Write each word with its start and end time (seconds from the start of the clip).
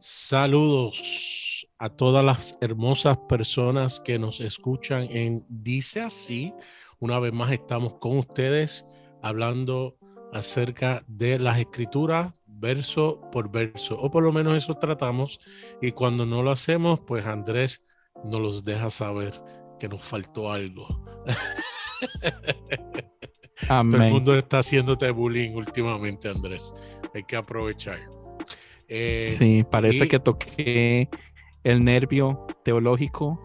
Saludos 0.00 1.66
a 1.78 1.88
todas 1.88 2.24
las 2.24 2.56
hermosas 2.60 3.18
personas 3.28 4.00
que 4.00 4.18
nos 4.18 4.40
escuchan 4.40 5.08
en 5.10 5.44
Dice 5.48 6.00
así. 6.00 6.54
Una 7.00 7.18
vez 7.18 7.32
más 7.32 7.50
estamos 7.50 7.94
con 7.94 8.18
ustedes 8.18 8.84
hablando 9.22 9.96
acerca 10.32 11.04
de 11.08 11.38
las 11.38 11.58
escrituras 11.58 12.32
verso 12.46 13.20
por 13.32 13.50
verso, 13.50 13.98
o 14.00 14.10
por 14.10 14.22
lo 14.22 14.32
menos 14.32 14.56
eso 14.56 14.74
tratamos. 14.74 15.40
Y 15.80 15.92
cuando 15.92 16.26
no 16.26 16.42
lo 16.42 16.50
hacemos, 16.50 17.00
pues 17.00 17.26
Andrés 17.26 17.84
nos 18.24 18.40
los 18.40 18.64
deja 18.64 18.90
saber 18.90 19.32
que 19.78 19.88
nos 19.88 20.04
faltó 20.04 20.52
algo. 20.52 20.86
Todo 23.68 23.80
el 23.80 24.12
mundo 24.12 24.34
está 24.34 24.60
haciéndote 24.60 25.10
bullying 25.10 25.54
últimamente, 25.54 26.28
Andrés. 26.28 26.72
Hay 27.14 27.24
que 27.24 27.36
aprovechar. 27.36 27.98
Eh, 28.88 29.26
sí, 29.28 29.64
parece 29.70 30.08
que 30.08 30.18
toqué 30.18 31.08
el 31.64 31.84
nervio 31.84 32.46
teológico 32.64 33.40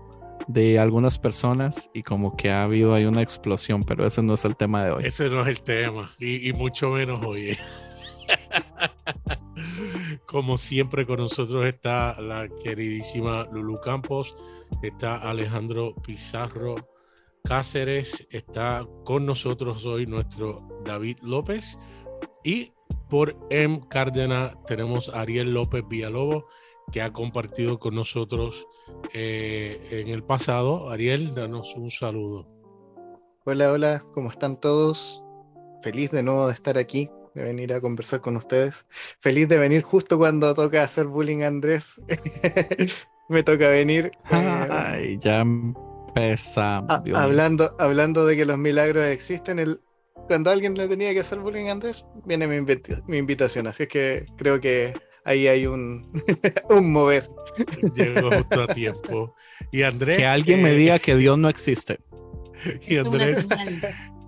de 0.48 0.80
algunas 0.80 1.18
personas 1.20 1.90
y 1.94 2.02
como 2.02 2.36
que 2.36 2.52
ha 2.52 2.64
habido 2.64 2.94
ahí 2.94 3.06
una 3.06 3.22
explosión, 3.22 3.84
pero 3.84 4.06
ese 4.06 4.22
no 4.22 4.34
es 4.34 4.46
el 4.46 4.56
tema 4.56 4.84
de 4.84 4.92
hoy. 4.92 5.06
Ese 5.06 5.30
no 5.30 5.42
es 5.42 5.48
el 5.48 5.62
tema 5.62 6.10
y, 6.20 6.50
y 6.50 6.54
mucho 6.54 6.90
menos 6.90 7.24
hoy. 7.26 7.58
como 10.26 10.58
siempre 10.58 11.06
con 11.06 11.18
nosotros 11.18 11.66
está 11.66 12.20
la 12.22 12.48
queridísima 12.64 13.48
Lulu 13.52 13.80
Campos, 13.80 14.36
está 14.82 15.18
Alejandro 15.18 15.94
Pizarro 15.96 16.76
Cáceres, 17.44 18.26
está 18.32 18.88
con 19.06 19.26
nosotros 19.26 19.86
hoy 19.86 20.06
nuestro 20.06 20.82
David 20.86 21.18
López 21.22 21.78
y 22.44 22.72
por 23.14 23.38
M. 23.52 23.82
Cárdenas 23.92 24.56
tenemos 24.66 25.10
a 25.10 25.22
Ariel 25.22 25.54
López 25.54 25.84
Villalobos, 25.88 26.46
que 26.92 27.00
ha 27.00 27.14
compartido 27.14 27.78
con 27.78 27.94
nosotros 27.94 28.68
eh, 29.14 29.88
en 29.92 30.08
el 30.08 30.24
pasado. 30.24 30.90
Ariel, 30.90 31.36
danos 31.36 31.76
un 31.76 31.92
saludo. 31.92 32.48
Hola, 33.46 33.72
hola, 33.72 34.02
¿cómo 34.16 34.32
están 34.32 34.60
todos? 34.60 35.24
Feliz 35.84 36.10
de 36.10 36.24
nuevo 36.24 36.48
de 36.48 36.54
estar 36.54 36.80
aquí, 36.80 37.12
de 37.36 37.44
venir 37.44 37.74
a 37.74 37.82
conversar 37.82 38.20
con 38.20 38.36
ustedes. 38.36 38.88
Feliz 39.20 39.48
de 39.48 39.60
venir 39.60 39.84
justo 39.84 40.18
cuando 40.18 40.52
toca 40.56 40.82
hacer 40.82 41.06
bullying 41.06 41.44
a 41.44 41.50
Andrés. 41.50 42.02
Me 43.30 43.44
toca 43.44 43.68
venir. 43.68 44.06
Eh, 44.32 44.68
Ay, 44.72 45.20
ya 45.20 45.42
empezamos. 45.42 46.92
hablando, 47.14 47.76
hablando 47.78 48.26
de 48.26 48.38
que 48.38 48.48
los 48.48 48.58
milagros 48.58 49.06
existen, 49.06 49.60
el, 49.60 49.82
cuando 50.28 50.50
alguien 50.50 50.76
le 50.76 50.88
tenía 50.88 51.14
que 51.14 51.20
hacer 51.20 51.40
bullying 51.40 51.68
a 51.68 51.72
Andrés, 51.74 52.06
viene 52.26 52.48
mi, 52.48 53.18
invitación. 53.18 53.68
Así 53.68 53.84
es 53.84 53.90
que 53.90 54.26
creo 54.38 54.60
que 54.60 54.94
ahí 55.26 55.48
hay 55.48 55.66
un, 55.66 56.06
un 56.70 56.92
mover. 56.92 57.30
Llegó 57.96 58.32
justo 58.32 58.62
a 58.64 58.68
tiempo. 58.68 59.36
Y 59.72 59.84
Andrés. 59.84 60.18
Que 60.18 60.26
alguien 60.26 60.62
me 60.62 60.74
diga 60.74 61.00
que 61.00 61.16
Dios 61.16 61.38
no 61.38 61.50
existe. 61.50 62.00
Y 62.88 62.98
Andrés, 62.98 63.48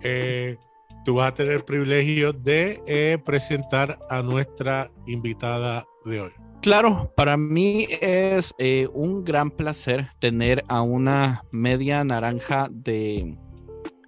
eh, 0.01 0.57
tú 1.05 1.15
vas 1.15 1.31
a 1.31 1.33
tener 1.35 1.53
el 1.53 1.63
privilegio 1.63 2.33
de 2.33 2.81
eh, 2.85 3.17
presentar 3.23 3.99
a 4.09 4.21
nuestra 4.21 4.91
invitada 5.07 5.85
de 6.05 6.21
hoy. 6.21 6.31
Claro, 6.61 7.13
para 7.15 7.37
mí 7.37 7.87
es 8.01 8.53
eh, 8.57 8.87
un 8.93 9.23
gran 9.23 9.51
placer 9.51 10.07
tener 10.19 10.63
a 10.67 10.81
una 10.81 11.43
media 11.51 12.03
naranja 12.03 12.67
de 12.71 13.37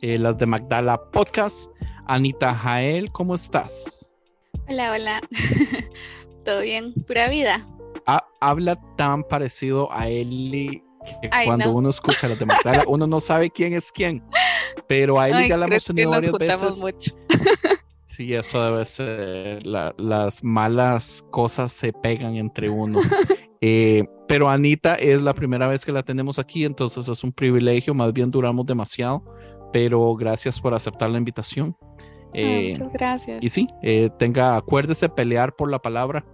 las 0.01 0.37
de 0.37 0.45
Magdala 0.45 0.99
Podcast. 1.11 1.69
Anita 2.07 2.55
Jael, 2.55 3.11
¿cómo 3.11 3.35
estás? 3.35 4.15
Hola, 4.69 4.93
hola. 4.93 5.21
¿Todo 6.45 6.61
bien? 6.61 6.93
Pura 7.05 7.27
vida. 7.27 7.67
habla 8.39 8.79
tan 8.95 9.23
parecido 9.25 9.91
a 9.91 10.07
Eli 10.07 10.81
que 11.21 11.29
cuando 11.45 11.71
uno 11.71 11.89
escucha 11.89 12.29
las 12.29 12.39
de 12.39 12.45
Magdala, 12.45 12.83
uno 12.87 13.07
no 13.07 13.19
sabe 13.19 13.49
quién 13.49 13.73
es 13.73 13.91
quién. 13.91 14.23
Pero 14.87 15.19
a 15.19 15.27
Eli 15.27 15.49
ya 15.49 15.57
la 15.57 15.65
hemos 15.65 15.83
tenido 15.83 16.11
varias 16.11 16.33
veces. 16.33 16.81
Mucho. 16.81 17.13
Sí, 18.05 18.33
eso 18.33 18.63
debe 18.63 18.83
ser. 18.85 19.63
las 19.63 20.43
malas 20.43 21.23
cosas 21.29 21.71
se 21.71 21.93
pegan 21.93 22.35
entre 22.35 22.67
uno. 22.67 22.99
Eh, 23.61 24.05
pero 24.27 24.49
Anita 24.49 24.95
es 24.95 25.21
la 25.21 25.35
primera 25.35 25.67
vez 25.67 25.85
que 25.85 25.91
la 25.91 26.01
tenemos 26.01 26.39
aquí, 26.39 26.65
entonces 26.65 27.07
es 27.07 27.23
un 27.23 27.31
privilegio. 27.31 27.93
Más 27.93 28.11
bien 28.13 28.31
duramos 28.31 28.65
demasiado 28.65 29.23
pero 29.77 30.15
gracias 30.15 30.59
por 30.59 30.73
aceptar 30.73 31.07
la 31.11 31.19
invitación. 31.19 31.77
Ah, 31.81 32.29
eh, 32.33 32.69
muchas 32.69 32.93
gracias. 32.93 33.43
Y 33.43 33.49
sí, 33.49 33.67
eh, 33.83 34.09
tenga, 34.17 34.57
acuérdese 34.57 35.07
pelear 35.07 35.55
por 35.55 35.69
la 35.69 35.79
palabra, 35.79 36.25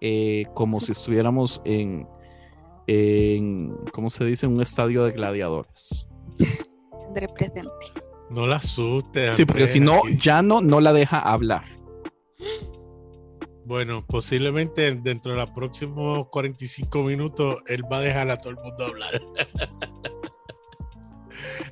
eh, 0.00 0.46
como 0.54 0.80
si 0.80 0.92
estuviéramos 0.92 1.60
en, 1.66 2.08
en, 2.86 3.76
¿cómo 3.92 4.08
se 4.08 4.24
dice? 4.24 4.46
un 4.46 4.62
estadio 4.62 5.04
de 5.04 5.12
gladiadores. 5.12 6.08
Tendré 7.04 7.28
presente. 7.28 7.70
No 8.30 8.46
la 8.46 8.56
asuste. 8.56 9.34
Sí, 9.34 9.44
porque 9.44 9.66
si 9.66 9.78
no, 9.78 10.00
ya 10.18 10.40
no, 10.40 10.62
no 10.62 10.80
la 10.80 10.94
deja 10.94 11.18
hablar. 11.18 11.64
Bueno, 13.66 14.06
posiblemente 14.06 14.90
dentro 14.94 15.32
de 15.32 15.38
los 15.38 15.50
próximos 15.50 16.28
45 16.30 17.02
minutos 17.02 17.58
él 17.66 17.82
va 17.92 17.98
a 17.98 18.00
dejar 18.00 18.30
a 18.30 18.38
todo 18.38 18.50
el 18.50 18.56
mundo 18.56 18.86
hablar. 18.86 19.20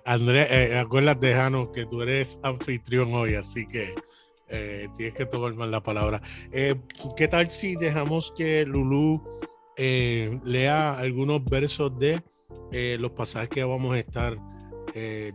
Andrés, 0.04 0.48
eh, 0.50 0.78
acuérdate, 0.78 1.34
Jano, 1.34 1.72
que 1.72 1.86
tú 1.86 2.02
eres 2.02 2.38
anfitrión 2.42 3.12
hoy, 3.14 3.34
así 3.34 3.66
que 3.66 3.94
eh, 4.48 4.88
tienes 4.96 5.14
que 5.14 5.26
tomar 5.26 5.54
más 5.54 5.68
la 5.68 5.82
palabra. 5.82 6.20
Eh, 6.52 6.74
¿Qué 7.16 7.28
tal 7.28 7.50
si 7.50 7.76
dejamos 7.76 8.32
que 8.36 8.64
Lulu 8.64 9.22
eh, 9.76 10.38
lea 10.44 10.96
algunos 10.96 11.44
versos 11.44 11.98
de 11.98 12.22
los 12.98 13.12
pasajes 13.12 13.48
que 13.48 13.64
vamos 13.64 13.94
a 13.94 13.98
estar 13.98 14.36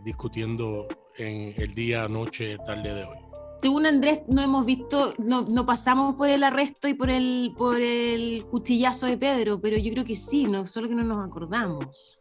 discutiendo 0.04 0.86
en 1.18 1.54
el 1.56 1.74
día, 1.74 2.08
noche, 2.08 2.56
tarde 2.66 2.94
de 2.94 3.04
hoy? 3.04 3.16
Según 3.58 3.86
Andrés, 3.86 4.22
no 4.26 4.40
hemos 4.40 4.64
visto, 4.64 5.12
no, 5.18 5.42
no, 5.42 5.66
pasamos 5.66 6.14
por 6.14 6.30
el 6.30 6.42
arresto 6.42 6.88
y 6.88 6.94
por 6.94 7.10
el, 7.10 7.52
por 7.58 7.78
el 7.78 8.46
cuchillazo 8.46 9.06
de 9.06 9.18
Pedro, 9.18 9.60
pero 9.60 9.76
yo 9.76 9.92
creo 9.92 10.04
que 10.04 10.14
sí, 10.14 10.44
no, 10.44 10.64
solo 10.64 10.88
que 10.88 10.94
no 10.94 11.04
nos 11.04 11.22
acordamos. 11.22 12.19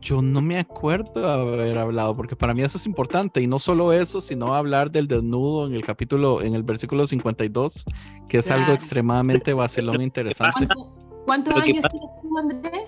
Yo 0.00 0.22
no 0.22 0.40
me 0.40 0.58
acuerdo 0.58 1.28
haber 1.28 1.76
hablado, 1.78 2.16
porque 2.16 2.34
para 2.34 2.54
mí 2.54 2.62
eso 2.62 2.78
es 2.78 2.86
importante, 2.86 3.42
y 3.42 3.46
no 3.46 3.58
solo 3.58 3.92
eso, 3.92 4.20
sino 4.20 4.54
hablar 4.54 4.90
del 4.90 5.06
desnudo 5.06 5.66
en 5.66 5.74
el 5.74 5.84
capítulo, 5.84 6.42
en 6.42 6.54
el 6.54 6.62
versículo 6.62 7.06
52, 7.06 7.84
que 8.28 8.38
es 8.38 8.50
algo 8.50 8.72
extremadamente 8.72 9.52
vacilón 9.52 10.00
e 10.00 10.04
interesante. 10.04 10.66
¿Cuántos 11.26 11.54
años 11.54 11.64
tienes 11.64 11.84
tú, 12.22 12.38
Andrés? 12.38 12.82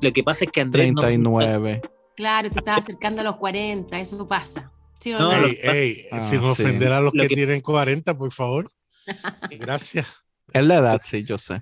Lo 0.00 0.12
que 0.12 0.22
pasa 0.22 0.44
es 0.44 0.50
que 0.52 0.60
Andrés. 0.60 0.94
39. 0.94 1.82
Claro, 2.16 2.50
te 2.50 2.60
estás 2.60 2.78
acercando 2.78 3.22
a 3.22 3.24
los 3.24 3.36
40, 3.36 3.98
eso 3.98 4.16
no 4.16 4.28
pasa. 4.28 4.72
no, 5.04 5.30
ah, 5.30 6.22
sin 6.22 6.38
ofender 6.38 6.92
a 6.92 7.00
los 7.00 7.12
que, 7.12 7.26
que, 7.26 7.34
tienen 7.34 7.60
40, 7.60 8.16
por 8.16 8.32
favor. 8.32 8.70
Gracias. 9.58 10.06
Es 10.52 10.64
la 10.64 10.76
edad, 10.76 11.00
sí, 11.02 11.24
yo 11.24 11.38
sé. 11.38 11.60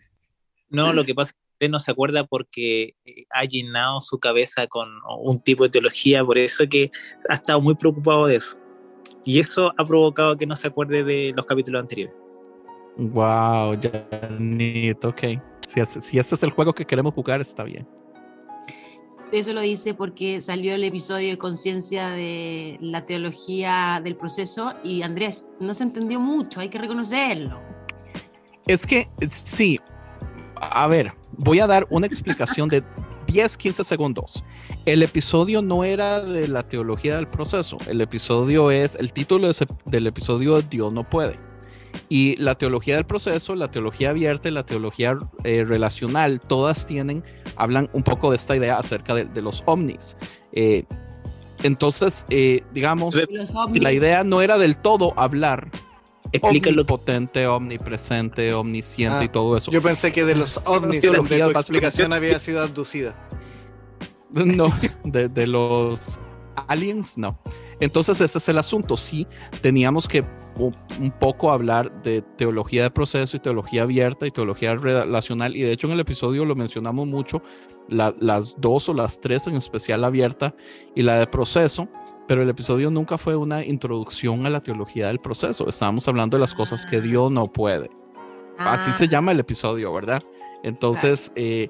No, 0.69 0.93
lo 0.93 1.05
que 1.05 1.15
pasa 1.15 1.33
no 1.69 1.79
se 1.79 1.91
acuerda 1.91 2.25
porque 2.25 2.95
eh, 3.05 3.27
ha 3.31 3.45
llenado 3.45 4.01
su 4.01 4.19
cabeza 4.19 4.67
con 4.67 4.89
un 5.21 5.39
tipo 5.39 5.65
de 5.65 5.71
teología, 5.71 6.25
por 6.25 6.39
eso 6.39 6.65
que 6.69 6.91
ha 7.29 7.35
estado 7.35 7.61
muy 7.61 7.75
preocupado 7.75 8.27
de 8.27 8.37
eso. 8.37 8.59
Y 9.25 9.41
eso 9.41 9.73
ha 9.77 9.85
provocado 9.85 10.37
que 10.37 10.47
no 10.47 10.57
se 10.57 10.69
acuerde 10.69 11.03
de 11.03 11.33
los 11.35 11.47
capítulos 11.47 11.81
anteriores. 11.81 12.15
Wow, 12.97 13.79
Janito, 13.81 15.09
ok. 15.09 15.23
Si, 15.67 15.85
si 15.85 16.19
ese 16.19 16.35
es 16.35 16.43
el 16.43 16.51
juego 16.51 16.73
que 16.73 16.85
queremos 16.85 17.15
jugar, 17.15 17.41
está 17.41 17.65
bien. 17.65 17.87
Eso 19.33 19.53
lo 19.53 19.63
dice 19.63 19.95
porque 19.95 20.41
salió 20.41 20.75
el 20.77 20.85
episodio 20.85 21.31
de 21.31 21.39
conciencia 21.39 22.11
de 22.11 22.79
la 22.81 23.05
teología 23.05 24.01
del 24.05 24.17
proceso 24.17 24.75
y 24.85 25.03
Andrés, 25.03 25.49
no 25.59 25.75
se 25.75 25.83
entendió 25.83 26.21
mucho, 26.21 26.61
hay 26.61 26.69
que 26.69 26.79
reconocerlo. 26.79 27.61
Es 28.67 28.87
que 28.87 29.09
sí, 29.31 29.81
a 30.71 30.87
ver, 30.87 31.13
voy 31.37 31.61
a 31.61 31.67
dar 31.67 31.87
una 31.91 32.07
explicación 32.07 32.69
de 32.69 32.83
10, 33.27 33.57
15 33.57 33.85
segundos. 33.85 34.45
El 34.85 35.03
episodio 35.03 35.63
no 35.63 35.85
era 35.85 36.21
de 36.21 36.49
la 36.49 36.63
teología 36.63 37.17
del 37.17 37.27
proceso. 37.27 37.79
El 37.87 38.01
episodio 38.01 38.71
es, 38.71 38.97
el 38.97 39.13
título 39.13 39.51
del 39.87 40.07
episodio 40.07 40.59
es 40.59 40.71
Dios 40.71 40.93
no 40.93 41.09
puede. 41.09 41.39
Y 42.09 42.37
la 42.37 42.55
teología 42.55 42.97
del 42.97 43.07
proceso, 43.07 43.55
la 43.55 43.69
teología 43.69 44.11
abierta 44.11 44.49
y 44.49 44.53
la 44.53 44.67
teología 44.67 45.19
eh, 45.45 45.65
relacional, 45.65 46.41
todas 46.41 46.87
tienen, 46.87 47.25
hablan 47.57 47.89
un 47.93 48.03
poco 48.03 48.31
de 48.31 48.37
esta 48.37 48.57
idea 48.57 48.77
acerca 48.77 49.15
de, 49.15 49.43
los 49.43 49.63
ovnis. 49.67 50.17
Eh, 50.53 50.85
entonces, 51.63 52.27
eh, 52.31 52.63
digamos, 52.73 53.15
la 53.73 53.93
idea 53.93 54.23
no 54.25 54.43
era 54.43 54.59
del 54.59 54.77
todo 54.77 55.15
hablar 55.17 55.71
Explícalo. 56.35 56.83
Omnipotente, 56.83 57.47
omnipresente, 57.47 58.53
omnisciente 58.53 59.25
y 59.25 59.29
ah, 59.29 59.33
todo 59.33 59.57
eso. 59.57 59.71
Yo 59.71 59.81
pensé 59.81 60.11
que 60.13 60.25
de 60.25 60.35
los 60.35 60.67
ovnis 60.67 61.01
donde 61.01 61.39
tu 61.39 61.51
explicación 61.51 62.13
había 62.13 62.39
sido 62.39 62.63
abducida. 62.63 63.17
No, 64.31 64.67
de, 65.05 65.29
de, 65.29 65.47
los 65.47 66.19
aliens 66.67 67.17
no. 67.19 67.39
Entonces 67.79 68.21
ese 68.21 68.39
es 68.39 68.49
el 68.49 68.59
asunto. 68.59 68.97
Sí, 68.97 69.29
teníamos 69.61 70.09
que 70.09 70.25
un, 70.57 70.75
un 70.99 71.13
poco 71.13 71.53
hablar 71.53 72.03
de 72.03 72.21
teología 72.23 72.83
de 72.83 72.91
proceso 72.91 73.37
y 73.37 73.41
teología 73.41 73.83
abierta 73.85 74.27
y 74.27 74.33
teología 74.33 74.75
relacional. 74.75 75.55
Y 75.57 75.63
de 75.63 75.71
hecho 75.71 75.87
en 75.87 75.93
el 75.93 76.01
episodio 76.01 76.45
lo 76.45 76.57
mencionamos 76.57 77.07
mucho, 77.07 77.43
la- 77.89 78.13
las 78.19 78.57
dos 78.59 78.89
o 78.89 78.95
las 78.95 79.21
tres 79.21 79.47
en 79.47 79.55
especial 79.55 80.03
abierta 80.03 80.53
y 80.97 81.03
la 81.03 81.17
de 81.21 81.29
proceso. 81.29 81.89
Pero 82.27 82.43
el 82.43 82.49
episodio 82.49 82.91
nunca 82.91 83.19
fue 83.19 83.37
una 83.37 83.65
introducción 83.65 84.47
a 84.47 84.51
la 84.51 84.61
teología 84.61 85.09
del 85.09 85.19
proceso. 85.21 85.69
Estábamos 85.69 86.09
hablando 86.09 86.37
de 86.37 86.41
las 86.41 86.55
cosas 86.55 86.87
que 86.87 87.01
Dios 87.01 87.31
no 87.31 87.45
puede. 87.45 87.91
Así 88.59 88.93
se 88.93 89.05
Ah, 89.05 89.09
llama 89.09 89.33
el 89.33 89.41
episodio, 89.41 89.93
¿verdad? 89.93 90.23
Entonces, 90.63 91.33
eh, 91.37 91.69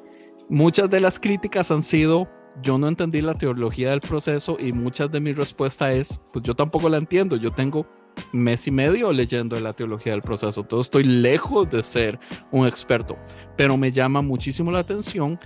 muchas 0.48 0.88
de 0.90 1.00
las 1.00 1.18
críticas 1.18 1.70
han 1.70 1.82
sido, 1.82 2.28
yo 2.62 2.78
no 2.78 2.86
entendí 2.86 3.20
la 3.20 3.34
teología 3.34 3.90
del 3.90 4.00
proceso 4.00 4.56
y 4.60 4.72
muchas 4.72 5.10
de 5.10 5.20
mi 5.20 5.32
respuesta 5.32 5.92
es, 5.92 6.20
pues 6.32 6.44
yo 6.44 6.54
tampoco 6.54 6.88
la 6.88 6.98
entiendo, 6.98 7.36
yo 7.36 7.50
tengo 7.50 7.86
mes 8.32 8.66
y 8.68 8.70
medio 8.70 9.12
leyendo 9.12 9.56
de 9.56 9.62
la 9.62 9.72
teología 9.72 10.12
del 10.12 10.22
proceso, 10.22 10.60
entonces 10.60 10.86
estoy 10.86 11.02
lejos 11.02 11.68
de 11.68 11.82
ser 11.82 12.20
un 12.52 12.66
experto, 12.68 13.16
pero 13.56 13.76
me 13.76 13.90
llama 13.90 14.22
muchísimo 14.22 14.70
la 14.70 14.78
atención, 14.78 15.40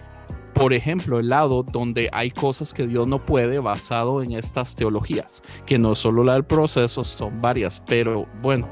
por 0.58 0.72
ejemplo, 0.72 1.20
el 1.20 1.28
lado 1.28 1.62
donde 1.62 2.08
hay 2.12 2.32
cosas 2.32 2.72
que 2.72 2.86
Dios 2.86 3.06
no 3.06 3.24
puede 3.24 3.60
basado 3.60 4.22
en 4.22 4.32
estas 4.32 4.74
teologías, 4.74 5.42
que 5.64 5.78
no 5.78 5.92
es 5.92 6.00
solo 6.00 6.24
la 6.24 6.34
del 6.34 6.44
proceso, 6.44 7.04
son 7.04 7.40
varias, 7.40 7.80
pero 7.86 8.26
bueno, 8.42 8.68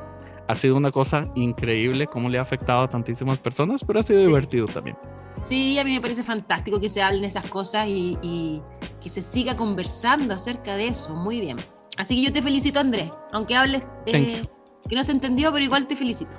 ha 0.48 0.54
sido 0.56 0.76
una 0.76 0.90
cosa 0.90 1.28
increíble 1.36 2.08
cómo 2.08 2.28
le 2.28 2.38
ha 2.38 2.42
afectado 2.42 2.82
a 2.82 2.88
tantísimas 2.88 3.38
personas, 3.38 3.84
pero 3.84 4.00
ha 4.00 4.02
sido 4.02 4.20
divertido 4.20 4.66
también. 4.66 4.96
Sí, 5.40 5.78
a 5.78 5.84
mí 5.84 5.92
me 5.92 6.00
parece 6.00 6.24
fantástico 6.24 6.80
que 6.80 6.88
se 6.88 7.02
hablen 7.02 7.24
esas 7.24 7.46
cosas 7.46 7.86
y, 7.88 8.18
y 8.20 8.62
que 9.00 9.08
se 9.08 9.22
siga 9.22 9.56
conversando 9.56 10.34
acerca 10.34 10.76
de 10.76 10.88
eso. 10.88 11.14
Muy 11.14 11.40
bien. 11.40 11.58
Así 11.98 12.16
que 12.16 12.22
yo 12.22 12.32
te 12.32 12.42
felicito, 12.42 12.80
Andrés. 12.80 13.12
Aunque 13.32 13.54
hables 13.54 13.86
eh, 14.06 14.44
que 14.88 14.96
no 14.96 15.04
se 15.04 15.12
entendió, 15.12 15.52
pero 15.52 15.62
igual 15.62 15.86
te 15.86 15.94
felicito. 15.94 16.30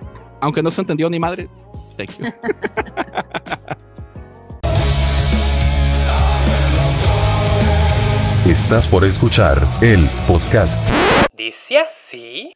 Aunque 0.41 0.63
no 0.63 0.71
se 0.71 0.81
entendió 0.81 1.09
ni 1.09 1.19
madre, 1.19 1.47
thank 1.95 2.17
you. 2.17 2.25
Estás 8.47 8.87
por 8.87 9.03
escuchar 9.03 9.61
el 9.81 10.09
podcast 10.25 10.89
Dice 11.37 11.79
así. 11.79 12.53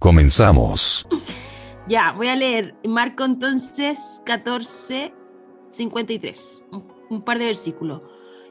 Comenzamos. 0.00 1.06
Ya, 1.86 2.10
voy 2.12 2.26
a 2.26 2.34
leer 2.34 2.74
Marco 2.88 3.24
entonces 3.24 4.20
14, 4.26 5.14
53, 5.70 6.64
un, 6.72 6.92
un 7.08 7.22
par 7.22 7.38
de 7.38 7.44
versículos. 7.44 8.02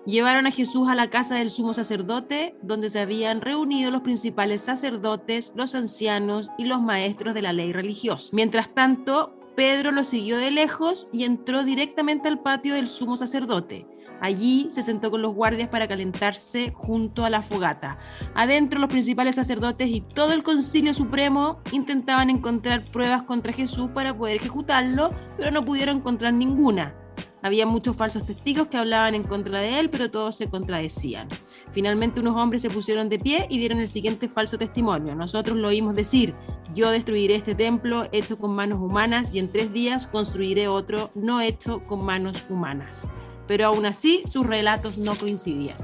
Llevaron 0.06 0.48
a 0.48 0.52
Jesús 0.52 0.90
a 0.90 0.96
la 0.96 1.10
casa 1.10 1.36
del 1.36 1.50
sumo 1.50 1.74
sacerdote, 1.74 2.58
donde 2.62 2.90
se 2.90 3.00
habían 3.00 3.40
reunido 3.40 3.90
los 3.90 4.02
principales 4.02 4.62
sacerdotes, 4.62 5.54
los 5.56 5.76
ancianos 5.76 6.52
y 6.58 6.66
los 6.66 6.82
maestros 6.82 7.34
de 7.34 7.42
la 7.42 7.54
ley 7.54 7.72
religiosa. 7.72 8.36
Mientras 8.36 8.74
tanto, 8.74 9.34
Pedro 9.56 9.92
lo 9.92 10.04
siguió 10.04 10.38
de 10.38 10.52
lejos 10.52 11.08
y 11.14 11.24
entró 11.24 11.64
directamente 11.64 12.28
al 12.28 12.42
patio 12.42 12.74
del 12.74 12.88
sumo 12.88 13.16
sacerdote. 13.16 13.88
Allí 14.20 14.68
se 14.70 14.84
sentó 14.84 15.10
con 15.10 15.22
los 15.22 15.34
guardias 15.34 15.70
para 15.70 15.88
calentarse 15.88 16.72
junto 16.76 17.24
a 17.24 17.30
la 17.30 17.42
fogata. 17.42 17.98
Adentro 18.36 18.80
los 18.80 18.90
principales 18.90 19.36
sacerdotes 19.36 19.90
y 19.90 20.02
todo 20.02 20.34
el 20.34 20.44
concilio 20.44 20.94
supremo 20.94 21.60
intentaban 21.72 22.30
encontrar 22.30 22.84
pruebas 22.84 23.24
contra 23.24 23.54
Jesús 23.54 23.90
para 23.94 24.18
poder 24.18 24.36
ejecutarlo, 24.36 25.12
pero 25.38 25.52
no 25.52 25.64
pudieron 25.64 25.98
encontrar 25.98 26.34
ninguna. 26.34 26.94
Había 27.44 27.66
muchos 27.66 27.98
falsos 27.98 28.26
testigos 28.26 28.68
que 28.68 28.78
hablaban 28.78 29.16
en 29.16 29.24
contra 29.24 29.60
de 29.60 29.80
él, 29.80 29.90
pero 29.90 30.10
todos 30.10 30.38
se 30.38 30.48
contradecían. 30.48 31.28
Finalmente 31.74 32.22
unos 32.22 32.38
hombres 32.38 32.62
se 32.62 32.70
pusieron 32.70 33.10
de 33.10 33.20
pie 33.20 33.48
y 33.50 33.60
dieron 33.60 33.80
el 33.80 33.90
siguiente 33.90 34.30
falso 34.30 34.58
testimonio. 34.58 35.14
Nosotros 35.14 35.58
lo 35.58 35.68
oímos 35.68 35.94
decir, 35.94 36.34
yo 36.74 36.90
destruiré 36.90 37.36
este 37.36 37.54
templo 37.54 38.08
hecho 38.14 38.38
con 38.38 38.56
manos 38.56 38.80
humanas 38.80 39.36
y 39.36 39.40
en 39.40 39.52
tres 39.52 39.74
días 39.74 40.08
construiré 40.08 40.70
otro 40.70 41.12
no 41.16 41.42
hecho 41.42 41.86
con 41.86 42.06
manos 42.06 42.46
humanas. 42.50 43.12
Pero 43.46 43.68
aún 43.68 43.86
así 43.86 44.24
sus 44.32 44.48
relatos 44.48 44.98
no 44.98 45.14
coincidían. 45.14 45.78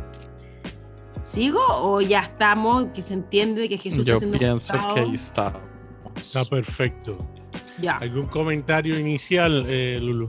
¿Sigo 1.24 1.60
o 1.82 2.00
ya 2.00 2.22
estamos, 2.22 2.86
que 2.94 3.02
se 3.02 3.16
entiende 3.16 3.68
que 3.68 3.78
Jesús 3.78 4.06
Yo 4.06 4.14
está 4.14 4.20
siendo 4.20 4.38
pienso 4.38 4.74
juzgado? 4.74 4.96
que 4.96 5.02
ahí 5.02 5.16
está. 5.16 5.62
Está 6.16 6.46
perfecto. 6.46 7.18
Ya. 7.82 7.98
¿Algún 7.98 8.28
comentario 8.28 8.98
inicial, 8.98 9.66
eh, 9.68 10.00
Lulu? 10.02 10.28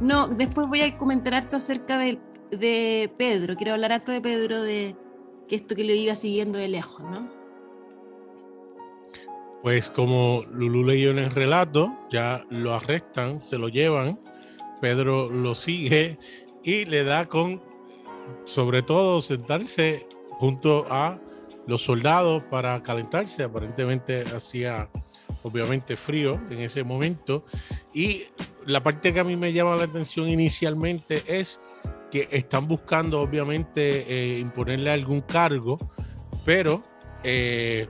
No, 0.00 0.28
después 0.28 0.66
voy 0.66 0.80
a 0.82 0.96
comentar 0.98 1.34
harto 1.34 1.56
acerca 1.56 1.98
de, 1.98 2.18
de 2.50 3.12
Pedro. 3.16 3.56
Quiero 3.56 3.72
hablar 3.72 3.92
harto 3.92 4.12
de 4.12 4.20
Pedro, 4.20 4.62
de 4.62 4.96
que 5.48 5.56
esto 5.56 5.74
que 5.74 5.84
lo 5.84 5.92
iba 5.92 6.14
siguiendo 6.14 6.58
de 6.58 6.68
lejos, 6.68 7.00
¿no? 7.00 7.30
Pues 9.62 9.88
como 9.88 10.42
Lulu 10.52 10.84
leyó 10.84 11.10
en 11.10 11.18
el 11.18 11.30
relato, 11.30 11.96
ya 12.10 12.44
lo 12.50 12.74
arrestan, 12.74 13.40
se 13.40 13.56
lo 13.56 13.68
llevan, 13.68 14.20
Pedro 14.82 15.30
lo 15.30 15.54
sigue 15.54 16.18
y 16.62 16.84
le 16.84 17.02
da 17.02 17.26
con, 17.26 17.62
sobre 18.44 18.82
todo, 18.82 19.22
sentarse 19.22 20.06
junto 20.32 20.86
a 20.90 21.18
los 21.66 21.82
soldados 21.82 22.42
para 22.50 22.82
calentarse. 22.82 23.42
Aparentemente 23.42 24.24
hacía 24.34 24.90
obviamente 25.42 25.96
frío 25.96 26.40
en 26.50 26.60
ese 26.60 26.84
momento. 26.84 27.46
Y 27.94 28.24
la 28.66 28.82
parte 28.82 29.12
que 29.12 29.20
a 29.20 29.24
mí 29.24 29.36
me 29.36 29.52
llama 29.52 29.76
la 29.76 29.84
atención 29.84 30.28
inicialmente 30.28 31.22
es 31.26 31.60
que 32.10 32.28
están 32.30 32.68
buscando 32.68 33.20
obviamente 33.20 34.04
eh, 34.08 34.38
imponerle 34.38 34.90
algún 34.90 35.20
cargo, 35.20 35.78
pero... 36.44 36.82
eh, 37.22 37.88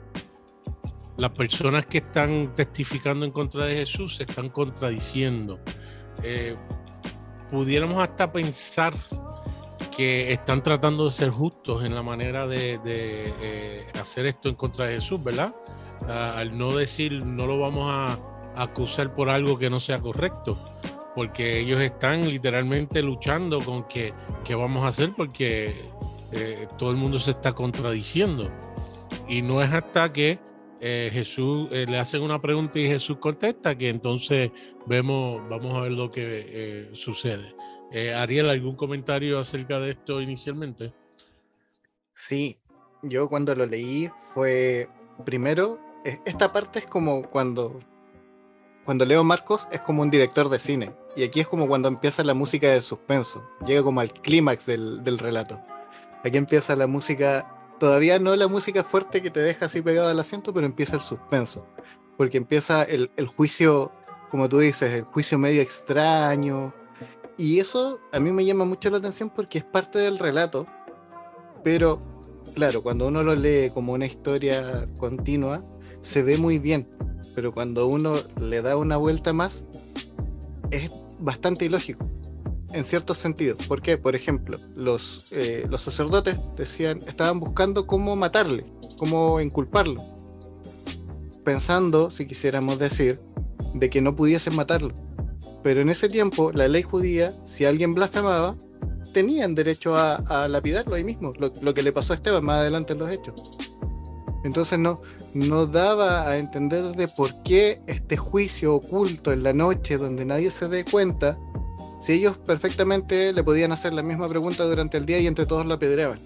las 1.17 1.31
personas 1.31 1.87
que 1.87 1.99
están 1.99 2.55
testificando 2.55 3.25
en 3.25 3.31
contra 3.31 3.67
de 3.67 3.77
Jesús 3.77 4.17
se 4.17 4.25
están 4.25 4.49
contradiciendo. 4.49 5.61
Eh, 6.23 6.57
pudiéramos 7.51 8.03
hasta 8.03 8.33
pensar 8.33 8.95
que 9.97 10.33
están 10.33 10.61
tratando 10.61 11.05
de 11.05 11.11
ser 11.13 11.31
justos 11.31 11.85
en 11.85 11.95
la 11.95 12.03
manera 12.03 12.49
de, 12.49 12.79
de, 12.79 13.33
eh, 13.41 13.87
hacer 14.01 14.27
esto 14.27 14.49
en 14.49 14.57
contra 14.57 14.87
de 14.87 14.95
Jesús, 14.95 15.23
¿verdad? 15.23 15.55
Ah, 16.09 16.35
al 16.39 16.59
no 16.59 16.75
decir, 16.75 17.25
no 17.25 17.47
lo 17.47 17.61
vamos 17.61 17.89
a, 17.89 18.15
a 18.15 18.34
acusar 18.57 19.15
por 19.15 19.29
algo 19.29 19.59
que 19.59 19.71
no 19.71 19.81
sea 19.81 20.01
correcto, 20.01 20.59
porque 21.15 21.61
ellos 21.61 21.81
están 21.81 22.29
literalmente 22.29 23.03
luchando 23.03 23.65
con 23.65 23.85
que, 23.85 24.13
qué 24.45 24.55
vamos 24.55 24.85
a 24.85 24.89
hacer 24.89 25.13
porque 25.17 25.91
eh, 26.33 26.67
todo 26.79 26.91
el 26.91 26.97
mundo 26.97 27.19
se 27.19 27.33
está 27.33 27.53
contradiciendo. 27.53 28.51
Y 29.29 29.43
no 29.43 29.63
es 29.63 29.73
hasta 29.73 30.13
que 30.13 30.39
eh, 30.81 31.11
Jesús 31.13 31.69
eh, 31.71 31.87
le 31.89 31.99
hacen 31.99 32.23
una 32.23 32.41
pregunta 32.41 32.79
y 32.79 32.89
Jesús 32.89 33.19
contesta, 33.19 33.77
que 33.77 33.89
entonces 33.89 34.51
vemos, 34.87 35.41
vamos 35.49 35.75
a 35.75 35.83
ver 35.83 35.93
lo 35.93 36.11
que 36.11 36.91
sucede. 36.93 37.55
Ariel, 38.17 38.51
¿algún 38.51 38.75
comentario 38.75 39.39
acerca 39.39 39.79
de 39.79 39.91
esto 39.91 40.21
inicialmente? 40.21 40.93
Sí, 42.13 42.59
yo 43.03 43.29
cuando 43.29 43.55
lo 43.55 43.67
leí 43.67 44.11
fue 44.17 44.89
primero, 45.25 45.79
e- 46.05 46.19
esta 46.25 46.53
parte 46.53 46.81
es 46.81 46.87
como 46.87 47.31
cuando 47.31 47.79
cuando 48.85 49.05
leo 49.05 49.25
Marcos 49.25 49.67
es 49.73 49.81
como 49.81 50.03
un 50.03 50.11
director 50.11 50.49
de 50.49 50.59
cine 50.59 50.95
y 51.17 51.25
aquí 51.25 51.41
es 51.41 51.49
como 51.49 51.67
cuando 51.67 51.89
empieza 51.89 52.23
la 52.25 52.35
música 52.35 52.69
de 52.69 52.83
suspenso, 52.83 53.49
llega 53.67 53.83
como 53.83 54.01
al 54.01 54.13
clímax 54.13 54.67
del, 54.67 55.03
del 55.03 55.19
relato. 55.19 55.61
Aquí 56.25 56.37
empieza 56.37 56.75
la 56.77 56.87
música, 56.87 57.51
todavía 57.79 58.19
no 58.19 58.35
la 58.37 58.49
música 58.49 58.83
fuerte 58.83 59.23
que 59.23 59.31
te 59.31 59.41
deja 59.41 59.67
así 59.67 59.81
pegado 59.83 60.09
al 60.09 60.19
asiento, 60.19 60.53
pero 60.53 60.67
empieza 60.67 60.97
el 60.97 61.03
suspenso, 61.03 61.67
porque 62.17 62.37
empieza 62.37 62.83
el, 62.83 63.11
el 63.17 63.27
juicio, 63.27 63.93
como 64.31 64.49
tú 64.49 64.59
dices, 64.59 64.91
el 64.93 65.05
juicio 65.05 65.39
medio 65.39 65.63
extraño. 65.63 66.75
Y 67.37 67.61
eso 67.61 68.01
a 68.13 68.21
mí 68.21 68.33
me 68.33 68.45
llama 68.45 68.65
mucho 68.65 68.91
la 68.91 68.99
atención 68.99 69.31
porque 69.31 69.59
es 69.59 69.65
parte 69.65 69.99
del 69.99 70.19
relato, 70.19 70.67
pero 71.63 71.99
claro, 72.55 72.83
cuando 72.83 73.07
uno 73.09 73.23
lo 73.23 73.35
lee 73.35 73.71
como 73.73 73.93
una 73.93 74.07
historia 74.07 74.89
continua, 74.99 75.63
se 76.01 76.23
ve 76.23 76.39
muy 76.39 76.59
bien. 76.59 76.89
Pero 77.35 77.53
cuando 77.53 77.87
uno 77.87 78.17
le 78.41 78.63
da 78.63 78.77
una 78.77 78.97
vuelta 78.97 79.33
más, 79.33 79.65
es 80.71 80.91
bastante 81.19 81.65
ilógico. 81.65 82.09
En 82.73 82.85
ciertos 82.85 83.19
sentidos. 83.19 83.65
¿Por 83.67 83.83
qué? 83.83 83.99
Por 83.99 84.17
ejemplo, 84.17 84.59
los, 84.75 85.27
eh, 85.31 85.67
los 85.71 85.81
sacerdotes 85.81 86.37
decían, 86.57 87.01
estaban 87.07 87.39
buscando 87.39 87.87
cómo 87.87 88.17
matarle, 88.17 88.65
cómo 88.99 89.41
inculparlo. 89.41 90.05
Pensando, 91.45 92.11
si 92.11 92.27
quisiéramos 92.27 92.79
decir, 92.79 93.21
de 93.75 93.91
que 93.91 94.01
no 94.01 94.17
pudiesen 94.17 94.57
matarlo. 94.57 94.93
Pero 95.63 95.81
en 95.81 95.89
ese 95.89 96.09
tiempo, 96.09 96.53
la 96.53 96.69
ley 96.69 96.83
judía, 96.83 97.33
si 97.45 97.65
alguien 97.65 97.95
blasfemaba, 97.95 98.57
tenían 99.13 99.55
derecho 99.55 99.97
a, 99.97 100.49
lapidarlo 100.49 100.97
ahí 100.97 101.05
mismo, 101.05 101.31
lo, 101.39 101.53
lo 101.63 101.75
que 101.75 101.83
le 101.83 101.93
pasó 101.93 102.13
a 102.13 102.17
Esteban 102.17 102.45
más 102.45 102.59
adelante 102.59 102.93
en 102.93 102.99
los 102.99 103.11
hechos. 103.11 103.35
Entonces 104.45 104.79
no, 104.79 105.01
no 105.35 105.67
daba 105.67 106.29
a 106.29 106.39
entender 106.39 106.95
de 106.97 107.09
por 107.09 107.43
qué 107.43 107.83
este 107.87 108.17
juicio 108.17 108.75
oculto 108.75 109.33
en 109.33 109.43
la 109.43 109.53
noche 109.53 109.99
donde 109.99 110.25
nadie 110.25 110.51
se 110.51 110.69
dé 110.69 110.85
cuenta, 110.85 111.39
si 112.01 112.13
ellos 112.13 112.39
perfectamente 112.39 113.33
le 113.33 113.43
podían 113.43 113.73
hacer 113.73 113.93
la 113.95 114.03
misma 114.03 114.29
pregunta 114.29 114.65
durante 114.65 114.97
el 114.97 115.07
día 115.07 115.19
y 115.19 115.27
entre 115.27 115.47
todos 115.47 115.67
lo 115.67 115.75
apedreaban. 115.75 116.21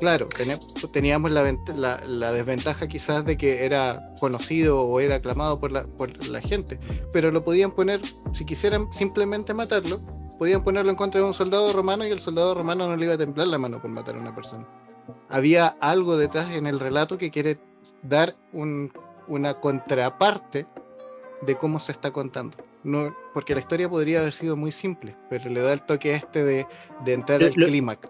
Claro, 0.00 0.26
teníamos 0.92 1.30
la, 1.30 1.56
la- 1.74 2.04
la 2.06 2.32
desventaja 2.32 2.86
quizás 2.86 3.24
de 3.24 3.38
que 3.38 3.64
era 3.64 4.14
conocido 4.20 4.82
o 4.82 5.00
era 5.00 5.14
aclamado 5.16 5.58
por 5.58 5.72
la, 5.72 5.84
por 5.86 6.26
la 6.26 6.42
gente, 6.42 6.78
pero 7.12 7.30
lo 7.30 7.42
podían 7.44 7.70
poner, 7.70 8.02
si 8.34 8.44
quisieran 8.44 8.92
simplemente 8.92 9.54
matarlo, 9.54 10.00
podían 10.38 10.62
ponerlo 10.62 10.90
en 10.90 10.96
contra 10.96 11.22
de 11.22 11.26
un 11.26 11.32
soldado 11.32 11.72
romano 11.72 12.06
y 12.06 12.10
el 12.10 12.18
soldado 12.18 12.54
romano 12.54 12.86
no 12.88 12.96
le 12.96 13.06
iba 13.06 13.14
a 13.14 13.18
temblar 13.18 13.48
la 13.48 13.56
mano 13.56 13.80
por 13.80 13.90
matar 13.90 14.16
a 14.16 14.20
una 14.20 14.34
persona. 14.34 14.68
Había 15.30 15.68
algo 15.80 16.18
detrás 16.18 16.50
en 16.50 16.66
el 16.66 16.78
relato 16.78 17.16
que 17.16 17.30
quiere 17.30 17.58
dar 18.08 18.36
un- 18.52 18.92
una 19.28 19.54
contraparte 19.60 20.66
de 21.42 21.56
cómo 21.56 21.80
se 21.80 21.92
está 21.92 22.10
contando. 22.12 22.56
No, 22.84 23.14
porque 23.34 23.54
la 23.54 23.60
historia 23.60 23.88
podría 23.88 24.20
haber 24.20 24.32
sido 24.32 24.56
muy 24.56 24.70
simple, 24.70 25.16
pero 25.28 25.50
le 25.50 25.60
da 25.60 25.72
el 25.72 25.82
toque 25.82 26.14
este 26.14 26.44
de, 26.44 26.66
de 27.04 27.12
entrar 27.12 27.40
Lo- 27.40 27.46
al 27.48 27.52
clímax. 27.54 28.08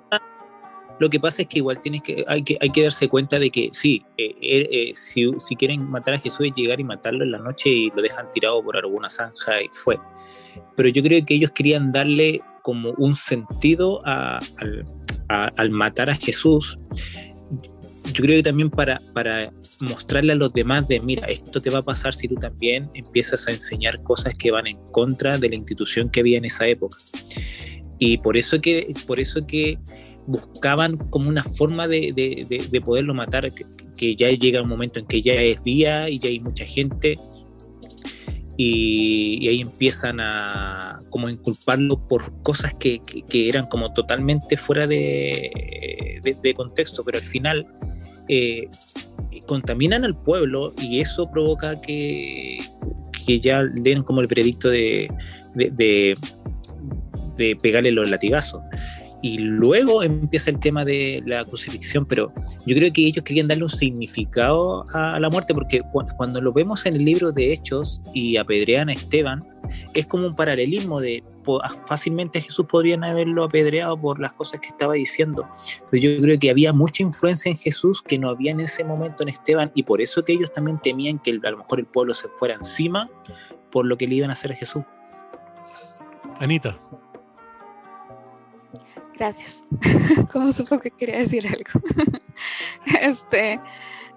Lo 0.99 1.11
que 1.11 1.21
pasa 1.21 1.43
es 1.43 1.49
que 1.49 1.59
igual 1.59 1.79
tienes 1.79 2.01
que, 2.03 2.25
hay 2.27 2.43
que, 2.43 2.57
hay 2.61 2.71
que 2.71 2.83
darse 2.85 3.09
cuenta 3.09 3.39
de 3.39 3.51
que 3.51 3.69
sí, 3.71 4.03
eh, 4.17 4.35
eh, 4.41 4.69
eh, 4.71 4.93
si, 4.95 5.31
si 5.39 5.55
quieren 5.55 5.83
matar 5.91 6.15
a 6.15 6.19
Jesús 6.19 6.47
es 6.47 6.55
llegar 6.55 6.81
y 6.81 6.85
matarlo 6.85 7.23
en 7.23 7.33
la 7.33 7.39
noche 7.39 7.69
y 7.69 7.91
lo 7.91 8.01
dejan 8.01 8.31
tirado 8.31 8.63
por 8.65 8.79
alguna 8.79 9.11
zanja 9.11 9.61
y 9.63 9.69
fue. 9.73 9.99
Pero 10.75 10.89
yo 10.89 11.03
creo 11.03 11.23
que 11.27 11.35
ellos 11.35 11.51
querían 11.51 11.93
darle 11.93 12.41
como 12.63 12.93
un 12.97 13.15
sentido 13.15 14.01
a- 14.07 14.41
al, 14.59 14.85
a- 15.29 15.53
al 15.57 15.71
matar 15.71 16.09
a 16.09 16.15
Jesús. 16.15 16.79
Yo 18.13 18.25
creo 18.25 18.37
que 18.39 18.43
también 18.43 18.71
para, 18.71 19.01
para 19.13 19.53
mostrarle 19.81 20.33
a 20.33 20.37
los 20.37 20.53
demás 20.53 20.87
de, 20.87 21.01
mira, 21.01 21.27
esto 21.29 21.61
te 21.61 21.71
va 21.71 21.79
a 21.79 21.85
pasar 21.85 22.15
si 22.15 22.29
tú 22.29 22.35
también 22.37 22.89
empiezas 22.95 23.47
a 23.49 23.53
enseñar 23.53 24.03
cosas 24.03 24.35
que 24.35 24.51
van 24.51 24.67
en 24.67 24.79
contra 24.93 25.39
de 25.39 25.49
la 25.49 25.57
institución 25.57 26.09
que 26.11 26.21
había 26.21 26.39
en 26.39 26.45
esa 26.45 26.67
época. 26.67 26.99
Y 27.99 28.19
por 28.19 28.37
eso 28.37 28.61
que, 28.61 28.95
por 29.07 29.21
eso 29.21 29.41
que 29.47 29.79
buscaban 30.27 30.97
como 30.97 31.29
una 31.29 31.45
forma 31.45 31.87
de, 31.89 32.13
de- 32.15 32.47
de- 32.49 32.67
de 32.69 32.81
poderlo 32.81 33.15
matar, 33.15 33.49
que, 33.53 33.65
que 33.97 34.17
ya 34.17 34.31
llega 34.31 34.63
un 34.63 34.69
momento 34.69 34.99
en 34.99 35.07
que 35.07 35.23
ya 35.23 35.35
es 35.35 35.63
día 35.63 36.09
y 36.09 36.19
ya 36.19 36.29
hay 36.29 36.41
mucha 36.41 36.65
gente 36.65 37.19
y, 38.57 39.47
ahí 39.49 39.61
empiezan 39.61 40.21
a 40.21 40.99
como 41.11 41.29
inculparlo 41.29 42.07
por 42.09 42.43
cosas 42.43 42.75
que, 42.75 43.01
que- 43.29 43.49
eran 43.49 43.67
como 43.67 43.93
totalmente 43.93 44.57
fuera 44.57 44.87
de, 44.87 46.21
de- 46.23 46.55
contexto, 46.55 47.05
pero 47.05 47.19
al 47.19 47.25
final 47.25 47.67
eh, 48.29 48.69
contaminan 49.47 50.05
al 50.05 50.21
pueblo 50.21 50.75
y 50.81 51.01
eso 51.01 51.31
provoca 51.31 51.81
que, 51.81 52.59
que 53.27 53.41
ya 53.41 53.63
den 53.65 54.03
como 54.03 54.21
el 54.21 54.27
veredicto 54.27 54.71
de- 54.71 56.17
de 57.37 57.57
pegarle 57.57 57.93
los 57.93 58.09
latigazos. 58.09 58.63
Y 59.23 59.39
luego 59.39 60.03
empieza 60.03 60.51
el 60.51 60.61
tema 60.61 60.85
de 60.85 61.23
la 61.25 61.45
crucifixión, 61.45 62.05
pero 62.05 62.33
yo 62.67 62.77
creo 62.77 62.93
que 62.93 63.07
ellos 63.07 63.25
querían 63.25 63.49
darle 63.49 63.65
un 63.65 63.71
significado 63.71 64.85
a 64.93 65.19
la 65.19 65.31
muerte, 65.31 65.55
porque 65.55 65.81
cu- 65.81 66.05
cuando 66.17 66.41
lo 66.41 66.53
vemos 66.53 66.85
en 66.87 66.97
el 66.97 67.05
libro 67.05 67.33
de 67.33 67.53
Hechos 67.53 68.03
y 68.13 68.37
apedrean 68.37 68.89
a 68.91 68.93
Esteban, 68.93 69.41
es 69.95 70.07
como 70.07 70.27
un 70.27 70.35
paralelismo 70.35 71.01
de 71.01 71.25
po- 71.43 71.61
fácilmente 71.87 72.41
Jesús 72.41 72.67
podrían 72.69 73.05
haberlo 73.05 73.45
apedreado 73.45 73.99
por 73.99 74.21
las 74.21 74.35
cosas 74.35 74.61
que 74.61 74.69
estaba 74.69 74.95
diciendo, 74.95 75.49
pero 75.91 76.03
yo 76.03 76.21
creo 76.21 76.39
que 76.39 76.51
había 76.51 76.73
mucha 76.75 77.03
influencia 77.03 77.51
en 77.51 77.57
Jesús 77.57 78.03
que 78.03 78.19
no 78.19 78.29
había 78.29 78.53
en 78.53 78.61
ese 78.61 78.85
momento 78.85 79.23
en 79.23 79.31
Esteban, 79.31 79.73
y 79.75 79.83
por 79.83 80.01
eso 80.03 80.25
que 80.25 80.35
ellos 80.35 80.53
también 80.53 80.79
temían 80.83 81.19
que 81.19 81.41
a 81.43 81.51
lo 81.51 81.57
mejor 81.59 81.81
el 81.81 81.87
pueblo 81.87 82.13
se 82.15 82.29
fuera 82.29 82.55
encima 82.55 83.09
por 83.73 83.87
lo 83.87 83.97
que 83.97 84.07
le 84.07 84.17
iban 84.17 84.31
a 84.31 84.35
hacer 84.35 84.53
a 84.53 84.57
Jesús. 84.57 84.85
Anita, 86.39 86.77
Gracias. 89.17 89.65
Como 90.33 90.53
supo 90.53 90.79
que 90.79 90.91
quería 90.91 91.19
decir 91.19 91.47
algo. 91.47 91.87
este, 93.01 93.61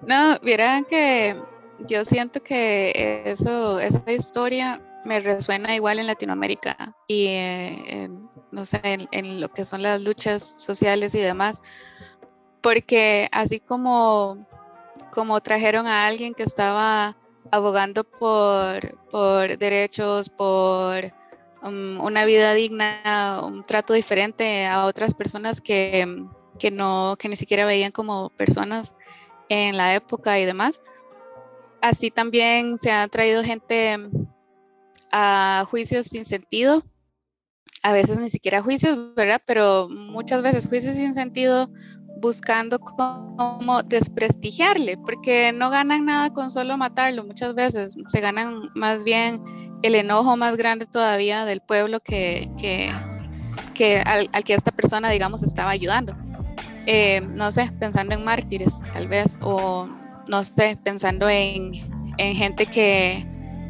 no, 0.05 0.37
vieran 0.39 0.85
que 0.85 1.35
yo 1.87 2.03
siento 2.03 2.41
que 2.43 3.23
eso, 3.25 3.79
esa 3.79 4.11
historia 4.11 4.81
me 5.05 5.19
resuena 5.19 5.75
igual 5.75 5.99
en 5.99 6.07
Latinoamérica 6.07 6.95
y 7.07 7.27
eh, 7.27 7.83
en, 7.87 8.29
no 8.51 8.65
sé, 8.65 8.81
en, 8.83 9.07
en 9.11 9.39
lo 9.39 9.49
que 9.49 9.63
son 9.63 9.81
las 9.81 10.01
luchas 10.01 10.43
sociales 10.43 11.15
y 11.15 11.19
demás, 11.19 11.61
porque 12.61 13.29
así 13.31 13.61
como, 13.61 14.45
como 15.11 15.39
trajeron 15.39 15.87
a 15.87 16.05
alguien 16.07 16.33
que 16.33 16.43
estaba 16.43 17.15
abogando 17.51 18.03
por, 18.03 18.97
por 19.09 19.57
derechos, 19.57 20.29
por 20.29 21.13
um, 21.61 21.99
una 22.01 22.25
vida 22.25 22.53
digna, 22.53 23.41
un 23.43 23.63
trato 23.63 23.93
diferente 23.93 24.65
a 24.65 24.85
otras 24.85 25.13
personas 25.13 25.61
que, 25.61 26.25
que 26.57 26.71
no, 26.71 27.15
que 27.17 27.29
ni 27.29 27.35
siquiera 27.35 27.65
veían 27.65 27.91
como 27.91 28.29
personas 28.31 28.95
en 29.49 29.77
la 29.77 29.95
época 29.95 30.39
y 30.39 30.45
demás. 30.45 30.81
Así 31.81 32.11
también 32.11 32.77
se 32.77 32.91
ha 32.91 33.07
traído 33.07 33.43
gente 33.43 33.97
a 35.11 35.65
juicios 35.69 36.07
sin 36.07 36.25
sentido, 36.25 36.83
a 37.83 37.93
veces 37.93 38.19
ni 38.19 38.29
siquiera 38.29 38.61
juicios, 38.61 39.15
¿verdad? 39.15 39.41
Pero 39.45 39.87
muchas 39.89 40.41
veces 40.41 40.67
juicios 40.67 40.95
sin 40.95 41.13
sentido 41.13 41.69
buscando 42.19 42.79
cómo 42.79 43.81
desprestigiarle, 43.83 44.97
porque 44.97 45.53
no 45.53 45.69
ganan 45.69 46.05
nada 46.05 46.33
con 46.33 46.51
solo 46.51 46.77
matarlo, 46.77 47.23
muchas 47.23 47.55
veces 47.55 47.95
se 48.07 48.19
ganan 48.19 48.69
más 48.75 49.03
bien 49.03 49.41
el 49.81 49.95
enojo 49.95 50.35
más 50.37 50.57
grande 50.57 50.85
todavía 50.85 51.45
del 51.45 51.61
pueblo 51.61 51.99
que, 51.99 52.49
que, 52.59 52.91
que 53.73 53.99
al, 53.99 54.29
al, 54.33 54.43
que 54.43 54.53
esta 54.53 54.71
persona, 54.71 55.09
digamos, 55.09 55.43
estaba 55.43 55.71
ayudando. 55.71 56.15
Eh, 56.85 57.21
no 57.21 57.51
sé, 57.51 57.71
pensando 57.79 58.15
en 58.15 58.23
mártires, 58.23 58.81
tal 58.91 59.07
vez, 59.07 59.39
o 59.41 59.87
no 60.27 60.43
sé, 60.43 60.77
pensando 60.83 61.29
en, 61.29 61.73
en 62.17 62.35
gente 62.35 62.65
que, 62.65 63.25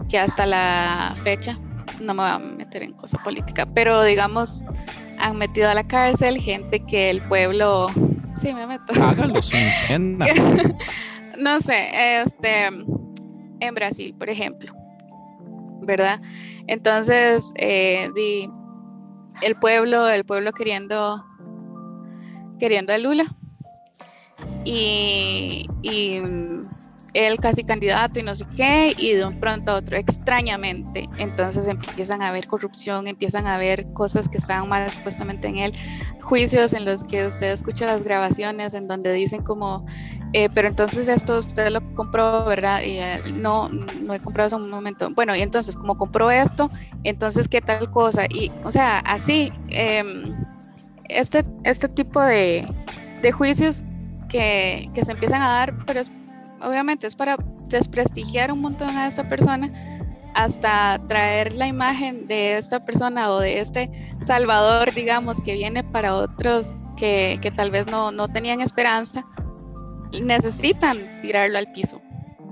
que 0.09 0.19
hasta 0.19 0.45
la 0.45 1.15
fecha, 1.23 1.55
no 1.99 2.13
me 2.13 2.23
voy 2.23 2.31
a 2.31 2.39
meter 2.39 2.83
en 2.83 2.93
cosa 2.93 3.17
política, 3.19 3.65
pero 3.65 4.03
digamos, 4.03 4.65
han 5.17 5.37
metido 5.37 5.69
a 5.69 5.73
la 5.73 5.85
cárcel 5.85 6.39
gente 6.39 6.79
que 6.85 7.09
el 7.09 7.21
pueblo, 7.27 7.89
sí 8.35 8.53
me 8.53 8.65
meto. 8.65 8.93
Hágalo 9.01 9.41
sin 9.41 9.67
pena. 9.87 10.25
no 11.37 11.59
sé, 11.59 12.21
este, 12.21 12.67
en 12.67 13.75
Brasil, 13.75 14.15
por 14.17 14.29
ejemplo, 14.29 14.73
¿verdad? 15.81 16.21
Entonces, 16.67 17.51
eh, 17.55 18.09
di, 18.15 18.49
el 19.41 19.55
pueblo, 19.55 20.07
el 20.07 20.25
pueblo 20.25 20.51
queriendo, 20.51 21.25
queriendo 22.59 22.93
a 22.93 22.97
Lula 22.97 23.25
y, 24.65 25.67
y 25.81 26.21
él 27.13 27.39
casi 27.39 27.63
candidato 27.63 28.19
y 28.19 28.23
no 28.23 28.35
sé 28.35 28.45
qué, 28.55 28.93
y 28.97 29.13
de 29.13 29.25
un 29.25 29.39
pronto 29.39 29.71
a 29.71 29.75
otro 29.75 29.97
extrañamente. 29.97 31.09
Entonces 31.17 31.67
empiezan 31.67 32.21
a 32.21 32.29
haber 32.29 32.47
corrupción, 32.47 33.07
empiezan 33.07 33.47
a 33.47 33.55
haber 33.55 33.91
cosas 33.93 34.27
que 34.27 34.37
estaban 34.37 34.69
mal 34.69 34.91
supuestamente 34.91 35.47
en 35.47 35.57
él, 35.57 35.73
juicios 36.21 36.73
en 36.73 36.85
los 36.85 37.03
que 37.03 37.25
usted 37.25 37.51
escucha 37.51 37.87
las 37.87 38.03
grabaciones 38.03 38.73
en 38.73 38.87
donde 38.87 39.13
dicen 39.13 39.43
como, 39.43 39.85
eh, 40.33 40.49
pero 40.53 40.67
entonces 40.67 41.07
esto 41.07 41.39
usted 41.39 41.69
lo 41.69 41.81
compró, 41.95 42.45
¿verdad? 42.45 42.81
Y 42.83 42.99
eh, 42.99 43.21
no, 43.33 43.69
no 43.69 44.13
he 44.13 44.19
comprado 44.19 44.47
eso 44.47 44.57
en 44.57 44.63
un 44.63 44.71
momento. 44.71 45.09
Bueno, 45.15 45.35
y 45.35 45.41
entonces 45.41 45.75
como 45.75 45.97
compró 45.97 46.29
esto, 46.29 46.69
entonces 47.03 47.47
qué 47.47 47.61
tal 47.61 47.89
cosa. 47.89 48.25
Y, 48.29 48.51
o 48.63 48.71
sea, 48.71 48.99
así, 48.99 49.51
eh, 49.69 50.03
este, 51.05 51.43
este 51.63 51.87
tipo 51.89 52.21
de, 52.21 52.65
de 53.21 53.31
juicios 53.31 53.83
que, 54.29 54.89
que 54.93 55.03
se 55.03 55.11
empiezan 55.11 55.41
a 55.41 55.49
dar, 55.49 55.85
pero 55.85 55.99
es 55.99 56.11
obviamente 56.61 57.07
es 57.07 57.15
para 57.15 57.37
desprestigiar 57.67 58.51
un 58.51 58.61
montón 58.61 58.97
a 58.97 59.07
esta 59.07 59.27
persona 59.27 59.71
hasta 60.35 61.01
traer 61.07 61.53
la 61.53 61.67
imagen 61.67 62.27
de 62.27 62.57
esta 62.57 62.85
persona 62.85 63.31
o 63.31 63.39
de 63.39 63.59
este 63.59 63.91
salvador, 64.21 64.93
digamos, 64.93 65.41
que 65.41 65.53
viene 65.53 65.83
para 65.83 66.15
otros 66.15 66.79
que, 66.97 67.39
que 67.41 67.51
tal 67.51 67.71
vez 67.71 67.87
no, 67.87 68.11
no, 68.11 68.27
tenían 68.27 68.61
esperanza, 68.61 69.25
necesitan 70.21 71.21
tirarlo 71.21 71.57
al 71.57 71.71
piso, 71.71 72.01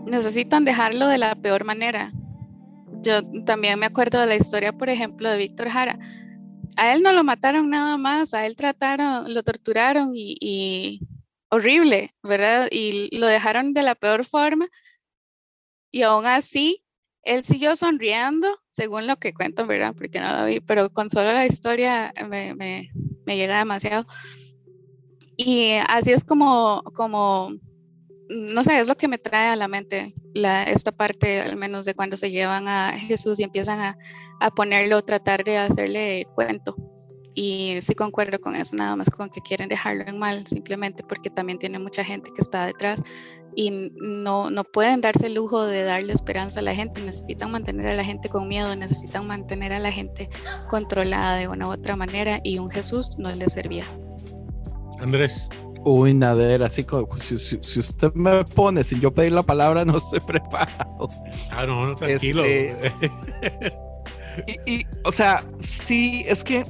necesitan 0.06 0.66
dejarlo 0.66 1.08
de 1.08 1.18
la 1.18 1.36
peor 1.36 1.64
manera. 1.66 2.12
Yo 3.02 3.22
también 3.46 3.80
me 3.80 3.86
acuerdo 3.86 4.20
de 4.20 4.28
la 4.28 4.36
historia, 4.36 4.74
por 4.74 4.90
ejemplo, 4.90 5.30
de 5.30 5.38
Víctor 5.38 5.70
Jara. 5.70 6.00
A 6.78 6.94
él 6.94 7.04
no 7.04 7.12
lo 7.12 7.24
mataron 7.24 7.70
nada 7.70 7.98
más, 7.98 8.34
a 8.34 8.46
él 8.46 8.56
trataron, 8.56 9.34
lo 9.34 9.44
torturaron 9.44 10.12
y, 10.16 10.36
y 10.40 11.02
horrible, 11.50 12.12
¿verdad? 12.24 12.68
Y 12.72 13.16
lo 13.18 13.28
dejaron 13.28 13.74
de 13.74 13.84
la 13.84 13.96
peor 13.96 14.26
forma. 14.26 14.68
Y 15.92 16.04
aún 16.04 16.26
así, 16.26 16.84
él 17.24 17.44
siguió 17.44 17.76
sonriendo, 17.76 18.48
según 18.72 19.08
lo 19.08 19.18
que 19.18 19.34
cuentan, 19.34 19.68
¿verdad? 19.68 19.94
Porque 19.98 20.20
no 20.20 20.36
lo 20.36 20.46
vi, 20.46 20.60
pero 20.60 20.92
con 20.92 21.10
solo 21.10 21.32
la 21.34 21.46
historia 21.46 22.14
me, 22.30 22.54
me, 22.56 22.90
me 23.26 23.38
llega 23.38 23.60
demasiado. 23.60 24.06
Y 25.38 25.74
así 25.88 26.12
es 26.12 26.24
como, 26.24 26.82
como 26.94 27.52
no 28.30 28.64
sé, 28.64 28.80
es 28.80 28.88
lo 28.88 28.96
que 28.96 29.08
me 29.08 29.18
trae 29.18 29.50
a 29.50 29.56
la 29.56 29.68
mente 29.68 30.14
esta 30.34 30.92
parte, 30.92 31.42
al 31.42 31.56
menos 31.56 31.86
de 31.86 31.96
cuando 31.96 32.18
se 32.18 32.30
llevan 32.30 32.68
a 32.68 32.94
Jesús 32.98 33.40
y 33.40 33.44
empiezan 33.44 33.80
a, 33.80 33.98
a 34.40 34.52
ponerlo, 34.52 35.02
tratar 35.02 35.44
de 35.44 35.58
hacerle 35.58 36.28
cuento. 36.36 36.76
Y 37.40 37.78
sí 37.82 37.94
concuerdo 37.94 38.40
con 38.42 38.56
eso, 38.56 38.76
nada 38.76 38.96
más 38.96 39.12
con 39.12 39.30
que 39.30 39.42
quieren 39.42 39.70
dejarlo 39.70 40.04
en 40.08 40.18
mal, 40.18 40.48
simplemente 40.48 41.04
porque 41.08 41.30
también 41.30 41.60
tiene 41.60 41.78
mucha 41.78 42.04
gente 42.04 42.32
que 42.36 42.42
está 42.42 42.66
detrás 42.66 43.00
y 43.56 43.92
no, 44.02 44.50
no 44.50 44.64
pueden 44.64 45.02
darse 45.02 45.28
el 45.28 45.36
lujo 45.36 45.64
de 45.64 45.84
darle 45.84 46.14
esperanza 46.14 46.62
a 46.62 46.64
la 46.64 46.74
gente, 46.74 47.00
necesitan 47.00 47.52
mantener 47.52 47.90
a 47.90 47.94
la 47.96 48.04
gente 48.04 48.28
con 48.28 48.48
miedo, 48.48 48.76
necesitan 48.76 49.28
mantener 49.28 49.72
a 49.72 49.78
la 49.78 49.92
gente 49.92 50.30
controlada 50.68 51.36
de 51.38 51.48
una 51.48 51.68
u 51.68 51.72
otra 51.74 51.96
manera 51.96 52.40
y 52.44 52.58
un 52.58 52.72
Jesús 52.72 53.16
no 53.20 53.30
les 53.32 53.54
servía. 53.54 53.86
Andrés. 55.00 55.48
Uy, 55.86 56.16
Nader, 56.16 56.64
así 56.64 56.84
como 56.86 57.16
si, 57.18 57.38
si- 57.38 57.60
si 57.62 57.80
usted 57.80 58.12
me 58.16 58.44
pone 58.46 58.84
sin 58.84 59.00
yo 59.00 59.14
pedir 59.14 59.32
la 59.34 59.44
palabra, 59.44 59.86
no 59.86 59.98
estoy 59.98 60.20
preparado. 60.26 61.08
Ah, 61.52 61.68
no, 61.68 61.86
no, 61.86 61.96
tranquilo. 61.96 62.44
Este- 62.44 63.12
Y, 64.66 64.72
y, 64.72 64.86
o 65.04 65.12
sea, 65.12 65.44
sí, 65.58 66.24
es 66.28 66.44
que, 66.44 66.64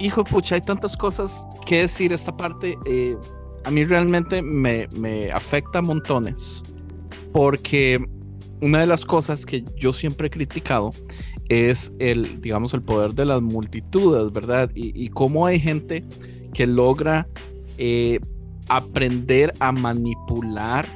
hijo 0.00 0.24
pucha, 0.24 0.56
hay 0.56 0.60
tantas 0.62 0.96
cosas 0.96 1.46
que 1.66 1.82
decir 1.82 2.12
esta 2.12 2.36
parte. 2.36 2.76
eh, 2.86 3.16
a 3.64 3.70
mí 3.70 3.84
realmente 3.84 4.40
me, 4.42 4.88
me 4.98 5.30
afecta 5.30 5.82
montones, 5.82 6.62
porque 7.32 8.02
una 8.62 8.80
de 8.80 8.86
las 8.86 9.04
cosas 9.04 9.44
que 9.46 9.64
yo 9.76 9.92
siempre 9.92 10.28
he 10.28 10.30
criticado 10.30 10.90
es 11.48 11.92
el, 11.98 12.40
digamos, 12.40 12.72
el 12.74 12.82
poder 12.82 13.12
de 13.12 13.24
las 13.24 13.42
multitudes, 13.42 14.32
¿verdad? 14.32 14.70
Y, 14.74 15.08
cómo 15.08 15.46
hay 15.46 15.58
gente 15.58 16.04
que 16.54 16.66
logra 16.66 17.26
eh, 17.76 18.20
aprender 18.68 19.52
a 19.58 19.72
manipular 19.72 20.86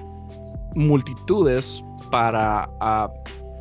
multitudes 0.77 1.83
para, 2.11 2.71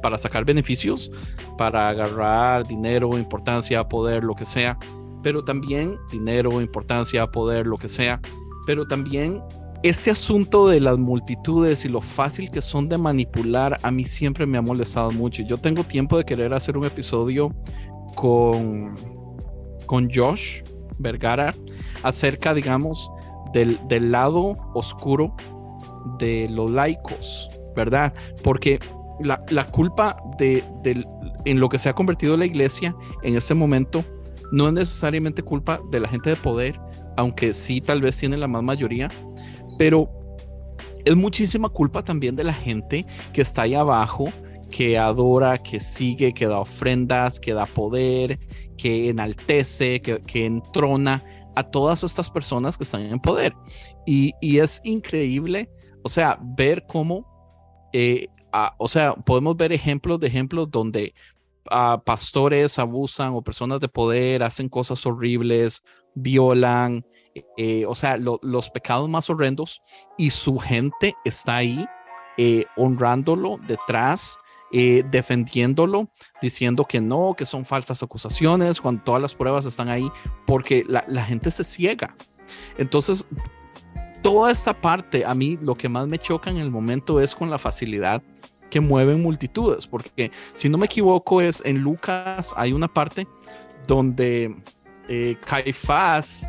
para 0.01 0.17
sacar 0.19 0.45
beneficios, 0.45 1.11
para 1.57 1.89
agarrar 1.89 2.67
dinero, 2.67 3.17
importancia, 3.17 3.87
poder, 3.87 4.23
lo 4.23 4.35
que 4.35 4.45
sea, 4.45 4.77
pero 5.23 5.43
también 5.43 5.97
dinero, 6.11 6.61
importancia, 6.61 7.25
poder, 7.27 7.65
lo 7.65 7.77
que 7.77 7.89
sea, 7.89 8.19
pero 8.67 8.85
también 8.85 9.41
este 9.81 10.11
asunto 10.11 10.67
de 10.67 10.79
las 10.79 10.97
multitudes 10.97 11.83
y 11.85 11.89
lo 11.89 11.99
fácil 12.01 12.49
que 12.51 12.61
son 12.61 12.87
de 12.87 12.97
manipular, 12.97 13.77
a 13.83 13.91
mí 13.91 14.05
siempre 14.05 14.45
me 14.45 14.57
ha 14.57 14.61
molestado 14.61 15.11
mucho. 15.11 15.43
Yo 15.43 15.57
tengo 15.57 15.83
tiempo 15.83 16.17
de 16.17 16.23
querer 16.23 16.53
hacer 16.53 16.77
un 16.77 16.85
episodio 16.85 17.53
con, 18.15 18.93
con 19.85 20.09
Josh 20.13 20.61
Vergara 20.99 21.53
acerca, 22.03 22.53
digamos, 22.53 23.11
del, 23.53 23.79
del 23.87 24.11
lado 24.11 24.55
oscuro 24.73 25.35
de 26.17 26.47
los 26.49 26.71
laicos, 26.71 27.49
¿verdad? 27.75 28.13
Porque 28.43 28.79
la, 29.21 29.43
la 29.49 29.65
culpa 29.65 30.15
de, 30.37 30.63
del- 30.81 31.05
en 31.45 31.59
lo 31.59 31.67
que 31.67 31.77
se 31.79 31.89
ha 31.89 31.93
convertido 31.93 32.37
la 32.37 32.45
iglesia 32.45 32.95
en 33.21 33.35
este 33.35 33.53
momento 33.53 34.05
no 34.53 34.67
es 34.67 34.73
necesariamente 34.73 35.41
culpa 35.41 35.81
de 35.91 35.99
la 35.99 36.07
gente 36.07 36.29
de 36.29 36.35
poder, 36.35 36.79
aunque 37.17 37.53
sí 37.53 37.81
tal 37.81 38.01
vez 38.01 38.17
tiene 38.17 38.37
la 38.37 38.47
más 38.47 38.61
mayoría, 38.63 39.09
pero 39.79 40.09
es 41.03 41.15
muchísima 41.15 41.69
culpa 41.69 42.03
también 42.03 42.35
de 42.35 42.43
la 42.43 42.53
gente 42.53 43.05
que 43.33 43.41
está 43.41 43.63
ahí 43.63 43.73
abajo, 43.73 44.31
que 44.69 44.97
adora, 44.97 45.57
que 45.57 45.79
sigue, 45.79 46.33
que 46.33 46.45
da 46.45 46.59
ofrendas, 46.59 47.39
que 47.39 47.53
da 47.53 47.65
poder, 47.65 48.39
que 48.77 49.09
enaltece, 49.09 50.01
que, 50.01 50.21
que 50.21 50.45
entrona 50.45 51.23
a 51.55 51.63
todas 51.63 52.03
estas 52.03 52.29
personas 52.29 52.77
que 52.77 52.83
están 52.83 53.01
en 53.01 53.19
poder. 53.19 53.55
Y, 54.05 54.33
es 54.59 54.81
increíble, 54.83 55.67
o 56.03 56.09
sea, 56.09 56.37
ver 56.41 56.85
cómo, 56.87 57.25
eh, 57.91 58.27
o 58.77 58.87
sea, 58.87 59.15
podemos 59.15 59.57
ver 59.57 59.71
ejemplos 59.71 60.19
de 60.19 60.27
ejemplos 60.27 60.69
donde 60.69 61.15
pastores 62.05 62.79
abusan 62.79 63.33
o 63.33 63.41
personas 63.41 63.79
de 63.79 63.87
poder 63.87 64.43
hacen 64.43 64.69
cosas 64.69 65.05
horribles, 65.05 65.83
violan, 66.15 67.05
eh, 67.57 67.85
o 67.87 67.95
sea, 67.95 68.17
lo- 68.17 68.39
los 68.43 68.69
pecados 68.69 69.09
más 69.09 69.29
horrendos 69.29 69.81
y 70.17 70.29
su 70.29 70.57
gente 70.57 71.15
está 71.25 71.57
ahí 71.57 71.85
eh, 72.37 72.65
honrándolo 72.75 73.59
detrás, 73.67 74.37
eh, 74.71 75.03
defendiéndolo, 75.11 76.09
diciendo 76.41 76.85
que 76.85 76.99
no, 76.99 77.35
que 77.37 77.45
son 77.45 77.63
falsas 77.63 78.01
acusaciones, 78.01 78.81
cuando 78.81 79.03
todas 79.03 79.21
las 79.21 79.35
pruebas 79.35 79.65
están 79.65 79.89
ahí, 79.89 80.09
porque 80.47 80.83
la 80.87 81.23
gente 81.25 81.51
se 81.51 81.63
ciega. 81.63 82.15
Entonces, 82.77 83.27
toda 84.23 84.51
esta 84.51 84.73
parte, 84.73 85.25
a 85.25 85.35
mí 85.35 85.59
lo 85.61 85.75
que 85.75 85.89
más 85.89 86.07
me 86.07 86.17
choca 86.17 86.49
en 86.49 86.57
el 86.57 86.71
momento 86.71 87.19
es 87.19 87.35
con 87.35 87.49
la 87.51 87.59
facilidad 87.59 88.23
que 88.73 88.81
mueven 88.81 89.21
multitudes, 89.21 89.85
porque 89.85 90.31
si 90.55 90.67
no 90.67 90.79
me 90.79 90.87
equivoco 90.87 91.41
es 91.41 91.61
en 91.63 91.77
Lucas 91.77 92.55
hay 92.57 92.73
una 92.73 92.87
parte 92.87 93.27
donde 93.85 94.55
eh, 95.07 95.35
Caifás 95.45 96.47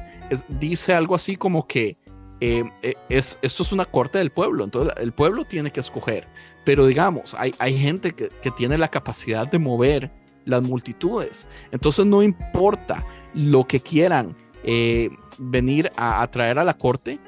dice 0.49 0.95
algo 0.95 1.15
así 1.15 1.37
como 1.37 1.67
que 1.67 1.99
eh, 2.41 2.65
eh, 2.81 2.95
es, 3.11 3.39
esto 3.43 3.63
es 3.63 3.73
una 3.73 3.85
corte 3.85 4.17
del 4.17 4.31
pueblo, 4.31 4.65
entonces 4.65 4.95
el 4.97 5.13
pueblo 5.13 5.45
tiene 5.45 5.71
que 5.71 5.81
escoger, 5.81 6.27
pero 6.65 6.87
digamos, 6.87 7.35
hay, 7.39 7.55
hay 7.59 7.77
gente 7.77 8.13
que, 8.13 8.31
que 8.31 8.51
tiene 8.51 8.79
la 8.79 8.89
capacidad 8.89 9.47
de 9.47 9.59
mover 9.59 10.11
las 10.47 10.63
multitudes, 10.63 11.47
entonces 11.73 12.07
no 12.07 12.23
importa 12.23 13.05
lo 13.35 13.67
que 13.67 13.81
quieran 13.81 14.35
eh, 14.63 15.11
venir 15.37 15.93
a, 15.95 16.23
a 16.23 16.31
traer 16.31 16.59
a 16.59 16.65
la 16.65 16.73
corte, 16.73 17.21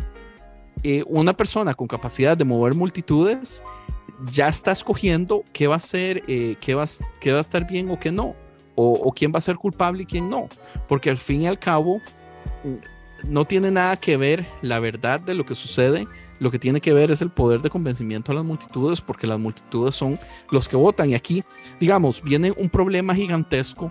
una 1.07 1.33
persona 1.33 1.75
con 1.75 1.89
capacidad 1.89 2.37
de 2.37 2.45
mover 2.45 2.73
multitudes 2.75 3.61
ya 4.31 4.49
está 4.49 4.73
escogiendo 4.73 5.45
qué 5.53 5.67
va 5.67 5.77
a 5.77 5.81
ser, 5.81 6.23
eh, 6.29 6.57
qué, 6.61 6.75
va, 6.75 6.85
qué 7.21 7.33
va 7.33 7.39
a 7.39 7.43
estar 7.43 7.67
bien 7.67 7.91
o 7.91 7.99
qué 7.99 8.11
no, 8.13 8.35
o, 8.75 8.93
o 8.93 9.13
quién 9.13 9.33
va 9.33 9.39
a 9.39 9.43
ser 9.43 9.57
culpable 9.57 10.03
y 10.03 10.07
quién 10.07 10.29
no, 10.29 10.49
porque 10.89 11.11
al 11.11 11.17
fin 11.17 11.43
y 11.43 11.47
al 11.47 11.59
cabo 11.59 12.01
mm, 12.65 12.75
no 13.25 13.45
tiene 13.45 13.71
nada 13.71 13.97
que 13.97 14.17
ver 14.17 14.47
la 14.63 14.81
verdad 14.81 15.21
de 15.21 15.35
lo 15.35 15.45
que 15.45 15.55
sucede, 15.55 16.07
lo 16.39 16.51
que 16.51 16.59
tiene 16.59 16.81
que 16.81 16.93
ver 16.93 17.11
es 17.11 17.23
el 17.23 17.31
poder 17.31 17.63
de 17.63 17.71
convencimiento 17.71 18.33
a 18.33 18.35
las 18.35 18.45
multitudes, 18.45 19.01
porque 19.01 19.27
las 19.27 19.39
multitudes 19.39 19.95
son 19.95 20.19
los 20.51 20.69
que 20.69 20.77
votan. 20.77 21.11
Y 21.11 21.15
aquí, 21.15 21.43
digamos, 21.81 22.23
viene 22.23 22.53
un 22.57 22.69
problema 22.69 23.15
gigantesco 23.15 23.91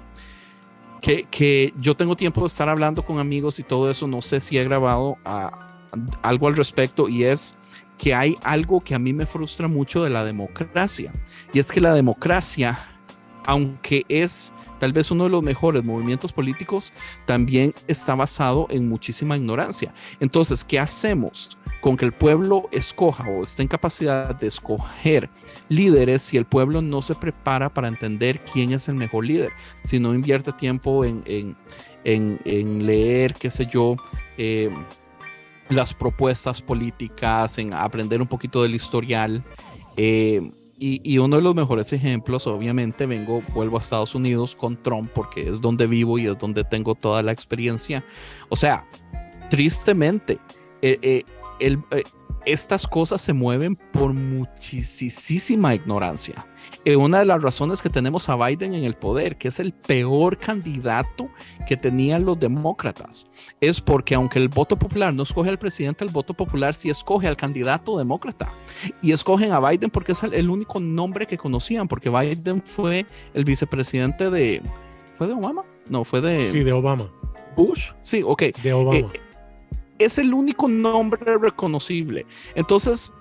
que, 1.02 1.28
que 1.30 1.74
yo 1.80 1.96
tengo 1.96 2.16
tiempo 2.16 2.42
de 2.42 2.48
estar 2.48 2.70
hablando 2.70 3.04
con 3.04 3.20
amigos 3.20 3.60
y 3.60 3.64
todo 3.64 3.90
eso, 3.90 4.08
no 4.08 4.22
sé 4.22 4.42
si 4.42 4.58
he 4.58 4.64
grabado 4.64 5.18
ah, 5.26 5.88
algo 6.22 6.48
al 6.48 6.56
respecto, 6.56 7.10
y 7.10 7.24
es 7.24 7.56
que 7.97 8.13
hay 8.13 8.36
algo 8.43 8.81
que 8.81 8.95
a 8.95 8.99
mí 8.99 9.13
me 9.13 9.25
frustra 9.25 9.67
mucho 9.67 10.03
de 10.03 10.10
la 10.10 10.25
democracia, 10.25 11.13
y 11.53 11.60
es 11.60 11.71
que 11.71 11.81
la 11.81 11.93
democracia, 11.93 12.77
aunque 13.45 14.05
es 14.10 14.53
tal 14.79 14.91
vez 14.91 15.10
uno 15.10 15.23
de 15.23 15.29
los 15.29 15.41
mejores 15.41 15.84
movimientos 15.84 16.34
políticos, 16.34 16.91
también 17.25 17.73
está 17.88 18.13
basado 18.13 18.67
en 18.69 18.89
muchísima 18.89 19.38
ignorancia. 19.38 19.93
Entonces, 20.19 20.63
¿qué 20.63 20.79
hacemos 20.79 21.58
con 21.79 21.95
que 21.95 22.05
el 22.05 22.12
pueblo 22.12 22.67
escoja 22.71 23.23
o 23.23 23.43
esté 23.43 23.62
en 23.62 23.69
capacidad 23.69 24.36
de 24.36 24.47
escoger 24.47 25.29
líderes 25.69 26.23
si 26.23 26.36
el 26.36 26.45
pueblo 26.45 26.81
no 26.81 27.01
se 27.01 27.15
prepara 27.15 27.73
para 27.73 27.88
entender 27.88 28.43
quién 28.43 28.73
es 28.73 28.89
el 28.89 28.95
mejor 28.95 29.25
líder? 29.25 29.51
Si 29.84 29.97
no 29.99 30.13
invierte 30.13 30.51
tiempo 30.51 31.05
en, 31.05 31.23
en, 31.25 31.55
en- 32.43 32.86
leer, 32.86 33.34
qué 33.36 33.49
sé 33.49 33.65
yo, 33.67 33.95
eh, 34.38 34.69
las 35.69 35.93
propuestas 35.93 36.62
políticas, 36.62 37.58
en 37.58 37.73
aprender 37.73 38.21
un 38.21 38.28
poquito 38.28 38.62
del 38.63 38.75
historial. 38.75 39.43
eh, 39.97 40.51
y, 40.78 40.99
y 41.10 41.19
uno 41.19 41.38
de 41.38 41.41
los 41.41 41.56
mejores 41.56 41.93
ejemplos, 41.93 42.47
obviamente, 42.47 43.06
vengo, 43.06 43.41
vuelvo 43.54 43.78
a 43.78 43.80
Estados 43.80 44.13
Unidos 44.13 44.58
con 44.58 44.75
Trump 44.84 45.10
porque 45.15 45.47
es 45.49 45.62
donde 45.62 45.88
vivo 45.88 46.19
y 46.19 46.28
es 46.28 46.38
donde 46.38 46.65
tengo 46.65 46.95
toda 46.95 47.23
la 47.23 47.32
experiencia. 47.32 48.04
O 48.49 48.58
sea, 48.58 48.86
tristemente, 49.49 50.38
eh, 50.82 50.99
eh, 51.01 51.23
el- 51.60 51.80
estas 52.45 52.88
cosas 52.88 53.21
se 53.21 53.34
mueven 53.34 53.75
por 53.75 54.13
muchísima 54.13 55.75
ignorancia. 55.75 56.45
Eh, 56.84 56.95
una 56.95 57.19
de 57.19 57.25
las 57.25 57.41
razones 57.41 57.81
que 57.81 57.89
tenemos 57.89 58.27
a 58.29 58.36
Biden 58.36 58.73
en 58.73 58.84
el 58.84 58.95
poder, 58.95 59.38
que 59.38 59.47
es 59.49 59.60
el 59.60 59.73
peor 59.73 60.38
candidato 60.38 61.29
que 61.67 61.77
tenían 61.77 62.25
los 62.25 62.39
demócratas, 62.39 63.27
es 63.62 63.81
porque 63.81 64.15
aunque 64.15 64.39
el 64.39 64.49
voto 64.49 64.77
popular 64.77 65.13
no 65.13 65.23
escoge 65.23 65.49
al 65.49 65.60
presidente, 65.60 66.03
el 66.03 66.12
voto 66.12 66.34
popular 66.34 66.73
sí 66.73 66.89
escoge 66.89 67.27
al 67.27 67.38
candidato 67.38 67.97
demócrata. 67.97 68.51
Y 69.01 69.12
escogen 69.12 69.51
a 69.51 69.60
Biden 69.60 69.89
porque 69.89 70.13
es 70.13 70.23
el, 70.23 70.34
el 70.34 70.49
único 70.49 70.79
nombre 70.79 71.27
que 71.27 71.38
conocían, 71.38 71.88
porque 71.88 72.10
Biden 72.10 72.62
fue 72.65 73.05
el 73.34 73.45
vicepresidente 73.45 74.29
de... 74.29 74.62
¿Fue 75.15 75.27
de 75.27 75.34
Obama? 75.34 75.63
No, 75.88 76.03
fue 76.03 76.21
de 76.21 76.43
Sí, 76.43 76.63
de 76.63 76.73
Obama. 76.73 77.10
Bush. 77.55 77.91
Sí, 78.01 78.21
ok. 78.25 78.43
De 78.62 78.73
Obama. 78.73 78.97
Eh, 78.97 79.08
es 79.99 80.17
el 80.17 80.34
único 80.34 80.67
nombre 80.67 81.38
reconocible. 81.38 82.25
Entonces, 82.55 83.13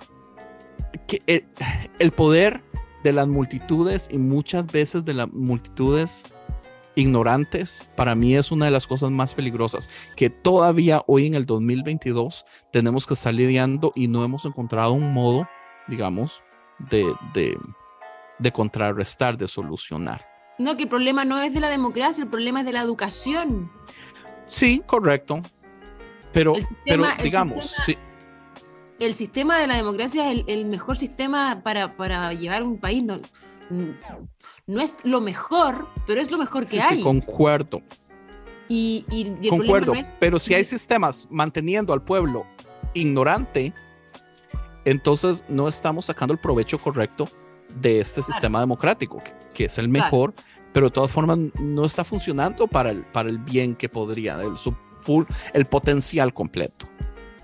que 1.06 1.22
el, 1.26 1.44
el 1.98 2.10
poder 2.12 2.62
de 3.02 3.12
las 3.12 3.28
multitudes 3.28 4.08
y 4.10 4.18
muchas 4.18 4.66
veces 4.66 5.04
de 5.04 5.14
las 5.14 5.32
multitudes 5.32 6.32
ignorantes, 6.94 7.88
para 7.96 8.14
mí 8.14 8.36
es 8.36 8.52
una 8.52 8.66
de 8.66 8.70
las 8.70 8.86
cosas 8.86 9.10
más 9.10 9.34
peligrosas 9.34 9.90
que 10.16 10.30
todavía 10.30 11.02
hoy 11.06 11.26
en 11.26 11.34
el 11.34 11.44
2022 11.44 12.44
tenemos 12.72 13.06
que 13.06 13.14
estar 13.14 13.34
lidiando 13.34 13.92
y 13.94 14.08
no 14.08 14.24
hemos 14.24 14.44
encontrado 14.44 14.92
un 14.92 15.12
modo, 15.12 15.48
digamos, 15.88 16.42
de, 16.90 17.04
de, 17.34 17.58
de 18.38 18.52
contrarrestar, 18.52 19.36
de 19.36 19.48
solucionar. 19.48 20.24
No, 20.58 20.76
que 20.76 20.84
el 20.84 20.88
problema 20.88 21.24
no 21.24 21.40
es 21.40 21.52
de 21.52 21.60
la 21.60 21.68
democracia, 21.68 22.22
el 22.22 22.30
problema 22.30 22.60
es 22.60 22.66
de 22.66 22.72
la 22.72 22.82
educación. 22.82 23.70
Sí, 24.46 24.82
correcto. 24.86 25.42
Pero, 26.34 26.54
El 26.56 26.60
sistema- 26.62 26.84
pero 26.84 27.06
el 27.18 27.24
digamos, 27.24 27.64
sistema- 27.64 27.84
sí, 27.86 27.98
El 29.00 29.14
sistema 29.14 29.58
de 29.58 29.66
la 29.66 29.76
democracia 29.76 30.30
es 30.30 30.38
el, 30.40 30.44
el 30.48 30.66
mejor 30.66 30.96
sistema 30.98 31.62
para, 31.62 31.96
para 31.96 32.32
llevar 32.34 32.62
un 32.62 32.76
país. 32.78 33.02
No, 33.02 33.18
no 34.66 34.80
es 34.80 34.96
lo 35.04 35.20
mejor, 35.20 35.88
pero 36.06 36.20
es 36.20 36.30
lo 36.30 36.36
mejor 36.38 36.64
que 36.64 36.70
sí, 36.70 36.78
hay. 36.80 36.98
sí, 36.98 37.02
concuerdo. 37.02 37.80
y, 38.68 39.04
y- 39.10 39.32
el 39.42 39.48
Concuerdo, 39.48 39.94
no 39.94 40.00
es- 40.00 40.12
pero 40.20 40.38
si 40.38 40.54
hay 40.54 40.64
sistemas 40.64 41.26
manteniendo 41.30 41.92
al 41.92 42.02
pueblo 42.02 42.46
ignorante, 42.94 43.72
entonces 44.84 45.44
no 45.48 45.68
estamos 45.68 46.06
sacando 46.06 46.32
el 46.34 46.38
provecho 46.40 46.78
correcto 46.78 47.28
de 47.80 48.00
este 48.00 48.22
sistema 48.22 48.60
democrático, 48.60 49.22
que, 49.22 49.32
que 49.54 49.64
es 49.66 49.78
el 49.78 49.88
Claro. 49.88 50.04
mejor, 50.04 50.34
pero 50.72 50.86
de 50.86 50.92
todas 50.92 51.10
formas 51.10 51.38
no 51.58 51.84
está 51.84 52.04
funcionando 52.04 52.66
para 52.66 52.90
el, 52.90 53.04
para 53.04 53.28
el 53.28 53.38
bien 53.38 53.74
que 53.74 53.88
podría, 53.88 54.40
el, 54.40 54.56
su 54.58 54.74
full, 55.04 55.24
el 55.52 55.66
potencial 55.66 56.32
completo. 56.32 56.88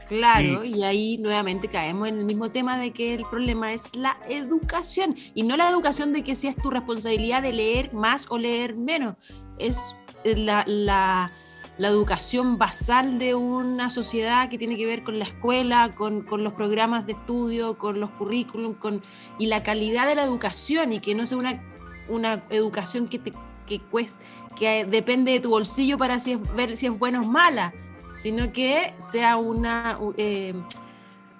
Claro, 0.09 0.64
y, 0.64 0.83
ahí 0.83 1.18
nuevamente 1.18 1.68
caemos 1.68 2.09
en 2.09 2.18
el 2.18 2.25
mismo 2.25 2.51
tema 2.51 2.77
de 2.77 2.90
que 2.90 3.14
el 3.14 3.25
problema 3.27 3.73
es 3.73 3.94
la 3.94 4.18
educación 4.29 5.14
y 5.37 5.44
no 5.44 5.57
la 5.57 5.70
educación 5.70 6.12
de 6.12 6.25
que 6.25 6.35
sea 6.35 6.53
tu 6.53 6.68
responsabilidad 6.70 7.42
de 7.42 7.53
leer 7.53 7.92
más 7.92 8.27
o 8.29 8.37
leer 8.37 8.75
menos, 8.75 9.14
es 9.59 9.94
eh, 10.25 10.35
la, 10.37 10.64
la- 10.66 11.31
la 11.79 11.88
educación 11.88 12.59
basal 12.59 13.18
de 13.18 13.35
una 13.35 13.88
sociedad 13.88 14.51
que 14.51 14.59
tiene 14.59 14.77
que 14.77 14.85
ver 14.85 15.03
con 15.03 15.18
la 15.18 15.25
escuela, 15.25 15.94
con, 15.94 16.20
con 16.23 16.44
los 16.44 16.53
programas 16.53 17.07
de 17.07 17.12
estudio, 17.12 17.79
con 17.79 18.01
los 18.01 18.11
currículum, 18.11 18.75
con, 18.75 19.03
y 19.38 19.46
la 19.46 19.62
calidad 19.62 20.07
de 20.07 20.14
la 20.14 20.25
educación 20.25 20.92
y 20.92 20.99
que 20.99 21.14
no 21.14 21.25
sea 21.25 21.38
una, 21.38 21.62
una 22.09 22.42
educación 22.51 23.09
que 23.09 23.18
te 23.20 23.33
que 23.66 23.81
cueste, 23.81 24.23
que 24.61 24.85
depende 24.85 25.33
de 25.33 25.40
tu 25.40 25.51
bolsillo 25.51 25.99
para 25.99 26.20
si 26.20 26.33
es- 26.33 26.55
ver 26.55 26.77
si 26.77 26.87
es 26.87 26.96
buena 26.96 27.20
o 27.23 27.25
mala 27.25 27.73
sino 28.12 28.53
que 28.53 28.94
sea 28.99 29.37
una 29.37 29.99
eh, 30.16 30.55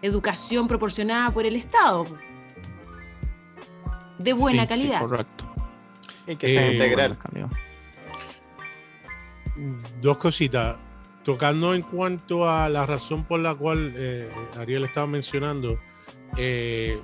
educación 0.03 0.67
proporcionada 0.67 1.31
por 1.33 1.45
el 1.47 1.55
Estado 1.57 2.05
de 4.19 4.33
buena 4.33 4.63
Sí, 4.63 4.69
sí, 4.69 4.69
calidad. 4.69 5.01
correcto. 5.01 5.45
Y 6.27 6.37
que 6.37 6.49
sea 6.49 6.67
Eh, 6.69 6.73
integral. 6.75 7.19
Dos 10.01 10.17
cositas. 10.19 10.77
Tocando 11.25 11.75
en 11.75 11.83
cuanto 11.83 12.49
a 12.49 12.69
la 12.69 12.87
razón 12.87 13.25
por 13.25 13.41
la 13.41 13.55
cual 13.55 13.93
eh, 13.97 14.29
Ariel 14.59 14.85
estaba 14.85 15.07
mencionando, 15.07 15.79
eh, 16.37 16.99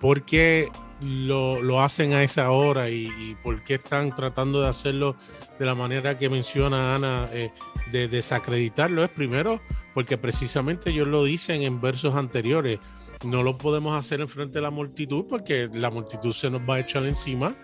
¿por 0.00 0.22
qué 0.22 0.68
lo, 1.04 1.80
hacen 1.80 2.12
a 2.12 2.22
esa 2.22 2.50
hora 2.50 2.88
y, 2.88 3.06
y 3.18 3.36
por 3.42 3.62
qué 3.62 3.74
están 3.74 4.14
tratando 4.14 4.62
de 4.62 4.68
hacerlo 4.68 5.16
de 5.58 5.66
la 5.66 5.74
manera 5.74 6.18
que 6.18 6.28
menciona 6.28 6.94
Ana, 6.94 7.28
eh, 7.32 7.50
de 7.92 8.08
desacreditarlo? 8.08 9.04
Es 9.04 9.10
primero 9.10 9.60
porque 9.92 10.18
precisamente 10.18 10.90
ellos 10.90 11.08
lo 11.08 11.24
dicen 11.24 11.62
en 11.62 11.80
versos 11.80 12.14
anteriores. 12.14 12.78
No 13.24 13.42
lo 13.42 13.58
podemos 13.58 13.96
hacer 13.96 14.20
en 14.20 14.28
frente 14.28 14.54
de 14.54 14.62
la 14.62 14.70
multitud 14.70 15.26
porque 15.28 15.68
la 15.72 15.90
multitud 15.90 16.32
se 16.32 16.50
nos 16.50 16.62
va 16.62 16.76
a 16.76 16.80
echar 16.80 17.04
encima 17.06 17.54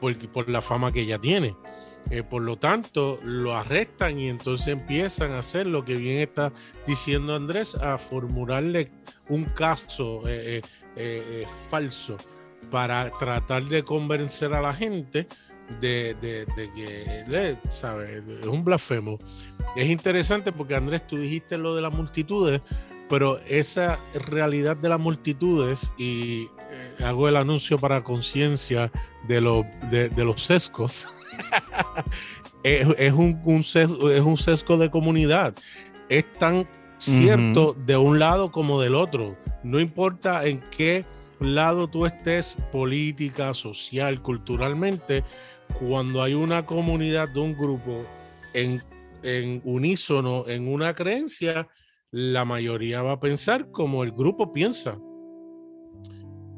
por, 0.00 0.48
la 0.48 0.62
fama 0.62 0.92
que 0.92 1.00
ella 1.00 1.18
tiene. 1.18 1.56
Eh, 2.10 2.22
por 2.22 2.42
lo 2.42 2.56
tanto, 2.56 3.18
lo 3.22 3.54
arrestan 3.54 4.18
y 4.18 4.28
entonces 4.28 4.68
empiezan 4.68 5.32
a 5.32 5.40
hacer 5.40 5.66
lo 5.66 5.84
que 5.84 5.94
bien 5.94 6.20
está 6.20 6.52
diciendo 6.86 7.34
Andrés, 7.34 7.74
a 7.74 7.98
formularle 7.98 8.90
un 9.28 9.44
caso 9.44 10.22
eh, 10.26 10.62
falso 11.68 12.16
para 12.70 13.10
tratar 13.18 13.64
de 13.64 13.82
convencer 13.82 14.52
a 14.54 14.60
la 14.60 14.74
gente 14.74 15.26
de, 15.80 16.14
de- 16.20 16.46
de 16.56 16.72
que 16.74 17.24
es 18.40 18.46
un 18.46 18.64
blasfemo. 18.64 19.18
Es 19.76 19.88
interesante 19.88 20.52
porque 20.52 20.74
Andrés, 20.74 21.06
tú 21.06 21.16
dijiste 21.18 21.58
lo 21.58 21.74
de 21.74 21.82
las 21.82 21.92
multitudes, 21.92 22.60
pero 23.08 23.38
esa 23.46 23.98
realidad 24.28 24.76
de 24.76 24.88
las 24.88 25.00
multitudes, 25.00 25.90
y 25.98 26.42
eh, 26.70 27.04
hago 27.04 27.28
el 27.28 27.36
anuncio 27.36 27.78
para 27.78 28.02
conciencia 28.04 28.90
de, 29.26 29.40
los 29.40 29.64
de, 29.90 30.08
de 30.10 30.24
los 30.24 30.42
sesgos, 30.42 31.06
es, 32.62 32.86
es 32.98 33.12
un, 33.12 33.40
un 33.44 33.62
sesgo, 33.62 34.10
es 34.10 34.22
un 34.22 34.36
sesgo 34.36 34.76
de 34.78 34.90
comunidad. 34.90 35.54
Es 36.08 36.24
tan 36.38 36.68
cierto 36.98 37.74
de 37.86 37.96
un 37.96 38.18
lado 38.18 38.50
como 38.50 38.80
del 38.80 38.94
otro. 38.94 39.36
No 39.62 39.78
importa 39.80 40.46
en 40.46 40.60
qué 40.70 41.04
lado 41.40 41.88
tú 41.88 42.06
estés, 42.06 42.56
política, 42.72 43.54
social, 43.54 44.22
culturalmente, 44.22 45.24
cuando 45.78 46.22
hay 46.22 46.34
una 46.34 46.66
comunidad 46.66 47.28
de 47.28 47.40
un 47.40 47.54
grupo 47.54 48.04
en, 48.54 48.82
en 49.22 49.60
unísono 49.64 50.48
en 50.48 50.72
una 50.72 50.94
creencia, 50.94 51.68
la 52.10 52.44
mayoría 52.44 53.02
va 53.02 53.12
a 53.12 53.20
pensar 53.20 53.70
como 53.70 54.02
el 54.02 54.12
grupo 54.12 54.50
piensa. 54.50 54.98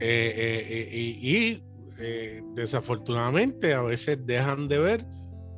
Eh, 0.00 0.32
eh, 0.34 0.88
eh, 0.90 1.16
y 1.20 1.62
desafortunadamente 2.54 3.74
a 3.74 3.82
veces 3.82 4.18
dejan 4.24 4.66
de 4.68 4.78
ver 4.78 5.06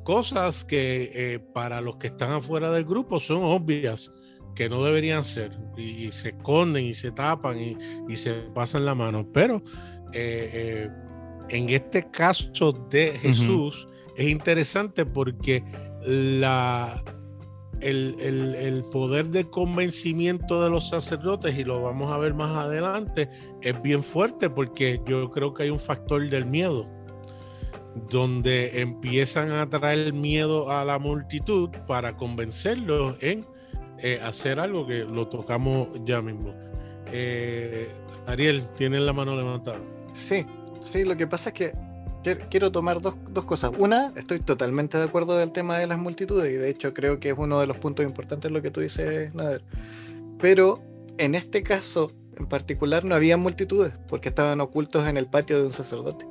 cosas 0.03 0.65
que 0.65 1.41
para 1.53 1.79
los 1.79 1.95
que 1.95 2.07
están 2.07 2.31
afuera 2.31 2.69
del 2.71 2.83
grupo 2.83 3.21
son 3.21 3.43
obvias, 3.43 4.11
que 4.55 4.69
no 4.69 4.83
deberían 4.83 5.23
ser, 5.23 5.57
y, 5.77 6.07
y 6.07 6.11
se 6.11 6.29
esconden 6.29 6.83
y 6.85 6.93
se 6.93 7.11
tapan 7.11 7.59
y, 7.59 7.77
y 8.07 8.15
se 8.15 8.33
pasan 8.53 8.85
la 8.85 8.95
mano. 8.95 9.27
Pero 9.33 9.61
eh, 10.13 10.49
eh, 10.53 10.89
en 11.49 11.69
este 11.69 12.09
caso 12.11 12.71
de 12.89 13.11
Jesús 13.19 13.87
es 14.15 14.27
interesante 14.27 15.05
porque 15.05 15.63
la, 16.05 17.03
el, 17.81 18.15
el- 18.19 18.55
el 18.55 18.83
poder 18.85 19.27
de 19.29 19.45
convencimiento 19.49 20.63
de 20.63 20.69
los 20.69 20.89
sacerdotes, 20.89 21.57
y 21.57 21.63
lo 21.63 21.81
vamos 21.81 22.11
a 22.11 22.17
ver 22.17 22.33
más 22.33 22.51
adelante, 22.55 23.29
es 23.61 23.81
bien 23.81 24.03
fuerte 24.03 24.49
porque 24.49 25.01
yo 25.05 25.29
creo 25.31 25.53
que 25.53 25.63
hay 25.63 25.69
un 25.69 25.79
factor 25.79 26.29
del 26.29 26.45
miedo, 26.45 26.85
donde 28.09 28.81
empiezan 28.81 29.51
a 29.51 29.69
traer 29.69 30.13
miedo 30.13 30.71
a 30.71 30.83
la 30.85 30.97
multitud 30.97 31.69
para 31.87 32.15
convencerlos 32.17 33.17
en 33.21 33.45
eh, 34.03 34.19
hacer 34.21 34.59
algo 34.59 34.85
que 34.85 35.05
lo 35.05 35.29
tocamos 35.29 35.87
ya 36.03 36.21
mismo. 36.21 36.53
Eh, 37.11 37.87
Ariel, 38.27 38.63
tienes 38.75 39.01
la 39.01 39.13
mano 39.13 39.33
levantada. 39.33 39.79
Sí, 40.11 40.45
sí, 40.81 41.05
lo 41.05 41.15
que 41.15 41.25
pasa 41.25 41.49
es 41.49 41.55
que 41.55 41.73
quiero 42.49 42.69
tomar 42.69 43.01
dos, 43.01 43.15
dos 43.29 43.45
cosas. 43.45 43.71
Una, 43.77 44.11
estoy 44.17 44.41
totalmente 44.41 44.97
de 44.97 45.05
acuerdo 45.05 45.37
del 45.37 45.53
tema 45.53 45.77
de 45.77 45.87
las 45.87 45.97
multitudes 45.97 46.51
y 46.51 46.55
de 46.55 46.69
hecho 46.69 46.93
creo 46.93 47.21
que 47.21 47.29
es 47.29 47.35
uno 47.37 47.61
de 47.61 47.65
los 47.65 47.77
puntos 47.77 48.05
importantes 48.05 48.51
lo 48.51 48.61
que 48.61 48.71
tú 48.71 48.81
dices, 48.81 49.33
Nader. 49.33 49.63
Pero 50.37 50.81
en 51.17 51.33
este 51.33 51.63
caso 51.63 52.11
en 52.37 52.47
particular 52.47 53.05
no 53.05 53.15
había 53.15 53.37
multitudes 53.37 53.93
porque 54.09 54.27
estaban 54.27 54.59
ocultos 54.59 55.07
en 55.07 55.15
el 55.15 55.27
patio 55.27 55.59
de 55.59 55.63
un 55.63 55.71
sacerdote. 55.71 56.25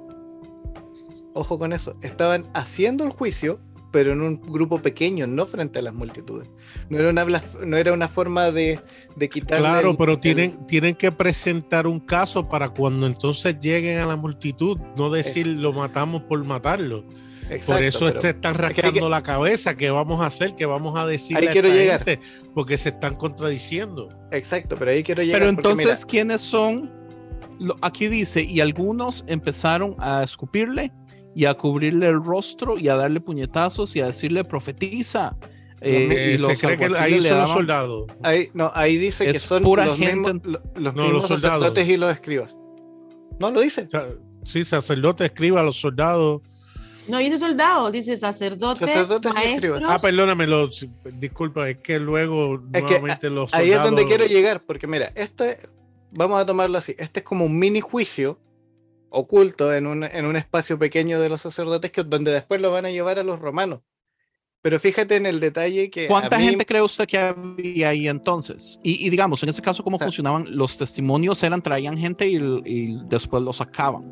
Ojo 1.33 1.59
con 1.59 1.73
eso, 1.73 1.97
estaban 2.03 2.45
haciendo 2.53 3.05
el 3.05 3.13
juicio, 3.13 3.61
pero 3.93 4.13
en 4.13 4.23
un 4.23 4.41
grupo 4.41 4.81
pequeño, 4.83 5.27
no 5.29 5.47
frente 5.47 5.79
a 5.79 5.83
las 5.83 5.95
multitudes. 5.95 6.49
No 6.89 6.99
era 6.99 7.11
una, 7.11 7.25
no 7.65 7.77
era 7.77 7.93
una 7.93 8.09
forma 8.09 8.51
de, 8.51 8.81
de 9.17 9.29
quitarle. 9.29 9.69
Claro, 9.69 9.91
el- 9.91 9.97
pero 9.97 10.13
el- 10.15 10.21
tienen, 10.21 10.67
tienen 10.67 10.95
que 10.97 11.13
presentar 11.13 11.87
un 11.87 12.01
caso 12.01 12.49
para 12.49 12.71
cuando 12.71 13.07
entonces 13.07 13.57
lleguen 13.61 13.99
a 13.99 14.07
la 14.07 14.17
multitud, 14.17 14.79
no 14.97 15.11
decir 15.11 15.47
lo 15.47 15.73
matamos 15.73 16.23
por 16.23 16.45
matarlo. 16.45 17.05
Exacto, 17.51 17.73
por 17.75 17.83
eso 17.83 18.07
pero- 18.07 18.21
se 18.23 18.31
están 18.31 18.53
es 18.53 18.59
que 18.59 18.65
hay 18.65 18.71
rascando 18.73 19.01
que- 19.01 19.11
la 19.11 19.23
cabeza, 19.23 19.75
¿qué 19.75 19.91
vamos 19.91 20.21
a 20.23 20.27
hacer? 20.27 20.55
¿Qué 20.57 20.65
vamos 20.65 20.99
a 20.99 21.05
decir? 21.07 21.37
Ahí 21.37 21.49
a 21.49 21.51
quiero 21.51 21.69
esta 21.69 21.79
llegar. 21.81 22.05
gente? 22.05 22.21
Porque 22.55 22.79
se 22.79 22.89
están 22.91 23.15
contradiciendo. 23.17 24.09
Exacto, 24.31 24.77
pero 24.79 24.91
ahí 24.93 25.03
quiero 25.03 25.23
llegar. 25.23 25.41
Pero 25.41 25.53
porque 25.55 25.69
mira, 25.69 25.83
entonces, 25.83 26.07
¿quiénes 26.07 26.41
son? 26.41 26.91
Aquí 27.83 28.09
dice, 28.09 28.43
y 28.43 28.61
algunos 28.61 29.23
empezaron 29.29 29.95
a 29.99 30.23
escupirle 30.25 30.93
y 31.35 31.45
a 31.47 31.55
cubrirle 31.55 32.09
el 32.09 32.23
rostro 32.23 32.79
y 32.79 32.89
a 32.89 32.95
darle 32.97 33.21
puñetazos 33.21 33.95
y 33.97 34.01
a 34.01 34.07
decirle 34.07 34.45
profetiza. 34.45 35.37
Eh, 35.81 36.09
Eh, 36.11 36.35
y 36.35 36.39
los 36.39 36.59
se 36.59 36.67
cree 36.67 36.77
que 36.79 36.97
ahí 36.97 37.21
son 37.23 37.39
los 37.41 37.51
soldados. 37.51 38.05
Ahí, 38.23 38.51
no, 38.55 38.71
ahí 38.75 38.99
dice 38.99 39.25
que 39.25 39.31
Es 39.33 39.43
son 39.43 39.63
pura 39.65 39.85
los 39.87 39.99
gente- 39.99 40.33
mismos, 40.35 40.41
lo- 40.45 40.63
los 40.81 40.95
No, 40.95 41.03
mismos 41.03 41.13
los 41.13 41.29
soldados. 41.29 41.59
sacerdotes 41.65 41.89
y 41.89 41.97
los 41.97 42.13
escribas. 42.13 42.57
No 43.41 43.51
lo 43.51 43.61
dice. 43.61 43.89
Sí, 44.45 44.63
sacerdote 44.65 45.25
escriba 45.25 45.61
a 45.61 45.63
los 45.65 45.81
soldados. 45.81 46.43
No 47.09 47.19
dice 47.19 47.37
soldado, 47.37 47.91
dice 47.91 48.17
sacerdotes, 48.17 48.89
Sacerdotes 48.89 49.35
maestros. 49.35 49.83
Ah, 49.85 49.99
perdóname, 50.01 50.47
los, 50.47 50.87
disculpa, 51.19 51.69
es 51.69 51.79
que 51.79 51.99
luego 51.99 52.63
Es 52.73 52.85
que 52.85 52.91
nuevamente 53.01 53.29
los 53.29 53.53
Ahí 53.53 53.73
es 53.73 53.77
donde 53.83 54.03
soldados- 54.03 54.09
quiero 54.09 54.27
llegar, 54.27 54.63
porque 54.65 54.87
mira, 54.87 55.11
esto 55.17 55.43
es, 55.43 55.67
vamos 56.13 56.41
a 56.41 56.47
tomarlo 56.47 56.79
así, 56.79 56.95
este 56.99 57.19
es 57.21 57.25
como 57.27 57.45
un 57.45 57.59
mini 57.59 57.81
juicio 57.81 58.39
oculto 59.13 59.73
en 59.75 59.87
un, 59.87 60.05
en 60.05 60.27
un 60.27 60.37
espacio 60.37 60.79
pequeño 60.79 61.21
de 61.21 61.29
los 61.29 61.41
sacerdotes 61.43 61.91
que, 61.93 62.03
donde 62.03 62.33
después 62.33 62.61
lo 62.61 62.71
van 62.73 62.87
a 62.87 62.91
llevar 62.91 63.19
a 63.19 63.23
los 63.23 63.39
romanos. 63.39 63.81
Pero 64.63 64.79
fíjate 64.79 65.17
en 65.17 65.27
el 65.27 65.41
detalle 65.41 65.91
que... 65.91 66.07
¿Cuánta 66.07 66.39
mí- 66.39 66.45
gente 66.45 66.65
cree 66.65 66.83
usted 66.83 67.07
que 67.07 67.19
había 67.19 67.89
ahí 67.89 68.07
entonces? 68.09 68.79
Y, 68.83 69.07
y 69.07 69.11
digamos, 69.11 69.43
en 69.43 69.49
ese 69.49 69.61
caso, 69.61 69.83
¿cómo 69.83 69.97
O 69.97 69.99
sea- 69.99 70.07
funcionaban? 70.07 70.47
Los 70.57 70.79
testimonios 70.79 71.43
eran, 71.43 71.61
traían 71.63 71.99
gente 71.99 72.29
y, 72.29 72.37
y 72.65 72.97
después 73.07 73.43
los 73.43 73.57
sacaban. 73.57 74.05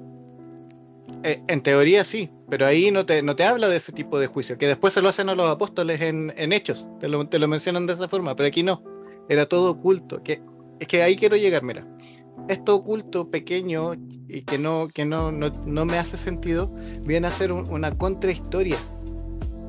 Eh, 1.23 1.43
en 1.49 1.63
teoría 1.63 2.03
sí, 2.03 2.31
pero 2.49 2.67
ahí 2.67 2.91
no 2.91 3.05
te, 3.05 3.23
no 3.23 3.37
te 3.37 3.45
habla 3.45 3.69
de 3.69 3.77
ese 3.77 3.93
tipo 3.93 4.19
de 4.19 4.27
juicio, 4.27 4.57
que 4.57 4.67
después 4.67 4.95
se 4.95 5.03
lo 5.03 5.09
hacen 5.09 5.29
a 5.29 5.35
los 5.35 5.47
apóstoles 5.51 6.01
en, 6.01 6.33
en 6.37 6.53
hechos, 6.53 6.89
te 6.99 7.09
lo, 7.09 7.29
te 7.29 7.39
lo 7.39 7.47
mencionan 7.47 7.87
de 7.87 7.93
esa 7.93 8.09
forma, 8.09 8.35
pero 8.35 8.47
aquí 8.47 8.63
no, 8.63 8.83
era 9.29 9.45
todo 9.45 9.73
oculto, 9.73 10.23
que, 10.23 10.41
es 10.81 10.89
que 10.89 11.03
ahí 11.03 11.17
quiero 11.17 11.37
llegar, 11.37 11.63
mira, 11.63 11.87
esto 12.51 12.75
oculto, 12.75 13.31
pequeño 13.31 13.93
y 14.29 14.43
que 14.43 14.59
no, 14.59 14.89
que 14.89 15.05
no, 15.05 15.31
no, 15.33 15.51
no 15.67 15.85
me 15.85 15.99
hace 15.99 16.17
sentido, 16.17 16.71
viene 17.05 17.29
a 17.29 17.33
ser 17.33 17.53
un- 17.53 17.69
una 17.71 17.93
contrahistoria. 17.93 18.77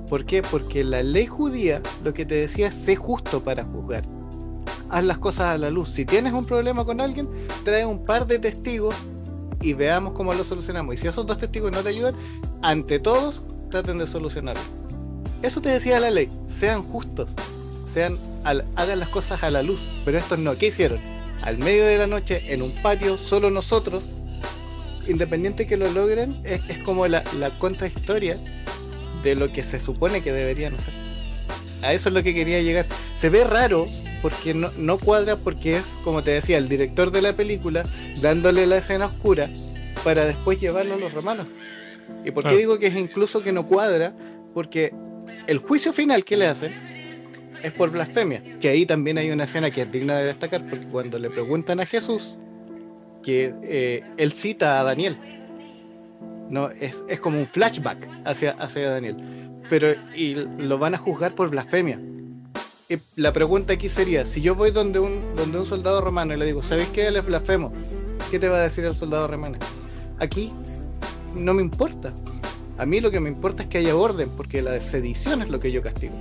¿Por 0.10 0.26
qué? 0.26 0.42
Porque 0.44 0.84
la 0.84 1.04
ley 1.04 1.26
judía 1.28 1.82
lo 2.04 2.14
que 2.14 2.26
te 2.26 2.36
decía 2.36 2.68
es 2.68 2.76
sé 2.76 2.96
justo 2.96 3.42
para 3.44 3.64
juzgar. 3.64 4.04
Haz 4.90 5.04
las 5.06 5.20
cosas 5.20 5.48
a 5.56 5.58
la 5.58 5.70
luz. 5.70 5.90
Si 5.90 6.06
tienes 6.06 6.34
un 6.34 6.46
problema 6.46 6.84
con 6.84 7.00
alguien, 7.00 7.30
trae 7.64 7.86
un 7.86 8.04
par 8.04 8.28
de 8.28 8.40
testigos 8.40 8.94
y 9.62 9.74
veamos 9.74 10.14
cómo 10.14 10.34
lo 10.34 10.44
solucionamos. 10.44 10.96
Y 10.96 10.98
si 10.98 11.08
esos 11.08 11.26
dos 11.26 11.38
testigos 11.38 11.72
no 11.72 11.82
te 11.82 11.90
ayudan, 11.90 12.16
ante 12.62 13.00
todos 13.00 13.42
traten 13.70 14.00
de 14.00 14.08
solucionarlo. 14.08 14.62
Eso 15.42 15.62
te 15.62 15.70
decía 15.70 16.00
la 16.00 16.10
ley, 16.12 16.30
sean 16.48 16.84
justos, 16.84 17.32
sean 17.92 18.18
al- 18.44 18.66
hagan 18.76 19.00
las 19.00 19.10
cosas 19.10 19.42
a 19.44 19.50
la 19.52 19.64
luz. 19.64 19.90
Pero 20.04 20.18
estos 20.18 20.38
no, 20.40 20.58
¿qué 20.58 20.68
hicieron? 20.68 21.00
Al 21.42 21.58
medio 21.58 21.86
de 21.86 21.98
la 21.98 22.08
noche, 22.08 22.54
en 22.54 22.62
un 22.62 22.82
patio, 22.82 23.18
solo 23.18 23.50
nosotros, 23.50 24.14
independiente 25.08 25.68
que 25.68 25.78
lo 25.78 25.90
logren, 25.92 26.40
es, 26.44 26.62
es 26.70 26.84
como 26.84 27.08
la, 27.08 27.24
la 27.40 27.58
contrahistoria 27.58 28.38
de 29.24 29.36
lo 29.36 29.52
que 29.52 29.64
se 29.64 29.80
supone 29.80 30.22
que 30.22 30.32
deberían 30.32 30.76
hacer. 30.76 30.94
A 31.82 31.94
eso 31.94 32.10
es 32.10 32.16
lo 32.16 32.24
que 32.24 32.34
quería 32.34 32.62
llegar. 32.62 32.88
Se 33.16 33.30
ve 33.30 33.44
raro 33.44 33.88
porque 34.22 34.54
no, 34.54 34.72
no 34.78 34.98
cuadra 35.00 35.38
porque 35.38 35.78
es, 35.78 35.98
como 36.04 36.24
te 36.24 36.32
decía, 36.32 36.58
el 36.58 36.70
director 36.70 37.12
de 37.12 37.22
la 37.22 37.36
película 37.36 37.84
dándole 38.22 38.68
la 38.68 38.78
escena 38.78 39.08
oscura 39.08 39.50
para 40.04 40.26
después 40.26 40.60
llevarlo 40.60 40.96
a 40.96 40.98
los 40.98 41.14
romanos. 41.14 41.48
¿Y 42.24 42.32
por 42.32 42.44
qué 42.44 42.56
digo 42.56 42.78
que 42.78 42.88
es 42.88 42.96
incluso 42.96 43.42
que 43.42 43.52
no 43.52 43.66
cuadra? 43.66 44.16
Porque 44.54 44.94
el 45.48 45.58
juicio 45.58 45.92
final 45.92 46.24
que 46.24 46.38
le 46.38 46.48
hacen 46.48 46.91
es 47.64 47.72
por 47.72 47.92
blasfemia. 47.92 48.44
Que 48.60 48.70
ahí 48.70 48.86
también 48.86 49.18
hay 49.18 49.32
una 49.32 49.46
escena 49.46 49.72
que 49.72 49.84
es 49.84 49.92
digna 49.92 50.18
de 50.18 50.26
destacar 50.26 50.68
porque 50.70 50.88
cuando 50.88 51.20
le 51.20 51.30
preguntan 51.30 51.80
a 51.80 51.86
Jesús, 51.86 52.38
que 53.24 53.54
eh, 53.64 54.04
él 54.18 54.32
cita 54.32 54.80
a 54.80 54.84
Daniel. 54.84 55.18
No, 56.50 56.70
es, 56.70 57.06
es 57.08 57.20
como 57.20 57.40
un 57.40 57.48
flashback 57.48 58.08
hacia, 58.26 58.52
hacia 58.52 58.90
Daniel. 58.90 59.18
Pero 59.70 59.88
y 60.16 60.36
lo 60.58 60.78
van 60.78 60.96
a 60.96 60.98
juzgar 60.98 61.34
por 61.34 61.50
blasfemia. 61.50 62.00
Y 62.90 62.98
la 63.16 63.32
pregunta 63.32 63.74
aquí 63.74 63.88
sería, 63.88 64.26
si 64.26 64.42
yo 64.42 64.54
voy 64.54 64.72
donde 64.72 65.00
un, 65.00 65.36
donde 65.38 65.60
un 65.60 65.66
soldado 65.66 66.02
romano 66.02 66.34
y 66.34 66.38
le 66.38 66.46
digo, 66.46 66.62
¿sabéis 66.62 66.90
que 66.90 67.08
él 67.08 67.16
es 67.16 67.26
blasfemo? 67.26 67.72
¿Qué 68.30 68.38
te 68.38 68.50
va 68.50 68.58
a 68.58 68.64
decir 68.64 68.84
el 68.84 68.96
soldado 68.96 69.28
romano? 69.28 69.58
Aquí 70.20 70.52
no 71.34 71.54
me 71.54 71.62
importa. 71.62 72.14
A 72.78 72.86
mí 72.86 73.00
lo 73.00 73.12
que 73.12 73.20
me 73.22 73.30
importa 73.30 73.64
es 73.64 73.70
que 73.70 73.78
haya 73.78 73.96
orden, 73.96 74.32
porque 74.32 74.62
la 74.62 74.78
sedición 74.80 75.42
es 75.42 75.50
lo 75.50 75.60
que 75.60 75.72
yo 75.72 75.82
castigo. 75.82 76.14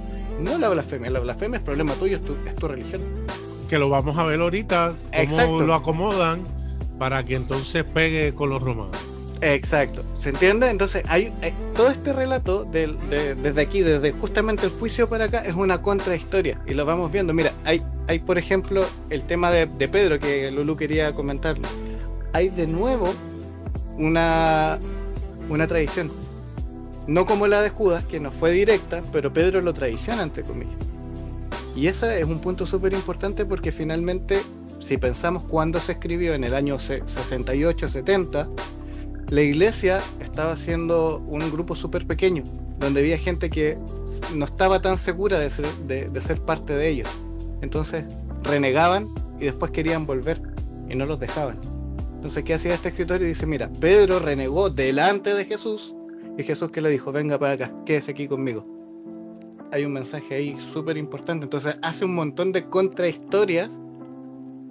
No 0.43 0.59
la 0.59 0.69
blasfemia. 0.69 1.11
La 1.11 1.21
blasfemia 1.21 1.59
es 1.59 1.63
problema 1.65 1.95
tuyo, 1.95 2.17
es 2.17 2.25
tu, 2.25 2.35
es 2.47 2.55
tu 2.57 2.69
religión. 2.69 3.01
Que 3.69 3.79
lo 3.79 3.89
vamos 3.89 4.17
a 4.19 4.25
ver 4.25 4.41
ahorita, 4.41 4.95
cómo 5.11 5.23
Exacto. 5.23 5.61
lo 5.61 5.75
acomodan 5.75 6.41
para 6.99 7.25
que 7.25 7.37
entonces 7.37 7.85
pegue 7.85 8.35
con 8.35 8.51
los 8.51 8.63
romanos. 8.63 8.97
Exacto, 9.43 10.03
¿se 10.19 10.29
entiende? 10.31 10.69
Entonces, 10.69 11.03
hay, 11.09 11.33
hay- 11.41 11.55
todo 11.75 11.89
este 11.89 12.13
relato 12.13 12.65
del- 12.67 12.99
de- 13.09 13.35
desde 13.37 13.63
aquí, 13.63 13.81
desde 13.81 14.13
justamente 14.13 14.67
el 14.67 14.73
juicio 14.73 15.09
para 15.09 15.25
acá, 15.27 15.39
es 15.39 15.55
una 15.55 15.81
contrahistoria 15.81 16.61
y 16.67 16.75
lo 16.75 16.85
vamos 16.85 17.11
viendo. 17.11 17.33
Mira, 17.33 17.53
hay, 17.65 17.83
hay 18.07 18.19
por 18.19 18.37
ejemplo, 18.37 18.85
el 19.09 19.23
tema 19.23 19.51
de, 19.51 19.65
de 19.65 19.89
Pedro 19.89 20.19
que 20.19 20.51
Lulu 20.51 20.77
quería 20.77 21.15
comentarlo. 21.15 21.67
Hay 22.35 22.51
de 22.51 22.67
nuevo 22.67 23.15
una, 23.97 24.79
una 25.49 25.67
tradición. 25.67 26.11
No 27.11 27.27
como 27.27 27.49
la 27.49 27.61
de 27.61 27.71
Judas, 27.71 28.05
que 28.05 28.21
no 28.21 28.31
fue 28.31 28.53
directa, 28.53 29.03
pero 29.11 29.33
Pedro 29.33 29.61
lo 29.63 29.75
traiciona, 29.75 30.23
entre 30.23 30.45
comillas. 30.45 30.77
Y 31.75 31.89
ese 31.89 32.21
es 32.21 32.25
un 32.25 32.39
punto 32.41 32.67
súper 32.67 32.93
importante 32.93 33.45
porque 33.45 33.73
finalmente, 33.73 34.41
si 34.79 34.97
pensamos 34.97 35.43
cuándo 35.43 35.81
se 35.81 35.91
escribió, 35.91 36.35
en 36.35 36.45
el 36.45 36.55
año 36.55 36.79
se- 36.79 37.03
68, 37.05 37.89
70, 37.89 38.49
la 39.29 39.43
iglesia 39.43 40.01
estaba 40.21 40.57
siendo 40.57 41.19
un 41.27 41.51
grupo 41.51 41.75
súper 41.75 42.07
pequeño, 42.07 42.45
donde 42.79 43.01
había 43.01 43.19
gente 43.19 43.51
que 43.51 43.77
no 44.33 44.45
estaba 44.45 44.81
tan 44.81 44.97
segura 44.97 45.41
de 45.41 45.51
ser, 45.51 45.67
de 45.89 46.21
ser 46.21 46.41
parte 46.41 46.77
de 46.77 46.91
ellos. 46.91 47.09
Entonces 47.61 48.05
renegaban 48.45 49.09
y 49.41 49.47
después 49.47 49.73
querían 49.73 50.07
volver 50.07 50.41
y 50.89 50.95
no 50.95 51.07
los 51.07 51.19
dejaban. 51.19 51.59
Entonces, 52.15 52.45
¿qué 52.45 52.55
hacía 52.55 52.75
este 52.75 52.91
escritor? 52.91 53.21
Y 53.21 53.25
dice, 53.25 53.47
mira, 53.47 53.69
Pedro 53.81 54.21
renegó 54.21 54.71
delante 54.71 55.35
de 55.35 55.45
Jesús 55.45 55.97
y 56.37 56.43
Jesús 56.43 56.71
que 56.71 56.81
le 56.81 56.91
dijo, 56.91 57.13
venga 57.13 57.39
para 57.39 57.55
acá, 57.55 57.75
quédese 57.85 58.13
aquí 58.13 58.29
conmigo. 58.29 58.67
Hay 59.73 59.85
un 59.85 59.93
mensaje 59.93 60.35
ahí 60.35 60.59
súper 60.59 60.97
importante. 60.97 61.45
Entonces 61.45 61.79
hace 61.83 62.05
un 62.05 62.15
montón 62.15 62.53
de 62.53 62.67
contrahistorias 62.69 63.71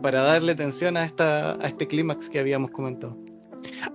para 0.02 0.22
darle 0.22 0.54
atención 0.54 0.98
a, 0.98 1.06
esta, 1.06 1.54
a 1.54 1.68
este 1.68 1.88
clímax 1.88 2.30
que 2.30 2.40
habíamos 2.40 2.72
comentado. 2.72 3.18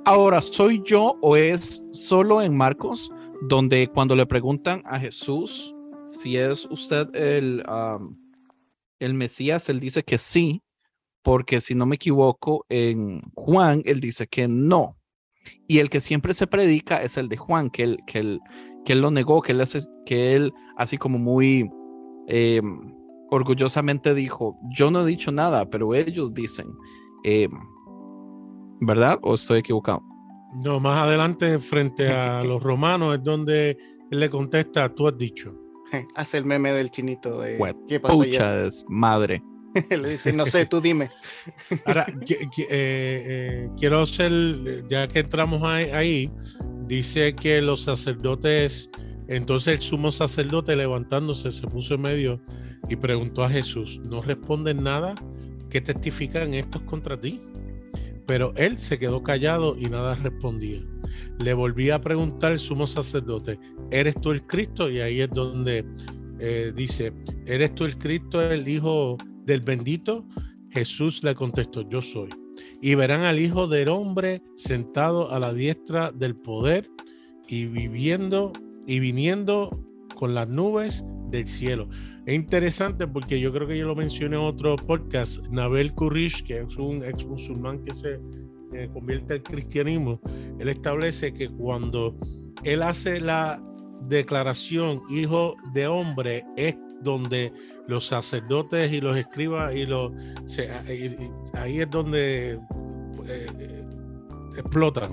Ahora, 0.05 0.41
¿soy 0.41 0.83
yo 0.85 1.17
o 1.21 1.37
es 1.37 1.83
solo 1.91 2.43
en 2.43 2.57
Marcos 2.57 3.11
donde 3.43 3.89
cuando 3.89 4.15
le 4.15 4.27
preguntan 4.27 4.83
a 4.85 4.99
Jesús 4.99 5.75
si 6.05 6.37
es 6.37 6.67
usted 6.67 7.15
el, 7.15 7.65
el 8.99 9.15
Mesías, 9.15 9.69
él 9.69 9.81
dice 9.81 10.03
que 10.03 10.19
sí, 10.19 10.63
porque 11.23 11.61
si 11.61 11.75
no 11.75 11.87
me 11.87 11.97
equivoco, 11.97 12.67
en 12.69 13.23
Juan, 13.35 13.83
él 13.85 14.01
dice 14.01 14.27
que 14.27 14.47
no. 14.49 14.99
Y 15.67 15.79
el 15.79 15.91
que 15.91 16.01
siempre 16.01 16.33
se 16.33 16.47
predica 16.47 17.03
es 17.03 17.17
el 17.17 17.29
de 17.29 17.37
Juan, 17.37 17.71
que 17.71 17.83
él, 17.85 17.99
que 18.07 18.19
él, 18.19 18.41
que 18.85 18.93
él 18.95 19.01
lo 19.01 19.11
negó, 19.11 19.43
que 19.43 19.53
él, 19.53 19.61
hace- 19.61 19.81
que 20.07 20.35
él 20.35 20.53
así 20.77 20.99
como 20.99 21.19
muy 21.19 21.71
em, 22.29 22.95
orgullosamente 23.31 24.15
dijo, 24.15 24.59
yo 24.71 24.91
no 24.91 25.03
he 25.03 25.07
dicho 25.07 25.31
nada, 25.33 25.69
pero 25.69 25.95
ellos 25.95 26.33
dicen, 26.33 26.67
em, 27.25 27.51
¿verdad? 28.81 29.19
¿O 29.23 29.35
estoy 29.35 29.59
equivocado? 29.61 30.03
No, 30.65 30.79
más 30.81 31.03
adelante, 31.03 31.59
frente 31.59 32.09
a 32.09 32.43
los 32.45 32.63
romanos, 32.63 33.17
es 33.17 33.23
donde 33.23 33.77
él 34.11 34.21
le 34.21 34.31
contesta, 34.31 34.89
tú 34.95 35.09
has 35.09 35.19
dicho. 35.19 35.55
Hace 36.15 36.39
el 36.39 36.45
meme 36.45 36.73
del 36.73 36.91
chinito 36.91 37.41
de 37.41 37.59
¿qué 37.89 38.01
pasó 38.01 38.23
ayer? 38.23 38.35
Pucha, 38.35 38.65
es 38.67 38.85
madre. 38.89 39.43
Le 39.91 40.11
dice, 40.11 40.33
no 40.33 40.47
sé, 40.47 40.67
tú 40.67 40.81
dime. 40.81 41.11
Ahora, 41.85 42.07
eh, 42.09 42.49
eh, 42.71 43.69
quiero 43.77 44.01
hacer, 44.01 44.33
ya 44.89 45.09
que 45.09 45.21
entramos 45.21 45.63
ahí, 45.63 46.31
dice 46.87 47.35
que 47.35 47.61
los 47.61 47.83
sacerdotes, 47.83 48.91
entonces 49.29 49.75
el 49.75 49.81
sumo 49.83 50.13
sacerdote 50.13 50.77
levantándose 50.77 51.51
se 51.51 51.67
puso 51.67 51.95
en 51.95 52.03
medio 52.03 52.41
y 52.89 52.97
preguntó 52.97 53.45
a 53.45 53.51
Jesús, 53.51 54.01
¿no 54.05 54.23
responden 54.23 54.83
nada? 54.83 55.15
¿Qué 55.71 55.81
testifican 55.81 56.55
estos 56.55 56.83
contra 56.83 57.21
ti? 57.21 57.41
Pero 58.27 58.55
él 58.57 58.79
se 58.79 58.99
quedó 58.99 59.23
callado 59.23 59.77
y 59.79 59.87
nada 59.87 60.15
respondía. 60.15 60.81
Le 61.39 61.53
volví 61.53 61.91
a 61.91 62.01
preguntar 62.01 62.53
el 62.53 62.59
sumo 62.59 62.87
sacerdote, 62.87 63.59
¿eres 63.91 64.15
tú 64.21 64.31
el 64.31 64.47
Cristo? 64.47 64.89
Y 64.89 65.01
ahí 65.01 65.21
es 65.21 65.31
donde 65.31 65.85
eh, 66.39 66.73
dice, 66.75 67.13
¿eres 67.47 67.75
tú 67.75 67.85
el 67.85 67.99
Cristo, 67.99 68.41
el 68.41 68.67
Hijo 68.67 69.19
del 69.45 69.61
bendito? 69.61 70.27
Jesús 70.71 71.23
le 71.23 71.35
contestó, 71.35 71.89
yo 71.89 72.03
soy. 72.03 72.31
Y 72.81 72.95
verán 72.95 73.23
al 73.23 73.39
Hijo 73.39 73.67
del 73.67 73.89
Hombre 73.89 74.43
sentado 74.57 75.31
a 75.31 75.39
la 75.39 75.53
diestra 75.53 76.13
del 76.13 76.37
poder 76.37 76.91
y 77.49 77.67
viviendo 77.67 78.53
y 78.87 79.01
viniendo 79.01 79.71
con 80.17 80.35
las 80.35 80.49
nubes 80.49 81.05
del 81.31 81.47
cielo. 81.47 81.89
Es 82.27 82.35
interesante 82.35 83.07
porque 83.07 83.41
yo 83.41 83.53
creo 83.53 83.67
que 83.67 83.79
yo 83.79 83.87
lo 83.87 83.95
mencioné 83.95 84.37
en 84.37 84.43
otro 84.43 84.77
podcast, 84.77 85.47
Nabel 85.49 85.93
Kurish, 85.95 86.43
que 86.45 86.61
es 86.61 86.77
un 86.77 87.05
ex 87.05 87.27
musulmán 87.27 87.85
que 87.85 87.95
se 87.95 88.21
convierte 88.93 89.35
al 89.35 89.43
cristianismo, 89.43 90.21
él 90.59 90.69
establece 90.69 91.33
que 91.33 91.49
cuando 91.49 92.17
él 92.65 92.83
hace 92.83 93.21
la 93.21 93.63
declaración 94.09 95.01
hijo 95.11 95.55
de 95.73 95.87
hombre 95.87 96.45
es 96.57 96.77
donde 97.05 97.53
los 97.87 98.07
sacerdotes 98.07 98.93
y 98.93 99.01
los 99.01 99.17
escribas 99.17 99.75
y 99.77 99.87
los 99.87 100.11
se- 100.47 100.71
ahí 101.53 101.79
es 101.81 101.91
donde 101.91 102.59
eh, 103.29 103.85
explotan. 104.57 105.13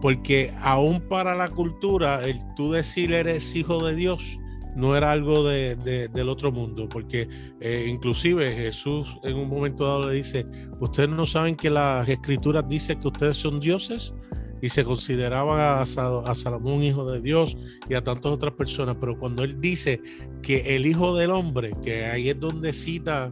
Porque 0.00 0.52
aún 0.62 1.00
para 1.02 1.34
la 1.34 1.48
cultura 1.48 2.24
el 2.26 2.36
tú 2.56 2.72
decir 2.72 3.12
eres 3.12 3.54
hijo 3.54 3.86
de 3.86 3.94
Dios 3.94 4.38
no 4.74 4.96
era 4.96 5.12
algo 5.12 5.44
de- 5.44 5.76
del 6.08 6.28
otro 6.28 6.50
mundo. 6.50 6.88
Porque 6.88 7.28
eh, 7.60 7.86
inclusive 7.88 8.52
Jesús 8.54 9.18
en 9.22 9.34
un 9.36 9.48
momento 9.48 9.84
dado 9.86 10.08
le 10.08 10.14
dice 10.14 10.46
ustedes 10.80 11.10
no 11.10 11.26
saben 11.26 11.56
que 11.56 11.70
las 11.70 12.08
escrituras 12.08 12.64
dicen 12.68 12.98
que 13.00 13.08
ustedes 13.08 13.36
son 13.36 13.60
dioses 13.60 14.14
y 14.62 14.68
se 14.70 14.84
consideraba 14.84 15.82
a, 15.82 15.86
Sa- 15.86 16.20
a 16.20 16.34
Salomón 16.34 16.82
hijo 16.82 17.10
de 17.10 17.20
Dios 17.20 17.56
y 17.90 17.94
a 17.94 18.02
tantas 18.02 18.32
otras 18.32 18.54
personas, 18.54 18.96
pero 18.98 19.18
cuando 19.18 19.42
él 19.44 19.60
dice 19.60 20.00
que 20.40 20.76
el 20.76 20.86
hijo 20.86 21.14
del 21.16 21.32
hombre, 21.32 21.72
que 21.82 22.06
ahí 22.06 22.30
es 22.30 22.40
donde 22.40 22.72
cita 22.72 23.28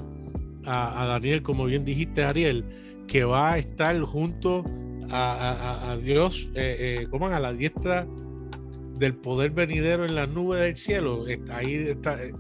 a, 0.67 1.07
Daniel, 1.07 1.43
como 1.43 1.65
bien 1.65 1.85
dijiste, 1.87 2.23
Ariel, 2.25 2.65
que 3.07 3.25
va 3.25 3.53
a 3.53 3.59
estar 3.59 3.99
junto 4.03 4.65
a, 5.13 5.97
Dios, 6.03 6.49
eh, 6.55 7.01
eh, 7.03 7.07
¿cómo 7.11 7.29
es? 7.29 7.35
a 7.35 7.41
la 7.41 7.53
diestra 7.53 8.07
del 8.99 9.15
poder 9.15 9.51
venidero 9.53 10.05
en 10.05 10.15
la 10.15 10.27
nube 10.27 10.61
del 10.61 10.77
cielo. 10.77 11.27
Está- 11.27 11.57
Ahí 11.59 11.75
está, 11.75 12.23
eh, 12.23 12.33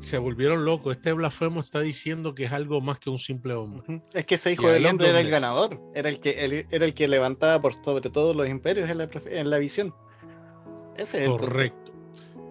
se 0.00 0.18
volvieron 0.18 0.64
locos. 0.64 0.96
Este 0.96 1.12
blasfemo 1.12 1.60
está 1.60 1.80
diciendo 1.80 2.34
que 2.34 2.44
es 2.44 2.52
algo 2.52 2.80
más 2.80 2.98
que 2.98 3.10
un 3.10 3.18
simple 3.18 3.54
hombre. 3.54 4.02
Es 4.14 4.24
que 4.26 4.36
ese 4.36 4.52
hijo 4.52 4.68
del 4.70 4.86
hombre 4.86 5.08
era 5.10 5.20
el 5.20 5.30
ganador, 5.30 5.80
era 5.94 6.08
el 6.08 6.20
que 6.20 6.44
el- 6.44 6.66
era 6.70 6.84
el 6.84 6.94
que 6.94 7.08
levantaba 7.08 7.60
por 7.60 7.72
sobre 7.72 8.10
todos 8.10 8.34
los 8.36 8.48
imperios 8.48 8.88
en 8.90 8.98
la, 8.98 9.08
profe- 9.08 9.32
en 9.32 9.50
la 9.50 9.58
visión. 9.58 9.94
Ese 10.96 11.18
es 11.24 11.24
el. 11.24 11.30
Correcto. 11.36 11.92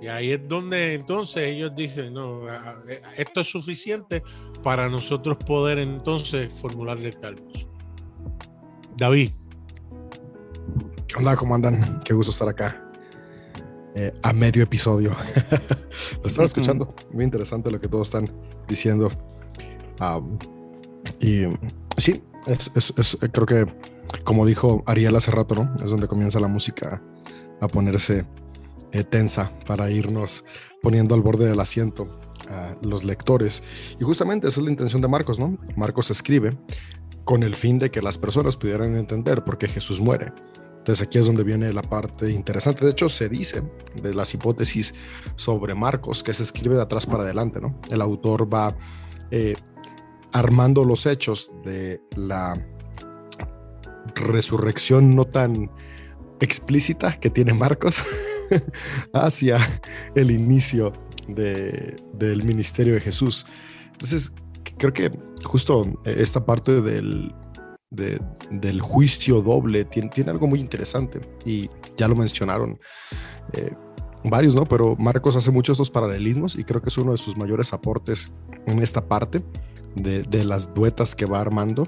Y 0.01 0.07
ahí 0.07 0.31
es 0.31 0.47
donde 0.47 0.93
entonces 0.93 1.49
ellos 1.49 1.71
dicen, 1.75 2.13
no, 2.13 2.41
esto 3.17 3.39
es 3.41 3.47
suficiente 3.49 4.21
para 4.61 4.89
nosotros 4.89 5.37
poder 5.45 5.79
entonces 5.79 6.51
formularle 6.53 7.13
cargos. 7.13 7.65
David, 8.97 9.31
¿Qué 11.07 11.15
onda? 11.17 11.35
¿Cómo 11.37 11.55
andan? 11.55 12.01
Qué 12.03 12.13
gusto 12.13 12.31
estar 12.31 12.49
acá. 12.49 12.84
Eh, 13.95 14.11
a 14.23 14.33
medio 14.33 14.63
episodio. 14.63 15.11
Lo 16.21 16.25
estaba 16.27 16.45
escuchando. 16.45 16.93
Muy 17.11 17.23
interesante 17.23 17.71
lo 17.71 17.79
que 17.79 17.87
todos 17.87 18.07
están 18.07 18.29
diciendo. 18.67 19.11
Y 21.19 21.43
sí, 21.97 22.23
es, 22.47 22.71
es- 22.75 22.93
es- 22.97 23.17
creo 23.31 23.45
que 23.45 23.65
como 24.23 24.45
dijo 24.45 24.83
Ariel 24.85 25.15
hace 25.15 25.31
rato, 25.31 25.55
¿no? 25.55 25.73
Es 25.83 25.89
donde 25.89 26.07
comienza 26.07 26.39
la 26.39 26.47
música 26.47 27.01
a 27.61 27.67
ponerse 27.67 28.25
eh, 28.91 29.03
tensa 29.03 29.51
para 29.65 29.89
irnos 29.89 30.45
poniendo 30.81 31.15
al 31.15 31.21
borde 31.21 31.47
del 31.47 31.59
asiento 31.59 32.19
a 32.49 32.75
los 32.81 33.03
lectores. 33.03 33.63
Y 33.99 34.03
justamente 34.03 34.47
esa 34.47 34.59
es 34.59 34.65
la 34.65 34.71
intención 34.71 35.01
de 35.01 35.07
Marcos, 35.07 35.39
¿no? 35.39 35.57
Marcos 35.75 36.11
escribe 36.11 36.57
con 37.23 37.41
el 37.43 37.55
fin 37.55 37.79
de 37.79 37.89
que 37.89 38.01
las 38.01 38.17
personas 38.17 38.55
pudieran 38.57 38.95
entender 38.95 39.43
por 39.43 39.57
qué 39.57 39.67
Jesús 39.67 39.99
muere. 39.99 40.31
Entonces 40.85 41.07
aquí 41.07 41.17
es 41.17 41.25
donde 41.25 41.43
viene 41.43 41.73
la 41.73 41.81
parte 41.81 42.29
interesante. 42.29 42.85
De 42.85 42.91
hecho, 42.91 43.09
se 43.09 43.27
dice 43.27 43.63
de 43.99 44.13
las 44.13 44.31
hipótesis 44.35 44.93
sobre 45.35 45.73
Marcos 45.73 46.21
que 46.21 46.31
se 46.31 46.43
escribe 46.43 46.75
de 46.75 46.83
atrás 46.83 47.07
para 47.07 47.23
adelante, 47.23 47.59
¿no? 47.59 47.81
El 47.89 48.01
autor 48.01 48.53
va 48.53 48.77
eh, 49.31 49.55
armando 50.31 50.85
los 50.85 51.07
hechos 51.07 51.51
de 51.63 52.03
la 52.15 52.63
resurrección 54.13 55.15
no 55.15 55.25
tan 55.25 55.71
explícita 56.39 57.19
que 57.19 57.31
tiene 57.31 57.55
Marcos 57.55 58.03
hacia 59.13 59.57
el 60.13 60.29
inicio 60.29 60.93
de- 61.27 61.97
del 62.13 62.43
ministerio 62.43 62.93
de 62.93 63.01
Jesús. 63.01 63.47
Entonces, 63.91 64.35
creo 64.77 64.93
que 64.93 65.11
justo 65.43 65.91
esta 66.05 66.45
parte 66.45 66.79
del, 66.79 67.33
de- 67.95 68.21
del 68.51 68.81
juicio 68.81 69.41
doble 69.41 69.85
tiene, 69.85 70.11
algo 70.29 70.47
muy 70.47 70.59
interesante 70.59 71.21
y 71.45 71.69
ya 71.97 72.07
lo 72.07 72.15
mencionaron 72.15 72.79
eh, 73.53 73.71
varios, 74.23 74.55
¿no? 74.55 74.65
Pero 74.65 74.95
Marcos 74.97 75.35
hace 75.35 75.51
muchos 75.51 75.75
estos 75.75 75.91
paralelismos 75.91 76.55
y 76.55 76.63
creo 76.63 76.81
que 76.81 76.89
es 76.89 76.97
uno 76.97 77.11
de 77.11 77.17
sus 77.17 77.37
mayores 77.37 77.73
aportes 77.73 78.31
en 78.65 78.81
esta 78.81 79.07
parte 79.07 79.43
de 79.95 80.43
las 80.43 80.73
duetas 80.73 81.15
que 81.15 81.25
va 81.25 81.39
armando, 81.39 81.87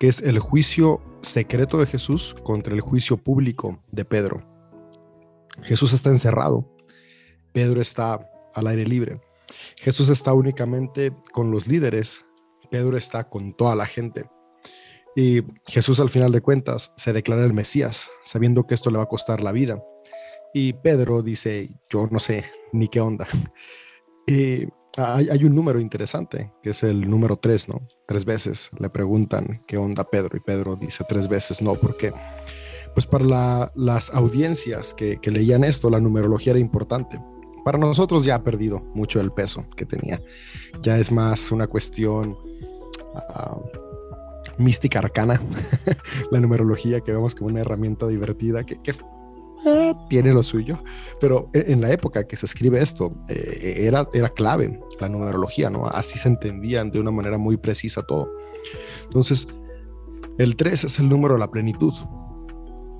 que 0.00 0.08
es 0.08 0.20
el 0.20 0.38
juicio 0.38 1.00
secreto 1.22 1.78
de 1.78 1.86
Jesús 1.86 2.34
contra 2.42 2.74
el 2.74 2.80
juicio 2.80 3.16
público 3.16 3.82
de 3.92 4.04
Pedro. 4.04 4.42
Jesús 5.62 5.92
está 5.92 6.10
encerrado, 6.10 6.68
Pedro 7.52 7.80
está 7.80 8.28
al 8.54 8.66
aire 8.66 8.84
libre. 8.86 9.20
Jesús 9.76 10.08
está 10.08 10.32
únicamente 10.34 11.12
con 11.32 11.50
los 11.50 11.66
líderes, 11.66 12.24
Pedro 12.70 12.96
está 12.96 13.28
con 13.28 13.54
toda 13.54 13.74
la 13.74 13.86
gente. 13.86 14.28
Y 15.18 15.42
Jesús 15.66 15.98
al 15.98 16.10
final 16.10 16.30
de 16.30 16.40
cuentas 16.40 16.92
se 16.96 17.12
declara 17.12 17.44
el 17.44 17.52
Mesías, 17.52 18.08
sabiendo 18.22 18.68
que 18.68 18.76
esto 18.76 18.88
le 18.88 18.98
va 18.98 19.02
a 19.02 19.08
costar 19.08 19.42
la 19.42 19.50
vida. 19.50 19.82
Y 20.54 20.74
Pedro 20.74 21.22
dice, 21.22 21.70
yo 21.90 22.06
no 22.08 22.20
sé 22.20 22.44
ni 22.72 22.86
qué 22.86 23.00
onda. 23.00 23.26
Y 24.30 24.68
hay, 24.98 25.44
un 25.44 25.54
número 25.54 25.80
interesante, 25.80 26.52
que 26.62 26.70
es 26.70 26.82
el 26.82 27.08
número 27.08 27.36
tres, 27.36 27.66
¿no? 27.66 27.88
Tres 28.06 28.26
veces 28.26 28.70
le 28.78 28.90
preguntan 28.90 29.64
qué 29.66 29.78
onda 29.78 30.04
Pedro 30.04 30.36
y 30.36 30.40
Pedro 30.40 30.76
dice 30.76 31.02
tres 31.08 31.28
veces 31.28 31.62
no, 31.62 31.76
porque 31.76 32.12
pues 32.92 33.06
para 33.06 33.24
la- 33.24 33.72
las 33.74 34.12
audiencias 34.12 34.92
que, 34.92 35.18
que 35.18 35.30
leían 35.30 35.64
esto, 35.64 35.88
la 35.88 35.98
numerología 35.98 36.50
era 36.50 36.60
importante. 36.60 37.18
Para 37.64 37.78
nosotros 37.78 38.26
ya 38.26 38.34
ha 38.34 38.44
perdido 38.44 38.80
mucho 38.94 39.18
el 39.18 39.32
peso 39.32 39.64
que 39.74 39.86
tenía. 39.86 40.20
Ya 40.82 40.98
es 40.98 41.10
más 41.10 41.50
una 41.50 41.68
cuestión 41.68 42.36
ah, 43.14 43.58
mística 44.58 44.98
arcana, 44.98 45.40
la 46.30 46.40
numerología 46.40 47.00
que 47.00 47.12
vemos 47.12 47.34
como 47.34 47.48
una 47.48 47.60
herramienta 47.60 48.06
divertida 48.06 48.64
que, 48.64 48.78
eh, 49.66 49.92
tiene 50.08 50.32
lo 50.32 50.42
suyo, 50.42 50.82
pero 51.20 51.50
e- 51.52 51.72
en 51.72 51.80
la 51.80 51.90
época 51.90 52.26
que 52.26 52.36
se 52.36 52.46
escribe 52.46 52.80
esto 52.80 53.10
eh, 53.28 53.86
era, 53.86 54.08
era 54.12 54.28
clave 54.28 54.80
la 55.00 55.08
numerología, 55.08 55.70
¿no? 55.70 55.86
Así 55.86 56.18
se 56.18 56.28
entendían 56.28 56.90
de 56.90 57.00
una 57.00 57.10
manera 57.10 57.38
muy 57.38 57.56
precisa 57.56 58.02
todo. 58.02 58.30
Entonces, 59.04 59.48
el 60.38 60.54
3 60.54 60.84
es 60.84 60.98
el 60.98 61.08
número 61.08 61.34
de 61.34 61.40
la 61.40 61.50
plenitud. 61.50 61.94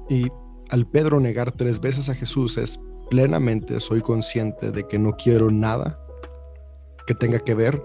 Y 0.09 0.29
al 0.71 0.87
Pedro 0.87 1.21
negar 1.21 1.53
tres 1.53 1.81
veces 1.81 2.09
a 2.09 2.15
Jesús 2.15 2.59
es 2.59 2.81
plenamente 3.11 3.81
soy 3.81 4.03
consciente 4.03 4.71
de 4.71 4.87
que 4.87 4.99
no 4.99 5.13
quiero 5.13 5.51
nada 5.51 5.99
que 7.07 7.15
tenga 7.15 7.39
que 7.39 7.55
ver 7.55 7.83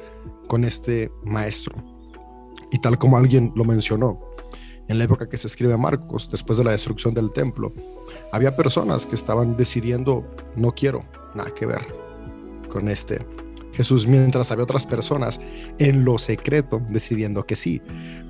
con 0.48 0.66
este 0.66 1.12
maestro. 1.24 1.93
Y 2.74 2.80
tal 2.80 2.98
como 2.98 3.18
alguien 3.18 3.54
lo 3.56 3.64
mencionó, 3.64 4.20
en 4.90 4.98
la 4.98 5.06
época 5.06 5.30
que 5.30 5.38
se 5.38 5.48
escribe 5.48 5.78
Marcos, 5.78 6.30
después 6.30 6.58
de 6.58 6.66
la 6.66 6.72
destrucción 6.72 7.14
del 7.14 7.32
templo, 7.32 7.72
había 8.32 8.56
personas 8.56 9.06
que 9.06 9.16
estaban 9.16 9.56
decidiendo 9.56 10.26
no 10.56 10.74
quiero 10.74 11.06
nada 11.36 11.54
que 11.54 11.66
ver 11.66 11.86
con 12.68 12.90
este 12.90 13.26
Jesús, 13.74 14.08
mientras 14.08 14.52
había 14.52 14.66
otras 14.66 14.86
personas 14.86 15.40
en 15.80 16.04
lo 16.04 16.18
secreto 16.18 16.82
decidiendo 16.90 17.46
que 17.46 17.56
sí, 17.56 17.82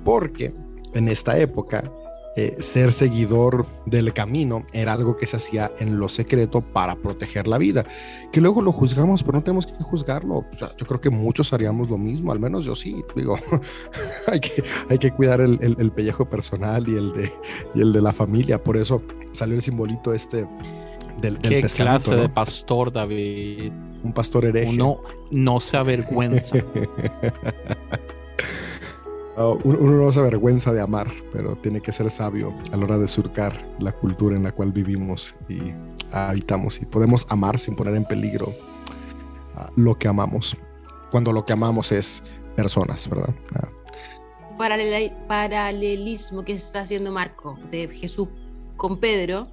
porque 0.04 0.54
en 0.94 1.08
esta 1.08 1.38
época 1.38 1.90
eh, 2.36 2.56
ser 2.58 2.92
seguidor 2.92 3.66
del 3.86 4.12
camino 4.12 4.64
era 4.72 4.92
algo 4.92 5.16
que 5.16 5.26
se 5.26 5.36
hacía 5.36 5.70
en 5.78 5.98
lo 6.00 6.08
secreto 6.08 6.60
para 6.62 6.96
proteger 6.96 7.46
la 7.46 7.58
vida. 7.58 7.84
Que 8.32 8.40
luego 8.40 8.60
lo 8.60 8.72
juzgamos, 8.72 9.22
pero 9.22 9.38
no 9.38 9.44
tenemos 9.44 9.66
que 9.66 9.82
juzgarlo. 9.84 10.38
O 10.38 10.46
sea, 10.58 10.74
yo 10.76 10.84
creo 10.86 11.00
que 11.00 11.10
muchos 11.10 11.52
haríamos 11.52 11.88
lo 11.90 11.96
mismo, 11.98 12.32
al 12.32 12.40
menos 12.40 12.64
yo 12.64 12.74
sí. 12.74 13.04
Digo, 13.14 13.38
hay, 14.26 14.40
que, 14.40 14.62
hay 14.88 14.98
que 14.98 15.10
cuidar 15.12 15.40
el, 15.40 15.58
el- 15.62 15.76
el 15.78 15.92
pellejo 15.92 16.28
personal 16.28 16.88
y 16.88 16.96
el, 16.96 17.12
de, 17.12 17.30
y 17.74 17.80
el 17.80 17.92
de 17.92 18.02
la 18.02 18.12
familia. 18.12 18.62
Por 18.62 18.76
eso 18.76 19.02
salió 19.32 19.54
el 19.54 19.62
simbolito 19.62 20.12
este 20.12 20.46
del, 21.20 21.38
del 21.38 21.60
¿Qué 21.60 21.60
clase 21.60 22.10
¿no? 22.10 22.16
de 22.16 22.28
pastor, 22.28 22.90
David? 22.92 23.70
Un 24.02 24.12
pastor 24.12 24.44
hereje. 24.44 24.74
Uno 24.74 25.00
no 25.30 25.60
se 25.60 25.76
avergüenza. 25.76 26.56
Oh, 29.36 29.58
uno, 29.64 30.04
no 30.04 30.12
se 30.12 30.20
avergüenza 30.20 30.72
de 30.72 30.80
amar, 30.80 31.10
pero 31.32 31.56
tiene 31.56 31.80
que 31.80 31.90
ser 31.90 32.08
sabio 32.10 32.54
a 32.72 32.76
la 32.76 32.84
hora 32.84 32.98
de 32.98 33.08
surcar 33.08 33.68
la 33.80 33.90
cultura 33.92 34.36
en 34.36 34.44
la 34.44 34.52
cual 34.52 34.70
vivimos 34.70 35.34
y 35.48 35.74
habitamos. 36.12 36.80
Y 36.80 36.86
podemos 36.86 37.26
amar 37.30 37.58
sin 37.58 37.74
poner 37.74 37.96
en 37.96 38.04
peligro 38.04 38.54
ah, 39.56 39.70
lo 39.76 39.96
que 39.98 40.06
amamos. 40.06 40.56
Cuando 41.10 41.32
lo 41.32 41.44
que 41.44 41.52
amamos 41.52 41.90
es 41.90 42.22
personas, 42.54 43.08
¿verdad? 43.08 43.34
Ah, 43.54 43.68
Paralel- 44.56 45.12
paralelismo 45.26 46.44
que 46.44 46.52
está 46.52 46.80
haciendo 46.80 47.10
Marco 47.10 47.58
de 47.70 47.88
Jesús 47.88 48.28
con 48.76 48.98
Pedro, 49.00 49.48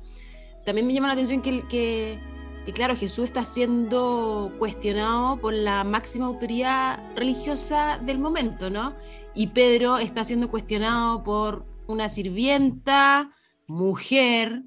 también 0.63 0.85
me 0.85 0.93
llama 0.93 1.07
la 1.07 1.13
atención 1.13 1.41
que, 1.41 1.61
que, 1.67 2.19
que, 2.65 2.73
claro, 2.73 2.95
Jesús 2.95 3.25
está 3.25 3.43
siendo 3.43 4.53
cuestionado 4.59 5.39
por 5.39 5.53
la 5.53 5.83
máxima 5.83 6.27
autoridad 6.27 6.99
religiosa 7.15 7.99
del 8.05 8.19
momento, 8.19 8.69
¿no? 8.69 8.95
Y 9.33 9.47
Pedro 9.47 9.97
está 9.97 10.23
siendo 10.23 10.49
cuestionado 10.49 11.23
por 11.23 11.65
una 11.87 12.07
sirvienta, 12.07 13.31
mujer, 13.67 14.63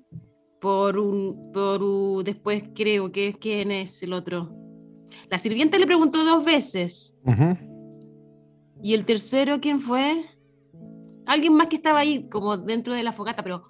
por 0.61 0.99
un, 0.99 1.53
por 1.53 1.82
un- 1.82 2.24
después 2.24 2.64
creo 2.74 3.12
que 3.12 3.28
es 3.28 3.36
quién 3.36 3.70
es 3.70 4.03
el 4.03 4.12
otro. 4.12 4.51
La 5.30 5.38
sirvienta 5.38 5.78
le 5.78 5.86
preguntó 5.86 6.24
dos 6.24 6.45
veces. 6.45 7.16
¿Y 8.82 8.95
el 8.95 9.05
tercero 9.05 9.61
quién 9.61 9.78
fue? 9.80 10.24
Alguien 11.26 11.55
más 11.55 11.68
que 11.68 11.76
estaba 11.76 12.01
ahí, 12.01 12.28
como 12.28 12.57
dentro 12.59 12.92
de 12.92 13.03
la 13.03 13.12
fogata, 13.12 13.42
pero, 13.42 13.62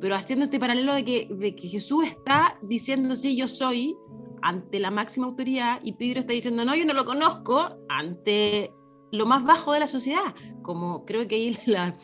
pero 0.00 0.14
haciendo 0.14 0.44
este 0.44 0.58
paralelo 0.58 0.94
de 0.94 1.04
que, 1.04 1.28
de 1.30 1.54
que 1.56 1.68
Jesús 1.68 2.04
está 2.06 2.58
diciendo, 2.62 3.16
sí, 3.16 3.36
yo 3.36 3.48
soy, 3.48 3.96
ante 4.42 4.78
la 4.78 4.90
máxima 4.90 5.26
autoridad, 5.26 5.80
y 5.82 5.94
Pedro 5.94 6.20
está 6.20 6.32
diciendo, 6.32 6.64
no, 6.64 6.74
yo 6.76 6.84
no 6.86 6.94
lo 6.94 7.04
conozco, 7.04 7.76
ante 7.88 8.72
lo 9.10 9.26
más 9.26 9.42
bajo 9.44 9.72
de 9.72 9.80
la 9.80 9.86
sociedad. 9.86 10.34
Como 10.62 11.04
creo 11.04 11.26
que 11.26 11.34
ahí 11.36 11.58
la, 11.66 11.96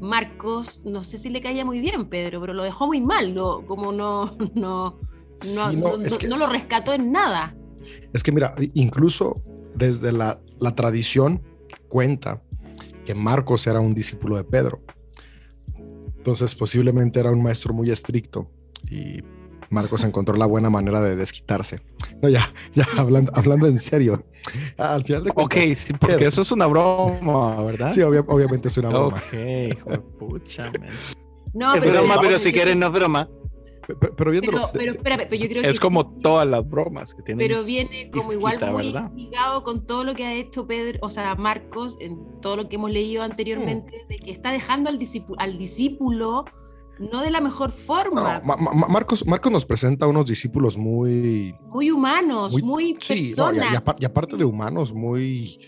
Marcos, 0.00 0.82
no 0.84 1.02
sé 1.04 1.18
si 1.18 1.30
le 1.30 1.40
caía 1.40 1.64
muy 1.64 1.80
bien, 1.80 2.08
Pedro, 2.08 2.40
pero 2.40 2.54
lo 2.54 2.64
dejó 2.64 2.86
muy 2.86 3.00
mal, 3.00 3.34
no, 3.34 3.64
como 3.66 3.92
no, 3.92 4.30
no, 4.54 4.98
Sí, 5.40 5.54
no, 5.56 5.72
no, 5.72 5.96
no- 5.98 6.18
que- 6.18 6.28
no 6.28 6.38
lo 6.38 6.46
rescató 6.46 6.92
en 6.92 7.10
nada. 7.12 7.56
Es 8.12 8.22
que 8.22 8.30
mira, 8.32 8.54
incluso 8.74 9.42
desde 9.74 10.12
la, 10.12 10.40
la 10.60 10.74
tradición 10.74 11.42
cuenta 11.88 12.42
que 13.04 13.14
Marcos 13.14 13.66
era 13.66 13.80
un 13.80 13.92
discípulo 13.92 14.36
de 14.36 14.44
Pedro. 14.44 14.82
Entonces 16.22 16.54
posiblemente 16.54 17.18
era 17.18 17.32
un 17.32 17.42
maestro 17.42 17.74
muy 17.74 17.90
estricto 17.90 18.48
y 18.88 19.18
Marcos 19.70 20.04
encontró 20.04 20.36
la 20.36 20.46
buena 20.46 20.70
manera 20.70 21.02
de 21.02 21.16
desquitarse. 21.16 21.80
No, 22.22 22.28
ya, 22.28 22.48
ya 22.74 22.86
hablando, 22.96 23.32
hablando 23.34 23.66
en 23.66 23.80
serio. 23.80 24.24
Al 24.78 25.02
final 25.02 25.24
de 25.24 25.30
Ok, 25.30 25.54
cuentas, 25.54 25.78
sí, 25.78 25.92
porque 25.94 26.14
Pedro- 26.14 26.28
eso 26.28 26.42
es 26.42 26.52
una 26.52 26.66
broma, 26.66 27.60
¿verdad? 27.64 27.90
Sí, 27.90 28.02
obvia- 28.02 28.24
obviamente 28.28 28.68
es 28.68 28.76
una 28.76 28.90
broma. 28.90 29.16
Ok, 29.16 29.32
hijo 29.76 29.90
de 29.90 29.98
pucha, 29.98 30.64
man. 30.78 30.88
No, 31.54 31.74
es 31.74 31.80
pero, 31.80 31.92
broma, 31.94 32.14
pero 32.14 32.28
pero 32.28 32.38
si 32.38 32.52
quieren 32.52 32.78
no 32.78 32.86
es 32.86 32.92
broma. 32.92 33.28
Pero, 33.86 34.16
pero 34.16 34.30
viéndolo, 34.30 34.58
Pero, 34.58 34.70
pero 34.72 34.92
espérame, 34.92 35.26
pero 35.28 35.42
yo 35.42 35.48
creo 35.50 35.62
que 35.62 35.68
Es 35.70 35.80
como 35.80 36.02
sí, 36.02 36.08
todas 36.22 36.46
las 36.46 36.68
bromas 36.68 37.14
que 37.14 37.22
tienen. 37.22 37.46
pero 37.46 37.64
viene 37.64 38.10
como 38.10 38.32
igual 38.32 38.54
Izquita, 38.54 38.72
muy 38.72 38.86
¿verdad? 38.92 39.10
ligado 39.14 39.62
con 39.64 39.84
todo 39.86 40.04
lo 40.04 40.14
que 40.14 40.24
ha 40.24 40.34
hecho 40.34 40.66
Pedro, 40.66 40.98
o 41.02 41.08
sea, 41.10 41.34
Marcos, 41.34 41.96
en 42.00 42.40
todo 42.40 42.56
lo 42.56 42.68
que 42.68 42.76
hemos 42.76 42.90
leído 42.92 43.22
anteriormente, 43.22 44.04
Mm. 44.04 44.08
de 44.08 44.18
que 44.18 44.30
está 44.30 44.52
dejando 44.52 44.88
al 44.88 44.98
discípulo, 44.98 45.38
al 45.40 45.58
discípulo 45.58 46.44
no 47.00 47.20
de 47.22 47.30
la 47.32 47.40
mejor 47.40 47.70
no, 47.70 47.74
forma, 47.74 48.40
Ma- 48.44 48.56
Ma- 48.56 48.86
Marcos, 48.86 49.26
Marcos 49.26 49.50
nos 49.50 49.66
presenta 49.66 50.06
a 50.06 50.08
unos 50.08 50.26
discípulos 50.26 50.76
muy, 50.78 51.52
muy 51.68 51.90
humanos, 51.90 52.52
Muy- 52.52 52.62
muy, 52.62 52.96
Sí, 53.00 53.34
no, 53.36 53.52
y, 53.52 53.56
personas. 53.58 53.72
y 53.72 53.76
apar- 53.76 53.96
y 53.98 54.04
aparte 54.04 54.36
de 54.36 54.44
humanos, 54.44 54.92
muy, 54.92 55.58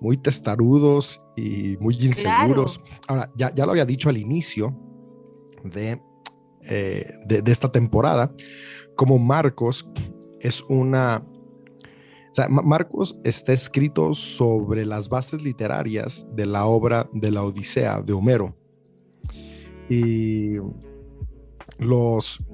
muy 0.00 0.16
testarudos 0.16 1.22
y 1.36 1.76
muy 1.78 1.94
inseguros. 2.00 2.80
Ahora, 3.06 3.30
ya, 3.36 3.54
ya 3.54 3.64
lo 3.66 3.72
había 3.72 3.84
dicho 3.84 4.08
al 4.08 4.16
inicio 4.16 4.74
de, 5.62 6.00
eh, 6.68 7.14
de, 7.26 7.50
esta 7.50 7.70
temporada, 7.70 8.32
como 8.96 9.18
Marcos 9.18 9.88
es 10.40 10.62
una... 10.68 11.24
Marcos 12.48 13.18
está 13.24 13.52
escrito 13.52 14.14
sobre 14.14 14.86
las 14.86 15.08
bases 15.08 15.42
literarias 15.42 16.28
de 16.34 16.46
la 16.46 16.66
obra 16.66 17.08
de 17.12 17.32
la 17.32 17.42
Odisea 17.42 18.00
de 18.00 18.12
Homero. 18.12 18.56
Y 19.88 20.58
los 21.78 22.44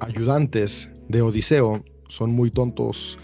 ayudantes 0.00 0.90
de 1.08 1.20
Odiseo 1.20 1.84
son 2.08 2.30
muy 2.30 2.50
tontos 2.50 3.18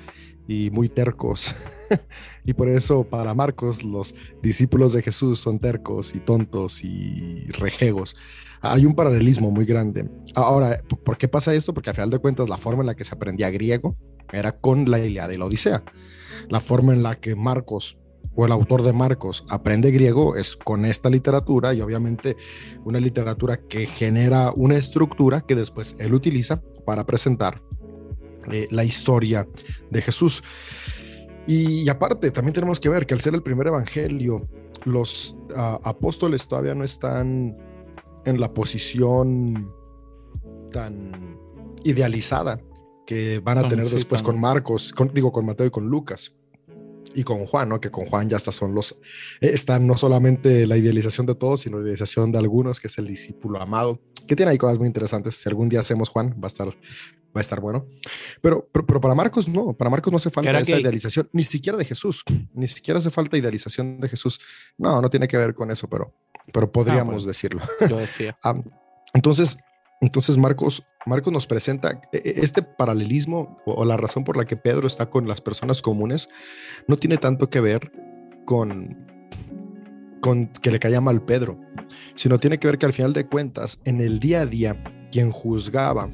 y 0.46 0.70
muy 0.70 0.88
tercos. 0.88 1.54
y 2.44 2.52
por 2.52 2.68
eso 2.68 3.04
para 3.04 3.34
Marcos 3.34 3.82
los 3.82 4.14
discípulos 4.42 4.92
de 4.92 5.02
Jesús 5.02 5.38
son 5.38 5.58
tercos 5.58 6.14
y 6.14 6.20
tontos 6.20 6.82
y 6.84 7.46
rejegos. 7.48 8.16
Hay 8.62 8.86
un 8.86 8.94
paralelismo 8.94 9.50
muy 9.50 9.64
grande. 9.64 10.08
Ahora, 10.36 10.80
¿por 11.04 11.18
qué 11.18 11.26
pasa 11.26 11.52
esto? 11.52 11.74
Porque 11.74 11.90
a 11.90 11.94
final 11.94 12.10
de 12.10 12.20
cuentas 12.20 12.48
la 12.48 12.58
forma 12.58 12.82
en 12.82 12.86
la 12.86 12.94
que 12.94 13.04
se 13.04 13.14
aprendía 13.14 13.50
griego 13.50 13.96
era 14.32 14.52
con 14.52 14.88
la 14.88 15.00
Ilíada 15.00 15.34
y 15.34 15.36
la 15.36 15.46
Odisea. 15.46 15.82
La 16.48 16.60
forma 16.60 16.92
en 16.92 17.02
la 17.02 17.16
que 17.16 17.34
Marcos 17.34 17.98
o 18.36 18.46
el 18.46 18.52
autor 18.52 18.82
de 18.82 18.92
Marcos 18.92 19.44
aprende 19.48 19.90
griego 19.90 20.36
es 20.36 20.56
con 20.56 20.84
esta 20.84 21.10
literatura 21.10 21.74
y 21.74 21.80
obviamente 21.80 22.36
una 22.84 23.00
literatura 23.00 23.56
que 23.56 23.84
genera 23.86 24.52
una 24.54 24.76
estructura 24.76 25.40
que 25.40 25.56
después 25.56 25.96
él 25.98 26.14
utiliza 26.14 26.62
para 26.86 27.04
presentar 27.04 27.60
eh, 28.50 28.68
la 28.70 28.84
historia 28.84 29.46
de 29.90 30.02
Jesús. 30.02 30.42
Y, 31.46 31.88
aparte, 31.88 32.30
también 32.30 32.54
tenemos 32.54 32.78
que 32.78 32.88
ver 32.88 33.06
que 33.06 33.14
al 33.14 33.20
ser 33.20 33.34
el 33.34 33.42
primer 33.42 33.66
evangelio, 33.66 34.48
los 34.84 35.36
ah, 35.56 35.80
apóstoles 35.82 36.46
todavía 36.46 36.74
no 36.76 36.84
están 36.84 37.56
en 38.24 38.40
la 38.40 38.52
posición 38.52 39.72
tan 40.72 41.38
idealizada 41.84 42.60
que 43.06 43.40
van 43.40 43.58
a 43.58 43.68
tener 43.68 43.86
sí, 43.86 43.92
después 43.94 44.22
con 44.22 44.40
Marcos, 44.40 44.92
con- 44.92 45.12
digo, 45.12 45.32
con 45.32 45.44
Mateo 45.44 45.66
y 45.66 45.70
con 45.70 45.86
Lucas. 45.88 46.34
Y 47.14 47.24
con 47.24 47.44
Juan, 47.46 47.68
¿no? 47.68 47.80
Que 47.80 47.90
con 47.90 48.06
Juan 48.06 48.28
ya 48.28 48.36
hasta 48.36 48.52
son 48.52 48.74
los, 48.74 48.92
eh, 49.40 49.50
están 49.52 49.86
no 49.86 49.96
solamente 49.96 50.66
la 50.66 50.76
idealización 50.76 51.26
de 51.26 51.34
todos, 51.34 51.60
sino 51.60 51.76
la 51.78 51.82
idealización 51.84 52.32
de 52.32 52.38
algunos, 52.38 52.80
que 52.80 52.86
es 52.86 52.96
el 52.98 53.06
discípulo 53.06 53.60
amado, 53.60 54.00
que 54.26 54.34
tiene 54.36 54.52
ahí 54.52 54.58
cosas 54.58 54.78
muy 54.78 54.86
interesantes. 54.86 55.36
Si 55.36 55.48
algún 55.48 55.68
día 55.68 55.80
hacemos 55.80 56.08
Juan, 56.08 56.30
va 56.42 56.44
a 56.44 56.46
estar, 56.46 56.68
va 56.68 56.72
a 57.34 57.40
estar 57.40 57.60
bueno. 57.60 57.86
Pero, 58.40 58.68
pero, 58.72 58.86
pero 58.86 59.00
para 59.00 59.14
Marcos 59.14 59.46
no, 59.48 59.74
para 59.74 59.90
Marcos 59.90 60.10
no 60.10 60.16
hace 60.16 60.30
falta 60.30 60.58
esa 60.58 60.72
que- 60.74 60.80
idealización, 60.80 61.28
ni 61.32 61.44
siquiera 61.44 61.76
de 61.76 61.84
Jesús, 61.84 62.24
ni 62.54 62.66
siquiera 62.68 62.98
hace 62.98 63.10
falta 63.10 63.36
idealización 63.36 64.00
de 64.00 64.08
Jesús. 64.08 64.40
No, 64.78 65.02
no 65.02 65.10
tiene 65.10 65.28
que 65.28 65.36
ver 65.36 65.54
con 65.54 65.70
eso, 65.70 65.88
pero, 65.88 66.14
pero 66.52 66.72
podríamos 66.72 67.14
bueno. 67.14 67.26
decirlo. 67.28 67.62
Yo 67.88 67.96
decía. 67.98 68.38
Ah, 68.44 68.54
entonces, 69.14 69.58
entonces 70.02 70.36
Marcos, 70.36 70.86
Marcos 71.06 71.32
nos 71.32 71.46
presenta 71.46 72.02
e- 72.12 72.18
e- 72.18 72.40
este 72.42 72.62
paralelismo 72.62 73.56
o, 73.64 73.84
la 73.84 73.96
razón 73.96 74.24
por 74.24 74.36
la 74.36 74.44
que 74.44 74.56
Pedro 74.56 74.88
está 74.88 75.08
con 75.08 75.28
las 75.28 75.40
personas 75.40 75.80
comunes 75.80 76.28
no 76.88 76.96
tiene 76.96 77.16
tanto 77.16 77.48
que 77.48 77.60
ver 77.60 77.92
con, 78.44 79.06
con 80.20 80.48
que 80.48 80.72
le 80.72 80.80
caía 80.80 81.00
mal 81.00 81.24
Pedro, 81.24 81.60
sino 82.16 82.40
tiene 82.40 82.58
que 82.58 82.66
ver 82.66 82.78
que 82.78 82.86
al 82.86 82.92
final 82.92 83.12
de 83.12 83.26
cuentas, 83.26 83.80
en 83.84 84.00
el 84.00 84.18
día 84.18 84.40
a 84.40 84.46
día, 84.46 84.82
quien 85.12 85.30
juzgaba 85.30 86.10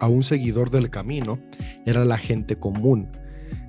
a 0.00 0.08
un 0.08 0.24
seguidor 0.24 0.70
del 0.70 0.90
camino 0.90 1.38
era 1.86 2.04
la 2.04 2.18
gente 2.18 2.56
común. 2.56 3.12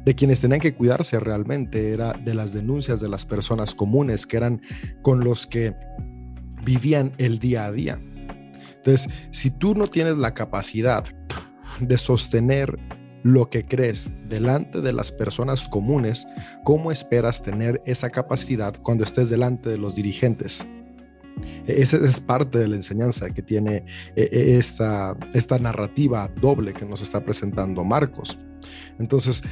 De 0.06 0.16
quienes 0.16 0.42
tenían 0.42 0.60
que 0.60 0.74
cuidarse 0.74 1.20
realmente 1.20 1.94
era 1.94 2.14
de 2.14 2.34
las 2.34 2.54
denuncias 2.54 3.00
de 3.00 3.10
las 3.10 3.28
personas 3.28 3.76
comunes, 3.76 4.26
que 4.26 4.38
eran 4.38 4.62
con 5.04 5.20
los 5.20 5.46
que 5.46 5.76
vivían 6.64 7.14
el 7.20 7.38
día 7.38 7.66
a 7.66 7.72
día. 7.72 8.02
Entonces, 8.84 9.10
si 9.30 9.52
tú 9.52 9.76
no 9.76 9.88
tienes 9.88 10.18
la 10.18 10.34
capacidad 10.34 11.04
de 11.80 11.98
sostener 11.98 12.80
lo 13.24 13.48
que 13.48 13.64
crees 13.64 14.12
delante 14.28 14.82
de 14.82 14.92
las 14.92 15.12
personas 15.12 15.70
comunes, 15.70 16.28
¿cómo 16.64 16.92
esperas 16.92 17.44
tener 17.44 17.80
esa 17.86 18.10
capacidad 18.10 18.76
cuando 18.82 19.04
estés 19.04 19.30
delante 19.30 19.70
de 19.70 19.78
los 19.78 19.96
dirigentes? 19.96 20.66
Esa 21.68 21.98
es 21.98 22.20
parte 22.20 22.58
de 22.58 22.68
la 22.68 22.76
enseñanza 22.76 23.30
que 23.30 23.44
tiene 23.44 23.78
eh, 24.16 24.30
eh, 24.32 24.58
esta, 24.58 25.16
esta 25.34 25.60
narrativa 25.60 26.28
doble 26.42 26.74
que 26.74 26.86
nos 26.86 27.04
está 27.04 27.24
presentando 27.24 27.84
Marcos. 27.84 28.40
Entonces, 29.00 29.44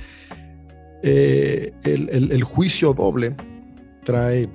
eh, 1.03 1.71
el, 1.84 2.43
juicio 2.43 2.93
doble 2.93 3.36
trae 4.03 4.49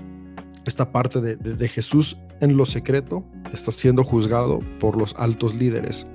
esta 0.67 0.91
parte 0.91 1.21
de 1.21 1.69
Jesús 1.69 2.19
en 2.45 2.57
lo 2.57 2.67
secreto, 2.67 3.25
está 3.53 3.73
siendo 3.73 4.05
juzgado 4.05 4.61
por 4.79 4.97
los 4.97 5.15
altos 5.17 5.55
líderes, 5.55 6.07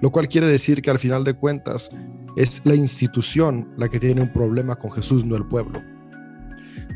lo 0.00 0.10
cual 0.10 0.28
quiere 0.28 0.46
decir 0.46 0.80
que 0.82 0.90
al 0.90 0.98
final 0.98 1.24
de 1.24 1.34
cuentas 1.34 1.90
es 2.36 2.62
la 2.64 2.74
institución 2.74 3.68
la 3.76 3.88
que 3.88 4.00
tiene 4.00 4.22
un 4.22 4.32
problema 4.32 4.76
con 4.76 4.90
Jesús, 4.92 5.24
no 5.24 5.36
el 5.36 5.46
pueblo. 5.46 5.82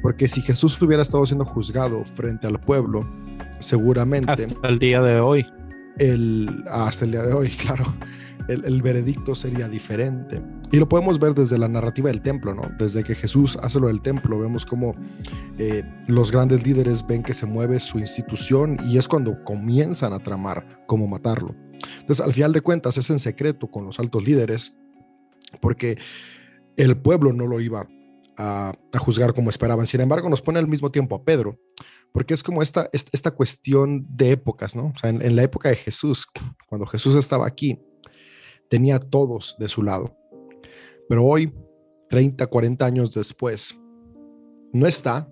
Porque 0.03 0.29
si 0.29 0.41
Jesús 0.41 0.81
hubiera 0.83 1.03
estado 1.03 1.25
siendo 1.27 1.45
juzgado 1.45 2.05
frente 2.05 2.47
al 2.47 2.61
pueblo, 2.61 3.09
seguramente 3.59 4.33
Hasta 4.33 4.69
el 4.69 4.79
día 4.79 5.03
de 5.03 5.21
hoy. 5.21 5.47
el, 5.99 6.65
hasta 6.71 7.05
el 7.05 7.13
día 7.13 7.23
de 7.23 7.33
hoy, 7.33 7.49
claro, 7.63 7.85
el, 8.49 8.65
el 8.65 8.83
veredicto 8.83 9.35
sería 9.35 9.69
diferente. 9.69 10.43
Y 10.73 10.79
lo 10.79 10.89
podemos 10.89 11.19
ver 11.19 11.35
desde 11.35 11.57
la 11.59 11.69
narrativa 11.69 12.09
del 12.09 12.21
templo, 12.23 12.55
¿no? 12.55 12.71
Desde 12.79 13.05
que 13.05 13.15
Jesús 13.15 13.57
hace 13.63 13.79
lo 13.81 13.87
del 13.89 14.03
templo, 14.03 14.39
vemos 14.39 14.67
como 14.67 14.95
eh, 15.59 15.83
los 16.09 16.33
grandes 16.33 16.67
líderes 16.67 17.07
ven 17.07 17.23
que 17.23 17.35
se 17.35 17.47
mueve 17.47 17.79
su 17.81 17.99
institución 17.99 18.79
y 18.89 18.99
es 18.99 19.07
cuando 19.07 19.43
comienzan 19.45 20.13
a 20.13 20.19
tramar 20.19 20.85
cómo 20.87 21.07
matarlo. 21.07 21.55
Entonces, 22.01 22.25
al 22.25 22.33
final 22.33 22.53
de 22.53 22.61
cuentas, 22.61 22.97
es 22.99 23.11
en 23.11 23.19
secreto 23.19 23.71
con 23.71 23.85
los 23.85 23.99
altos 24.01 24.27
líderes, 24.27 24.77
porque 25.61 25.97
el 26.77 26.97
pueblo 26.97 27.33
no 27.33 27.47
lo 27.47 27.61
iba 27.61 27.87
a, 28.37 28.73
a 28.93 28.99
juzgar 28.99 29.33
como 29.35 29.51
esperaban. 29.51 29.87
Sin 29.87 30.01
embargo, 30.01 30.29
nos 30.29 30.43
pone 30.43 30.59
al 30.59 30.67
mismo 30.67 30.91
tiempo 30.91 31.15
a 31.15 31.25
Pedro, 31.25 31.61
porque 32.11 32.35
es 32.35 32.43
como 32.43 32.63
esta, 32.63 32.89
es- 32.93 33.07
esta 33.13 33.31
cuestión 33.31 34.07
de 34.09 34.33
épocas, 34.33 34.75
¿no? 34.75 34.87
O 34.87 34.99
sea, 34.99 35.11
en 35.11 35.37
la 35.37 35.43
época 35.45 35.69
de 35.69 35.77
Jesús, 35.77 36.27
cuando 36.69 36.87
Jesús 36.87 37.15
estaba 37.15 37.47
aquí, 37.47 37.79
tenía 38.69 38.97
a 38.97 39.01
todos 39.01 39.57
de 39.59 39.69
su 39.69 39.83
lado. 39.83 40.17
Pero 41.09 41.25
hoy, 41.25 41.53
30, 42.09 42.47
40 42.47 42.85
años 42.85 43.15
después, 43.15 43.79
no 44.73 44.87
está 44.87 45.29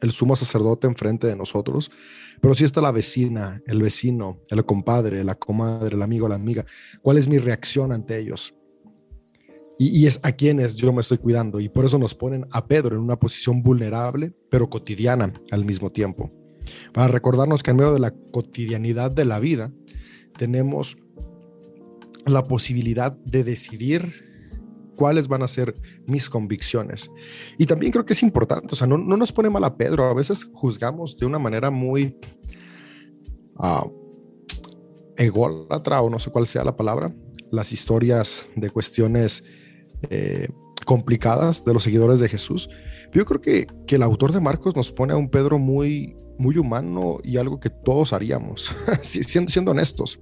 el 0.00 0.10
sumo 0.10 0.34
sacerdote 0.34 0.86
enfrente 0.86 1.26
de 1.26 1.36
nosotros, 1.36 1.90
pero 2.40 2.54
sí 2.54 2.64
está 2.64 2.80
la 2.80 2.90
vecina, 2.90 3.62
el 3.66 3.80
vecino, 3.80 4.40
el 4.48 4.64
compadre, 4.64 5.22
la 5.22 5.36
comadre, 5.36 5.94
el 5.94 6.02
amigo, 6.02 6.28
la 6.28 6.34
amiga. 6.34 6.64
¿Cuál 7.00 7.18
es 7.18 7.28
mi 7.28 7.38
reacción 7.38 7.92
ante 7.92 8.18
ellos? 8.18 8.54
Y, 9.78 10.00
y 10.00 10.06
es 10.06 10.20
a 10.24 10.32
quienes 10.32 10.76
yo 10.76 10.92
me 10.92 11.00
estoy 11.00 11.18
cuidando. 11.18 11.60
Y 11.60 11.68
por 11.68 11.84
eso 11.84 11.98
nos 11.98 12.14
ponen 12.16 12.46
a 12.50 12.66
Pedro 12.66 12.96
en 12.96 13.02
una 13.02 13.18
posición 13.18 13.62
vulnerable, 13.62 14.34
pero 14.50 14.68
cotidiana 14.68 15.32
al 15.52 15.64
mismo 15.64 15.90
tiempo. 15.90 16.32
Para 16.92 17.08
recordarnos 17.08 17.62
que 17.62 17.70
en 17.70 17.76
medio 17.76 17.92
de 17.92 18.00
la 18.00 18.12
cotidianidad 18.32 19.10
de 19.10 19.24
la 19.24 19.38
vida 19.38 19.72
tenemos 20.36 20.96
la 22.26 22.46
posibilidad 22.46 23.12
de 23.24 23.44
decidir 23.44 24.12
cuáles 24.96 25.28
van 25.28 25.42
a 25.42 25.48
ser 25.48 25.74
mis 26.06 26.28
convicciones. 26.28 27.10
Y 27.58 27.66
también 27.66 27.92
creo 27.92 28.04
que 28.04 28.12
es 28.12 28.22
importante, 28.22 28.68
o 28.72 28.76
sea, 28.76 28.86
no, 28.86 28.98
no 28.98 29.16
nos 29.16 29.32
pone 29.32 29.50
mal 29.50 29.64
a 29.64 29.76
Pedro, 29.76 30.04
a 30.04 30.14
veces 30.14 30.48
juzgamos 30.52 31.16
de 31.16 31.26
una 31.26 31.38
manera 31.38 31.70
muy, 31.70 32.16
ah, 33.58 33.86
ególatra 35.16 36.00
o 36.00 36.10
no 36.10 36.18
sé 36.18 36.30
cuál 36.30 36.46
sea 36.46 36.64
la 36.64 36.76
palabra, 36.76 37.14
las 37.50 37.72
historias 37.72 38.48
de 38.56 38.70
cuestiones 38.70 39.44
eh, 40.10 40.48
complicadas 40.84 41.64
de 41.64 41.74
los 41.74 41.82
seguidores 41.82 42.20
de 42.20 42.28
Jesús. 42.28 42.68
Yo 43.12 43.24
creo 43.24 43.40
que, 43.40 43.66
que 43.86 43.96
el 43.96 44.02
autor 44.02 44.32
de 44.32 44.40
Marcos 44.40 44.74
nos 44.74 44.92
pone 44.92 45.12
a 45.12 45.16
un 45.16 45.28
Pedro 45.28 45.58
muy, 45.58 46.16
muy 46.38 46.56
humano 46.58 47.18
y 47.22 47.36
algo 47.36 47.60
que 47.60 47.70
todos 47.70 48.12
haríamos, 48.12 48.70
siendo, 49.02 49.50
siendo 49.50 49.70
honestos. 49.72 50.18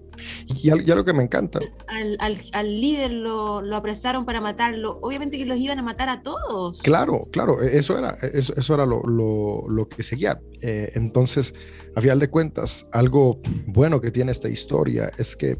Y, 0.48 0.68
y 0.68 0.90
algo 0.90 1.04
que 1.04 1.12
me 1.14 1.22
encanta, 1.22 1.60
Al, 1.86 2.16
al- 2.20 2.36
al 2.52 2.80
líder 2.80 3.10
lo, 3.12 3.62
lo 3.62 3.76
apresaron 3.76 4.26
para 4.26 4.40
matarlo. 4.40 4.98
Obviamente 5.02 5.38
que 5.38 5.46
los 5.46 5.56
iban 5.58 5.78
a 5.78 5.82
matar 5.82 6.08
a 6.10 6.22
todos. 6.22 6.82
Claro, 6.82 7.26
claro, 7.32 7.62
e- 7.62 7.78
eso 7.78 7.98
era, 7.98 8.10
eso, 8.34 8.52
eso 8.56 8.74
era 8.74 8.84
lo, 8.86 9.02
lo- 9.04 9.66
lo 9.68 9.88
que 9.88 10.02
seguía. 10.02 10.40
Eh, 10.60 10.90
entonces, 10.94 11.54
a 11.96 12.00
final 12.00 12.18
de 12.18 12.28
cuentas, 12.28 12.86
algo 12.92 13.40
bueno 13.66 14.00
que 14.00 14.10
tiene 14.10 14.32
esta 14.32 14.48
historia 14.48 15.10
es 15.16 15.36
que 15.36 15.56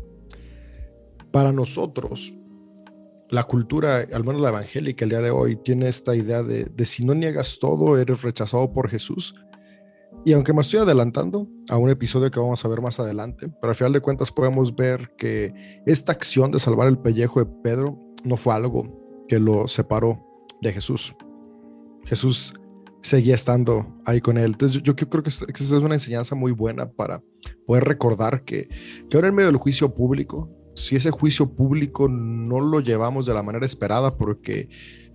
para 1.31 1.53
nosotros, 1.53 2.35
la 3.31 3.45
cultura, 3.45 4.05
al 4.13 4.25
menos 4.25 4.43
la 4.43 4.49
evangélica 4.49 5.05
el 5.05 5.11
día 5.11 5.21
de 5.21 5.31
hoy, 5.31 5.57
tiene 5.57 5.89
esta 5.89 6.15
idea 6.17 6.43
de, 6.43 6.65
de 6.65 6.87
si 6.87 7.05
no 7.05 7.15
niegas 7.15 7.59
todo, 7.61 7.97
eres 7.97 8.23
rechazado 8.23 8.73
por 8.73 8.91
Jesús. 8.91 9.35
Y 10.25 10.33
aunque 10.35 10.53
me 10.53 10.61
estoy 10.61 10.81
adelantando 10.81 11.49
a 11.71 11.79
un 11.79 11.89
episodio 11.89 12.31
que 12.31 12.39
vamos 12.41 12.63
a 12.65 12.69
ver 12.69 12.83
más 12.83 13.01
adelante, 13.01 13.49
pero 13.61 13.71
al 13.71 13.75
final 13.75 13.93
de 13.93 14.01
cuentas 14.01 14.31
podemos 14.31 14.77
ver 14.77 15.15
que 15.17 15.55
esta 15.87 16.13
acción 16.13 16.51
de 16.51 16.59
salvar 16.59 16.89
el 16.89 16.99
pellejo 16.99 17.41
de 17.41 17.51
Pedro 17.63 17.99
no 18.25 18.37
fue 18.37 18.53
algo 18.55 19.25
que 19.29 19.39
lo 19.41 19.67
separó 19.67 20.23
de 20.61 20.73
Jesús. 20.73 21.15
Jesús 22.05 22.55
seguía 23.03 23.35
estando 23.35 23.99
ahí 24.05 24.21
con 24.21 24.37
él. 24.37 24.53
Entonces 24.53 24.83
yo, 24.83 24.95
yo 24.95 25.09
creo 25.09 25.23
que 25.23 25.31
es- 25.31 25.41
que 25.47 25.65
esa 25.65 25.77
es 25.79 25.83
una 25.83 25.95
enseñanza 25.95 26.35
muy 26.35 26.53
buena 26.53 26.91
para 26.91 27.23
poder 27.67 27.85
recordar 27.85 28.45
que, 28.45 28.69
que 29.09 29.17
ahora 29.17 29.29
en 29.29 29.35
medio 29.35 29.49
del 29.49 29.57
juicio 29.57 29.95
público, 29.95 30.51
si 30.75 30.97
ese 30.97 31.11
juicio 31.11 31.55
público 31.55 32.09
no 32.11 32.61
lo 32.61 32.81
llevamos 32.81 33.25
de 33.25 33.33
la 33.33 33.43
manera 33.43 33.65
esperada 33.65 34.19
porque 34.19 34.69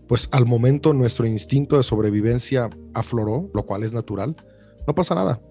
pues 0.07 0.29
al 0.31 0.45
momento 0.47 0.93
nuestro 0.93 1.27
instinto 1.27 1.77
de 1.77 1.83
sobrevivencia 1.83 2.69
afloró, 2.95 3.51
lo 3.53 3.65
cual 3.65 3.83
es 3.83 3.93
natural, 3.93 4.35
no 4.88 4.95
pasa 4.95 5.15
nada. 5.15 5.41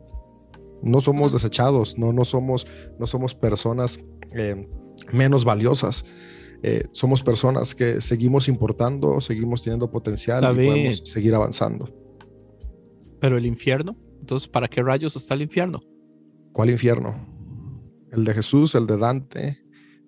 No 0.82 1.00
somos 1.00 1.32
desechados, 1.32 1.98
no, 1.98 2.12
no, 2.12 2.24
somos, 2.24 2.66
no 2.98 3.06
somos 3.06 3.34
personas 3.34 4.04
eh, 4.32 4.68
menos 5.12 5.44
valiosas. 5.44 6.04
Eh, 6.62 6.84
somos 6.92 7.22
personas 7.22 7.74
que 7.74 8.00
seguimos 8.00 8.48
importando, 8.48 9.20
seguimos 9.20 9.62
teniendo 9.62 9.90
potencial 9.90 10.40
David. 10.42 10.62
y 10.62 10.66
podemos 10.68 10.98
seguir 11.04 11.34
avanzando. 11.34 11.88
Pero 13.20 13.38
el 13.38 13.46
infierno, 13.46 13.96
entonces, 14.20 14.48
¿para 14.48 14.68
qué 14.68 14.82
rayos 14.82 15.16
está 15.16 15.34
el 15.34 15.42
infierno? 15.42 15.80
¿Cuál 16.52 16.70
infierno? 16.70 17.26
¿El 18.12 18.24
de 18.24 18.34
Jesús, 18.34 18.74
el 18.74 18.86
de 18.86 18.96
Dante 18.98 19.58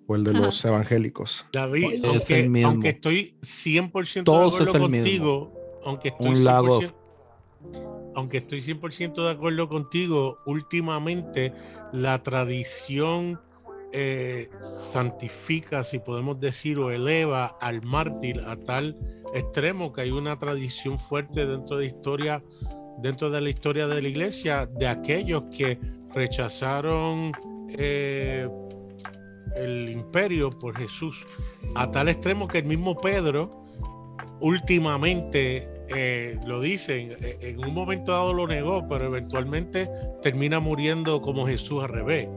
o 0.07 0.15
el 0.15 0.23
de 0.23 0.33
los 0.33 0.63
evangélicos? 0.63 1.45
David, 1.51 2.05
Es 2.05 2.29
el 2.31 2.45
aunque, 2.45 2.49
mismo. 2.49 2.69
aunque 2.69 2.89
estoy 2.89 3.37
100% 3.41 4.23
Todos 4.23 4.57
de 4.57 4.63
es 4.63 4.69
acuerdo 4.69 4.85
el 4.85 4.91
mismo. 4.91 5.03
contigo, 5.03 5.79
aunque 5.83 6.07
estoy 6.09 6.27
Un 6.27 6.43
lago 6.43 6.81
100%, 6.81 6.93
aunque 8.17 8.37
estoy 8.37 8.61
100% 8.61 9.13
de 9.23 9.29
acuerdo 9.29 9.69
contigo, 9.69 10.39
últimamente 10.47 11.53
la 11.93 12.23
tradición 12.23 13.39
eh, 13.93 14.49
santifica, 14.75 15.83
si 15.83 15.99
podemos 15.99 16.39
decir, 16.39 16.79
o 16.79 16.89
eleva 16.89 17.55
al 17.61 17.83
mártir 17.83 18.41
a 18.47 18.55
tal 18.55 18.97
extremo 19.35 19.93
que 19.93 20.01
hay 20.01 20.09
una 20.09 20.39
tradición 20.39 20.97
fuerte 20.97 21.45
dentro 21.45 21.77
de 21.77 21.85
historia, 21.85 22.43
dentro 23.03 23.29
de 23.29 23.39
la 23.39 23.51
historia 23.51 23.85
de 23.85 24.01
la 24.01 24.07
iglesia, 24.07 24.65
de 24.65 24.87
aquellos 24.87 25.43
que 25.55 25.79
rechazaron 26.11 27.31
eh, 27.77 28.49
el 29.55 29.89
imperio 29.89 30.49
por 30.49 30.75
Jesús, 30.75 31.27
a 31.75 31.91
tal 31.91 32.09
extremo 32.09 32.47
que 32.47 32.57
el 32.57 32.65
mismo 32.65 32.97
Pedro 32.97 33.63
últimamente 34.39 35.76
eh, 35.95 36.37
lo 36.45 36.59
dicen, 36.61 37.13
eh, 37.21 37.37
en 37.41 37.59
un 37.63 37.73
momento 37.73 38.11
dado 38.11 38.33
lo 38.33 38.47
negó, 38.47 38.87
pero 38.87 39.05
eventualmente 39.05 39.89
termina 40.21 40.59
muriendo 40.59 41.21
como 41.21 41.45
Jesús 41.47 41.83
al 41.83 41.89
revés. 41.89 42.27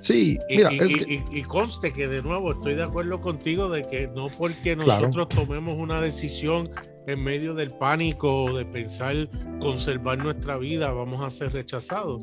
Sí, 0.00 0.38
mira, 0.48 0.72
y- 0.72 0.78
es 0.78 0.92
y- 0.92 1.04
que, 1.04 1.14
y- 1.14 1.38
y 1.40 1.42
conste 1.42 1.92
que 1.92 2.08
de 2.08 2.22
nuevo 2.22 2.52
estoy 2.52 2.74
de 2.74 2.82
acuerdo 2.84 3.20
contigo 3.20 3.68
de 3.68 3.86
que 3.86 4.08
no 4.08 4.28
porque 4.28 4.74
Claro. 4.74 5.08
nosotros 5.08 5.28
tomemos 5.28 5.76
una 5.78 6.00
decisión 6.00 6.70
en 7.06 7.22
medio 7.22 7.54
del 7.54 7.70
pánico 7.72 8.56
de 8.56 8.64
pensar 8.64 9.14
conservar 9.60 10.18
nuestra 10.18 10.56
vida 10.58 10.92
vamos 10.92 11.20
a 11.22 11.28
ser 11.30 11.52
rechazados. 11.52 12.22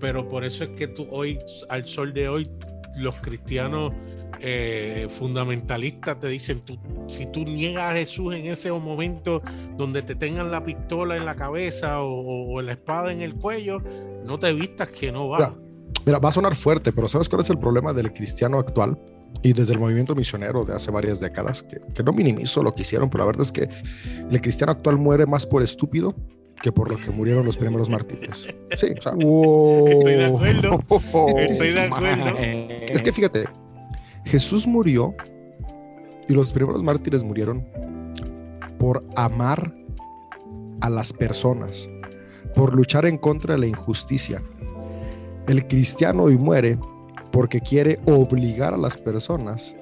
Pero 0.00 0.28
por 0.28 0.44
eso 0.44 0.64
es 0.64 0.70
que 0.70 0.86
tú 0.86 1.06
hoy, 1.10 1.38
al 1.68 1.86
sol 1.86 2.12
de 2.14 2.28
hoy, 2.28 2.48
los 2.96 3.14
cristianos 3.16 3.92
eh, 4.40 5.06
fundamentalistas 5.10 6.18
te 6.20 6.28
dicen, 6.28 6.60
tú, 6.60 6.78
si 7.08 7.26
tú 7.26 7.44
niegas 7.44 7.92
a 7.92 7.96
Jesús 7.96 8.34
en 8.34 8.46
ese 8.46 8.70
momento 8.72 9.42
donde 9.76 10.02
te 10.02 10.14
tengan 10.14 10.50
la 10.50 10.64
pistola 10.64 11.16
en 11.16 11.24
la 11.24 11.34
cabeza 11.34 12.00
o, 12.02 12.08
o- 12.12 12.52
o 12.56 12.62
la 12.62 12.72
espada 12.72 13.12
en 13.12 13.22
el 13.22 13.34
cuello, 13.34 13.78
no 14.24 14.38
te 14.38 14.52
vistas 14.52 14.88
que 14.90 15.10
no 15.12 15.28
va. 15.28 15.38
Ya. 15.38 15.54
mira, 16.06 16.18
va 16.18 16.28
a 16.28 16.32
sonar 16.32 16.54
fuerte, 16.54 16.92
pero 16.92 17.08
¿sabes 17.08 17.28
cuál 17.28 17.40
es 17.42 17.50
el 17.50 17.58
problema 17.58 17.92
del 17.92 18.12
cristiano 18.12 18.58
actual? 18.58 18.98
Y 19.42 19.52
desde 19.52 19.74
el 19.74 19.78
movimiento 19.78 20.14
misionero 20.14 20.64
de 20.64 20.74
hace 20.74 20.90
varias 20.90 21.20
décadas, 21.20 21.62
que, 21.62 21.80
que 21.94 22.02
no 22.02 22.12
minimizo 22.12 22.62
lo 22.62 22.74
que 22.74 22.82
hicieron, 22.82 23.10
pero 23.10 23.24
la 23.24 23.26
verdad 23.26 23.42
es 23.42 23.52
que 23.52 23.68
el 24.30 24.40
cristiano 24.40 24.72
actual 24.72 24.96
muere 24.98 25.26
más 25.26 25.44
por 25.46 25.62
estúpido 25.62 26.14
que 26.62 26.72
por 26.72 26.90
lo 26.90 26.96
que 26.96 27.10
murieron 27.10 27.44
los 27.44 27.56
primeros 27.56 27.88
mártires. 27.88 28.48
Sí, 28.76 28.86
o 28.98 29.02
sea, 29.02 29.12
Estoy 29.92 30.14
de 30.14 30.24
acuerdo. 30.24 30.80
Estoy 31.38 31.68
de 31.72 31.80
acuerdo. 31.82 32.24
Es 32.38 33.02
que 33.02 33.12
fíjate, 33.12 33.44
Jesús 34.28 34.66
murió 34.66 35.14
y 36.28 36.34
los 36.34 36.52
primeros 36.52 36.82
mártires 36.82 37.24
murieron 37.24 37.66
por 38.78 39.02
amar 39.16 39.74
a 40.82 40.90
las 40.90 41.14
personas, 41.14 41.88
por 42.54 42.76
luchar 42.76 43.06
en 43.06 43.16
contra 43.16 43.54
de 43.54 43.60
la 43.60 43.66
injusticia. 43.66 44.42
El 45.46 45.66
cristiano 45.66 46.24
hoy 46.24 46.36
muere 46.36 46.78
porque 47.32 47.62
quiere 47.62 48.00
obligar 48.04 48.74
a 48.74 48.76
las 48.76 48.98
personas 48.98 49.74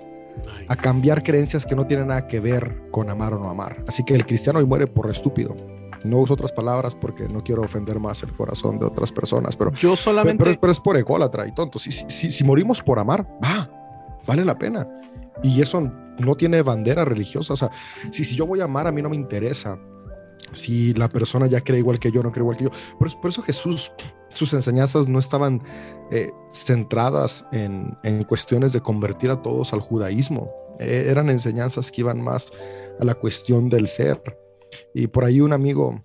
a 0.69 0.77
cambiar 0.77 1.25
creencias 1.25 1.67
que 1.67 1.75
no 1.75 1.87
tienen 1.87 2.09
nada 2.09 2.29
que 2.29 2.39
ver 2.39 2.89
con 2.93 3.11
amar 3.11 3.35
o 3.35 3.41
no 3.41 3.51
amar. 3.51 3.85
Así 3.89 4.05
que 4.05 4.15
el 4.15 4.25
cristiano 4.27 4.61
hoy 4.61 4.67
muere 4.67 4.87
por 4.87 5.11
estúpido. 5.11 5.57
No 6.05 6.19
uso 6.19 6.35
otras 6.35 6.53
palabras 6.53 6.95
porque 6.95 7.29
no 7.29 7.43
quiero 7.43 7.63
ofender 7.63 7.99
más 7.99 8.23
el 8.23 8.33
corazón 8.33 8.79
de 8.79 8.87
otras 8.87 9.11
personas, 9.11 9.57
pero 9.57 9.73
Yo 9.73 9.97
solamente. 9.97 10.45
pero, 10.45 10.61
pero 10.61 10.71
es 10.71 10.79
por 10.79 10.97
ególatra 10.97 11.49
y 11.49 11.53
tonto. 11.53 11.81
Si, 11.81 11.91
si, 11.91 12.05
si, 12.09 12.31
si 12.31 12.45
morimos 12.45 12.81
por 12.81 13.01
amar, 13.01 13.27
va, 13.43 13.69
vale 14.27 14.45
la 14.45 14.59
pena. 14.59 14.89
Y 15.43 15.61
eso 15.61 15.93
no 16.19 16.35
tiene 16.37 16.63
bandera 16.63 17.05
religiosa. 17.05 17.53
O 17.53 17.57
sea, 17.57 17.71
si, 18.11 18.25
si 18.25 18.37
yo 18.37 18.47
voy 18.47 18.61
a 18.61 18.65
amar, 18.65 18.87
a 18.87 18.93
mí 18.93 19.03
no 19.03 19.11
me 19.11 19.17
interesa 19.17 19.79
si 20.53 20.95
la 20.95 21.09
persona 21.09 21.47
ya 21.47 21.61
cree 21.61 21.81
igual 21.81 21.99
que 21.99 22.11
yo, 22.11 22.23
no 22.23 22.33
cree 22.33 22.43
igual 22.43 22.57
que 22.57 22.65
yo. 22.65 22.71
Por 22.99 23.09
eso, 23.09 23.21
por 23.21 23.31
eso 23.31 23.43
Jesús, 23.43 23.93
sus 24.29 24.53
enseñanzas 24.53 25.09
no 25.09 25.19
estaban 25.19 25.63
eh, 26.11 26.31
centradas 26.51 27.47
en, 27.53 27.97
en 28.03 28.25
cuestiones 28.25 28.73
de 28.73 28.81
convertir 28.81 29.31
a 29.31 29.43
todos 29.43 29.73
al 29.73 29.81
judaísmo. 29.81 30.51
Eh, 30.79 31.07
eran 31.09 31.31
enseñanzas 31.31 31.91
que 31.91 32.03
iban 32.03 32.21
más 32.21 32.53
a 33.01 33.05
la 33.05 33.15
cuestión 33.15 33.69
del 33.69 33.89
ser. 33.89 34.23
Y 34.95 35.07
por 35.09 35.25
ahí 35.25 35.41
un 35.41 35.53
amigo, 35.53 36.05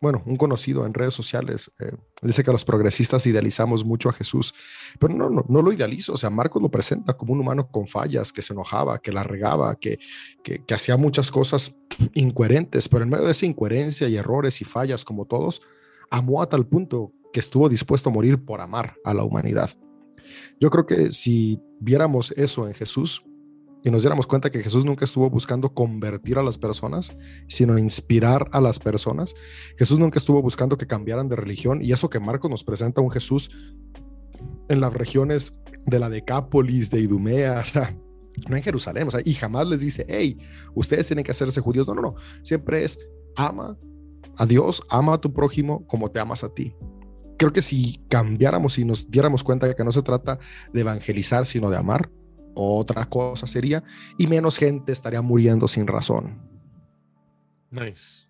bueno, 0.00 0.22
un 0.26 0.36
conocido 0.36 0.86
en 0.86 0.94
redes 0.94 1.14
sociales, 1.14 1.72
eh, 1.80 1.92
dice 2.22 2.44
que 2.44 2.52
los 2.52 2.64
progresistas 2.64 3.26
idealizamos 3.26 3.84
mucho 3.84 4.08
a 4.08 4.12
Jesús, 4.12 4.54
pero 4.98 5.12
no, 5.14 5.28
no, 5.30 5.62
lo 5.62 5.72
idealizo. 5.72 6.12
O 6.12 6.16
sea, 6.16 6.30
Marcos 6.30 6.62
lo 6.62 6.70
presenta 6.70 7.16
como 7.16 7.32
un 7.32 7.40
humano 7.40 7.68
con 7.70 7.86
fallas, 7.88 8.32
que 8.32 8.42
se 8.42 8.52
enojaba, 8.52 9.00
que 9.00 9.12
la 9.12 9.24
regaba, 9.24 9.74
que, 9.76 9.98
que, 10.42 10.64
que 10.64 10.74
hacía 10.74 10.96
muchas 10.96 11.30
cosas 11.30 11.76
incoherentes, 12.14 12.88
pero 12.88 13.02
en 13.02 13.10
medio 13.10 13.24
de 13.24 13.32
esa 13.32 13.46
incoherencia 13.46 14.08
y 14.08 14.16
errores 14.16 14.60
y 14.60 14.64
fallas 14.64 15.04
como 15.04 15.26
todos, 15.26 15.62
amó 16.10 16.42
a 16.42 16.48
tal 16.48 16.66
punto 16.66 17.12
que 17.32 17.40
estuvo 17.40 17.68
dispuesto 17.68 18.10
a 18.10 18.12
morir 18.12 18.44
por 18.44 18.60
amar 18.60 18.94
a 19.04 19.14
la 19.14 19.24
humanidad. 19.24 19.70
Yo 20.60 20.70
creo 20.70 20.86
que 20.86 21.12
si 21.12 21.60
viéramos 21.80 22.32
eso 22.32 22.68
en 22.68 22.74
Jesús 22.74 23.24
y 23.88 23.90
nos 23.90 24.02
diéramos 24.02 24.26
cuenta 24.26 24.50
que 24.50 24.62
Jesús 24.62 24.84
nunca 24.84 25.06
estuvo 25.06 25.30
buscando 25.30 25.72
convertir 25.72 26.36
a 26.36 26.42
las 26.42 26.58
personas, 26.58 27.16
sino 27.46 27.78
inspirar 27.78 28.50
a 28.52 28.60
las 28.60 28.78
personas, 28.78 29.34
Jesús 29.78 29.98
nunca 29.98 30.18
estuvo 30.18 30.42
buscando 30.42 30.76
que 30.76 30.86
cambiaran 30.86 31.26
de 31.30 31.36
religión 31.36 31.80
y 31.82 31.92
eso 31.92 32.10
que 32.10 32.20
Marcos 32.20 32.50
nos 32.50 32.64
presenta 32.64 33.00
un 33.00 33.10
Jesús 33.10 33.50
en 34.68 34.82
las 34.82 34.92
regiones 34.92 35.62
de 35.86 35.98
la 35.98 36.10
Decápolis, 36.10 36.90
de 36.90 37.00
Idumea, 37.00 37.60
o 37.62 37.64
sea, 37.64 37.96
no 38.46 38.56
en 38.56 38.62
Jerusalén, 38.62 39.08
o 39.08 39.10
sea, 39.10 39.22
y 39.24 39.32
jamás 39.32 39.66
les 39.68 39.80
dice, 39.80 40.04
hey, 40.06 40.36
ustedes 40.74 41.06
tienen 41.06 41.24
que 41.24 41.30
hacerse 41.30 41.62
judíos. 41.62 41.86
No, 41.88 41.94
no, 41.94 42.02
no. 42.02 42.14
Siempre 42.42 42.84
es 42.84 42.98
ama 43.36 43.78
a 44.36 44.44
Dios, 44.44 44.82
ama 44.90 45.14
a 45.14 45.18
tu 45.18 45.32
prójimo 45.32 45.86
como 45.86 46.10
te 46.10 46.20
amas 46.20 46.44
a 46.44 46.52
ti. 46.52 46.74
Creo 47.38 47.54
que 47.54 47.62
si 47.62 48.04
cambiáramos 48.10 48.78
y 48.78 48.84
nos 48.84 49.10
diéramos 49.10 49.44
cuenta 49.44 49.72
que 49.72 49.84
no 49.84 49.92
se 49.92 50.02
trata 50.02 50.38
de 50.74 50.82
evangelizar, 50.82 51.46
sino 51.46 51.70
de 51.70 51.78
amar, 51.78 52.10
otra 52.58 53.06
cosa 53.06 53.46
sería, 53.46 53.82
y 54.18 54.26
menos 54.26 54.58
gente 54.58 54.92
estaría 54.92 55.22
muriendo 55.22 55.68
sin 55.68 55.86
razón. 55.86 56.38
Nice. 57.70 58.26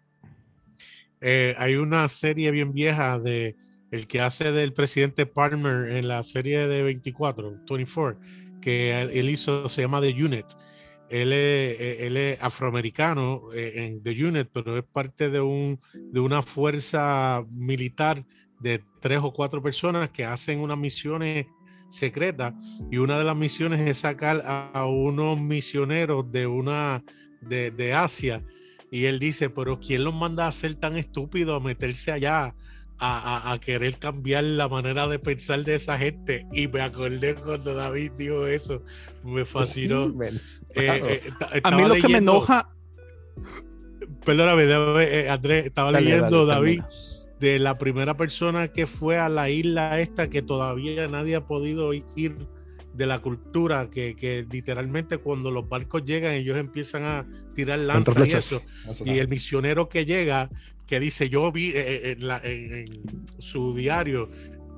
Eh, 1.21 1.55
hay 1.59 1.77
una 1.77 2.09
serie 2.09 2.51
bien 2.51 2.73
vieja 2.73 3.19
de 3.19 3.57
el 3.91 4.07
que 4.07 4.21
hace 4.21 4.53
del 4.53 4.73
presidente 4.73 5.27
Palmer 5.27 5.97
en 5.97 6.09
la 6.09 6.23
serie 6.23 6.67
de 6.67 6.83
24, 6.83 7.59
24, 7.67 8.21
que 8.61 9.01
él 9.01 9.31
hizo, 9.31 9.69
se 9.69 9.83
llama 9.83 10.01
The 10.01 10.13
Unit. 10.13 10.47
Él 11.09 11.33
es, 11.33 11.81
eh, 11.81 12.07
él 12.07 12.17
es 12.19 12.43
afroamericano 12.43 13.51
eh, 13.55 13.73
en 13.77 14.03
The 14.03 14.25
Unit, 14.27 14.49
pero 14.53 14.77
es 14.77 14.85
parte 14.85 15.31
de, 15.31 15.41
un, 15.41 15.79
de 15.95 16.21
una 16.21 16.43
fuerza 16.43 17.43
militar 17.51 18.25
de 18.61 18.83
tres 19.01 19.21
o 19.23 19.33
cuatro 19.33 19.63
personas 19.63 20.11
que 20.11 20.25
hacen 20.25 20.61
unas 20.61 20.77
misiones 20.77 21.47
secretas 21.89 22.55
y 22.91 22.99
una 22.99 23.19
de 23.19 23.25
las 23.25 23.37
misiones 23.37 23.81
es 23.81 23.99
sacar 23.99 24.43
a, 24.45 24.87
unos 24.87 25.41
misioneros 25.41 26.31
de 26.31 26.47
una 26.47 27.03
de, 27.41 27.71
de 27.71 27.95
Asia 27.95 28.45
y 28.91 29.05
él 29.05 29.19
dice, 29.19 29.51
pero 29.51 29.81
¿quién 29.81 30.05
los 30.05 30.15
manda 30.15 30.47
a 30.47 30.53
ser 30.53 30.75
tan 30.75 30.97
estúpidos 30.97 31.61
a 31.61 31.65
meterse 31.65 32.13
allá 32.13 32.55
a, 33.01 33.59
querer 33.61 33.99
cambiar 33.99 34.45
la 34.45 34.69
manera 34.69 35.07
de 35.07 35.19
pensar 35.19 35.65
de 35.65 35.77
esa 35.77 35.99
gente. 35.99 36.47
Y 36.53 36.69
me 36.69 36.81
acordé 36.81 37.35
cuando 37.35 37.75
David 37.75 38.13
dijo 38.17 38.47
eso, 38.47 38.83
me 39.25 39.45
fascinó. 39.45 40.13
Eh, 40.23 40.33
eh, 40.75 41.61
a 41.63 41.71
mí 41.71 41.85
lo 41.87 41.95
que 41.95 42.09
me 42.09 42.19
enoja. 42.19 42.71
Perdóname, 44.25 44.65
eh, 44.65 45.31
Andrés, 45.31 45.67
estaba 45.67 45.93
leyendo, 45.93 46.45
David, 46.45 46.83
de 47.41 47.59
la 47.59 47.79
primera 47.79 48.17
persona 48.17 48.69
que 48.69 48.87
fue 48.87 49.19
a 49.19 49.29
la 49.29 49.51
isla 49.51 50.01
esta 50.01 50.29
que 50.29 50.43
todavía 50.43 51.07
nadie 51.09 51.37
ha 51.37 51.47
podido 51.47 51.93
ir 51.93 52.49
de 52.95 53.07
la 53.07 53.21
cultura, 53.21 53.89
que, 53.91 54.17
que 54.17 54.45
literalmente 54.51 55.19
cuando 55.19 55.53
los 55.53 55.69
barcos 55.69 56.05
llegan, 56.05 56.33
ellos 56.33 56.59
empiezan 56.59 57.05
a 57.05 57.27
tirar 57.55 57.79
lanzas 57.79 58.17
y 58.27 58.37
eso. 58.37 58.63
Y 59.05 59.19
el 59.19 59.29
misionero 59.29 59.89
que 59.89 60.05
llega 60.05 60.51
que 60.85 60.99
dice, 60.99 61.29
yo 61.29 61.53
vi 61.53 61.69
eh, 61.69 62.17
eh, 62.17 62.17
en, 62.19 63.25
su 63.39 63.77
diario, 63.77 64.29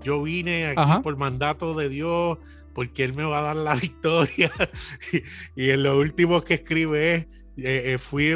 yo 0.03 0.23
vine 0.23 0.67
aquí 0.67 1.03
por 1.03 1.17
mandato 1.17 1.73
de 1.73 1.89
Dios, 1.89 2.37
porque 2.75 3.05
Él 3.05 3.15
me 3.15 3.25
va 3.25 3.39
a 3.39 3.43
dar 3.43 3.57
la 3.57 3.75
victoria. 3.77 4.53
y, 5.57 5.71
en 5.71 5.83
lo 5.83 5.99
último 5.99 6.43
que 6.43 6.55
escribe 6.55 7.15
es, 7.15 7.27
eh, 7.65 7.99
fui, 7.99 8.33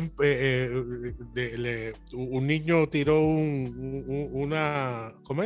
un 2.13 2.47
niño 2.47 2.89
tiró 2.89 3.21
una, 3.21 5.15
¿cómo 5.23 5.43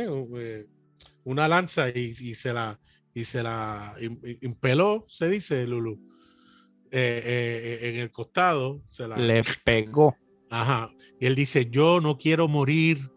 una 1.23 1.47
lanza 1.47 1.89
y, 1.89 2.13
se 2.33 2.53
la, 2.53 2.79
y 3.13 3.23
se 3.25 3.43
la 3.43 3.95
impeló, 4.41 5.05
se 5.07 5.29
dice, 5.29 5.65
Lulu. 5.67 5.99
en 6.91 7.95
el 7.95 8.11
costado. 8.11 8.83
Se 8.87 9.07
la, 9.07 9.17
Le 9.17 9.43
pegó. 9.63 10.15
Ajá. 10.49 10.91
Y 11.19 11.25
él 11.25 11.35
dice, 11.35 11.69
yo 11.69 12.01
no 12.01 12.17
quiero 12.17 12.47
morir, 12.47 13.11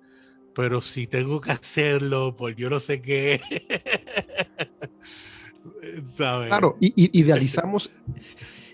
pero 0.55 0.81
si 0.81 1.07
tengo 1.07 1.41
que 1.41 1.53
hacerlo, 1.53 2.35
pues 2.37 2.57
yo 2.57 2.71
no 2.71 2.81
sé 2.81 3.01
qué. 3.01 3.41
Claro, 6.17 6.77
y, 6.81 7.19
idealizamos. 7.19 7.91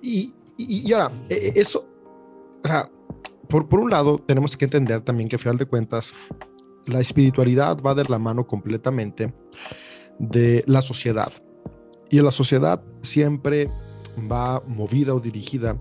y, 0.02 0.34
y, 0.58 0.92
ahora, 0.92 1.12
e, 1.28 1.34
e, 1.34 1.60
eso, 1.60 1.88
o 2.62 2.66
sea, 2.66 2.90
por, 3.48 3.68
por 3.68 3.80
un 3.80 3.90
lado, 3.90 4.18
tenemos 4.18 4.56
que 4.56 4.64
entender 4.64 5.00
también 5.02 5.28
que 5.28 5.36
a 5.36 5.38
final 5.38 5.56
de 5.56 5.66
cuentas, 5.66 6.12
la 6.86 7.00
espiritualidad 7.00 7.78
va 7.80 7.94
de 7.94 8.04
la 8.04 8.18
mano 8.18 8.46
completamente 8.46 9.32
de 10.18 10.64
la 10.66 10.82
sociedad. 10.82 11.32
Y 12.10 12.20
la 12.20 12.30
sociedad 12.30 12.82
siempre 13.02 13.70
va 14.30 14.62
movida 14.66 15.14
o 15.14 15.20
dirigida 15.20 15.80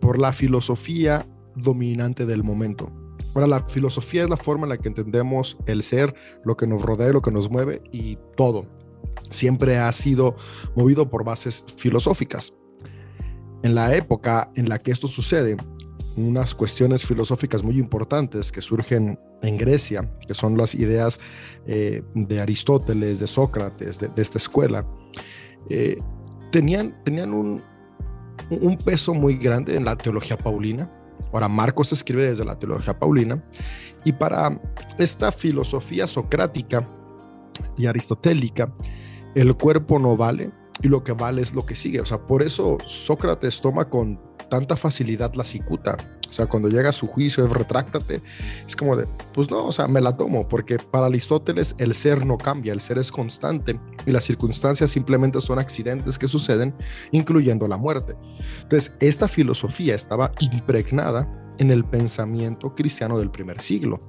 por 0.00 0.18
la 0.18 0.32
filosofía 0.32 1.26
dominante 1.54 2.26
del 2.26 2.42
momento. 2.42 2.90
Ahora, 3.34 3.46
la 3.46 3.60
filosofía 3.60 4.24
es 4.24 4.30
la 4.30 4.36
forma 4.36 4.64
en 4.64 4.70
la 4.70 4.78
que 4.78 4.88
entendemos 4.88 5.56
el 5.66 5.82
ser, 5.82 6.14
lo 6.44 6.56
que 6.56 6.66
nos 6.66 6.82
rodea, 6.82 7.12
lo 7.12 7.22
que 7.22 7.30
nos 7.30 7.50
mueve 7.50 7.82
y 7.92 8.18
todo. 8.36 8.66
Siempre 9.30 9.78
ha 9.78 9.90
sido 9.92 10.36
movido 10.76 11.08
por 11.08 11.24
bases 11.24 11.64
filosóficas. 11.76 12.54
En 13.62 13.74
la 13.74 13.94
época 13.94 14.50
en 14.56 14.68
la 14.68 14.78
que 14.78 14.90
esto 14.90 15.08
sucede, 15.08 15.56
unas 16.16 16.54
cuestiones 16.54 17.06
filosóficas 17.06 17.62
muy 17.62 17.78
importantes 17.78 18.52
que 18.52 18.60
surgen 18.60 19.18
en 19.42 19.56
Grecia, 19.56 20.10
que 20.26 20.34
son 20.34 20.56
las 20.56 20.74
ideas 20.74 21.20
eh, 21.66 22.02
de 22.14 22.40
Aristóteles, 22.40 23.20
de 23.20 23.26
Sócrates, 23.26 23.98
de, 23.98 24.10
esta 24.16 24.38
escuela, 24.38 24.86
eh, 25.70 25.96
tenían, 26.50 27.02
tenían 27.02 27.32
un, 27.32 27.62
un 28.50 28.76
peso 28.76 29.14
muy 29.14 29.36
grande 29.36 29.76
en 29.76 29.84
la 29.84 29.96
teología 29.96 30.36
paulina, 30.36 30.90
Ahora, 31.32 31.48
Marcos 31.48 31.92
escribe 31.92 32.26
desde 32.26 32.44
la 32.44 32.58
teología 32.58 32.98
paulina 32.98 33.42
y 34.04 34.12
para 34.12 34.60
esta 34.98 35.30
filosofía 35.30 36.06
socrática 36.06 36.88
y 37.76 37.86
aristotélica, 37.86 38.72
el 39.34 39.54
cuerpo 39.54 39.98
no 39.98 40.16
vale 40.16 40.50
y 40.82 40.88
lo 40.88 41.04
que 41.04 41.12
vale 41.12 41.42
es 41.42 41.54
lo 41.54 41.64
que 41.64 41.76
sigue. 41.76 42.00
O 42.00 42.06
sea, 42.06 42.18
por 42.26 42.42
eso 42.42 42.78
Sócrates 42.84 43.60
toma 43.60 43.88
con 43.88 44.20
tanta 44.50 44.76
facilidad 44.76 45.34
la 45.34 45.44
cicuta. 45.44 45.96
O 46.28 46.34
sea, 46.34 46.46
cuando 46.46 46.68
llega 46.68 46.88
a 46.88 46.92
su 46.92 47.06
juicio, 47.06 47.44
es 47.44 47.52
retráctate, 47.52 48.22
es 48.66 48.74
como 48.74 48.96
de, 48.96 49.06
pues 49.34 49.50
no, 49.50 49.66
o 49.66 49.72
sea, 49.72 49.86
me 49.86 50.00
la 50.00 50.16
tomo, 50.16 50.48
porque 50.48 50.78
para 50.78 51.06
Aristóteles 51.06 51.74
el 51.78 51.94
ser 51.94 52.24
no 52.24 52.38
cambia, 52.38 52.72
el 52.72 52.80
ser 52.80 52.96
es 52.96 53.12
constante 53.12 53.78
y 54.06 54.12
las 54.12 54.24
circunstancias 54.24 54.90
simplemente 54.90 55.42
son 55.42 55.58
accidentes 55.58 56.18
que 56.18 56.26
suceden, 56.26 56.74
incluyendo 57.10 57.68
la 57.68 57.76
muerte. 57.76 58.16
Entonces, 58.62 58.96
esta 59.00 59.28
filosofía 59.28 59.94
estaba 59.94 60.32
impregnada 60.40 61.28
en 61.58 61.70
el 61.70 61.84
pensamiento 61.84 62.74
cristiano 62.74 63.18
del 63.18 63.30
primer 63.30 63.60
siglo. 63.60 64.00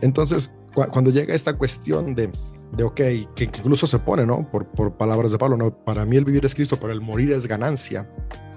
Entonces, 0.00 0.52
cuando 0.74 1.10
llega 1.10 1.32
esta 1.32 1.56
cuestión 1.56 2.14
de, 2.16 2.30
de 2.72 2.84
ok, 2.84 2.94
que 2.94 3.44
incluso 3.44 3.86
se 3.86 3.98
pone, 3.98 4.26
¿no? 4.26 4.50
Por, 4.50 4.66
por 4.66 4.96
palabras 4.96 5.32
de 5.32 5.38
Pablo, 5.38 5.56
¿no? 5.56 5.84
Para 5.84 6.04
mí 6.04 6.16
el 6.16 6.24
vivir 6.24 6.44
es 6.44 6.54
Cristo, 6.54 6.78
pero 6.80 6.92
el 6.92 7.00
morir 7.00 7.32
es 7.32 7.46
ganancia. 7.46 8.08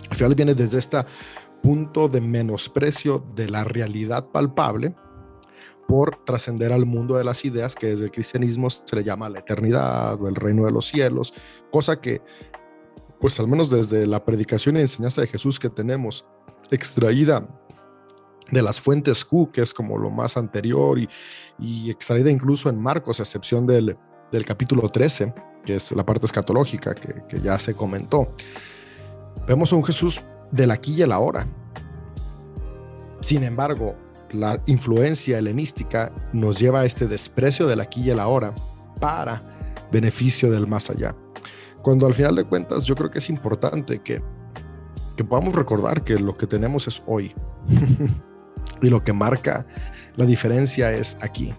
Al 0.10 0.16
final 0.16 0.36
viene 0.36 0.56
desde 0.56 0.78
esta 0.78 1.06
punto 1.62 2.08
de 2.08 2.22
menosprecio 2.22 3.24
de 3.36 3.50
la 3.50 3.64
realidad 3.64 4.30
palpable 4.30 4.96
por 5.88 6.24
trascender 6.24 6.72
al 6.72 6.86
mundo 6.86 7.18
de 7.18 7.24
las 7.24 7.44
ideas 7.46 7.76
que 7.76 7.88
desde 7.88 8.06
el 8.06 8.12
cristianismo 8.12 8.70
se 8.70 8.96
le 8.96 9.04
llama 9.04 9.30
la 9.30 9.40
eternidad 9.40 10.22
o 10.22 10.28
el 10.28 10.36
reino 10.36 10.66
de 10.66 10.72
los 10.72 10.86
cielos, 10.86 11.34
cosa 11.72 12.00
que, 12.00 12.22
pues 13.20 13.40
al 13.40 13.48
menos 13.48 13.70
desde 13.70 14.06
la 14.06 14.24
predicación 14.24 14.78
y 14.78 14.82
enseñanza 14.82 15.22
de 15.22 15.28
Jesús 15.28 15.60
que 15.60 15.70
tenemos 15.70 16.26
extraída 16.70 17.48
de 18.52 18.62
las 18.62 18.82
fuentes 18.82 19.24
Q, 19.26 19.52
que 19.52 19.62
es 19.62 19.74
como 19.74 19.98
lo 19.98 20.10
más 20.10 20.38
anterior 20.38 20.98
y, 21.00 21.90
extraída 21.90 22.32
incluso 22.32 22.70
en 22.70 22.82
Marcos, 22.82 23.20
a 23.20 23.24
excepción 23.24 23.68
del, 23.68 23.98
del, 24.32 24.46
capítulo 24.46 24.90
13, 24.90 25.34
que 25.66 25.76
es 25.76 25.92
la 25.92 26.06
parte 26.06 26.26
escatológica 26.26 26.96
que, 26.96 27.24
que 27.28 27.40
ya 27.40 27.58
se 27.60 27.74
comentó. 27.74 28.34
Vemos 29.48 29.72
a 29.74 29.76
un 29.76 29.84
Jesús 29.84 30.24
del 30.52 30.72
aquí 30.72 30.96
y 30.96 31.02
el 31.02 31.12
ahora. 31.12 31.48
Sin 33.22 33.44
embargo, 33.44 33.96
la 34.32 34.62
influencia 34.68 35.38
helenística 35.38 36.12
nos 36.34 36.60
lleva 36.60 36.82
a 36.82 36.86
este 36.86 37.08
desprecio 37.08 37.68
del 37.68 37.82
aquí 37.82 38.02
y 38.02 38.10
el 38.12 38.20
ahora 38.20 38.54
para 39.00 39.42
beneficio 39.92 40.52
del 40.52 40.68
más 40.68 40.90
allá. 40.90 41.16
Cuando 41.82 42.06
al 42.06 42.14
final 42.14 42.36
de 42.36 42.44
cuentas 42.44 42.86
yo 42.86 42.96
creo 42.96 43.10
que 43.10 43.20
es 43.20 43.30
importante 43.30 44.00
que, 44.00 44.22
que 45.16 45.24
podamos 45.24 45.56
recordar 45.56 46.04
que 46.04 46.20
lo 46.20 46.38
que 46.38 46.48
tenemos 46.48 46.88
es 46.88 47.02
hoy 47.08 47.34
y 48.82 48.90
lo 48.90 49.04
que 49.04 49.14
marca 49.14 49.66
la 50.16 50.26
diferencia 50.26 50.92
es 50.92 51.18
aquí. 51.22 51.54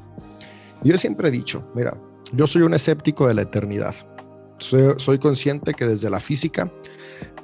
Yo 0.83 0.97
siempre 0.97 1.29
he 1.29 1.31
dicho, 1.31 1.71
mira, 1.75 1.97
yo 2.33 2.47
soy 2.47 2.63
un 2.63 2.75
escéptico 2.75 3.27
de 3.27 3.35
la 3.35 3.43
eternidad. 3.43 3.95
Soy, 4.59 5.19
consciente 5.19 5.73
que 5.73 5.87
desde 5.87 6.11
la 6.11 6.21
física 6.21 6.71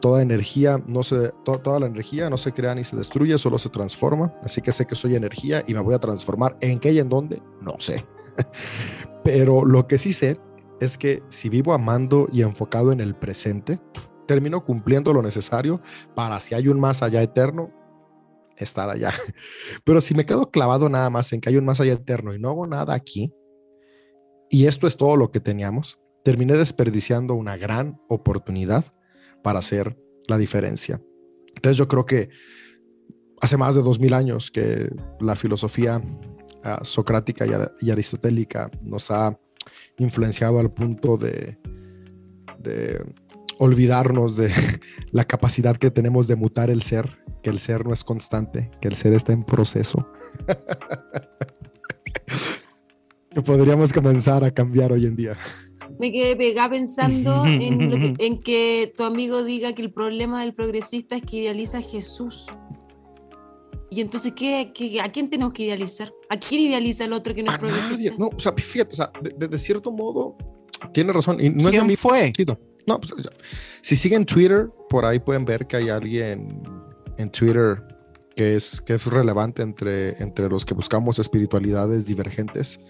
toda 0.01 0.21
energía 0.21 0.79
no 0.87 1.03
se 1.03 1.33
toda 1.45 1.81
la 1.81 1.87
energía 1.87 2.29
no 2.29 2.37
se 2.37 2.53
crea 2.53 2.75
ni 2.75 2.85
se 2.85 2.95
destruye, 2.95 3.39
solo 3.39 3.59
se 3.59 3.71
transforma. 3.71 4.35
Así 4.45 4.61
que 4.61 4.71
sé 4.71 4.87
que 4.87 4.95
soy 4.95 5.17
energía 5.17 5.65
y 5.67 5.75
me 5.75 5.81
voy 5.81 5.95
a 5.95 5.99
transformar. 5.99 6.59
¿En 6.61 6.79
qué 6.79 6.93
y 6.93 6.99
en 6.99 7.09
dónde? 7.09 7.43
No 7.63 7.77
sé. 7.79 8.05
Pero 9.25 9.65
lo 9.65 9.87
que 9.89 9.97
sí 9.97 10.13
sé 10.13 10.39
es 10.81 10.99
que 10.99 11.23
si 11.29 11.49
vivo 11.49 11.73
amando 11.73 12.29
y 12.31 12.43
enfocado 12.43 12.93
en 12.93 13.01
el 13.01 13.15
presente, 13.15 13.81
termino 14.27 14.65
cumpliendo 14.65 15.13
lo 15.13 15.23
necesario 15.23 15.81
para 16.15 16.41
si 16.41 16.55
hay 16.55 16.69
un 16.69 16.79
más 16.79 17.03
allá 17.03 17.23
eterno, 17.23 17.71
estar 18.57 18.89
allá. 18.91 19.13
Pero 19.85 20.01
si 20.01 20.15
me 20.15 20.27
quedo 20.27 20.51
clavado 20.51 20.89
nada 20.89 21.11
más 21.11 21.33
en 21.33 21.41
que 21.41 21.49
hay 21.49 21.57
un 21.57 21.65
más 21.65 21.81
allá 21.81 21.95
eterno 21.95 22.35
y 22.35 22.39
no 22.39 22.49
hago 22.51 22.67
nada 22.67 22.95
aquí, 22.95 23.35
y 24.49 24.67
esto 24.67 24.87
es 24.87 24.97
todo 24.97 25.17
lo 25.17 25.31
que 25.31 25.41
teníamos, 25.41 25.99
terminé 26.25 26.55
desperdiciando 26.55 27.35
una 27.35 27.57
gran 27.57 28.01
oportunidad 28.09 28.85
para 29.43 29.59
hacer 29.59 29.97
la 30.29 30.39
diferencia. 30.39 31.01
Entonces 31.55 31.79
yo 31.79 31.89
creo 31.89 32.07
que 32.07 32.29
hace 33.41 33.57
más 33.57 33.75
de 33.75 33.83
dos 33.83 34.01
mil 34.01 34.15
años 34.15 34.51
que 34.51 34.91
la 35.21 35.37
filosofía 35.37 36.03
ah, 36.65 36.81
socrática 36.83 37.47
y, 37.81 37.91
aristotélica 37.91 38.71
nos 38.83 39.11
ha 39.11 39.39
influenciado 39.99 40.59
al 40.59 40.73
punto 40.73 41.17
de, 41.17 41.59
de 42.59 43.05
olvidarnos 43.59 44.37
de 44.37 44.51
la 45.13 45.25
capacidad 45.25 45.77
que 45.77 45.91
tenemos 45.91 46.27
de 46.29 46.37
mutar 46.37 46.71
el 46.71 46.83
ser, 46.83 47.19
que 47.43 47.51
el 47.51 47.59
ser 47.59 47.85
no 47.87 47.93
es 47.93 48.05
constante, 48.05 48.71
que 48.81 48.89
el 48.89 48.95
ser 48.95 49.13
está 49.15 49.33
en 49.33 49.45
proceso. 49.45 50.09
que 53.35 53.41
podríamos 53.43 53.93
comenzar 53.93 54.45
a 54.45 54.51
cambiar 54.51 54.93
hoy 54.93 55.07
en 55.07 55.17
día. 55.17 55.37
Me 55.99 56.13
quedé 56.13 56.37
pegada 56.37 56.71
pensando 56.71 57.45
en, 57.47 57.91
lo 57.91 57.97
que- 57.97 58.15
en 58.27 58.41
que 58.43 58.93
tu 58.97 59.05
amigo 59.05 59.45
diga 59.45 59.73
que 59.75 59.83
el 59.83 59.93
problema 59.93 60.41
del 60.43 60.55
progresista 60.55 61.17
es 61.17 61.23
que 61.23 61.39
idealiza 61.39 61.79
a 61.79 61.83
Jesús. 61.83 62.47
Y 63.91 64.01
entonces, 64.01 64.33
¿qué, 64.35 64.73
qué- 64.75 65.01
a 65.01 65.11
quién 65.13 65.31
tenemos 65.31 65.53
que 65.53 65.65
idealizar? 65.65 66.13
¿A 66.29 66.37
quién 66.39 66.61
idealiza 66.63 67.05
el 67.05 67.13
otro 67.13 67.35
que 67.35 67.43
no 67.43 67.53
es 67.53 67.59
A 67.59 67.63
nadie. 67.63 67.75
progresista? 67.77 68.15
No, 68.19 68.31
o 68.37 68.41
sea, 68.41 68.53
fíjate, 68.57 68.93
o 68.95 68.97
sea, 68.97 69.13
de, 69.23 69.31
de- 69.39 69.49
de 69.49 69.59
cierto 69.59 69.93
modo, 69.93 70.37
tiene 70.93 71.13
razón. 71.13 71.39
Y 71.41 71.51
no 71.51 71.57
es 71.57 71.63
lo 71.65 71.71
¿Quién 71.71 71.87
mismo. 71.87 72.11
No, 72.87 73.01
pues, 73.01 73.15
ya. 73.23 73.31
si 73.81 73.97
siguen 73.97 74.25
Twitter, 74.25 74.69
por 74.89 75.05
ahí 75.05 75.19
pueden 75.19 75.45
ver 75.45 75.67
que 75.67 75.77
hay 75.77 75.89
alguien 75.89 76.63
en 77.19 77.31
Twitter 77.31 77.83
que 78.37 78.55
es, 78.55 78.81
que 78.83 78.95
es 78.95 79.07
relevante 79.07 79.63
entre, 79.63 80.23
entre 80.23 80.49
los 80.49 80.65
que 80.65 80.75
buscamos 80.75 81.19
espiritualidades 81.19 82.07
divergentes. 82.07 82.81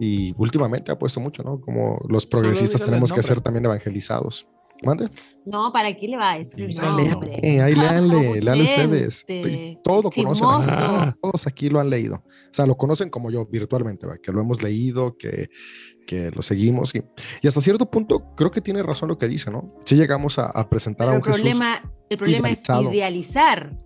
Y 0.00 0.34
últimamente 0.38 0.90
ha 0.90 0.98
puesto 0.98 1.20
mucho, 1.20 1.42
¿no? 1.42 1.60
Como 1.60 2.02
los 2.08 2.24
progresistas 2.24 2.82
tenemos 2.82 3.12
que 3.12 3.22
ser 3.22 3.42
también 3.42 3.66
evangelizados. 3.66 4.48
¿Mande? 4.82 5.08
No, 5.44 5.72
¿para 5.72 5.92
qué 5.94 6.08
le 6.08 6.16
va 6.16 6.32
a 6.32 6.38
decir 6.38 6.70
Ah, 6.80 6.96
léale, 6.96 7.60
ahí 7.62 7.74
léanle, 7.74 8.40
léanle 8.40 8.64
ustedes. 8.64 9.24
Gente, 9.26 9.78
Todo 9.84 10.04
conocen. 10.10 10.24
chismoso. 10.34 10.72
Ah, 10.78 11.16
Todos 11.20 11.46
aquí 11.46 11.68
lo 11.68 11.80
han 11.80 11.90
leído. 11.90 12.16
O 12.16 12.52
sea, 12.52 12.66
lo 12.66 12.76
conocen 12.76 13.10
como 13.10 13.30
yo 13.30 13.44
virtualmente, 13.46 14.06
¿va? 14.06 14.16
que 14.18 14.32
lo 14.32 14.40
hemos 14.40 14.62
leído, 14.62 15.16
que, 15.18 15.48
que 16.06 16.30
lo 16.30 16.42
seguimos. 16.42 16.94
Y, 16.94 17.02
y 17.42 17.48
hasta 17.48 17.60
cierto 17.60 17.90
punto 17.90 18.34
creo 18.36 18.50
que 18.50 18.60
tiene 18.60 18.82
razón 18.82 19.08
lo 19.10 19.18
que 19.18 19.28
dice, 19.28 19.50
¿no? 19.50 19.74
Si 19.84 19.96
llegamos 19.96 20.38
a, 20.38 20.46
a 20.46 20.68
presentar 20.68 21.08
Pero 21.08 21.12
a 21.12 21.14
el 21.16 21.18
un 21.18 21.24
Jesús. 21.24 21.40
problema, 21.42 21.92
el 22.08 22.16
problema 22.16 22.50
es 22.50 22.62
idealizar. 22.68 23.78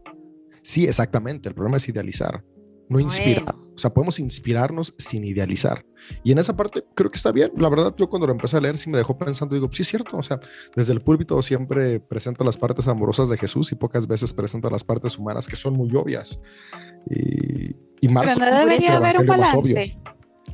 Sí, 0.62 0.84
exactamente. 0.86 1.48
El 1.48 1.54
problema 1.54 1.76
es 1.76 1.88
idealizar, 1.88 2.44
no 2.88 3.00
inspirar. 3.00 3.44
Bueno. 3.44 3.64
O 3.74 3.78
sea, 3.78 3.92
podemos 3.92 4.20
inspirarnos 4.20 4.94
sin 4.98 5.24
idealizar. 5.24 5.84
Y 6.22 6.32
en 6.32 6.38
esa 6.38 6.56
parte 6.56 6.84
creo 6.94 7.10
que 7.10 7.16
está 7.16 7.32
bien. 7.32 7.50
La 7.56 7.68
verdad, 7.68 7.94
yo 7.96 8.08
cuando 8.08 8.26
lo 8.26 8.32
empecé 8.32 8.56
a 8.56 8.60
leer 8.60 8.78
sí 8.78 8.88
me 8.88 8.98
dejó 8.98 9.18
pensando, 9.18 9.54
digo, 9.54 9.68
sí 9.72 9.82
es 9.82 9.88
cierto. 9.88 10.16
O 10.16 10.22
sea, 10.22 10.38
desde 10.76 10.92
el 10.92 11.00
púlpito 11.00 11.40
siempre 11.42 11.98
presento 11.98 12.44
las 12.44 12.56
partes 12.56 12.86
amorosas 12.86 13.28
de 13.28 13.36
Jesús 13.36 13.72
y 13.72 13.74
pocas 13.74 14.06
veces 14.06 14.32
presento 14.32 14.70
las 14.70 14.84
partes 14.84 15.18
humanas 15.18 15.48
que 15.48 15.56
son 15.56 15.74
muy 15.74 15.94
obvias. 15.96 16.40
Y, 17.10 17.74
y 18.00 18.08
Marcos, 18.08 18.34
Pero 18.38 18.50
no 18.50 18.58
debería 18.58 18.96
haber 18.96 19.18
un 19.18 19.26
balance. 19.26 19.98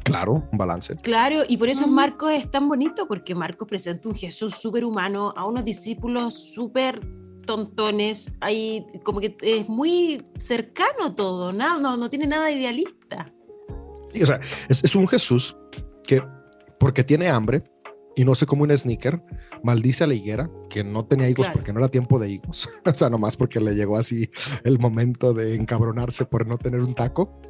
Claro, 0.03 0.49
un 0.51 0.59
balance. 0.59 0.97
Claro, 0.97 1.43
y 1.47 1.57
por 1.57 1.69
eso. 1.69 1.87
Marcos 1.89 2.33
es 2.33 2.51
tan 2.51 2.69
bonito, 2.69 3.07
porque 3.07 3.35
Marcos 3.35 3.69
presenta 3.69 4.09
un 4.09 4.15
Jesús 4.15 4.55
súper 4.55 4.85
humano 4.85 5.35
a 5.37 5.47
unos 5.47 5.65
discípulos 5.65 6.53
súper 6.55 7.01
tontones, 7.41 8.33
ahí 8.41 8.87
como 9.03 9.21
que 9.21 9.37
es 9.43 9.69
muy 9.69 10.25
cercano 10.39 11.15
todo, 11.15 11.53
nada, 11.53 11.81
no, 11.81 11.97
no 11.97 12.11
tiene 12.11 12.27
nada 12.27 12.51
idealista. 12.51 13.33
Sí, 14.13 14.23
o 14.23 14.27
sea, 14.27 14.41
es, 14.69 14.83
es 14.85 14.95
un 14.95 15.07
Jesús 15.09 15.57
que, 16.05 16.23
porque 16.79 17.05
tiene 17.05 17.29
hambre 17.29 17.63
y 18.17 18.25
no 18.25 18.35
se 18.35 18.45
come 18.45 18.65
un 18.65 18.77
sneaker, 18.77 19.23
maldice 19.63 20.05
a 20.05 20.07
la 20.07 20.15
higuera 20.15 20.51
que 20.69 20.85
no 20.85 21.05
tenía 21.07 21.29
higos 21.29 21.47
Claro. 21.47 21.59
porque 21.59 21.73
no 21.73 21.79
era 21.81 21.89
tiempo 21.89 22.19
de 22.19 22.31
higos. 22.31 22.69
o 22.85 22.95
sea, 22.95 23.09
nomás 23.09 23.37
porque 23.37 23.61
le 23.61 23.75
llegó 23.75 23.97
así 23.97 24.29
el 24.65 24.79
momento 24.79 25.33
de 25.33 25.55
encabronarse 25.55 26.27
por 26.27 26.47
no 26.47 26.59
tener 26.59 26.81
un 26.81 26.95
taco. 26.95 27.41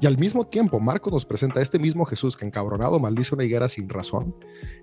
Y 0.00 0.06
al 0.06 0.18
mismo 0.18 0.44
tiempo, 0.44 0.80
Marcos 0.80 1.12
nos 1.12 1.24
presenta 1.24 1.60
a 1.60 1.62
este 1.62 1.78
mismo 1.78 2.04
Jesús 2.04 2.36
que 2.36 2.46
encabronado 2.46 2.98
maldice 2.98 3.34
una 3.34 3.44
higuera 3.44 3.68
sin 3.68 3.88
razón. 3.88 4.34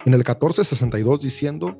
En 0.05 0.13
el 0.13 0.19
1462 0.19 1.21
diciendo, 1.21 1.77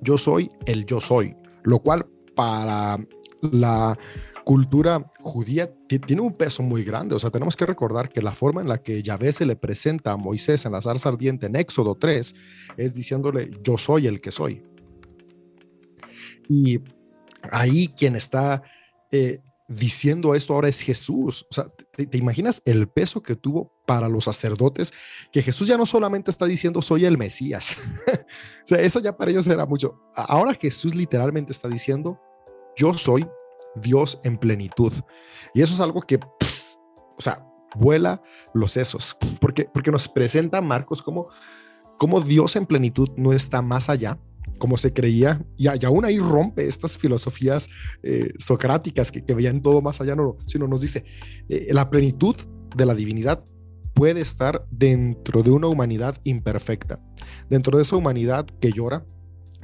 yo 0.00 0.16
soy 0.18 0.50
el 0.66 0.86
yo 0.86 1.00
soy, 1.00 1.36
lo 1.64 1.80
cual 1.80 2.06
para 2.36 2.98
la 3.42 3.98
cultura 4.44 5.10
judía 5.20 5.70
ti- 5.88 5.98
tiene 5.98 6.22
un 6.22 6.34
peso 6.34 6.62
muy 6.62 6.84
grande. 6.84 7.14
O 7.14 7.18
sea, 7.18 7.30
tenemos 7.30 7.56
que 7.56 7.66
recordar 7.66 8.08
que 8.10 8.22
la 8.22 8.32
forma 8.32 8.60
en 8.60 8.68
la 8.68 8.78
que 8.78 9.02
Yahvé 9.02 9.32
se 9.32 9.46
le 9.46 9.56
presenta 9.56 10.12
a 10.12 10.16
Moisés 10.16 10.64
en 10.66 10.72
la 10.72 10.80
zarza 10.80 11.08
ardiente 11.08 11.46
en 11.46 11.56
Éxodo 11.56 11.94
3 11.94 12.34
es 12.76 12.94
diciéndole, 12.94 13.50
yo 13.62 13.78
soy 13.78 14.06
el 14.06 14.20
que 14.20 14.30
soy. 14.30 14.62
Y 16.48 16.78
ahí 17.50 17.88
quien 17.96 18.16
está 18.16 18.62
eh, 19.10 19.40
diciendo 19.68 20.34
esto 20.34 20.54
ahora 20.54 20.68
es 20.68 20.80
Jesús. 20.82 21.46
O 21.50 21.54
sea, 21.54 21.66
¿te, 21.96 22.06
te 22.06 22.18
imaginas 22.18 22.62
el 22.64 22.88
peso 22.88 23.22
que 23.22 23.36
tuvo 23.36 23.72
para 23.86 24.08
los 24.08 24.24
sacerdotes? 24.24 24.92
Que 25.32 25.42
Jesús 25.42 25.68
ya 25.68 25.76
no 25.76 25.86
solamente 25.86 26.30
está 26.30 26.46
diciendo 26.46 26.82
soy 26.82 27.04
el 27.04 27.18
Mesías. 27.18 27.78
o 28.06 28.66
sea, 28.66 28.80
eso 28.80 29.00
ya 29.00 29.16
para 29.16 29.30
ellos 29.30 29.46
era 29.46 29.66
mucho. 29.66 30.00
Ahora 30.14 30.54
Jesús 30.54 30.94
literalmente 30.94 31.52
está 31.52 31.68
diciendo 31.68 32.18
yo 32.76 32.94
soy 32.94 33.26
Dios 33.76 34.20
en 34.24 34.38
plenitud. 34.38 34.92
Y 35.52 35.62
eso 35.62 35.74
es 35.74 35.80
algo 35.80 36.02
que, 36.02 36.18
pff, 36.18 36.62
o 37.16 37.22
sea, 37.22 37.46
vuela 37.74 38.22
los 38.52 38.72
sesos, 38.72 39.16
porque, 39.40 39.68
porque 39.72 39.90
nos 39.90 40.08
presenta 40.08 40.60
Marcos 40.60 41.02
como, 41.02 41.28
como 41.98 42.20
Dios 42.20 42.56
en 42.56 42.66
plenitud 42.66 43.10
no 43.16 43.32
está 43.32 43.62
más 43.62 43.88
allá, 43.88 44.18
como 44.58 44.76
se 44.76 44.92
creía, 44.92 45.44
y, 45.56 45.66
y 45.66 45.84
aún 45.84 46.04
ahí 46.04 46.18
rompe 46.18 46.66
estas 46.66 46.96
filosofías 46.96 47.68
eh, 48.02 48.32
socráticas 48.38 49.10
que, 49.10 49.24
que 49.24 49.34
veían 49.34 49.62
todo 49.62 49.82
más 49.82 50.00
allá, 50.00 50.14
no, 50.14 50.36
sino 50.46 50.68
nos 50.68 50.80
dice, 50.80 51.04
eh, 51.48 51.68
la 51.72 51.90
plenitud 51.90 52.36
de 52.76 52.86
la 52.86 52.94
divinidad 52.94 53.44
puede 53.94 54.20
estar 54.20 54.66
dentro 54.70 55.42
de 55.42 55.50
una 55.50 55.68
humanidad 55.68 56.16
imperfecta, 56.24 57.00
dentro 57.48 57.78
de 57.78 57.82
esa 57.82 57.96
humanidad 57.96 58.46
que 58.60 58.72
llora, 58.72 59.06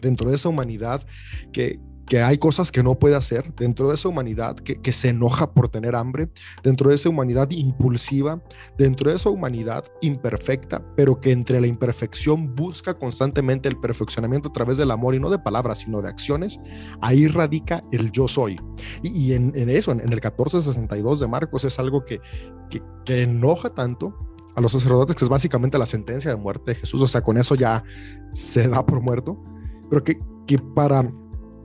dentro 0.01 0.31
de 0.31 0.37
esa 0.37 0.49
humanidad 0.49 1.07
que, 1.53 1.78
que 2.11 2.21
hay 2.21 2.39
cosas 2.39 2.73
que 2.73 2.83
no 2.83 2.99
puede 2.99 3.15
hacer, 3.15 3.55
dentro 3.55 3.87
de 3.87 3.95
esa 3.95 4.09
humanidad 4.09 4.57
que, 4.57 4.81
que 4.81 4.91
se 4.91 5.11
enoja 5.11 5.53
por 5.53 5.69
tener 5.69 5.95
hambre, 5.95 6.29
dentro 6.61 6.89
de 6.89 6.97
esa 6.97 7.09
humanidad 7.09 7.49
impulsiva, 7.53 8.43
dentro 8.77 9.11
de 9.11 9.17
esa 9.17 9.31
humanidad 9.31 9.85
imperfecta, 10.01 10.85
pero 10.97 11.21
que 11.21 11.31
entre 11.31 11.61
la 11.61 11.69
imperfección 11.69 12.57
busca 12.57 12.95
constantemente 12.95 13.69
el 13.69 13.79
perfeccionamiento 13.79 14.49
a 14.49 14.53
través 14.53 14.77
del 14.77 14.91
amor 14.91 15.15
y 15.15 15.21
no 15.21 15.31
de 15.31 15.39
palabras, 15.39 15.79
sino 15.79 16.03
de 16.03 16.09
acciones, 16.09 16.59
ahí 17.01 17.29
radica 17.29 17.85
el 17.93 18.11
yo 18.11 18.27
soy. 18.27 18.61
Y, 19.05 19.11
y 19.11 19.35
en, 19.35 19.53
en 19.55 19.71
eso, 19.71 19.93
en, 19.93 20.01
en 20.01 20.07
el 20.07 20.17
1462 20.17 21.21
de 21.21 21.29
Marcos, 21.29 21.65
es 21.65 21.79
algo 21.79 22.05
que, 22.05 22.21
que, 22.69 22.83
que 23.05 23.23
enoja 23.23 23.71
tanto 23.71 24.17
a 24.57 24.61
los 24.61 24.73
sacerdotes, 24.73 25.15
que 25.15 25.25
es 25.25 25.29
básicamente 25.29 25.79
la 25.79 25.87
sentencia 25.87 26.33
de 26.33 26.37
muerte 26.37 26.73
de 26.73 26.75
Jesús, 26.75 27.01
o 27.03 27.07
sea, 27.07 27.23
con 27.23 27.39
eso 27.39 27.55
ya 27.55 27.85
se 28.33 28.67
da 28.67 28.85
por 28.85 29.01
muerto, 29.01 29.41
pero 29.89 30.03
que, 30.03 30.19
que 30.49 30.59
para 30.59 31.09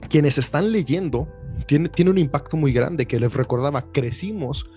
quienes 0.08 0.38
están 0.38 0.72
leyendo 0.72 1.28
tiene, 1.66 1.88
tiene 1.88 2.10
un 2.10 2.18
impacto 2.18 2.56
muy 2.56 2.72
grande 2.72 3.06
que 3.06 3.18
les 3.18 3.34
recordaba, 3.34 3.90
crecimos 3.92 4.68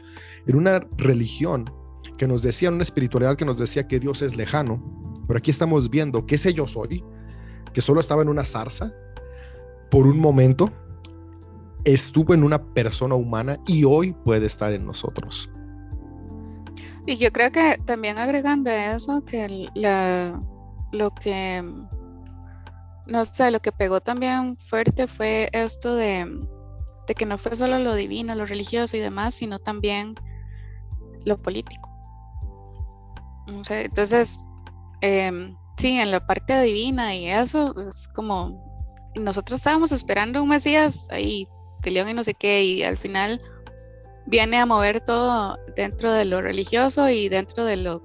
en 0.48 0.56
una 0.56 0.80
religión 0.98 1.72
que 2.18 2.28
nos 2.28 2.42
decía, 2.42 2.70
una 2.70 2.84
espiritualidad 2.84 3.36
que 3.36 3.46
nos 3.46 3.58
decía 3.58 3.88
que 3.88 4.00
Dios 4.00 4.22
es 4.22 4.36
lejano, 4.36 5.24
pero 5.28 5.38
aquí 5.38 5.52
estamos 5.52 5.90
viendo 5.90 6.26
que 6.26 6.36
ese 6.36 6.54
yo 6.54 6.68
soy, 6.68 7.04
que 7.74 7.82
solo 7.82 8.00
estaba 8.00 8.22
en 8.22 8.30
una 8.30 8.46
zarza, 8.46 8.94
por 9.90 10.08
un 10.08 10.20
momento 10.20 10.72
estuvo 11.84 12.34
en 12.34 12.44
una 12.44 12.74
persona 12.74 13.16
humana 13.16 13.58
y 13.68 13.84
hoy 13.84 14.14
puede 14.14 14.46
estar 14.46 14.74
en 14.74 14.86
nosotros. 14.86 15.50
Y 17.06 17.18
yo 17.18 17.32
creo 17.32 17.52
que 17.52 17.80
también 17.86 18.18
agregando 18.18 18.70
eso, 18.70 19.24
que 19.26 19.68
la, 19.74 20.42
lo 20.92 21.12
que, 21.12 21.64
no 23.10 23.26
sé, 23.26 23.52
lo 23.52 23.60
que 23.60 23.72
pegó 23.72 24.02
también 24.02 24.58
fuerte 24.58 25.08
fue 25.08 25.50
esto 25.52 25.96
de, 25.96 26.26
de 27.08 27.16
que 27.16 27.26
no 27.26 27.38
fue 27.38 27.56
solo 27.56 27.80
lo 27.80 27.96
divino, 27.96 28.36
lo 28.36 28.46
religioso 28.46 28.96
y 28.96 29.00
demás, 29.00 29.34
sino 29.34 29.60
también 29.60 30.14
lo 31.26 31.42
político. 31.42 31.90
O 33.48 33.64
sea, 33.64 33.82
entonces, 33.82 34.46
em, 35.02 35.56
sí, 35.78 35.98
en 36.00 36.12
la 36.12 36.26
parte 36.26 36.62
divina 36.62 37.16
y 37.16 37.28
eso, 37.28 37.76
es 37.88 38.08
como, 38.10 38.64
nosotros 39.16 39.60
estábamos 39.60 39.92
esperando 39.92 40.44
un 40.44 40.50
Mesías 40.50 41.08
ahí, 41.10 41.48
de 41.82 41.92
león 41.92 42.10
y 42.10 42.14
no 42.14 42.24
sé 42.24 42.36
qué, 42.36 42.64
y 42.64 42.84
al 42.84 42.98
final 42.98 43.42
viene 44.28 44.58
a 44.58 44.66
mover 44.68 45.02
todo 45.02 45.58
dentro 45.76 46.12
de 46.12 46.26
lo 46.26 46.42
religioso 46.42 47.10
y 47.10 47.30
dentro 47.30 47.66
de 47.66 47.78
lo, 47.78 48.04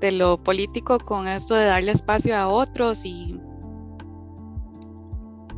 de 0.00 0.10
lo 0.10 0.42
político 0.42 0.98
con 0.98 1.28
esto 1.28 1.54
de 1.54 1.66
darle 1.66 1.92
espacio 1.92 2.36
a 2.36 2.48
otros 2.48 3.04
y, 3.04 3.38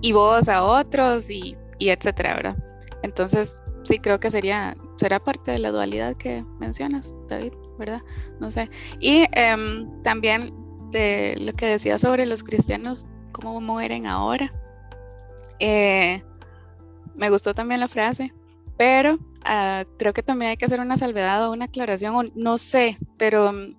y 0.04 0.12
voz 0.12 0.50
a 0.50 0.62
otros 0.62 1.30
y, 1.30 1.56
y 1.78 1.88
etcétera, 1.88 2.34
¿verdad? 2.34 2.56
Entonces, 3.02 3.62
sí 3.84 3.98
creo 3.98 4.20
que 4.20 4.28
sería, 4.30 4.76
será 4.96 5.18
parte 5.18 5.52
de 5.52 5.58
la 5.58 5.70
dualidad 5.70 6.14
que 6.14 6.44
mencionas, 6.60 7.16
David, 7.26 7.54
¿verdad? 7.78 8.02
No 8.38 8.52
sé. 8.52 8.68
Y 9.00 9.24
em, 9.32 10.02
también 10.02 10.52
de 10.90 11.36
lo 11.40 11.54
que 11.54 11.64
decía 11.64 11.98
sobre 11.98 12.26
los 12.26 12.42
cristianos, 12.42 13.06
cómo 13.32 13.62
mueren 13.62 14.06
ahora. 14.06 14.52
Eh, 15.58 16.22
me 17.14 17.30
gustó 17.30 17.54
también 17.54 17.80
la 17.80 17.88
frase, 17.88 18.34
pero 18.76 19.18
ah, 19.46 19.84
creo 19.98 20.12
que 20.12 20.22
también 20.22 20.50
hay 20.50 20.58
que 20.58 20.66
hacer 20.66 20.80
una 20.80 20.98
salvedad 20.98 21.48
o 21.48 21.52
una 21.54 21.64
aclaración, 21.64 22.14
o 22.14 22.22
no 22.34 22.58
sé, 22.58 22.98
pero 23.16 23.54
mm, 23.54 23.74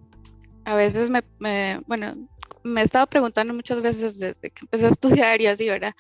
a 0.66 0.74
veces 0.74 1.12
me- 1.12 1.84
bueno, 1.86 2.16
me 2.66 2.82
he 2.82 2.84
estado 2.84 3.06
preguntando 3.08 3.54
muchas 3.54 3.82
veces 3.82 4.20
desde 4.20 4.50
que 4.50 4.62
empecé 4.62 4.88
a 4.88 4.90
estudiar 5.30 5.40
y 5.40 5.46
así, 5.46 5.70
¿verdad? 5.70 5.94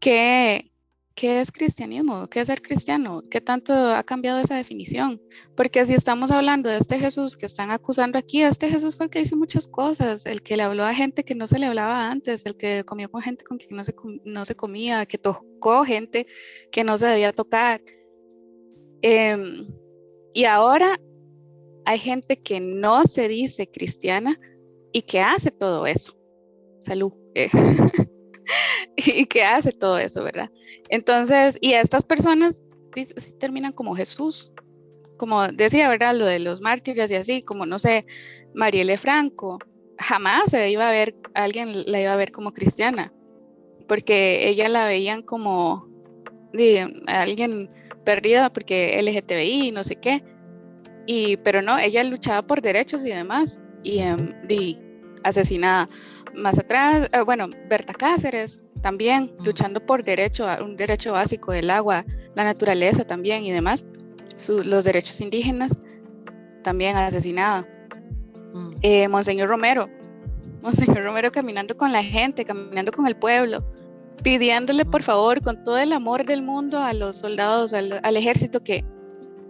¿Qué, 0.00 0.72
¿qué 1.14 1.40
es 1.40 1.52
cristianismo? 1.52 2.28
¿Qué 2.28 2.40
es 2.40 2.48
ser 2.48 2.60
cristiano? 2.60 3.22
¿Qué 3.30 3.40
tanto 3.40 3.72
ha 3.72 4.02
cambiado 4.02 4.40
esa 4.40 4.56
definición? 4.56 5.22
Porque 5.56 5.86
si 5.86 5.94
estamos 5.94 6.32
hablando 6.32 6.68
de 6.68 6.78
este 6.78 6.98
Jesús 6.98 7.36
que 7.36 7.46
están 7.46 7.70
acusando 7.70 8.18
aquí, 8.18 8.42
este 8.42 8.68
Jesús 8.68 8.96
fue 8.96 9.06
el 9.06 9.10
que 9.10 9.20
hizo 9.20 9.36
muchas 9.36 9.68
cosas, 9.68 10.26
el 10.26 10.42
que 10.42 10.56
le 10.56 10.64
habló 10.64 10.84
a 10.84 10.92
gente 10.92 11.24
que 11.24 11.36
no 11.36 11.46
se 11.46 11.60
le 11.60 11.66
hablaba 11.66 12.10
antes, 12.10 12.44
el 12.44 12.56
que 12.56 12.82
comió 12.84 13.08
con 13.08 13.22
gente 13.22 13.44
con 13.44 13.58
quien 13.58 13.76
no 13.76 13.84
se, 13.84 13.94
no 14.24 14.44
se 14.44 14.56
comía, 14.56 15.06
que 15.06 15.18
tocó 15.18 15.84
gente 15.84 16.26
que 16.72 16.82
no 16.82 16.98
se 16.98 17.06
debía 17.06 17.32
tocar. 17.32 17.80
Em, 19.00 19.68
y 20.32 20.44
ahora 20.44 20.98
hay 21.84 21.98
gente 22.00 22.42
que 22.42 22.58
no 22.58 23.04
se 23.04 23.28
dice 23.28 23.70
cristiana 23.70 24.40
y 24.94 25.02
que 25.02 25.20
hace 25.20 25.50
todo 25.50 25.86
eso. 25.86 26.14
Salud. 26.80 27.12
Eh. 27.34 27.50
y 28.96 29.26
que 29.26 29.44
hace 29.44 29.72
todo 29.72 29.98
eso, 29.98 30.22
¿verdad? 30.22 30.50
Entonces, 30.88 31.58
y 31.60 31.72
estas 31.72 32.04
personas 32.04 32.62
terminan 33.40 33.72
como 33.72 33.96
Jesús, 33.96 34.52
como 35.18 35.48
decía, 35.48 35.88
¿verdad? 35.88 36.14
Lo 36.14 36.26
de 36.26 36.38
los 36.38 36.60
mártires 36.60 37.10
y 37.10 37.16
así, 37.16 37.42
como 37.42 37.66
no 37.66 37.78
sé, 37.78 38.06
Marielle 38.54 38.96
Franco, 38.96 39.58
jamás 39.98 40.50
se 40.50 40.70
iba 40.70 40.88
a 40.88 40.92
ver, 40.92 41.16
alguien 41.34 41.90
la 41.90 42.00
iba 42.00 42.12
a 42.12 42.16
ver 42.16 42.30
como 42.30 42.52
cristiana, 42.52 43.12
porque 43.88 44.48
ella 44.48 44.68
la 44.68 44.86
veían 44.86 45.22
como 45.22 45.88
alguien 47.08 47.68
perdida 48.04 48.52
porque 48.52 49.00
LGTBI, 49.02 49.72
no 49.72 49.82
sé 49.82 49.96
qué, 49.96 50.22
y, 51.06 51.36
pero 51.38 51.62
no, 51.62 51.78
ella 51.78 52.04
luchaba 52.04 52.46
por 52.46 52.62
derechos 52.62 53.04
y 53.04 53.10
demás, 53.10 53.64
y, 53.82 53.98
em, 53.98 54.34
y 54.48 54.83
asesinada. 55.24 55.88
Más 56.34 56.58
atrás, 56.58 57.08
eh, 57.12 57.20
bueno, 57.22 57.48
Berta 57.68 57.92
Cáceres, 57.92 58.62
también 58.82 59.32
luchando 59.40 59.84
por 59.84 60.04
derecho, 60.04 60.46
un 60.62 60.76
derecho 60.76 61.12
básico 61.12 61.52
del 61.52 61.70
agua, 61.70 62.04
la 62.34 62.44
naturaleza 62.44 63.04
también 63.04 63.44
y 63.44 63.50
demás, 63.50 63.84
los 64.48 64.84
derechos 64.84 65.20
indígenas, 65.20 65.78
también 66.62 66.96
asesinada. 66.96 67.66
Mm. 68.52 68.70
Eh, 68.82 69.08
Monseñor 69.08 69.48
Romero, 69.48 69.88
Monseñor 70.62 71.04
Romero 71.04 71.30
caminando 71.32 71.76
con 71.76 71.92
la 71.92 72.02
gente, 72.02 72.44
caminando 72.44 72.92
con 72.92 73.06
el 73.06 73.16
pueblo, 73.16 73.64
pidiéndole 74.22 74.84
por 74.84 75.02
mm. 75.02 75.04
favor 75.04 75.42
con 75.42 75.62
todo 75.62 75.78
el 75.78 75.92
amor 75.92 76.24
del 76.26 76.42
mundo 76.42 76.78
a 76.78 76.92
los 76.94 77.16
soldados, 77.16 77.72
al, 77.72 78.16
ejército 78.16 78.62
que, 78.62 78.84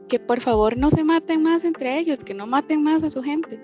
que 0.09 0.18
por 0.18 0.41
favor 0.41 0.77
no 0.77 0.91
se 0.91 1.03
maten 1.05 1.43
más 1.43 1.64
entre 1.64 1.99
ellos, 1.99 2.22
que 2.25 2.35
no 2.35 2.47
maten 2.47 2.83
más 2.83 3.03
a 3.03 3.11
su 3.11 3.22
gente. 3.22 3.61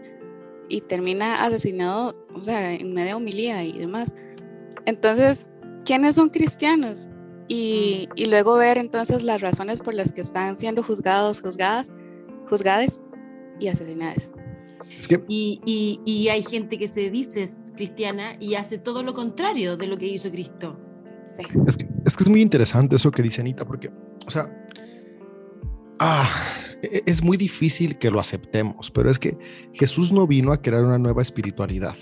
Y 0.70 0.80
termina 0.82 1.44
asesinado, 1.44 2.16
o 2.34 2.42
sea, 2.42 2.72
en 2.72 2.94
media 2.94 3.16
homilía 3.16 3.62
y 3.64 3.76
demás. 3.76 4.14
Entonces, 4.86 5.46
quiénes 5.84 6.14
son 6.14 6.30
cristianos 6.30 7.10
y, 7.48 8.08
y, 8.14 8.26
luego 8.26 8.54
ver 8.54 8.78
entonces 8.78 9.24
las 9.24 9.40
razones 9.40 9.80
por 9.80 9.94
las 9.94 10.12
que 10.12 10.20
están 10.20 10.56
siendo 10.56 10.84
juzgados, 10.84 11.40
juzgadas, 11.42 11.92
juzgadas 12.48 13.00
y 13.58 13.66
asesinadas. 13.66 14.30
y, 15.26 15.60
y, 15.66 16.00
y, 16.04 16.28
hay 16.28 16.44
gente 16.44 16.78
que 16.78 16.86
se 16.86 17.10
dice 17.10 17.44
cristiana 17.74 18.36
y 18.38 18.54
hace 18.54 18.78
todo 18.78 19.02
lo 19.02 19.14
contrario 19.14 19.76
de 19.76 19.88
lo 19.88 19.98
que 19.98 20.06
hizo 20.06 20.30
Cristo. 20.30 20.78
Sí. 21.36 21.42
Es, 21.66 21.76
que, 21.76 21.88
es, 22.06 22.16
que, 22.16 22.22
es 22.22 22.28
muy 22.28 22.40
interesante 22.40 22.94
eso 22.94 23.10
que 23.10 23.22
dice 23.22 23.40
Anita, 23.40 23.64
porque, 23.64 23.90
o 24.24 24.30
sea, 24.30 24.44
ah, 25.98 26.30
es 26.82 27.22
muy 27.22 27.36
difícil 27.36 27.98
que 27.98 28.10
lo 28.10 28.20
aceptemos, 28.20 28.90
pero 28.90 29.10
es 29.10 29.18
que 29.18 29.36
Jesús 29.72 30.12
no 30.12 30.26
vino 30.26 30.52
a 30.52 30.62
crear 30.62 30.84
una 30.84 30.98
nueva 30.98 31.22
espiritualidad. 31.22 31.94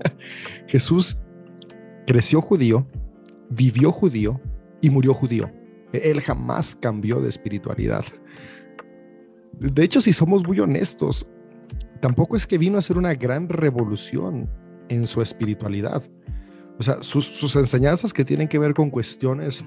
Jesús 0.66 1.18
creció 2.06 2.40
judío, 2.40 2.86
vivió 3.48 3.90
judío 3.90 4.40
y 4.80 4.90
murió 4.90 5.14
judío. 5.14 5.50
Él 5.92 6.20
jamás 6.20 6.74
cambió 6.74 7.20
de 7.20 7.28
espiritualidad. 7.28 8.04
De 9.58 9.84
hecho, 9.84 10.00
si 10.00 10.12
somos 10.12 10.46
muy 10.46 10.58
honestos, 10.60 11.26
tampoco 12.00 12.36
es 12.36 12.46
que 12.46 12.58
vino 12.58 12.76
a 12.76 12.78
hacer 12.80 12.98
una 12.98 13.14
gran 13.14 13.48
revolución 13.48 14.50
en 14.88 15.06
su 15.06 15.22
espiritualidad. 15.22 16.02
O 16.78 16.82
sea, 16.82 17.02
sus, 17.02 17.54
enseñanzas 17.56 18.12
que 18.12 18.24
tienen 18.24 18.48
que 18.48 18.58
ver 18.58 18.74
con 18.74 18.90
cuestiones 18.90 19.64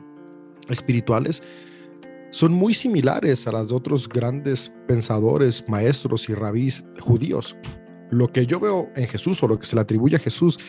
espirituales 0.70 1.44
son 2.36 2.52
muy 2.52 2.74
similares 2.74 3.48
a 3.48 3.54
las 3.54 3.70
de 3.70 3.76
otros 3.76 4.10
grandes 4.10 4.76
pensadores, 4.90 5.70
maestros 5.70 6.28
y 6.28 6.34
rabís 6.34 6.84
judíos. 7.00 7.56
Lo 8.12 8.28
que 8.28 8.46
yo 8.46 8.60
veo 8.60 8.90
en 8.98 9.08
Jesús 9.08 9.42
o 9.42 9.48
lo 9.48 9.58
que 9.58 9.66
se 9.66 9.78
le 9.78 9.84
atribuye 9.84 10.18
a 10.18 10.20
Jesús 10.20 10.60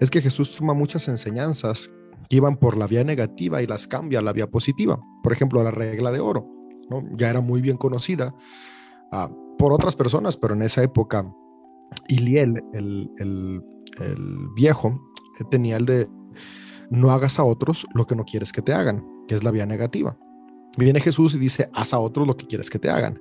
es 0.00 0.10
que 0.10 0.20
Jesús 0.20 0.56
toma 0.56 0.74
muchas 0.74 1.06
enseñanzas 1.06 1.94
que 2.28 2.36
iban 2.38 2.56
por 2.56 2.76
la 2.76 2.88
vía 2.88 3.04
negativa 3.04 3.62
y 3.62 3.68
las 3.68 3.86
cambia 3.86 4.18
a 4.18 4.22
la 4.22 4.32
vía 4.32 4.50
positiva. 4.50 4.98
Por 5.22 5.32
ejemplo, 5.32 5.62
la 5.62 5.70
regla 5.70 6.10
de 6.10 6.18
oro, 6.18 6.44
ya 7.16 7.30
era 7.30 7.40
muy 7.40 7.60
bien 7.60 7.76
conocida 7.76 8.34
ah, 9.12 9.30
por 9.58 9.72
otras 9.72 9.94
personas, 9.94 10.36
pero 10.36 10.54
en 10.54 10.62
esa 10.62 10.82
época 10.82 11.24
Iliel, 12.08 12.60
el, 12.72 13.08
el, 13.18 13.62
el 14.00 14.48
viejo, 14.56 15.00
tenía 15.52 15.76
el 15.76 15.86
de 15.86 16.08
no 16.90 17.12
hagas 17.12 17.38
a 17.38 17.44
otros 17.44 17.86
lo 17.94 18.08
que 18.08 18.16
no 18.16 18.24
quieres 18.24 18.50
que 18.50 18.60
te 18.60 18.72
hagan, 18.72 19.06
que 19.28 19.36
es 19.36 19.44
la 19.44 19.52
vía 19.52 19.66
negativa. 19.66 20.18
Viene 20.78 21.00
Jesús 21.00 21.34
y 21.34 21.38
dice, 21.38 21.70
haz 21.72 21.92
a 21.92 21.98
otros 21.98 22.26
lo 22.26 22.36
que 22.36 22.46
quieres 22.46 22.70
que 22.70 22.78
te 22.78 22.90
hagan. 22.90 23.20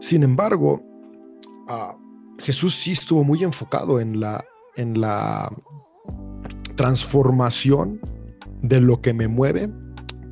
Sin 0.00 0.22
embargo, 0.22 0.82
ah, 1.68 1.96
Jesús 2.38 2.74
sí 2.74 2.92
estuvo 2.92 3.24
muy 3.24 3.42
enfocado 3.42 4.00
en 4.00 4.20
la 4.20 4.44
en 4.76 5.00
la 5.00 5.52
transformación 6.76 8.00
de 8.62 8.80
lo 8.80 9.00
que 9.00 9.12
me 9.12 9.28
mueve 9.28 9.70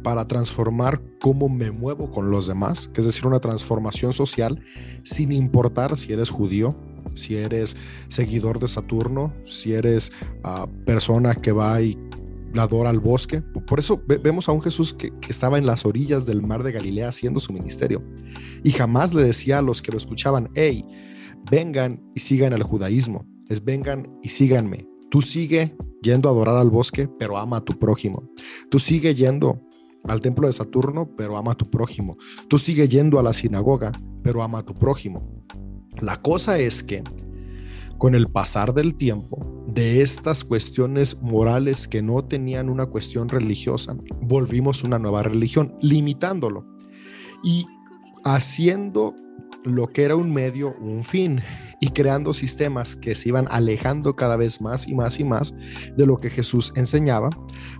para 0.02 0.26
transformar 0.26 1.00
cómo 1.20 1.48
me 1.48 1.70
muevo 1.70 2.10
con 2.10 2.30
los 2.30 2.48
demás, 2.48 2.88
que 2.88 3.00
es 3.00 3.06
decir, 3.06 3.26
una 3.26 3.38
transformación 3.38 4.12
social 4.12 4.60
sin 5.04 5.30
importar 5.30 5.96
si 5.96 6.12
eres 6.12 6.30
judío, 6.30 6.74
si 7.14 7.36
eres 7.36 7.76
seguidor 8.08 8.58
de 8.58 8.66
Saturno, 8.66 9.32
si 9.46 9.74
eres 9.74 10.12
uh, 10.44 10.66
persona 10.84 11.34
que 11.34 11.52
va 11.52 11.80
y 11.80 11.96
adora 12.60 12.90
al 12.90 13.00
bosque. 13.00 13.40
Por 13.40 13.78
eso 13.78 14.02
vemos 14.06 14.48
a 14.48 14.52
un 14.52 14.62
Jesús 14.62 14.92
que, 14.94 15.12
estaba 15.28 15.58
en 15.58 15.66
las 15.66 15.86
orillas 15.86 16.26
del 16.26 16.42
mar 16.42 16.62
de 16.62 16.72
Galilea 16.72 17.08
haciendo 17.08 17.40
su 17.40 17.52
ministerio 17.52 18.02
y 18.62 18.70
jamás 18.70 19.14
le 19.14 19.22
decía 19.22 19.58
a 19.58 19.62
los 19.62 19.80
que 19.80 19.92
lo 19.92 19.98
escuchaban, 19.98 20.50
hey, 20.54 20.84
vengan 21.50 22.02
y 22.14 22.20
sigan 22.20 22.52
el 22.52 22.62
judaísmo 22.62 23.26
es 23.52 23.64
vengan 23.64 24.08
y 24.22 24.30
síganme. 24.30 24.88
Tú 25.10 25.20
sigue 25.20 25.76
yendo 26.02 26.28
a 26.28 26.32
adorar 26.32 26.56
al 26.56 26.70
bosque, 26.70 27.08
pero 27.18 27.36
ama 27.36 27.58
a 27.58 27.64
tu 27.64 27.78
prójimo. 27.78 28.24
Tú 28.70 28.78
sigue 28.78 29.14
yendo 29.14 29.60
al 30.04 30.20
templo 30.20 30.46
de 30.46 30.52
Saturno, 30.52 31.10
pero 31.16 31.36
ama 31.36 31.52
a 31.52 31.54
tu 31.54 31.70
prójimo. 31.70 32.16
Tú 32.48 32.58
sigue 32.58 32.88
yendo 32.88 33.18
a 33.18 33.22
la 33.22 33.32
sinagoga, 33.32 33.92
pero 34.22 34.42
ama 34.42 34.60
a 34.60 34.62
tu 34.64 34.74
prójimo. 34.74 35.44
La 36.00 36.20
cosa 36.22 36.58
es 36.58 36.82
que 36.82 37.04
con 37.98 38.14
el 38.14 38.28
pasar 38.30 38.72
del 38.72 38.94
tiempo, 38.94 39.61
de 39.74 40.02
estas 40.02 40.44
cuestiones 40.44 41.20
morales 41.22 41.88
que 41.88 42.02
no 42.02 42.24
tenían 42.24 42.68
una 42.68 42.86
cuestión 42.86 43.28
religiosa, 43.28 43.96
volvimos 44.20 44.84
una 44.84 44.98
nueva 44.98 45.22
religión, 45.22 45.76
limitándolo 45.80 46.66
y 47.42 47.66
haciendo 48.24 49.14
lo 49.64 49.86
que 49.88 50.02
era 50.02 50.16
un 50.16 50.32
medio, 50.32 50.74
un 50.80 51.04
fin, 51.04 51.40
y 51.80 51.88
creando 51.88 52.32
sistemas 52.32 52.96
que 52.96 53.14
se 53.14 53.28
iban 53.28 53.48
alejando 53.50 54.14
cada 54.14 54.36
vez 54.36 54.60
más 54.60 54.86
y 54.86 54.94
más 54.94 55.18
y 55.18 55.24
más 55.24 55.54
de 55.96 56.06
lo 56.06 56.18
que 56.18 56.30
Jesús 56.30 56.72
enseñaba 56.76 57.30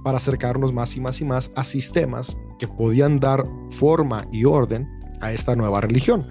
para 0.03 0.19
acercarnos 0.19 0.73
más 0.73 0.97
y 0.97 1.01
más 1.01 1.21
y 1.21 1.25
más 1.25 1.53
a 1.55 1.65
sistemas 1.65 2.37
que 2.59 2.67
podían 2.67 3.21
dar 3.21 3.45
forma 3.71 4.27
y 4.33 4.45
orden 4.45 4.89
a 5.21 5.33
esta 5.33 5.55
nueva 5.55 5.81
religión. 5.81 6.27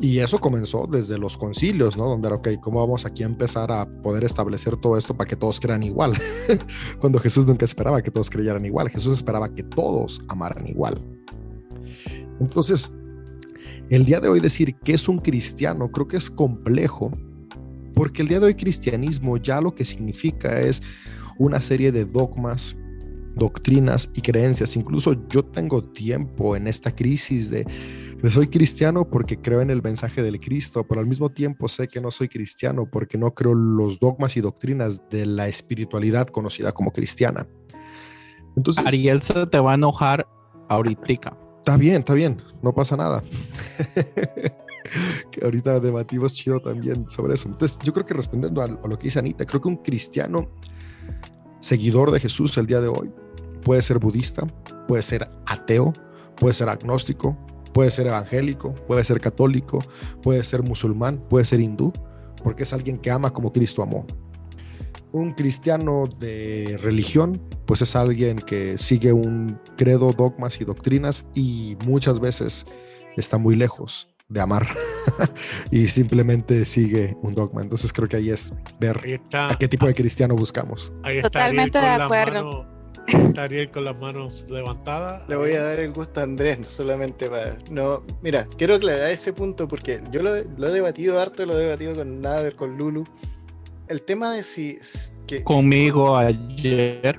Y 0.00 0.20
eso 0.20 0.38
comenzó 0.38 0.86
desde 0.86 1.18
los 1.18 1.36
concilios, 1.36 1.96
¿no? 1.96 2.08
Donde 2.08 2.28
era, 2.28 2.36
ok, 2.36 2.48
¿cómo 2.60 2.78
vamos 2.78 3.04
aquí 3.04 3.24
a 3.24 3.26
empezar 3.26 3.72
a 3.72 3.84
poder 4.00 4.22
establecer 4.22 4.76
todo 4.76 4.96
esto 4.96 5.16
para 5.16 5.28
que 5.28 5.34
todos 5.34 5.58
crean 5.58 5.82
igual? 5.82 6.14
Cuando 7.00 7.18
Jesús 7.18 7.48
nunca 7.48 7.64
esperaba 7.64 8.00
que 8.00 8.10
todos 8.10 8.30
creyeran 8.30 8.64
igual, 8.64 8.88
Jesús 8.90 9.14
esperaba 9.14 9.52
que 9.52 9.64
todos 9.64 10.22
amaran 10.28 10.68
igual. 10.68 11.02
Entonces, 12.38 12.94
el 13.90 14.04
día 14.04 14.20
de 14.20 14.28
hoy 14.28 14.38
decir 14.38 14.76
que 14.76 14.92
es 14.92 15.08
un 15.08 15.18
cristiano 15.18 15.90
creo 15.90 16.06
que 16.06 16.16
es 16.16 16.30
complejo, 16.30 17.10
porque 17.94 18.22
el 18.22 18.28
día 18.28 18.38
de 18.38 18.46
hoy 18.46 18.54
cristianismo 18.54 19.36
ya 19.36 19.60
lo 19.60 19.74
que 19.74 19.84
significa 19.84 20.60
es 20.60 20.80
una 21.38 21.60
serie 21.60 21.90
de 21.90 22.04
dogmas, 22.04 22.76
doctrinas 23.34 24.10
y 24.14 24.20
creencias. 24.20 24.76
Incluso 24.76 25.26
yo 25.28 25.44
tengo 25.44 25.82
tiempo 25.82 26.54
en 26.54 26.68
esta 26.68 26.94
crisis 26.94 27.50
de, 27.50 27.66
soy 28.26 28.48
cristiano 28.48 29.08
porque 29.08 29.40
creo 29.40 29.60
en 29.60 29.70
el 29.70 29.82
mensaje 29.82 30.22
del 30.22 30.40
Cristo, 30.40 30.86
pero 30.88 31.00
al 31.00 31.06
mismo 31.06 31.30
tiempo 31.30 31.68
sé 31.68 31.88
que 31.88 32.00
no 32.00 32.10
soy 32.10 32.28
cristiano 32.28 32.88
porque 32.90 33.16
no 33.16 33.32
creo 33.32 33.54
los 33.54 34.00
dogmas 34.00 34.36
y 34.36 34.40
doctrinas 34.40 35.08
de 35.08 35.24
la 35.24 35.46
espiritualidad 35.46 36.26
conocida 36.26 36.72
como 36.72 36.90
cristiana. 36.90 37.46
Entonces, 38.56 38.84
Ariel 38.84 39.22
se 39.22 39.46
te 39.46 39.60
va 39.60 39.72
a 39.72 39.74
enojar 39.74 40.26
ahorita 40.68 41.06
Está 41.58 41.76
bien, 41.76 41.96
está 41.96 42.14
bien, 42.14 42.42
no 42.62 42.74
pasa 42.74 42.96
nada. 42.96 43.22
que 45.30 45.44
ahorita 45.44 45.80
debatimos 45.80 46.32
chido 46.32 46.60
también 46.60 47.08
sobre 47.08 47.34
eso. 47.34 47.48
Entonces, 47.48 47.78
yo 47.82 47.92
creo 47.92 48.06
que 48.06 48.14
respondiendo 48.14 48.62
a, 48.62 48.66
lo 48.66 48.98
que 48.98 49.04
dice 49.04 49.18
Anita, 49.18 49.44
creo 49.44 49.60
que 49.60 49.68
un 49.68 49.76
cristiano 49.76 50.48
seguidor 51.60 52.10
de 52.10 52.20
Jesús 52.20 52.56
el 52.58 52.66
día 52.66 52.80
de 52.80 52.88
hoy 52.88 53.10
puede 53.62 53.82
ser 53.82 53.98
budista, 53.98 54.46
puede 54.86 55.02
ser 55.02 55.28
ateo, 55.46 55.92
puede 56.38 56.54
ser 56.54 56.68
agnóstico, 56.68 57.36
puede 57.72 57.90
ser 57.90 58.06
evangélico, 58.06 58.74
puede 58.86 59.04
ser 59.04 59.20
católico, 59.20 59.82
puede 60.22 60.42
ser 60.44 60.62
musulmán, 60.62 61.18
puede 61.28 61.44
ser 61.44 61.60
hindú, 61.60 61.92
porque 62.42 62.62
es 62.62 62.72
alguien 62.72 62.98
que 62.98 63.10
ama 63.10 63.32
como 63.32 63.52
Cristo 63.52 63.82
amó. 63.82 64.06
Un 65.10 65.32
cristiano 65.32 66.06
de 66.18 66.78
religión, 66.82 67.40
pues 67.66 67.82
es 67.82 67.96
alguien 67.96 68.38
que 68.38 68.76
sigue 68.76 69.12
un 69.12 69.58
credo, 69.76 70.12
dogmas 70.12 70.60
y 70.60 70.64
doctrinas 70.64 71.28
y 71.34 71.76
muchas 71.84 72.20
veces 72.20 72.66
está 73.16 73.38
muy 73.38 73.56
lejos 73.56 74.08
de 74.28 74.40
amar 74.42 74.66
y 75.70 75.88
simplemente 75.88 76.64
sigue 76.64 77.16
un 77.22 77.34
dogma. 77.34 77.62
Entonces 77.62 77.92
creo 77.92 78.08
que 78.08 78.16
ahí 78.16 78.30
es 78.30 78.52
ver 78.78 79.00
Ahí 79.02 79.12
está, 79.12 79.50
a 79.50 79.58
qué 79.58 79.66
tipo 79.66 79.86
de 79.86 79.94
cristiano 79.94 80.36
buscamos. 80.36 80.92
ahí 81.02 81.16
está 81.16 81.30
Totalmente 81.30 81.78
de 81.78 81.86
acuerdo. 81.86 82.77
Está 83.08 83.44
Ariel 83.44 83.70
con 83.70 83.84
las 83.84 83.98
manos 83.98 84.44
levantadas. 84.48 85.28
Le 85.28 85.36
voy 85.36 85.52
a 85.52 85.62
dar 85.62 85.80
el 85.80 85.92
gusto 85.92 86.20
a 86.20 86.22
Andrés, 86.24 86.58
no 86.60 86.66
solamente 86.66 87.28
para. 87.28 87.58
No, 87.70 88.04
mira, 88.22 88.46
quiero 88.56 88.74
aclarar 88.74 89.10
ese 89.10 89.32
punto 89.32 89.66
porque 89.68 90.00
yo 90.12 90.22
lo, 90.22 90.30
lo 90.56 90.68
he 90.68 90.72
debatido 90.72 91.20
harto, 91.20 91.44
lo 91.46 91.58
he 91.58 91.64
debatido 91.64 91.96
con 91.96 92.20
Nader, 92.20 92.54
con 92.56 92.76
Lulu. 92.76 93.04
El 93.88 94.02
tema 94.02 94.32
de 94.34 94.42
si. 94.42 94.78
Que, 95.26 95.42
Conmigo 95.44 96.16
ayer, 96.16 97.18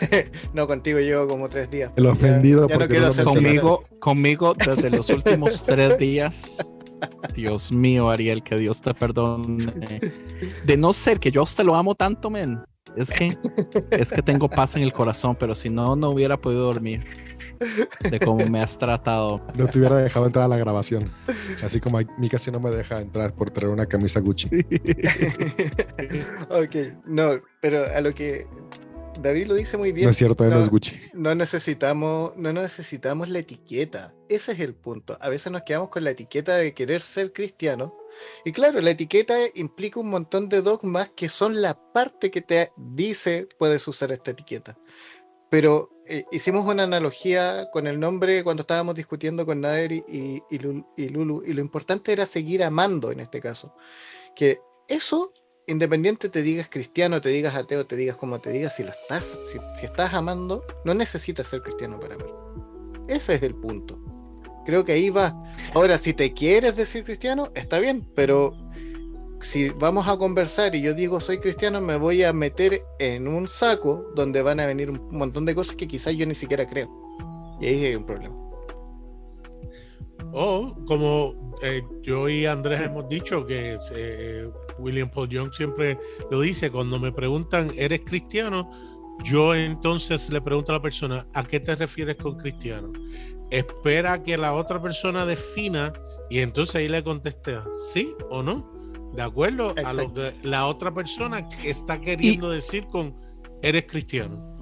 no, 0.54 0.66
contigo 0.66 0.98
llevo 1.00 1.26
como 1.28 1.48
tres 1.48 1.70
días. 1.70 1.92
El 1.96 2.04
Ya- 2.04 2.10
ofendido 2.12 2.68
ya 2.68 2.78
no 2.78 2.86
quiero 2.86 3.08
no 3.08 3.14
mencionaste. 3.14 3.40
conmigo, 3.40 3.84
conmigo 4.00 4.54
desde 4.54 4.90
los 4.90 5.08
últimos 5.10 5.62
tres 5.64 5.98
días. 5.98 6.76
Dios 7.34 7.70
mío, 7.72 8.08
Ariel, 8.08 8.42
que 8.42 8.56
Dios 8.56 8.80
te 8.80 8.94
perdone. 8.94 10.00
De 10.64 10.76
no 10.76 10.92
ser 10.92 11.18
que 11.18 11.30
yo 11.30 11.40
a 11.40 11.44
usted 11.44 11.64
lo 11.64 11.74
amo 11.74 11.94
tanto, 11.94 12.30
men. 12.30 12.60
Es 12.96 13.10
que, 13.10 13.36
es 13.90 14.12
que 14.12 14.22
tengo 14.22 14.48
paz 14.48 14.76
en 14.76 14.82
el 14.82 14.92
corazón, 14.92 15.36
pero 15.38 15.54
si 15.54 15.68
no, 15.70 15.96
no 15.96 16.10
hubiera 16.10 16.36
podido 16.40 16.62
dormir 16.62 17.04
de 18.10 18.20
cómo 18.20 18.46
me 18.46 18.60
has 18.60 18.78
tratado. 18.78 19.40
No 19.54 19.66
te 19.66 19.78
hubiera 19.78 19.96
dejado 19.96 20.26
entrar 20.26 20.44
a 20.44 20.48
la 20.48 20.56
grabación. 20.56 21.12
Así 21.62 21.80
como 21.80 21.98
a 21.98 22.02
mí 22.18 22.28
casi 22.28 22.50
no 22.50 22.60
me 22.60 22.70
deja 22.70 23.00
entrar 23.00 23.34
por 23.34 23.50
traer 23.50 23.70
una 23.70 23.86
camisa 23.86 24.20
Gucci. 24.20 24.48
ok, 26.50 26.76
no, 27.06 27.30
pero 27.60 27.84
a 27.96 28.00
lo 28.00 28.14
que 28.14 28.46
David 29.20 29.46
lo 29.46 29.54
dice 29.54 29.76
muy 29.78 29.92
bien. 29.92 30.04
No 30.04 30.10
es 30.10 30.16
cierto, 30.16 30.44
no 30.44 30.60
es 30.60 30.68
Gucci. 30.68 31.00
No 31.14 31.34
necesitamos, 31.34 32.36
no 32.36 32.52
necesitamos 32.52 33.28
la 33.28 33.38
etiqueta. 33.38 34.14
Ese 34.28 34.52
es 34.52 34.60
el 34.60 34.74
punto. 34.74 35.16
A 35.20 35.28
veces 35.28 35.50
nos 35.50 35.62
quedamos 35.62 35.88
con 35.88 36.04
la 36.04 36.10
etiqueta 36.10 36.56
de 36.56 36.74
querer 36.74 37.00
ser 37.00 37.32
cristiano. 37.32 37.96
Y 38.44 38.52
claro, 38.52 38.80
la 38.80 38.90
etiqueta 38.90 39.34
implica 39.54 39.98
un 40.00 40.10
montón 40.10 40.48
de 40.48 40.60
dogmas 40.60 41.10
que 41.16 41.28
son 41.28 41.62
la 41.62 41.74
parte 41.92 42.30
que 42.30 42.42
te 42.42 42.70
dice 42.76 43.48
puedes 43.58 43.86
usar 43.88 44.12
esta 44.12 44.32
etiqueta. 44.32 44.76
Pero 45.50 45.90
eh, 46.06 46.24
hicimos 46.32 46.66
una 46.66 46.82
analogía 46.82 47.70
con 47.72 47.86
el 47.86 47.98
nombre 47.98 48.44
cuando 48.44 48.62
estábamos 48.62 48.94
discutiendo 48.94 49.46
con 49.46 49.60
Nader 49.62 49.92
y, 49.92 50.04
y- 50.08 50.42
y 50.50 50.58
Lul- 50.58 50.86
y 50.98 51.08
Lulu. 51.08 51.42
Y 51.46 51.54
lo 51.54 51.60
importante 51.62 52.12
era 52.12 52.26
seguir 52.26 52.62
amando 52.62 53.10
en 53.10 53.20
este 53.20 53.40
caso. 53.40 53.74
Que 54.36 54.58
eso, 54.88 55.32
independiente 55.66 56.28
te 56.28 56.42
digas 56.42 56.68
cristiano, 56.70 57.20
te 57.20 57.30
digas 57.30 57.54
ateo, 57.54 57.86
te 57.86 57.96
digas 57.96 58.16
como 58.16 58.40
te 58.40 58.50
digas, 58.50 58.76
si 58.76 58.84
lo 58.84 58.90
estás, 58.90 59.38
si, 59.50 59.84
estás 59.84 60.14
amando, 60.14 60.64
no 60.84 60.94
necesitas 60.94 61.46
ser 61.48 61.62
cristiano 61.62 61.98
para 62.00 62.14
amar. 62.14 62.28
Ese 63.08 63.34
es 63.34 63.42
el 63.42 63.54
punto. 63.54 63.98
Creo 64.64 64.84
que 64.84 64.92
ahí 64.92 65.10
va. 65.10 65.42
Ahora, 65.74 65.98
si 65.98 66.14
te 66.14 66.32
quieres 66.32 66.76
decir 66.76 67.04
cristiano, 67.04 67.50
está 67.54 67.78
bien, 67.78 68.08
pero 68.14 68.56
si 69.42 69.68
vamos 69.68 70.08
a 70.08 70.16
conversar 70.16 70.74
y 70.74 70.80
yo 70.80 70.94
digo 70.94 71.20
soy 71.20 71.38
cristiano, 71.38 71.80
me 71.82 71.96
voy 71.96 72.22
a 72.22 72.32
meter 72.32 72.82
en 72.98 73.28
un 73.28 73.46
saco 73.46 74.10
donde 74.14 74.40
van 74.40 74.60
a 74.60 74.66
venir 74.66 74.90
un 74.90 75.08
montón 75.10 75.44
de 75.44 75.54
cosas 75.54 75.76
que 75.76 75.86
quizás 75.86 76.14
yo 76.14 76.26
ni 76.26 76.34
siquiera 76.34 76.66
creo. 76.66 76.90
Y 77.60 77.66
ahí 77.66 77.84
hay 77.84 77.94
un 77.94 78.06
problema. 78.06 78.34
O 80.32 80.74
como 80.86 81.43
eh, 81.62 81.82
yo 82.02 82.28
y 82.28 82.46
Andrés 82.46 82.82
hemos 82.82 83.08
dicho 83.08 83.46
que 83.46 83.78
eh, 83.92 84.48
William 84.78 85.08
Paul 85.10 85.28
Young 85.28 85.52
siempre 85.52 85.98
lo 86.30 86.40
dice, 86.40 86.70
cuando 86.70 86.98
me 86.98 87.12
preguntan, 87.12 87.72
¿eres 87.76 88.02
cristiano? 88.04 88.70
Yo 89.22 89.54
entonces 89.54 90.28
le 90.30 90.40
pregunto 90.40 90.72
a 90.72 90.76
la 90.76 90.82
persona, 90.82 91.26
¿a 91.34 91.44
qué 91.44 91.60
te 91.60 91.76
refieres 91.76 92.16
con 92.16 92.36
cristiano? 92.36 92.92
Espera 93.50 94.22
que 94.22 94.36
la 94.36 94.54
otra 94.54 94.82
persona 94.82 95.24
defina 95.24 95.92
y 96.28 96.40
entonces 96.40 96.74
ahí 96.76 96.88
le 96.88 97.04
contesté, 97.04 97.58
¿sí 97.92 98.12
o 98.30 98.42
no? 98.42 98.72
De 99.14 99.22
acuerdo 99.22 99.74
a 99.84 99.92
lo 99.92 100.12
que 100.12 100.32
la 100.42 100.66
otra 100.66 100.92
persona 100.92 101.48
está 101.62 102.00
queriendo 102.00 102.50
decir 102.50 102.86
con, 102.86 103.14
¿eres 103.62 103.86
cristiano? 103.86 104.52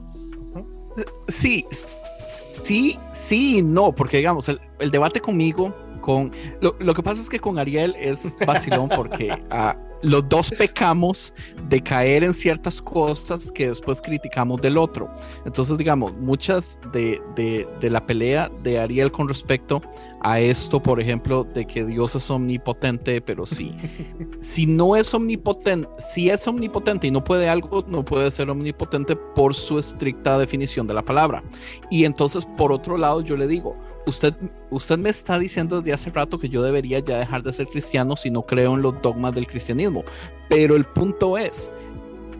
Sí, 1.28 1.64
sí, 1.70 2.98
sí, 3.10 3.62
no, 3.62 3.94
porque 3.94 4.18
digamos, 4.18 4.50
el, 4.50 4.60
el 4.78 4.90
debate 4.90 5.20
conmigo, 5.20 5.74
con 6.02 6.32
lo, 6.60 6.76
lo 6.78 6.92
que 6.92 7.02
pasa 7.02 7.22
es 7.22 7.30
que 7.30 7.38
con 7.38 7.58
Ariel 7.58 7.96
es 7.98 8.36
vacilón 8.46 8.90
porque 8.94 9.34
ah, 9.50 9.74
los 10.02 10.28
dos 10.28 10.50
pecamos 10.50 11.32
de 11.68 11.80
caer 11.80 12.24
en 12.24 12.34
ciertas 12.34 12.82
cosas 12.82 13.50
que 13.52 13.68
después 13.68 14.02
criticamos 14.02 14.60
del 14.60 14.76
otro. 14.76 15.08
Entonces, 15.46 15.78
digamos, 15.78 16.12
muchas 16.16 16.80
de, 16.92 17.22
de, 17.36 17.66
de 17.80 17.90
la 17.90 18.04
pelea 18.04 18.50
de 18.62 18.78
Ariel 18.78 19.10
con 19.10 19.28
respecto 19.28 19.80
a 20.24 20.38
esto, 20.38 20.80
por 20.80 21.00
ejemplo, 21.00 21.42
de 21.42 21.66
que 21.66 21.84
Dios 21.84 22.14
es 22.14 22.30
omnipotente, 22.30 23.20
pero 23.20 23.44
sí, 23.44 23.74
si 24.40 24.66
no 24.66 24.94
es 24.94 25.12
omnipotente, 25.14 25.88
si 25.98 26.30
es 26.30 26.46
omnipotente 26.46 27.08
y 27.08 27.10
no 27.10 27.24
puede 27.24 27.48
algo, 27.48 27.84
no 27.88 28.04
puede 28.04 28.30
ser 28.30 28.48
omnipotente 28.48 29.16
por 29.16 29.54
su 29.54 29.78
estricta 29.78 30.38
definición 30.38 30.86
de 30.86 30.94
la 30.94 31.02
palabra. 31.02 31.42
Y 31.90 32.04
entonces, 32.04 32.46
por 32.56 32.72
otro 32.72 32.96
lado, 32.96 33.20
yo 33.20 33.36
le 33.36 33.48
digo, 33.48 33.74
usted, 34.06 34.32
usted 34.70 34.96
me 34.96 35.10
está 35.10 35.40
diciendo 35.40 35.80
desde 35.80 35.92
hace 35.92 36.10
rato 36.10 36.38
que 36.38 36.48
yo 36.48 36.62
debería 36.62 37.00
ya 37.00 37.18
dejar 37.18 37.42
de 37.42 37.52
ser 37.52 37.66
cristiano 37.66 38.16
si 38.16 38.30
no 38.30 38.42
creo 38.42 38.74
en 38.74 38.82
los 38.82 39.02
dogmas 39.02 39.34
del 39.34 39.48
cristianismo. 39.48 40.04
Pero 40.48 40.76
el 40.76 40.84
punto 40.84 41.36
es, 41.36 41.72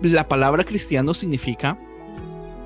la 0.03 0.29
palabra 0.29 0.63
cristiano 0.63 1.15
significa, 1.15 1.77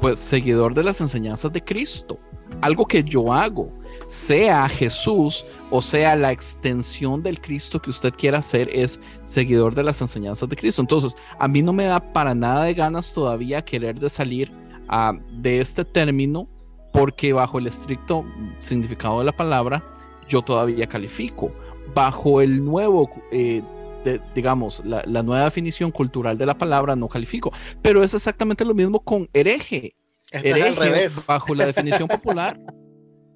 pues, 0.00 0.18
seguidor 0.18 0.74
de 0.74 0.84
las 0.84 1.00
enseñanzas 1.00 1.50
de 1.54 1.64
Cristo. 1.64 2.18
Algo 2.60 2.86
que 2.86 3.02
yo 3.02 3.32
hago, 3.32 3.72
sea 4.06 4.68
Jesús 4.68 5.44
o 5.70 5.82
sea 5.82 6.14
la 6.16 6.30
extensión 6.32 7.22
del 7.22 7.40
Cristo 7.40 7.82
que 7.82 7.90
usted 7.90 8.14
quiera 8.14 8.40
ser, 8.40 8.68
es 8.72 9.00
seguidor 9.22 9.74
de 9.74 9.82
las 9.82 10.00
enseñanzas 10.00 10.48
de 10.48 10.56
Cristo. 10.56 10.80
Entonces, 10.80 11.16
a 11.38 11.48
mí 11.48 11.60
no 11.62 11.72
me 11.72 11.84
da 11.84 12.12
para 12.12 12.34
nada 12.34 12.64
de 12.64 12.74
ganas 12.74 13.12
todavía 13.12 13.64
querer 13.64 13.98
de 13.98 14.08
salir 14.08 14.52
ah, 14.88 15.12
de 15.40 15.60
este 15.60 15.84
término 15.84 16.48
porque 16.92 17.32
bajo 17.32 17.58
el 17.58 17.66
estricto 17.66 18.24
significado 18.60 19.18
de 19.18 19.24
la 19.26 19.36
palabra, 19.36 19.84
yo 20.28 20.40
todavía 20.42 20.86
califico. 20.86 21.52
Bajo 21.94 22.40
el 22.40 22.64
nuevo, 22.64 23.10
eh, 23.32 23.62
de- 24.04 24.20
digamos, 24.34 24.82
la, 24.84 25.02
la 25.06 25.22
nueva 25.22 25.44
definición 25.44 25.90
cultural 25.90 26.38
de 26.38 26.46
la 26.46 26.56
palabra, 26.56 26.96
no 26.96 27.08
califico. 27.08 27.52
Pero 27.82 28.02
es 28.02 28.14
exactamente 28.14 28.64
lo 28.64 28.74
mismo 28.74 29.00
con 29.00 29.28
hereje. 29.34 29.94
Estás 30.30 30.44
Hereje, 30.44 31.08
bajo 31.28 31.54
la 31.54 31.66
definición 31.66 32.08
popular, 32.08 32.58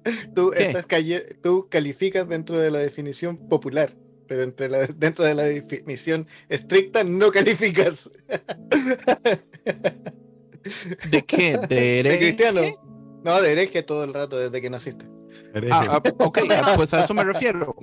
Tú, 0.35 0.51
¿Qué? 0.51 0.65
estás 0.65 0.85
calle- 0.87 1.35
tú 1.43 1.67
calificas 1.69 2.27
dentro 2.27 2.59
de 2.59 2.71
la 2.71 2.79
definición 2.79 3.37
popular, 3.49 3.95
pero 4.27 4.43
entre 4.43 4.67
la- 4.69 4.87
dentro 4.97 5.25
de 5.25 5.35
la 5.35 5.43
definición 5.43 6.27
estricta 6.49 7.03
no 7.03 7.31
calificas. 7.31 8.09
¿de 11.09 11.21
qué? 11.23 11.57
¿De 11.69 12.03
De 12.03 12.17
cristiano. 12.19 12.61
No, 13.23 13.41
de 13.41 13.51
hereje 13.51 13.83
todo 13.83 14.03
el 14.03 14.13
rato 14.13 14.37
desde 14.37 14.61
que 14.61 14.69
naciste. 14.69 15.05
Ah, 15.71 15.85
ah, 15.89 16.01
ok, 16.19 16.39
ah, 16.51 16.73
pues 16.75 16.93
a 16.93 17.03
eso 17.03 17.13
me 17.13 17.23
refiero. 17.23 17.75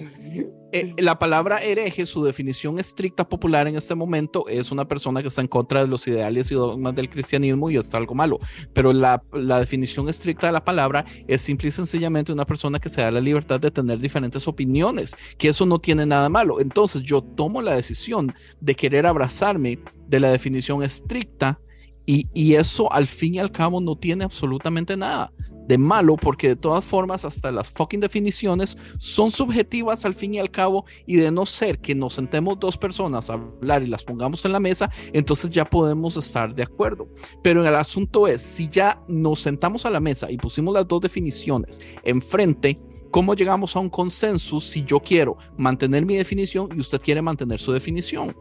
Eh, 0.73 0.95
la 0.99 1.19
palabra 1.19 1.63
hereje, 1.63 2.07
su 2.07 2.23
definición 2.23 2.79
estricta 2.79 3.29
popular 3.29 3.67
en 3.69 3.77
este 3.77 3.95
momento 3.95 4.47
es 4.49 4.71
una 4.71 4.87
persona 4.87 5.23
que 5.23 5.29
está 5.29 5.41
en 5.41 5.49
contra 5.49 5.83
de 5.83 5.89
los 5.89 6.07
ideales 6.07 6.51
y 6.51 6.55
dogmas 6.55 6.95
del 6.95 7.09
cristianismo 7.09 7.71
y 7.71 7.77
es 7.77 7.95
algo 7.95 8.15
malo. 8.15 8.39
Pero 8.73 8.93
la, 8.93 9.23
la 9.33 9.61
definición 9.61 10.09
estricta 10.09 10.47
de 10.47 10.53
la 10.53 10.65
palabra 10.65 11.05
es 11.27 11.43
simple 11.43 11.69
y 11.69 11.73
sencillamente 11.73 12.33
una 12.33 12.47
persona 12.47 12.79
que 12.79 12.89
se 12.89 13.03
da 13.03 13.11
la 13.11 13.21
libertad 13.21 13.61
de 13.61 13.71
tener 13.71 13.99
diferentes 13.99 14.49
opiniones, 14.49 15.17
que 15.37 15.49
eso 15.49 15.67
no 15.67 15.79
tiene 15.79 16.07
nada 16.07 16.29
malo. 16.29 16.61
Entonces 16.61 17.03
yo 17.03 17.23
tomo 17.23 17.63
la 17.63 17.77
decisión 17.77 18.35
de 18.61 18.75
querer 18.75 19.07
abrazarme 19.07 19.79
de 20.07 20.21
la 20.21 20.31
definición 20.31 20.83
estricta 20.83 21.61
y, 22.07 22.27
y 22.33 22.55
eso 22.55 22.91
al 22.93 23.07
fin 23.07 23.35
y 23.35 23.39
al 23.39 23.53
cabo 23.53 23.81
no 23.81 23.97
tiene 23.97 24.25
absolutamente 24.25 24.97
nada 24.97 25.31
de 25.69 25.79
malo 25.79 26.17
porque 26.17 26.49
de 26.49 26.57
todas 26.57 26.85
formas 26.85 27.25
hasta 27.27 27.53
las 27.53 27.71
fucking 27.71 28.01
definiciones 28.01 28.79
son 28.99 29.31
subjetivas 29.31 30.05
al 30.07 30.15
fin 30.15 30.35
y 30.35 30.39
al 30.39 30.51
cabo 30.51 30.87
y 31.07 31.17
de 31.17 31.31
no 31.31 31.45
ser 31.45 31.79
que 31.79 31.95
nos 31.95 32.15
sentemos 32.15 32.59
dos 32.59 32.79
personas 32.79 33.29
a 33.29 33.35
hablar 33.35 33.83
y 33.83 33.87
las 33.87 34.03
pongamos 34.03 34.43
en 34.47 34.53
la 34.53 34.61
mesa, 34.61 34.91
entonces 35.13 35.51
ya 35.51 35.67
podemos 35.67 36.17
estar 36.17 36.55
de 36.55 36.63
acuerdo. 36.63 37.07
Pero 37.43 37.67
el 37.67 37.75
asunto 37.77 38.27
es, 38.27 38.41
si 38.41 38.67
ya 38.67 39.03
nos 39.09 39.41
sentamos 39.41 39.85
a 39.85 39.91
la 39.91 40.01
mesa 40.01 40.33
y 40.33 40.39
pusimos 40.39 40.73
las 40.73 40.89
dos 40.89 41.03
definiciones 41.03 41.81
enfrente, 42.03 42.81
¿cómo 43.11 43.35
llegamos 43.35 43.77
a 43.77 43.81
un 43.81 43.91
consenso 43.91 44.61
si 44.61 44.85
yo 44.85 45.01
quiero 45.01 45.37
mantener 45.59 46.07
mi 46.07 46.17
definición 46.17 46.71
y 46.75 46.81
usted 46.81 47.01
quiere 47.01 47.21
mantener 47.21 47.61
su 47.61 47.73
definición? 47.73 48.35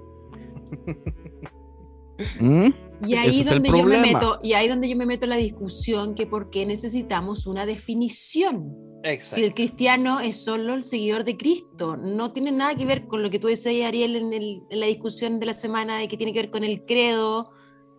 ¿Mm? 2.40 2.87
Y 3.06 3.14
ahí 3.16 3.30
Ese 3.30 3.40
es 3.42 3.48
el 3.48 3.54
donde 3.62 3.70
yo 3.70 3.86
me 3.86 4.00
meto, 4.00 4.40
y 4.42 4.54
ahí 4.54 4.68
donde 4.68 4.90
yo 4.90 4.96
me 4.96 5.06
meto 5.06 5.26
en 5.26 5.30
la 5.32 5.36
discusión 5.38 6.16
que 6.16 6.26
por 6.26 6.50
qué 6.50 6.66
necesitamos 6.66 7.46
una 7.46 7.66
definición. 7.66 8.74
Si 9.04 9.12
Exacto. 9.14 9.46
el 9.46 9.54
cristiano 9.54 10.20
es 10.20 10.44
solo 10.44 10.74
el 10.74 10.84
seguidor 10.84 11.24
de 11.24 11.38
Cristo, 11.38 11.96
no 11.98 12.34
tiene 12.34 12.52
nada 12.52 12.74
que 12.76 12.86
ver 12.86 13.08
con 13.08 13.22
lo 13.22 13.30
que 13.30 13.40
tú 13.40 13.48
decías, 13.48 13.88
Ariel, 13.88 14.16
en, 14.16 14.34
el- 14.34 14.64
en 14.70 14.80
la 14.80 14.88
discusión 14.88 15.40
de 15.40 15.46
la 15.46 15.54
semana, 15.54 15.98
de 15.98 16.08
que 16.08 16.18
tiene 16.18 16.34
que 16.34 16.40
ver 16.42 16.50
con 16.50 16.64
el 16.64 16.84
credo 16.86 17.52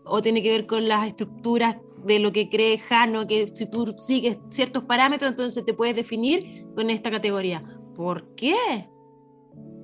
o 0.05 0.23
tiene 0.23 0.43
que 0.43 0.51
ver 0.51 0.67
con 0.67 0.89
las 0.89 1.07
estructuras 1.07 1.77
de 2.05 2.19
lo 2.19 2.33
que 2.33 2.49
cree 2.49 2.79
Jano, 2.79 3.27
que 3.27 3.47
si 3.49 3.67
tú 3.71 3.95
sigues 3.97 4.39
ciertos 4.51 4.85
parámetros, 4.85 5.31
entonces 5.31 5.65
te 5.65 5.75
puedes 5.75 5.95
definir 5.95 6.65
con 6.75 6.91
esta 6.91 7.11
categoría. 7.11 7.63
¿Por 7.95 8.35
qué? 8.35 8.55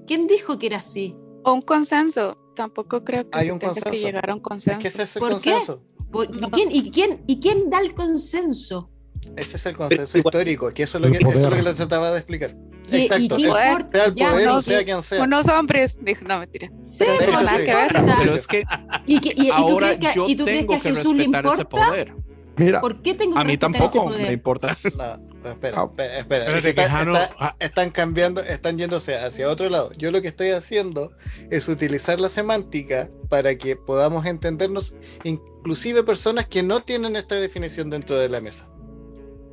¿Quién 0.07 0.27
dijo 0.27 0.59
que 0.59 0.67
era 0.67 0.79
así? 0.79 1.17
O 1.45 1.53
un 1.55 1.63
consenso. 1.63 2.37
Tampoco 2.55 3.03
creo 3.05 3.29
que 3.29 3.39
Hay 3.39 3.47
se 3.47 3.53
un 3.53 3.59
que 3.59 3.67
consenso. 3.67 3.91
llegar 4.07 4.31
a 4.31 4.35
un 4.35 4.39
Es 4.41 4.45
consenso. 4.45 4.79
que 4.81 4.89
ese 4.89 5.03
es 5.03 5.17
el 5.17 5.21
¿Por 5.21 5.41
qué? 5.41 5.53
consenso. 5.53 5.83
¿Por- 6.11 6.27
¿Y, 6.37 6.41
quién, 6.51 6.69
y, 6.71 6.91
quién, 6.91 7.23
¿Y 7.27 7.41
quién 7.41 7.71
da 7.71 7.81
el 7.81 7.95
consenso? 7.95 8.91
Ese 9.37 9.57
es 9.57 9.67
el 9.67 9.77
consenso 9.77 10.19
histórico, 10.19 10.71
que 10.73 10.83
eso 10.85 10.99
es 10.99 11.03
lo 11.05 11.11
que, 11.11 11.19
eso 11.19 11.29
es 11.31 11.35
lo 11.37 11.43
poder. 11.49 11.57
que 11.57 11.63
le 11.71 11.75
trataba 11.75 12.11
de 12.13 12.19
explicar. 12.19 12.55
¿Qué- 12.89 12.99
¿Y 12.99 13.03
Exacto. 13.03 13.37
qué 13.37 13.43
el- 13.43 13.49
poder, 13.49 13.71
importa? 13.71 13.91
sea 13.99 14.05
el 14.05 14.15
Ya, 14.15 14.31
poder 14.31 14.47
no, 14.47 14.57
o 14.57 14.63
sea 14.63 14.85
quien 14.85 15.03
sea. 15.03 15.23
Unos 15.25 15.49
hombres. 15.49 15.99
Dijo, 16.03 16.25
no, 16.27 16.39
mentira. 16.39 16.71
Sí, 16.85 17.05
Pero 17.19 17.33
nada 17.33 17.57
sí. 17.59 17.65
que 17.65 17.75
ver. 17.75 17.93
Pero 18.19 18.35
es 18.35 18.47
que 18.47 18.65
¿Y, 19.07 19.19
que- 19.21 19.35
y- 19.37 19.47
y 19.47 19.49
tú 19.49 19.53
ahora 19.55 19.87
crees 19.97 19.99
que, 19.99 20.17
yo 20.19 20.29
y 20.29 20.37
tú 20.37 20.45
crees 20.45 20.59
tengo 20.61 20.73
que 20.73 20.77
a 20.77 20.81
que 20.81 20.89
Jesús 20.97 21.13
le 21.13 21.19
respetar 21.25 21.47
ese 21.47 21.63
importa? 21.63 21.87
poder. 21.87 22.15
Mira, 22.57 22.81
¿Por 22.81 23.03
qué 23.03 23.15
tengo 23.15 23.35
que 23.35 23.41
A 23.41 23.45
mí 23.45 23.57
tampoco 23.59 24.11
me 24.11 24.33
importa. 24.33 24.69
No, 24.99 25.34
espera, 25.51 25.81
Ah. 25.81 25.85
espera, 25.91 26.19
espera. 26.19 26.45
Espérate, 26.45 26.59
Es 26.59 26.63
que 26.65 26.75
que 26.75 26.81
está- 26.83 26.93
Jano- 26.93 27.17
está- 27.17 27.37
ah. 27.39 27.57
están 27.61 27.91
cambiando, 27.91 28.41
están 28.43 28.79
yéndose 28.79 29.17
hacia 29.17 29.49
otro 29.49 29.69
lado. 29.69 29.93
Yo 29.97 30.11
lo 30.11 30.21
que 30.23 30.29
estoy 30.29 30.51
haciendo 30.51 31.13
es 31.51 31.69
utilizar 31.69 32.21
la 32.21 32.29
semántica 32.29 33.09
para 33.29 33.55
que 33.57 33.77
podamos 33.77 34.27
entendernos, 34.27 34.95
inclusive 35.25 36.03
personas 36.03 36.47
que 36.47 36.63
no 36.63 36.81
tienen 36.81 37.17
esta 37.17 37.35
definición 37.37 37.91
dentro 37.91 38.19
de 38.19 38.29
la 38.29 38.41
mesa. 38.41 38.69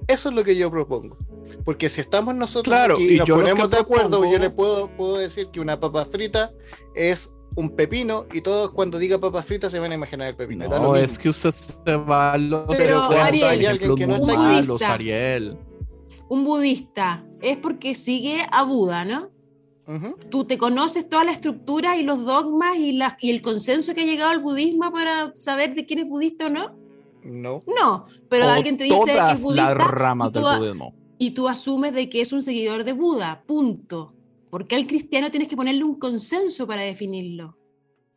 Eso 0.08 0.30
es 0.30 0.36
lo 0.36 0.44
que 0.44 0.56
yo 0.56 0.70
propongo. 0.72 1.18
Porque 1.66 1.90
si 1.90 2.02
estamos 2.02 2.34
nosotros 2.36 2.74
Claro, 2.74 2.96
aquí 2.96 3.04
y 3.10 3.16
y 3.16 3.18
nos 3.18 3.30
ponemos 3.30 3.70
de 3.70 3.78
acuerdo, 3.78 4.20
propongo- 4.22 4.32
yo 4.32 4.40
le 4.40 4.50
puedo, 4.50 4.90
puedo 4.96 5.18
decir 5.18 5.48
que 5.52 5.60
una 5.60 5.80
papa 5.80 6.06
frita 6.06 6.52
es 6.96 7.34
un 7.56 7.76
pepino 7.76 8.26
y 8.32 8.40
todos 8.42 8.72
cuando 8.72 8.98
diga 8.98 9.20
papa 9.20 9.44
frita 9.44 9.70
se 9.70 9.78
van 9.80 9.92
a 9.92 9.96
imaginar 9.96 10.30
el 10.30 10.36
pepino. 10.38 10.68
No, 10.70 10.96
es 10.96 11.18
que 11.18 11.28
usted 11.30 11.50
se 11.52 11.96
va 11.98 12.32
a 12.34 12.38
los 12.38 12.66
Pero, 12.78 13.02
Ariel, 13.12 13.44
hay 13.46 13.66
alguien 13.66 13.96
que 13.96 14.08
no 14.08 14.14
está 14.16 14.32
aquí. 14.32 14.38
malos, 14.42 14.82
Ariel. 14.82 15.58
Un 16.30 16.44
budista 16.44 17.26
es 17.42 17.58
porque 17.58 17.96
sigue 17.96 18.46
a 18.52 18.64
Buda, 18.64 19.06
¿no? 19.06 19.30
Tú 20.30 20.46
te 20.46 20.58
conoces 20.58 21.10
toda 21.10 21.26
la 21.26 21.32
estructura 21.34 21.98
y 21.98 22.04
los 22.04 22.24
dogmas 22.24 22.78
y, 22.78 22.94
la- 22.94 23.18
y 23.20 23.30
el 23.32 23.42
consenso 23.42 23.94
que 23.94 24.02
ha 24.02 24.06
llegado 24.06 24.30
al 24.32 24.40
budismo 24.40 24.90
para 24.92 25.34
saber 25.36 25.76
de 25.76 25.86
quién 25.86 26.00
es 26.00 26.08
budista 26.10 26.46
o 26.46 26.50
no. 26.50 26.76
No. 27.24 27.62
No, 27.68 28.06
pero 28.30 28.46
O 28.46 28.50
alguien 28.50 28.78
te 28.78 28.86
dice 28.86 28.96
que 29.06 29.32
es 29.34 29.44
budista 29.44 29.76
las 29.76 29.88
ramas 29.88 30.30
y 30.30 30.32
del 30.32 30.42
tú, 30.44 30.48
a- 30.48 30.58
budismo. 30.60 30.94
y 31.18 31.32
tú 31.32 31.48
asumes 31.50 31.94
de 31.94 32.10
que 32.10 32.22
es 32.22 32.32
un 32.32 32.42
seguidor 32.42 32.84
de 32.86 32.94
Buda, 32.94 33.44
punto. 33.46 34.14
Porque 34.50 34.76
al 34.76 34.88
cristiano 34.88 35.30
tienes 35.30 35.48
que 35.50 35.56
ponerle 35.58 35.84
un 35.84 35.96
consenso 36.00 36.66
para 36.68 36.82
definirlo. 36.84 37.58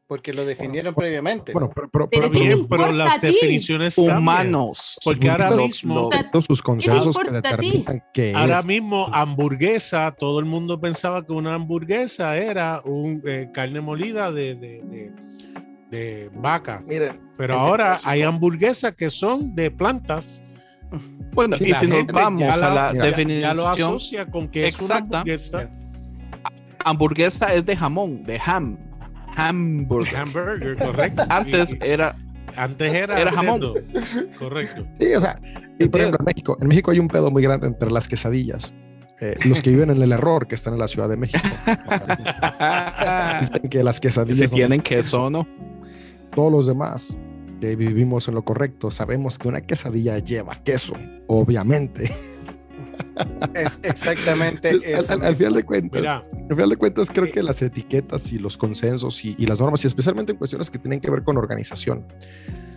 Porque 0.07 0.35
lo 0.35 0.45
definieron 0.45 0.95
previamente. 0.95 1.53
bueno, 1.53 1.71
pero, 1.75 1.89
pero, 1.91 2.09
Pero 2.11 2.23
pero 2.23 2.33
¿qué 2.33 2.39
te 2.41 2.45
Bien, 2.45 2.59
importa 2.59 2.85
pero 2.87 2.97
las 2.99 3.15
a 3.15 3.21
ti? 3.21 3.27
definiciones 3.29 3.95
cambian. 3.97 4.19
Humanos. 4.19 4.99
Porque 5.03 5.31
ahora 5.31 5.51
mismo- 5.57 6.11
sus 6.47 6.61
consensos 6.63 7.17
que 7.19 7.31
determinan 7.31 8.05
qué 8.13 8.35
Ahora 8.35 8.59
es. 8.61 8.67
mismo, 8.67 9.09
hamburguesa, 9.13 10.15
todo 10.19 10.41
el 10.41 10.45
mundo 10.45 10.79
pensaba 10.79 11.25
que 11.25 11.33
una 11.33 11.55
hamburguesa 11.55 12.37
era 12.37 12.83
un 12.85 13.23
eh, 13.27 13.49
carne 13.55 13.81
molida 13.81 14.31
de, 14.31 14.55
de- 14.55 14.83
de- 14.83 15.13
de 15.91 16.31
vaca. 16.35 16.83
Miren, 16.87 17.21
Pero 17.39 17.55
ahora 17.59 17.99
hay 18.05 18.23
hamburguesas 18.23 18.95
que 18.95 19.09
son 19.09 19.55
de 19.55 19.71
plantas. 19.71 20.43
Bueno, 21.33 21.57
y 21.59 21.75
si 21.75 21.87
nos 21.89 22.07
vamos 22.07 22.41
ya 22.43 22.53
a 22.53 22.57
la 22.57 22.93
mira, 22.93 22.93
Ya, 22.93 22.93
ya 22.93 22.99
lo 22.99 23.05
definición, 23.17 23.61
asocia 23.71 24.27
con 24.31 24.49
que 24.49 24.69
es 24.69 24.75
una 24.81 24.85
exacta. 24.99 25.19
hamburguesa. 25.21 25.71
hamburguesa 26.85 27.55
es 27.55 27.65
de 27.65 27.77
jamón, 27.77 28.23
de 28.25 28.39
ham. 28.45 28.79
Hamburger. 29.37 30.16
Hamburger, 30.16 30.76
correcto. 30.76 31.24
Antes 31.28 31.74
Y- 31.74 31.78
era 31.87 32.16
antes 32.57 32.93
era, 32.95 33.20
era 33.20 33.32
jamón. 33.32 33.61
Correcto. 34.39 34.87
Sí, 35.01 35.12
o 35.12 35.18
sea, 35.18 35.41
y 35.78 35.89
por 35.89 36.01
ejemplo, 36.01 36.20
en 36.20 36.24
México, 36.24 36.57
en 36.61 36.68
México 36.68 36.93
hay 36.93 37.01
un 37.01 37.09
pedo 37.09 37.28
muy 37.32 37.43
grande 37.43 37.66
entre 37.66 37.91
las 37.91 38.07
quesadillas. 38.07 38.72
Eh, 39.20 39.35
los 39.47 39.61
que 39.61 39.70
viven 39.70 39.91
en 39.91 40.01
el 40.01 40.12
error, 40.12 40.47
que 40.47 40.55
están 40.55 40.74
en 40.74 40.78
la 40.78 40.87
Ciudad 40.87 41.09
de 41.09 41.16
México, 41.16 41.41
dicen 43.41 43.68
que 43.68 43.82
las 43.82 43.99
quesadillas 43.99 44.51
si 44.51 44.55
no 44.55 44.57
tienen 44.57 44.80
queso 44.82 45.24
o 45.24 45.30
no. 45.30 45.49
todos 46.35 46.53
los 46.53 46.66
demás 46.66 47.18
que 47.61 47.74
vivimos 47.76 48.28
en 48.28 48.35
lo 48.35 48.45
correcto 48.45 48.91
sabemos 48.91 49.39
que 49.39 49.49
una 49.49 49.61
quesadilla 49.61 50.18
lleva 50.18 50.55
queso, 50.62 50.95
obviamente. 51.26 52.11
Es 53.55 53.79
exactamente 53.83 54.68
Entonces, 54.70 55.11
al, 55.11 55.20
al- 55.20 55.27
al 55.29 55.37
final 55.37 55.55
de 55.55 55.62
cuentas, 55.62 56.01
Mira, 56.01 56.25
al 56.51 56.57
final 56.57 56.70
de 56.70 56.77
cuentas 56.77 57.11
creo 57.12 57.31
que 57.31 57.43
las 57.43 57.62
etiquetas 57.62 58.33
y 58.33 58.39
los 58.39 58.59
consensos 58.59 59.25
y, 59.25 59.35
y 59.39 59.47
las 59.47 59.61
normas, 59.61 59.85
y 59.85 59.87
especialmente 59.87 60.33
en 60.33 60.39
cuestiones 60.39 60.70
que 60.70 60.79
tienen 60.79 61.01
que 61.01 61.11
ver 61.11 61.22
con 61.22 61.37
organización, 61.37 62.07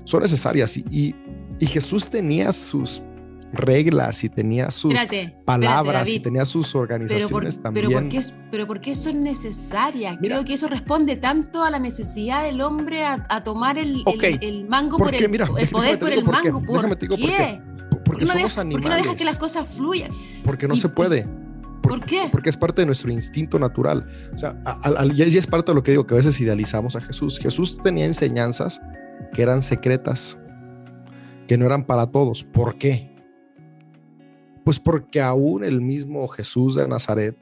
son 0.04 0.22
necesarias. 0.22 0.78
Y, 0.78 0.86
y- 0.92 1.16
y 1.60 1.66
Jesús 1.66 2.10
tenía 2.10 2.54
sus 2.54 3.02
reglas 3.54 4.24
y 4.26 4.30
tenía 4.30 4.70
sus 4.70 4.94
Espérate, 4.94 5.22
espérate, 5.22 5.44
palabras 5.46 6.08
y 6.10 6.12
David. 6.14 6.22
tenía 6.24 6.46
sus 6.46 6.68
Pero 6.68 6.74
por, 6.74 6.82
organizaciones 6.84 7.56
pero, 7.58 7.64
también. 7.64 7.92
¿por 7.94 8.10
qué, 8.10 8.18
es- 8.18 8.34
pero 8.52 8.68
¿por 8.68 8.82
qué 8.82 8.92
eso 8.92 9.10
es 9.10 9.16
necesaria? 9.16 10.18
Mira. 10.22 10.36
Creo 10.36 10.46
que 10.46 10.54
eso 10.54 10.68
responde 10.68 11.16
tanto 11.16 11.64
a 11.64 11.72
la 11.72 11.80
necesidad 11.80 12.44
del 12.44 12.62
hombre 12.62 13.06
a, 13.06 13.26
a 13.30 13.44
tomar 13.44 13.78
el, 13.78 13.96
el- 13.96 14.04
Ok. 14.06 14.24
el 14.42 14.68
mango 14.68 14.98
¿Por 14.98 15.08
por 15.08 15.18
qué? 15.18 15.24
el, 15.26 15.32
Mira, 15.32 15.48
el 15.58 15.68
poder 15.70 15.98
por 15.98 16.12
el 16.12 16.20
qué, 16.20 16.32
mango. 16.32 16.62
¿Por 16.64 17.00
digo 17.00 17.18
por 17.18 17.26
qué? 17.30 17.62
Qué. 18.08 18.10
¿Por 18.10 18.16
porque 18.16 18.26
no 18.26 18.32
somos 18.34 18.52
deja- 18.52 18.62
animales. 18.62 18.74
¿Por 18.74 18.82
qué 18.84 18.90
no 18.90 19.04
dejas 19.04 19.16
que 19.16 19.26
las 19.26 19.38
cosas 19.38 19.68
fluyan? 19.68 20.12
Porque 20.44 20.68
no 20.68 20.76
y- 20.76 20.80
se 20.80 20.90
puede. 20.90 21.28
¿Por 21.82 22.04
qué? 22.04 22.28
Porque 22.32 22.50
es 22.50 22.58
parte 22.58 22.82
de 22.82 22.86
nuestro 22.86 23.12
instinto 23.12 23.60
natural. 23.60 24.06
O 24.34 24.38
sea, 24.38 24.62
a- 24.66 24.82
al- 24.82 24.98
al- 24.98 25.18
y 25.18 25.22
es 25.22 25.34
y 25.34 25.38
es 25.38 25.48
parte 25.48 25.72
de 25.72 25.76
lo 25.76 25.84
que 25.84 25.92
digo, 25.92 26.06
que 26.06 26.16
a 26.16 26.18
veces 26.18 26.40
idealizamos 26.42 26.96
a 26.96 27.02
Jesús. 27.02 27.40
Jesús 27.40 27.78
tenía 27.82 28.06
enseñanzas 28.06 28.82
que 29.34 29.42
eran 29.42 29.62
secretas, 29.62 30.38
que 31.48 31.58
no 31.58 31.66
eran 31.66 31.86
para 31.86 32.08
todos. 32.08 32.44
¿Por 32.44 32.78
qué? 32.78 33.16
Pues 34.66 34.80
porque 34.80 35.22
aún 35.22 35.64
el 35.64 35.80
mismo 35.82 36.28
Jesús 36.28 36.76
de 36.76 36.88
Nazaret 36.88 37.38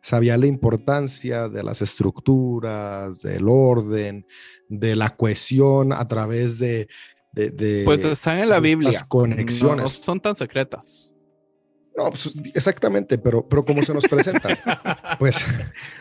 sabía 0.00 0.38
la 0.38 0.46
importancia 0.46 1.48
de 1.48 1.62
las 1.62 1.82
estructuras, 1.82 3.20
del 3.22 3.46
orden, 3.48 4.24
de 4.68 4.96
la 4.96 5.10
cohesión 5.10 5.92
a 5.92 6.06
través 6.08 6.58
de... 6.58 6.88
de- 7.34 7.50
de- 7.50 7.82
Pues 7.84 8.04
están 8.04 8.38
en 8.38 8.48
la 8.48 8.60
Biblia. 8.60 8.92
conexiones. 9.08 9.98
No 9.98 10.04
son 10.04 10.20
tan 10.20 10.34
secretas. 10.34 11.14
No, 11.96 12.08
pues, 12.10 12.34
exactamente, 12.54 13.18
pero, 13.18 13.48
pero 13.48 13.64
como 13.64 13.80
se 13.84 13.94
nos 13.94 14.04
presenta, 14.08 14.48
pues 15.20 15.44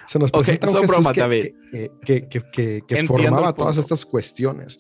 se 0.08 0.18
nos 0.18 0.32
presenta 0.32 0.68
un 0.72 0.82
Jesús 0.82 1.12
que, 1.12 1.20
David. 1.20 1.46
que, 2.04 2.28
que, 2.28 2.84
que- 2.88 3.04
formaba 3.06 3.54
todas 3.54 3.78
estas 3.78 4.04
cuestiones. 4.06 4.80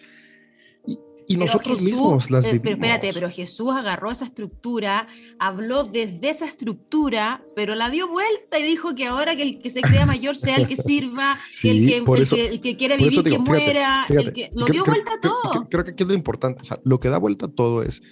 Y, 1.27 1.35
Pero 1.35 1.45
nosotros 1.45 1.77
Jesús- 1.79 1.91
mismos 1.91 2.31
las 2.31 2.45
eh, 2.45 2.51
vivimos. 2.53 2.63
Pero 2.63 2.75
espérate, 2.75 3.09
pero 3.13 3.29
Jesús 3.31 3.69
agarró 3.71 4.11
esa 4.11 4.25
estructura, 4.25 5.07
habló 5.39 5.85
desde 5.85 6.29
esa 6.29 6.45
estructura, 6.45 7.43
pero 7.55 7.75
la 7.75 7.89
dio 7.89 8.07
vuelta 8.09 8.59
y 8.59 8.63
dijo 8.63 8.93
que 8.95 9.05
ahora 9.05 9.35
que 9.35 9.43
el 9.43 9.59
que 9.59 9.69
se 9.69 9.81
crea 9.81 10.05
mayor 10.05 10.35
sea 10.35 10.57
el 10.57 10.67
que 10.67 10.75
sirva, 10.75 11.37
Sí, 11.51 11.69
el, 11.69 11.87
que, 11.87 11.97
el 12.13 12.21
eso- 12.21 12.35
que, 12.35 12.47
el 12.47 12.61
que 12.61 12.75
quiere 12.75 12.97
vivir 12.97 13.11
digo, 13.11 13.23
que 13.23 13.29
fíjate, 13.29 13.49
muera, 13.49 14.05
fíjate, 14.07 14.27
el 14.27 14.33
que 14.33 14.49
lo 14.53 14.65
creo- 14.65 14.73
dio 14.73 14.83
creo- 14.83 14.95
vuelta 14.95 15.13
a 15.13 15.19
todo. 15.21 15.51
Creo, 15.51 15.69
creo 15.69 15.83
que 15.85 15.91
aquí 15.91 16.03
es 16.03 16.09
lo 16.09 16.15
importante. 16.15 16.61
O 16.61 16.63
sea, 16.65 16.79
lo 16.83 16.99
que 16.99 17.09
da 17.09 17.17
vuelta 17.19 17.45
a 17.45 17.49
todo 17.51 17.83
es 17.83 18.03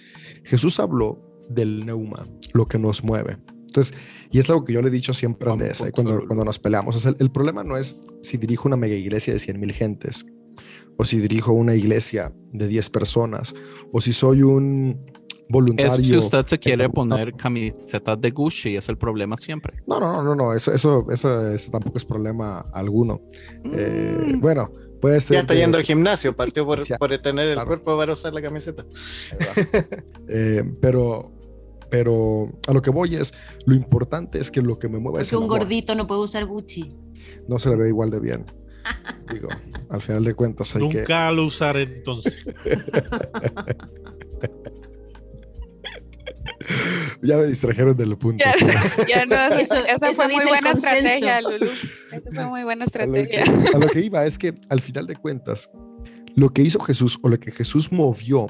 Jesús 0.44 0.80
habló 0.80 1.20
del 1.50 1.84
neuma, 1.84 2.26
lo 2.54 2.66
que 2.66 2.78
nos 2.78 3.04
mueve. 3.04 3.36
Entonces, 3.68 3.94
y 4.30 4.38
es 4.38 4.48
algo 4.50 4.64
que 4.64 4.72
yo 4.74 4.82
le 4.82 4.88
he 4.88 4.90
dicho 4.90 5.14
siempre 5.14 5.50
a 5.50 5.52
ahí 5.54 5.58
punto, 5.58 5.92
cuando, 5.92 6.26
cuando 6.26 6.44
nos 6.44 6.58
peleamos. 6.58 6.94
O 6.96 6.98
sea, 6.98 7.10
el, 7.10 7.16
el 7.20 7.30
problema 7.30 7.62
no 7.64 7.76
es 7.76 8.00
si 8.22 8.36
dirijo 8.36 8.68
una 8.68 8.76
mega 8.76 8.94
iglesia 8.94 9.32
de 9.32 9.38
100 9.38 9.58
mil 9.60 9.72
gentes, 9.72 10.26
o 10.98 11.04
si 11.04 11.18
dirijo 11.18 11.52
una 11.52 11.74
iglesia 11.74 12.32
de 12.52 12.68
10 12.68 12.90
personas, 12.90 13.54
o 13.92 14.00
si 14.00 14.12
soy 14.12 14.42
un 14.42 15.04
voluntario. 15.48 15.92
Es 15.94 16.06
si 16.06 16.16
usted 16.16 16.46
se 16.46 16.58
quiere 16.58 16.84
en- 16.84 16.92
poner 16.92 17.34
camisetas 17.34 18.20
de 18.20 18.30
Gucci, 18.30 18.76
es 18.76 18.88
el 18.88 18.96
problema 18.96 19.36
siempre. 19.36 19.82
No, 19.86 20.00
no, 20.00 20.12
no, 20.12 20.22
no, 20.22 20.34
no, 20.34 20.54
eso, 20.54 20.72
eso, 20.72 21.06
eso, 21.10 21.50
eso 21.50 21.70
tampoco 21.70 21.98
es 21.98 22.04
problema 22.04 22.60
alguno. 22.72 23.20
Eh, 23.64 24.34
Mm. 24.34 24.40
bueno, 24.40 24.70
puede 25.00 25.20
ser. 25.20 25.34
Ya 25.34 25.40
está 25.40 25.54
yendo 25.54 25.76
al 25.78 25.84
gimnasio, 25.84 26.34
partió 26.34 26.64
por, 26.64 26.82
Sí, 26.84 26.94
por 26.98 27.10
tener 27.18 27.48
el 27.48 27.54
claro. 27.54 27.68
cuerpo 27.68 27.96
para 27.98 28.12
usar 28.12 28.32
la 28.32 28.40
camiseta. 28.42 28.84
Eh, 30.28 30.64
pero, 30.80 31.30
pero 31.90 32.50
a 32.68 32.72
lo 32.72 32.80
que 32.80 32.90
voy 32.90 33.16
es, 33.16 33.34
lo 33.66 33.74
importante 33.74 34.38
es 34.38 34.50
que 34.50 34.62
lo 34.62 34.78
que 34.78 34.88
me 34.88 34.98
mueva 34.98 35.20
es 35.20 35.30
el 35.32 35.38
un 35.38 35.44
amor. 35.44 35.58
gordito 35.60 35.94
no 35.94 36.06
puede 36.06 36.22
usar 36.22 36.46
Gucci. 36.46 36.96
No 37.48 37.58
se 37.58 37.68
le 37.70 37.76
ve 37.76 37.88
igual 37.88 38.10
de 38.10 38.20
bien. 38.20 38.46
Digo, 39.32 39.48
al 39.90 40.02
final 40.02 40.24
de 40.24 40.34
cuentas 40.34 40.74
hay 40.76 40.88
que... 40.88 40.98
nunca 41.00 41.30
lo 41.32 41.46
usaré 41.46 41.82
entonces. 41.82 42.38
Ya 47.22 47.36
me 47.36 47.46
distrajeron 47.46 47.96
del 47.96 48.16
punto. 48.18 48.44
Ya, 48.44 48.54
ya 49.08 49.26
no, 49.26 49.56
Eso- 49.56 49.74
esa 49.76 50.10
eso 50.10 50.14
fue 50.22 50.28
muy 50.32 50.44
buena 50.44 50.72
consenso. 50.72 50.96
estrategia, 50.96 51.40
Lulu. 51.40 51.66
Esa 52.12 52.30
fue 52.32 52.46
muy 52.46 52.64
buena 52.64 52.84
A 52.84 52.86
lo, 53.06 53.12
que, 53.12 53.20
estrategia. 53.22 53.44
a 53.74 53.78
lo 53.78 53.86
que 53.88 54.00
iba 54.00 54.26
es 54.26 54.38
que 54.38 54.54
al 54.68 54.80
final 54.80 55.06
de 55.06 55.16
cuentas, 55.16 55.70
Lo 56.34 56.48
que 56.48 56.62
hizo 56.62 56.80
Jesús 56.80 57.18
o 57.22 57.28
lo 57.28 57.38
que 57.38 57.50
Jesús 57.50 57.92
movió 57.92 58.46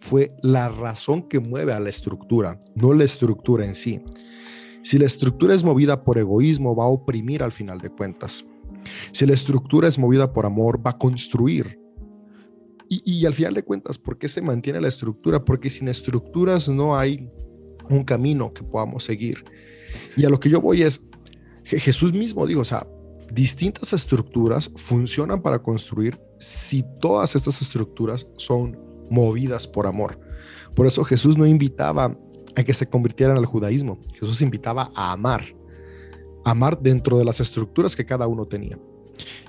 fue 0.00 0.32
la 0.42 0.68
razón 0.68 1.28
que 1.28 1.38
mueve 1.38 1.72
a 1.72 1.78
la 1.80 1.88
estructura, 1.88 2.58
no 2.74 2.92
la 2.92 3.04
estructura 3.04 3.64
en 3.64 3.74
sí. 3.74 4.02
Si 4.82 4.98
la 4.98 5.06
estructura 5.06 5.54
es 5.54 5.62
movida 5.62 6.02
por 6.02 6.18
egoísmo, 6.18 6.74
va 6.74 6.84
a 6.84 6.88
oprimir 6.88 7.42
al 7.42 7.52
final 7.52 7.78
de 7.78 7.90
cuentas. 7.90 8.44
Si 9.12 9.26
la 9.26 9.34
estructura 9.34 9.88
es 9.88 9.98
movida 9.98 10.32
por 10.32 10.46
amor, 10.46 10.84
va 10.84 10.90
a 10.92 10.98
construir. 10.98 11.78
Y, 12.88 13.24
al 13.24 13.34
final 13.34 13.54
de 13.54 13.62
cuentas, 13.62 13.98
¿por 13.98 14.18
qué 14.18 14.28
se 14.28 14.42
mantiene 14.42 14.80
la 14.80 14.88
estructura? 14.88 15.44
Porque 15.44 15.70
sin 15.70 15.86
estructuras 15.86 16.68
no 16.68 16.98
hay 16.98 17.30
un 17.88 18.02
camino 18.02 18.52
que 18.52 18.64
podamos 18.64 19.04
seguir. 19.04 19.44
Y 20.16 20.24
a 20.24 20.28
lo 20.28 20.40
que 20.40 20.50
yo 20.50 20.60
voy 20.60 20.82
es, 20.82 21.06
Je- 21.64 21.78
Jesús 21.78 22.12
mismo 22.12 22.46
dijo, 22.46 22.62
o 22.62 22.64
sea, 22.64 22.86
distintas 23.32 23.92
estructuras 23.92 24.72
funcionan 24.74 25.40
para 25.40 25.62
construir 25.62 26.20
si 26.40 26.82
todas 27.00 27.36
estas 27.36 27.62
estructuras 27.62 28.26
son 28.36 28.76
movidas 29.08 29.68
por 29.68 29.86
amor. 29.86 30.18
Por 30.74 30.86
eso 30.86 31.04
Jesús 31.04 31.36
no 31.38 31.46
invitaba 31.46 32.16
a 32.56 32.64
que 32.64 32.74
se 32.74 32.88
convirtieran 32.88 33.36
al 33.36 33.46
judaísmo, 33.46 34.00
Jesús 34.14 34.42
invitaba 34.42 34.90
a 34.96 35.12
amar, 35.12 35.44
amar 36.44 36.80
dentro 36.80 37.18
de 37.18 37.24
las 37.24 37.40
estructuras 37.40 37.96
que 37.96 38.06
cada 38.06 38.26
uno 38.26 38.46
tenía. 38.46 38.78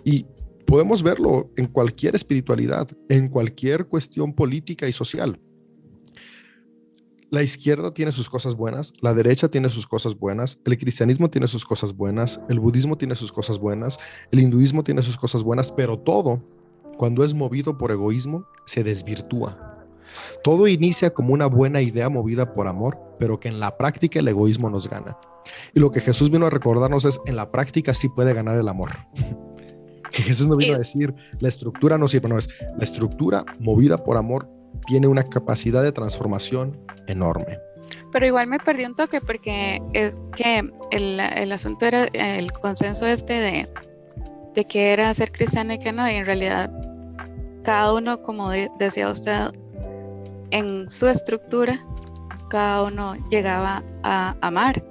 Y 0.03 0.25
podemos 0.65 1.03
verlo 1.03 1.49
en 1.57 1.67
cualquier 1.67 2.15
espiritualidad, 2.15 2.87
en 3.09 3.27
cualquier 3.27 3.87
cuestión 3.87 4.33
política 4.33 4.87
y 4.87 4.93
social. 4.93 5.39
La 7.29 7.43
izquierda 7.43 7.93
tiene 7.93 8.11
sus 8.11 8.29
cosas 8.29 8.55
buenas, 8.55 8.91
la 8.99 9.13
derecha 9.13 9.47
tiene 9.47 9.69
sus 9.69 9.87
cosas 9.87 10.19
buenas, 10.19 10.59
el 10.65 10.77
cristianismo 10.77 11.29
tiene 11.29 11.47
sus 11.47 11.63
cosas 11.63 11.95
buenas, 11.95 12.41
el 12.49 12.59
budismo 12.59 12.97
tiene 12.97 13.15
sus 13.15 13.31
cosas 13.31 13.57
buenas, 13.57 13.99
el 14.31 14.41
hinduismo 14.41 14.83
tiene 14.83 15.01
sus 15.01 15.17
cosas 15.17 15.41
buenas, 15.41 15.71
pero 15.71 15.97
todo, 15.97 16.43
cuando 16.97 17.23
es 17.23 17.33
movido 17.33 17.77
por 17.77 17.91
egoísmo, 17.91 18.45
se 18.65 18.83
desvirtúa. 18.83 19.85
Todo 20.43 20.67
inicia 20.67 21.13
como 21.13 21.33
una 21.33 21.45
buena 21.45 21.81
idea 21.81 22.09
movida 22.09 22.53
por 22.53 22.67
amor, 22.67 22.99
pero 23.17 23.39
que 23.39 23.47
en 23.47 23.61
la 23.61 23.77
práctica 23.77 24.19
el 24.19 24.27
egoísmo 24.27 24.69
nos 24.69 24.89
gana. 24.89 25.17
Y 25.73 25.79
lo 25.79 25.91
que 25.91 25.99
Jesús 25.99 26.29
vino 26.29 26.45
a 26.45 26.49
recordarnos 26.49 27.05
es, 27.05 27.19
en 27.25 27.35
la 27.35 27.51
práctica 27.51 27.93
sí 27.93 28.09
puede 28.09 28.33
ganar 28.33 28.57
el 28.57 28.67
amor. 28.67 28.91
Que 30.11 30.23
Jesús 30.23 30.49
no 30.49 30.57
vino 30.57 30.75
a 30.75 30.77
decir, 30.77 31.15
la 31.39 31.47
estructura 31.47 31.97
no 31.97 32.05
sirve, 32.09 32.27
no 32.27 32.37
es, 32.37 32.49
la 32.77 32.83
estructura 32.83 33.45
movida 33.59 33.97
por 34.03 34.17
amor 34.17 34.45
tiene 34.85 35.07
una 35.07 35.23
capacidad 35.23 35.81
de 35.83 35.93
transformación 35.93 36.77
enorme. 37.07 37.57
Pero 38.11 38.25
igual 38.25 38.47
me 38.47 38.59
perdí 38.59 38.83
un 38.83 38.93
toque 38.93 39.21
porque 39.21 39.81
es 39.93 40.29
que 40.35 40.69
el, 40.91 41.17
el 41.17 41.51
asunto 41.53 41.85
era 41.85 42.03
el 42.13 42.51
consenso 42.51 43.05
este 43.07 43.33
de, 43.39 43.69
de 44.53 44.65
que 44.65 44.91
era 44.91 45.13
ser 45.13 45.31
cristiano 45.31 45.73
y 45.75 45.79
que 45.79 45.93
no, 45.93 46.05
y 46.11 46.15
en 46.15 46.25
realidad 46.25 46.69
cada 47.63 47.93
uno, 47.93 48.21
como 48.21 48.49
de- 48.49 48.69
decía 48.79 49.09
usted, 49.09 49.51
en 50.49 50.89
su 50.89 51.07
estructura, 51.07 51.85
cada 52.49 52.83
uno 52.83 53.15
llegaba 53.29 53.81
a 54.03 54.35
amar. 54.41 54.83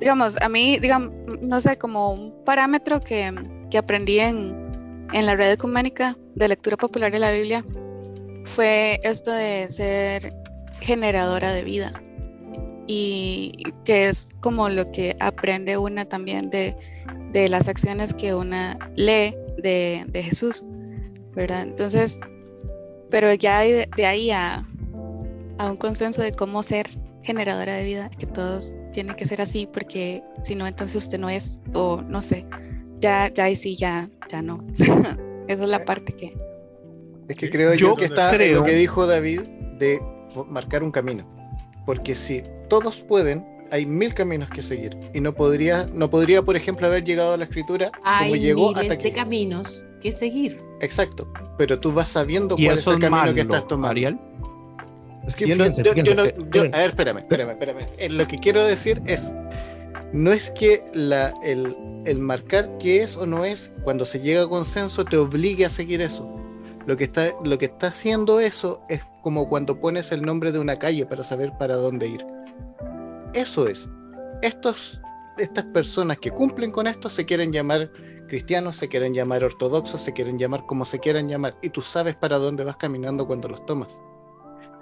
Digamos, 0.00 0.40
a 0.40 0.48
mí, 0.48 0.78
digamos, 0.78 1.12
no 1.42 1.60
sé, 1.60 1.76
como 1.76 2.12
un 2.12 2.44
parámetro 2.44 3.00
que, 3.00 3.32
que 3.70 3.78
aprendí 3.78 4.18
en, 4.18 5.06
en 5.12 5.26
la 5.26 5.36
red 5.36 5.52
ecuménica 5.52 6.16
de 6.34 6.48
lectura 6.48 6.76
popular 6.76 7.12
de 7.12 7.18
la 7.18 7.30
Biblia 7.30 7.64
fue 8.44 8.98
esto 9.04 9.30
de 9.30 9.66
ser 9.68 10.34
generadora 10.80 11.52
de 11.52 11.62
vida 11.62 12.02
y 12.86 13.52
que 13.84 14.08
es 14.08 14.36
como 14.40 14.68
lo 14.68 14.90
que 14.90 15.16
aprende 15.20 15.76
una 15.76 16.06
también 16.06 16.50
de, 16.50 16.76
de 17.32 17.48
las 17.48 17.68
acciones 17.68 18.14
que 18.14 18.34
una 18.34 18.78
lee 18.96 19.36
de, 19.58 20.04
de 20.08 20.22
Jesús, 20.22 20.64
¿verdad? 21.34 21.62
Entonces, 21.62 22.18
pero 23.10 23.32
ya 23.34 23.60
de, 23.60 23.88
de 23.96 24.06
ahí 24.06 24.30
a, 24.32 24.66
a 25.58 25.70
un 25.70 25.76
consenso 25.76 26.22
de 26.22 26.32
cómo 26.32 26.62
ser 26.62 26.88
generadora 27.22 27.76
de 27.76 27.84
vida, 27.84 28.10
que 28.18 28.26
todos 28.26 28.74
tienen 28.92 29.14
que 29.16 29.26
ser 29.26 29.40
así, 29.40 29.68
porque 29.72 30.22
si 30.42 30.54
no, 30.54 30.66
entonces 30.66 30.96
usted 30.96 31.18
no 31.18 31.28
es, 31.28 31.60
o 31.72 32.02
no 32.02 32.20
sé, 32.22 32.46
ya, 33.00 33.28
ya 33.32 33.44
ahí 33.44 33.56
sí, 33.56 33.76
ya, 33.76 34.08
ya 34.30 34.42
no. 34.42 34.64
Esa 35.48 35.64
es 35.64 35.68
la 35.70 35.84
parte 35.84 36.12
que... 36.12 36.36
Es 37.28 37.36
que 37.36 37.48
creo 37.50 37.74
yo, 37.74 37.90
Yo 37.90 37.96
que 37.96 38.04
está 38.06 38.30
creo- 38.32 38.58
lo 38.58 38.64
que 38.64 38.72
dijo 38.74 39.06
David 39.06 39.40
de 39.78 40.00
marcar 40.48 40.82
un 40.82 40.90
camino. 40.90 41.24
Porque 41.86 42.14
si 42.14 42.42
todos 42.68 43.00
pueden, 43.00 43.46
hay 43.72 43.86
mil 43.86 44.12
caminos 44.14 44.50
que 44.50 44.62
seguir. 44.62 44.96
Y 45.14 45.20
no 45.20 45.32
podría, 45.32 45.86
no 45.94 46.10
podría, 46.10 46.42
por 46.42 46.56
ejemplo, 46.56 46.86
haber 46.86 47.04
llegado 47.04 47.34
a 47.34 47.36
la 47.36 47.44
escritura 47.44 47.90
como 47.92 48.04
Hay 48.04 48.38
llegó 48.40 48.68
hasta 48.70 48.82
miles 48.82 48.98
de 48.98 49.08
aquí. 49.08 49.12
caminos 49.16 49.86
que 50.00 50.12
seguir. 50.12 50.60
Exacto. 50.80 51.32
Pero 51.56 51.78
tú 51.80 51.92
vas 51.92 52.08
sabiendo 52.08 52.56
Y 52.58 52.64
cuál 52.66 52.78
es 52.78 52.86
el 52.86 52.92
es 52.94 52.98
camino 53.00 53.16
malo, 53.16 53.34
que 53.34 53.40
estás 53.42 53.66
tomando. 53.68 53.90
Ariel. 53.90 54.18
Es 55.26 55.36
que 55.36 55.46
Yo 55.46 55.54
fíjense, 55.54 55.82
yo- 55.82 55.86
yo 55.86 55.92
fíjense, 55.92 56.14
no- 56.14 56.24
eh, 56.24 56.34
yo- 56.52 56.62
a 56.62 56.78
ver, 56.78 56.90
espérame, 56.90 57.18
espérame, 57.18 57.50
espérame. 57.50 57.86
Eh, 57.98 58.08
Lo 58.10 58.26
que 58.26 58.38
quiero 58.38 58.64
decir 58.64 59.02
es, 59.06 59.32
no 60.12 60.32
es 60.32 60.50
que 60.50 60.84
la, 60.94 61.34
el, 61.42 61.76
el 62.06 62.18
marcar 62.18 62.70
qué 62.78 63.02
es 63.02 63.16
o 63.16 63.26
no 63.26 63.44
es, 63.44 63.70
cuando 63.82 64.04
se 64.06 64.20
llega 64.20 64.42
a 64.44 64.48
consenso, 64.48 65.04
te 65.04 65.16
obligue 65.16 65.64
a 65.66 65.70
seguir 65.70 66.00
eso. 66.00 66.28
Lo 66.86 66.96
que, 66.96 67.04
está, 67.04 67.28
lo 67.44 67.58
que 67.58 67.66
está 67.66 67.88
haciendo 67.88 68.40
eso 68.40 68.82
es 68.88 69.02
como 69.22 69.48
cuando 69.48 69.78
pones 69.78 70.10
el 70.12 70.22
nombre 70.22 70.50
de 70.50 70.58
una 70.58 70.76
calle 70.76 71.04
para 71.06 71.22
saber 71.22 71.52
para 71.58 71.76
dónde 71.76 72.08
ir. 72.08 72.24
Eso 73.34 73.68
es. 73.68 73.86
Estos, 74.42 75.00
estas 75.38 75.64
personas 75.66 76.18
que 76.18 76.30
cumplen 76.30 76.70
con 76.72 76.86
esto 76.86 77.10
se 77.10 77.26
quieren 77.26 77.52
llamar 77.52 77.90
cristianos, 78.28 78.76
se 78.76 78.88
quieren 78.88 79.12
llamar 79.12 79.44
ortodoxos, 79.44 80.00
se 80.00 80.12
quieren 80.12 80.38
llamar 80.38 80.64
como 80.66 80.84
se 80.84 80.98
quieran 80.98 81.28
llamar, 81.28 81.56
y 81.62 81.68
tú 81.70 81.82
sabes 81.82 82.16
para 82.16 82.38
dónde 82.38 82.64
vas 82.64 82.76
caminando 82.76 83.26
cuando 83.26 83.48
los 83.48 83.64
tomas. 83.66 83.88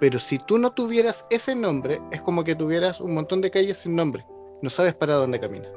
Pero 0.00 0.18
si 0.20 0.38
tú 0.38 0.58
no 0.58 0.72
tuvieras 0.72 1.26
ese 1.30 1.54
nombre, 1.54 2.00
es 2.12 2.20
como 2.20 2.44
que 2.44 2.54
tuvieras 2.54 3.00
un 3.00 3.14
montón 3.14 3.40
de 3.40 3.50
calles 3.50 3.78
sin 3.78 3.96
nombre. 3.96 4.24
No 4.62 4.70
sabes 4.70 4.94
para 4.94 5.14
dónde 5.14 5.40
caminas. 5.40 5.72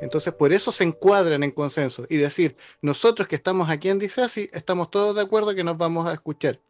Entonces, 0.00 0.32
por 0.32 0.52
eso 0.52 0.72
se 0.72 0.84
encuadran 0.84 1.44
en 1.44 1.52
consenso 1.52 2.06
y 2.08 2.16
decir, 2.16 2.56
nosotros 2.80 3.28
que 3.28 3.36
estamos 3.36 3.70
aquí 3.70 3.88
en 3.88 4.00
Dicesi, 4.00 4.50
estamos 4.52 4.90
todos 4.90 5.14
de 5.14 5.22
acuerdo 5.22 5.54
que 5.54 5.62
nos 5.62 5.78
vamos 5.78 6.08
a 6.08 6.12
escuchar. 6.12 6.60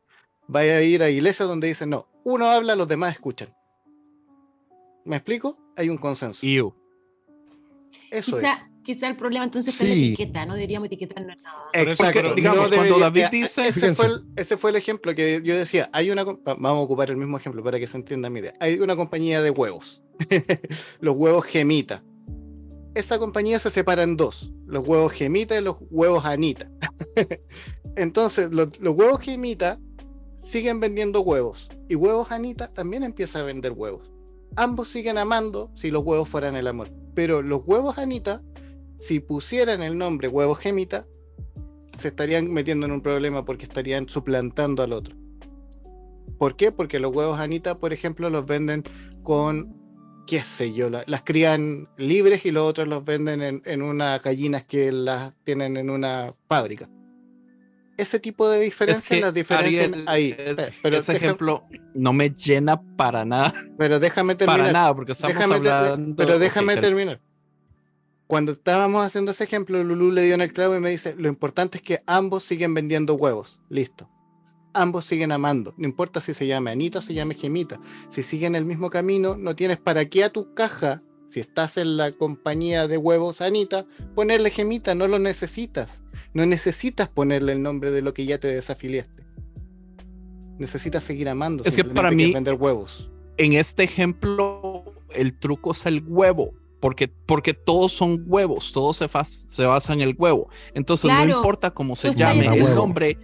Vaya 0.49 0.77
a 0.77 0.83
ir 0.83 1.03
a 1.03 1.09
iglesias 1.09 1.49
donde 1.49 1.69
dicen, 1.69 1.91
no, 1.91 2.09
uno 2.25 2.51
habla, 2.51 2.77
los 2.77 2.89
demás 2.89 3.15
escuchan. 3.15 3.55
¿Me 5.05 5.17
explico? 5.17 5.57
Hay 5.77 5.89
un 5.89 5.97
consenso. 5.97 6.45
Iu. 6.45 6.75
Eso 8.11 8.33
Quizá, 8.33 8.53
es. 8.53 8.65
Quizá 8.83 9.09
el 9.09 9.17
problema 9.17 9.45
entonces 9.45 9.81
en 9.81 9.87
Sí. 9.87 9.95
la 10.01 10.07
etiqueta, 10.07 10.47
no 10.47 10.55
deberíamos 10.55 10.87
etiquetarnos 10.87 11.37
nada. 11.43 11.67
Exacto. 11.73 12.35
digamos, 12.35 12.71
cuando 12.73 12.99
David 12.99 13.23
eh, 13.25 13.29
dice- 13.31 13.69
ese 13.69 13.95
fue, 13.95 14.07
el, 14.07 14.25
ese 14.37 14.57
fue 14.57 14.71
el 14.71 14.77
ejemplo 14.77 15.15
que 15.15 15.41
yo 15.45 15.57
decía. 15.57 15.89
Hay 15.93 16.11
una, 16.11 16.25
vamos 16.25 16.65
a 16.65 16.73
ocupar 16.75 17.11
el 17.11 17.17
mismo 17.17 17.37
ejemplo 17.37 17.63
para 17.63 17.79
que 17.79 17.87
se 17.87 17.97
entienda 17.97 18.29
mi 18.31 18.41
idea. 18.41 18.55
Hay 18.61 18.81
una 18.81 18.97
compañía 18.97 19.41
de 19.43 19.51
huevos, 19.51 20.03
los 21.01 21.17
huevos 21.17 21.45
Gemita. 21.45 22.03
Esa 22.95 23.19
compañía 23.19 23.59
se 23.59 23.71
separa 23.71 24.03
en 24.03 24.17
dos, 24.19 24.53
los 24.67 24.87
huevos 24.87 25.13
Gemita 25.13 25.57
y 25.59 25.63
los 25.63 25.77
huevos 25.91 26.25
Anita. 26.27 26.71
Entonces, 27.97 28.51
los, 28.53 28.79
los 28.81 28.95
huevos 28.97 29.21
Gemita 29.21 29.79
siguen 30.37 30.81
vendiendo 30.81 31.21
huevos 31.23 31.69
y 31.89 31.95
huevos 31.95 32.31
Anita 32.33 32.73
también 32.73 33.03
empieza 33.03 33.41
a 33.41 33.43
vender 33.45 33.73
huevos. 33.73 34.11
Ambos 34.57 34.89
siguen 34.89 35.17
amando 35.19 35.71
si 35.75 35.91
los 35.91 36.03
huevos 36.05 36.29
fueran 36.29 36.57
el 36.57 36.67
amor, 36.67 36.91
pero 37.15 37.41
los 37.43 37.63
huevos 37.65 37.97
Anita, 37.99 38.43
si 39.03 39.19
pusieran 39.19 39.83
el 39.83 39.99
nombre 39.99 40.29
huevos 40.29 40.59
Gemita, 40.61 41.07
se 41.99 42.07
estarían 42.09 42.53
metiendo 42.53 42.87
en 42.87 42.93
un 42.93 43.01
problema 43.03 43.45
porque 43.45 43.65
estarían 43.65 44.09
suplantando 44.09 44.83
al 44.85 44.93
otro. 44.93 45.16
¿Por 46.39 46.55
qué? 46.57 46.70
Porque 46.70 47.01
los 47.01 47.15
huevos 47.15 47.39
Anita, 47.41 47.79
por 47.79 47.93
ejemplo, 47.93 48.31
los 48.31 48.47
venden 48.47 48.85
con, 49.24 49.74
qué 50.27 50.43
sé 50.45 50.73
yo, 50.73 50.89
la- 50.89 51.03
las 51.07 51.23
crían 51.24 51.89
libres 51.99 52.47
y 52.47 52.53
los 52.53 52.62
otros 52.69 52.87
los 52.87 53.05
venden 53.05 53.43
en, 53.43 53.62
en 53.65 53.83
unas 53.83 54.23
gallinas 54.23 54.65
que 54.65 54.93
las 54.93 55.33
tienen 55.45 55.77
en 55.77 55.91
una 55.91 56.33
fábrica. 56.49 56.89
Ese 57.99 58.20
tipo 58.20 58.49
de 58.49 58.59
Es 58.59 58.65
diferencias 58.65 59.09
que, 59.09 59.20
las 59.20 59.35
diferencian 59.35 60.05
ahí. 60.07 60.35
es- 60.39 60.69
Eh, 60.69 60.74
pero, 60.83 60.97
ese 60.99 61.16
ejemplo 61.16 61.65
no 61.95 62.12
me 62.12 62.31
llena 62.31 62.81
para 62.97 63.24
nada, 63.24 63.53
pero 63.79 63.99
déjame 64.01 64.35
terminar. 64.37 64.61
para 64.61 64.73
nada, 64.73 64.95
porque 64.95 65.12
estamos 65.12 65.37
Déjame 65.37 65.61
ter- 65.61 65.73
hablando. 65.73 66.16
pero 66.16 66.39
déjame 66.39 66.74
ter- 66.74 66.83
terminar. 66.85 67.20
Cuando 68.33 68.53
estábamos 68.53 69.05
haciendo 69.05 69.33
ese 69.33 69.45
ejemplo, 69.45 69.85
Lulu 69.85 70.11
le 70.11 70.23
dio 70.23 70.33
en 70.35 70.41
el 70.41 70.55
clavo 70.55 70.75
y 70.75 70.81
me 70.81 70.89
dice, 70.89 71.15
lo 71.19 71.29
importante 71.29 71.77
es 71.77 71.83
que 71.85 72.03
ambos 72.07 72.43
siguen 72.43 72.73
vendiendo 72.73 73.13
huevos. 73.13 73.61
Listo. 73.69 74.09
Ambos 74.73 75.05
siguen 75.05 75.33
amando. 75.33 75.75
No 75.77 75.87
importa 75.87 76.19
si 76.23 76.33
se 76.33 76.47
llame 76.47 76.71
Anita 76.71 77.01
o 77.01 77.03
se 77.03 77.13
llame 77.13 77.35
Gemita. 77.35 77.79
Si 78.09 78.23
siguen 78.23 78.55
el 78.55 78.65
mismo 78.65 78.89
camino, 78.89 79.37
no 79.37 79.55
tienes 79.55 79.79
para 79.81 80.07
qué 80.07 80.25
a 80.25 80.31
tu 80.31 80.55
caja, 80.55 81.03
si 81.29 81.41
estás 81.41 81.77
en 81.77 81.99
la 81.99 82.13
compañía 82.13 82.89
de 82.89 82.97
huevos 82.97 83.43
Anita, 83.43 83.85
ponerle 84.15 84.49
Gemita. 84.49 84.95
No 84.95 85.09
lo 85.09 85.19
necesitas. 85.19 86.03
No 86.33 86.47
necesitas 86.47 87.11
ponerle 87.11 87.53
el 87.53 87.63
nombre 87.63 87.91
de 87.91 88.01
lo 88.01 88.15
que 88.15 88.25
ya 88.25 88.39
te 88.39 88.49
desafiliaste. 88.49 89.25
Necesitas 90.59 91.05
seguir 91.05 91.29
amando. 91.29 91.65
Es 91.67 91.77
que 91.77 91.85
para 91.85 92.11
mí- 92.11 92.33
vender 92.33 92.55
huevos. 92.55 93.11
En 93.37 93.53
este 93.53 93.83
ejemplo, 93.83 94.85
el 95.11 95.39
truco 95.39 95.73
es 95.73 95.85
el 95.85 96.03
huevo. 96.07 96.55
Porque, 96.83 97.07
porque 97.09 97.55
todos 97.55 97.93
son 97.93 98.25
huevos, 98.27 98.73
todo 98.73 98.93
se, 98.93 99.07
se 99.25 99.65
basa 99.65 99.93
en 99.93 100.01
el 100.01 100.17
huevo. 100.19 100.49
Entonces, 100.75 101.05
no 101.09 101.17
Claro, 101.17 101.37
importa 101.39 101.71
cómo 101.71 101.95
se 101.95 102.09
estás 102.09 102.35
llame 102.35 102.45
el 102.45 102.65
Huevo. 102.65 102.75
nombre, 102.75 103.17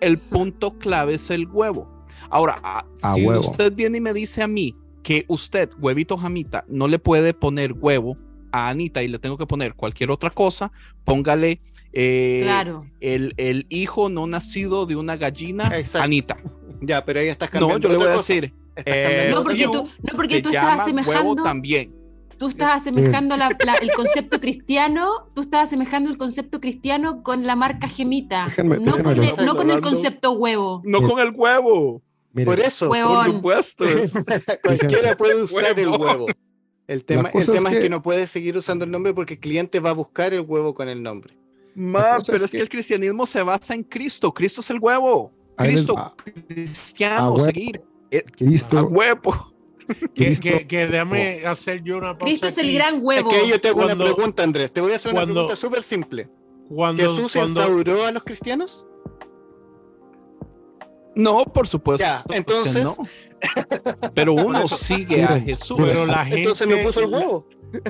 el 0.00 0.18
punto 0.18 0.76
clave 0.78 1.14
es 1.14 1.30
el 1.30 1.46
huevo. 1.46 1.88
Ahora, 2.28 2.58
ah, 2.64 2.84
A 3.02 3.14
si 3.14 3.24
huevo. 3.24 3.40
usted 3.40 3.72
viene 3.72 3.98
y 3.98 4.00
me 4.00 4.12
dice 4.12 4.42
a 4.42 4.48
mí 4.48 4.74
que 5.04 5.24
usted, 5.28 5.70
huevito 5.78 6.16
jamita, 6.18 6.64
no 6.66 6.88
le 6.88 6.98
puede 6.98 7.34
poner 7.34 7.72
huevo 7.72 8.18
a 8.50 8.68
Anita 8.68 9.00
y 9.04 9.08
le 9.08 9.20
tengo 9.20 9.38
que 9.38 9.46
poner 9.46 9.74
cualquier 9.74 10.10
otra 10.10 10.30
cosa, 10.30 10.72
póngale 11.04 11.60
eh, 11.92 12.40
Claro. 12.42 12.90
el, 13.00 13.32
el 13.36 13.66
hijo 13.68 14.08
no 14.08 14.26
nacido 14.26 14.86
de 14.86 14.96
una 14.96 15.16
gallina, 15.16 15.70
Exacto. 15.78 16.04
Anita. 16.04 16.36
Ya, 16.80 17.04
pero 17.04 17.20
ahí 17.20 17.28
estás 17.28 17.48
No, 17.54 17.60
cambiando. 17.68 17.88
yo 17.88 17.92
le 17.92 17.98
voy 17.98 18.08
a 18.12 18.16
decir, 18.16 18.52
eh, 18.84 19.30
No, 19.32 19.44
porque 19.44 19.64
tú, 19.66 19.88
no, 20.02 20.16
porque 20.16 20.34
se 20.36 20.42
tú 20.42 20.48
estás 20.48 20.64
llama 20.64 20.74
huevo 20.74 20.82
asemejando. 20.82 21.42
también. 21.44 21.94
Tú 22.38 22.48
estás 22.48 22.76
asemejando 22.76 23.36
la- 23.36 23.56
la- 23.64 23.74
el 23.76 23.90
concepto 23.92 24.40
cristiano, 24.40 25.30
tú 25.34 25.42
estás 25.42 25.64
asemejando 25.64 26.10
el 26.10 26.18
concepto 26.18 26.60
cristiano 26.60 27.22
con 27.22 27.46
la 27.46 27.56
marca 27.56 27.88
gemita, 27.88 28.46
no, 28.46 28.54
con 28.54 28.72
el, 28.72 28.82
no 28.84 28.92
con 28.94 29.06
el 29.10 29.46
Hablando- 29.76 29.80
concepto 29.82 30.32
huevo. 30.32 30.82
No 30.84 31.02
con 31.02 31.18
el 31.20 31.30
huevo, 31.30 32.02
Miren, 32.32 32.46
Por 32.46 32.58
eso, 32.60 32.90
Huevo. 32.90 33.08
por 33.10 33.18
Huevón. 33.18 33.36
supuesto. 33.36 33.84
es- 33.84 34.12
cualquiera 34.64 35.16
puede 35.16 35.40
usar 35.40 35.78
el 35.78 35.88
Huevo. 35.88 36.26
El 36.88 37.04
tema, 37.04 37.30
el 37.32 37.40
es 37.40 37.64
que... 37.64 37.88
no 37.88 38.02
puedes 38.02 38.28
seguir 38.28 38.56
usando 38.56 38.84
el 38.84 38.90
nombre 38.90 39.14
porque 39.14 39.34
el 39.34 39.40
cliente 39.40 39.78
va 39.80 39.90
a 39.90 39.92
buscar 39.94 40.34
el 40.34 40.40
huevo 40.42 40.74
con 40.74 40.88
el 40.88 41.00
nombre. 41.02 41.38
Ma, 41.76 42.18
pero 42.26 42.36
es 42.38 42.42
es 42.44 42.50
que 42.50 42.56
que- 42.58 42.62
el 42.64 42.68
cristianismo 42.68 43.24
se 43.24 43.42
basa 43.42 43.72
en 43.74 43.84
Cristo. 43.84 44.34
Cristo 44.34 44.60
es 44.60 44.70
el 44.70 44.80
huevo. 44.80 45.32
Cristo, 45.56 45.94
cristiano, 46.48 47.16
A 47.16 47.30
huevo. 47.30 47.44
seguir. 47.44 47.80
A 48.12 48.30
Cristo, 48.32 48.84
huevo. 48.90 49.53
Que, 50.14 50.24
Cristo- 50.26 50.48
que, 50.48 50.66
que 50.66 50.86
déjame 50.86 51.44
hacer 51.46 51.82
yo 51.82 51.98
una 51.98 52.12
pausa 52.16 52.24
Cristo 52.26 52.46
es 52.48 52.58
el 52.58 52.72
gran 52.72 52.98
huevo. 53.02 53.30
Es 53.30 53.38
que 53.42 53.48
yo 53.48 53.60
te 53.60 53.68
hago 53.68 53.82
Cuando- 53.82 54.04
una 54.04 54.14
pregunta, 54.14 54.42
Andrés. 54.42 54.72
Te 54.72 54.80
voy 54.80 54.92
a 54.92 54.96
hacer 54.96 55.12
una 55.12 55.24
pregunta 55.24 55.56
súper 55.56 55.82
simple. 55.82 56.28
Cuando, 56.68 57.02
¿Jesús 57.14 57.32
cuando, 57.34 57.60
instauró 57.60 58.06
a 58.06 58.12
los 58.12 58.22
cristianos? 58.24 58.84
No, 61.16 61.44
por 61.44 61.68
supuesto. 61.68 62.04
Ya, 62.04 62.24
entonces- 62.34 62.82
no. 62.82 62.96
Pero 64.14 64.32
uno 64.32 64.66
sigue 64.68 65.22
a 65.22 65.38
Jesús. 65.40 65.76
pero 65.78 66.06
la 66.06 66.24
gente, 66.24 66.40
Entonces 66.40 66.66
me 66.66 66.76
puso 66.78 67.00
el 67.00 67.06
huevo. 67.06 67.46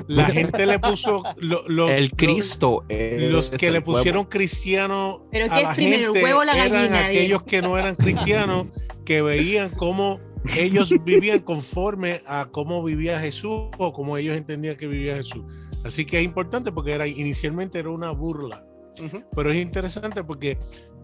la 0.07 0.25
gente 0.25 0.65
le 0.65 0.79
puso 0.79 1.23
lo- 1.37 1.63
los, 1.67 1.89
el 1.91 2.11
Cristo. 2.11 2.83
los 2.89 3.49
que 3.51 3.71
le 3.71 3.79
huevo. 3.79 3.93
pusieron 3.93 4.25
cristiano 4.25 5.23
¿Pero 5.31 5.45
a 5.45 5.55
qué 5.57 5.61
es 5.63 5.69
primero, 5.75 6.13
el 6.13 6.23
huevo 6.23 6.39
o 6.39 6.43
la 6.43 6.53
eran 6.53 6.69
gallina? 6.71 7.05
aquellos 7.07 7.43
que 7.43 7.61
no 7.61 7.77
eran 7.77 7.95
cristianos 7.95 8.67
que 9.05 9.21
veían 9.21 9.69
cómo 9.69 10.19
ellos 10.55 10.93
vivían 11.03 11.39
conforme 11.39 12.21
a 12.27 12.47
cómo 12.51 12.83
vivía 12.83 13.19
Jesús 13.19 13.69
o 13.77 13.93
como 13.93 14.17
ellos 14.17 14.35
entendían 14.37 14.75
que 14.77 14.87
vivía 14.87 15.15
Jesús 15.15 15.43
así 15.83 16.05
que 16.05 16.17
es 16.19 16.23
importante 16.25 16.71
porque 16.71 16.91
era 16.93 17.07
inicialmente 17.07 17.79
era 17.79 17.89
una 17.89 18.11
burla 18.11 18.63
Ujú. 18.99 19.23
pero 19.35 19.51
es 19.51 19.61
interesante 19.61 20.23
porque 20.23 20.57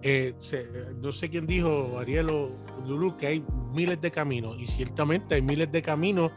eh, 0.03 0.33
se- 0.39 0.65
no 0.99 1.11
sé 1.11 1.29
quién 1.29 1.45
dijo, 1.45 1.99
Ariel 1.99 2.29
o 2.31 2.51
Lulu, 2.87 3.17
que 3.17 3.27
hay 3.27 3.43
miles 3.75 4.01
de 4.01 4.09
caminos 4.09 4.55
y 4.59 4.65
ciertamente 4.65 5.35
hay 5.35 5.43
miles 5.43 5.71
de 5.71 5.81
caminos 5.83 6.31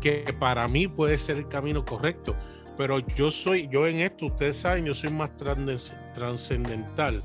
que 0.00 0.34
para 0.38 0.66
mí 0.68 0.88
puede 0.88 1.18
ser 1.18 1.36
el 1.36 1.46
camino 1.48 1.84
correcto, 1.84 2.34
pero 2.78 2.98
yo 3.14 3.30
soy, 3.30 3.68
yo 3.70 3.86
en 3.86 3.96
esto, 4.00 4.24
ustedes 4.24 4.56
saben, 4.56 4.86
yo 4.86 4.94
soy 4.94 5.10
más 5.10 5.30
trascend- 5.36 6.12
trascendental. 6.14 7.22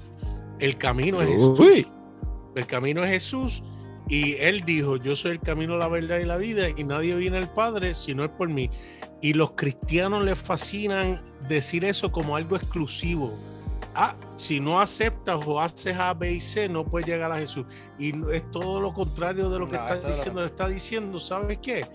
El 0.59 0.77
camino 0.77 1.21
es 1.21 1.29
Jesús. 1.29 1.59
Uy, 1.59 1.87
El 2.57 2.65
camino 2.67 3.01
es 3.03 3.11
Jesús 3.11 3.63
y 4.07 4.33
él 4.33 4.61
dijo, 4.65 4.97
yo 4.97 5.15
soy 5.15 5.31
el 5.31 5.39
camino, 5.39 5.77
la 5.77 5.87
verdad 5.87 6.19
y 6.19 6.25
la 6.25 6.37
vida 6.37 6.69
y 6.69 6.83
nadie 6.83 7.15
viene 7.15 7.37
al 7.37 7.51
Padre 7.51 7.95
si 7.95 8.13
no 8.13 8.23
es 8.23 8.29
por 8.29 8.49
mí. 8.49 8.69
Y 9.21 9.33
los 9.33 9.51
cristianos 9.51 10.23
les 10.23 10.37
fascinan 10.37 11.21
decir 11.47 11.83
eso 11.85 12.11
como 12.11 12.35
algo 12.35 12.55
exclusivo. 12.55 13.35
Ah, 13.95 14.15
si 14.37 14.59
no 14.59 14.79
aceptas 14.79 15.39
o 15.45 15.59
haces 15.59 15.97
A, 15.97 16.13
B 16.13 16.33
y 16.33 16.41
C, 16.41 16.69
no 16.69 16.85
puedes 16.85 17.07
llegar 17.07 17.31
a 17.31 17.39
Jesús. 17.39 17.65
Y 17.97 18.11
es 18.31 18.51
todo 18.51 18.79
lo 18.79 18.93
contrario 18.93 19.49
de 19.49 19.57
lo 19.57 19.67
que 19.67 19.77
No, 19.77 19.87
está 19.87 20.09
diciendo. 20.09 20.45
Está 20.45 20.67
diciendo, 20.67 21.19
¿sabes 21.19 21.57
qué? 21.59 21.87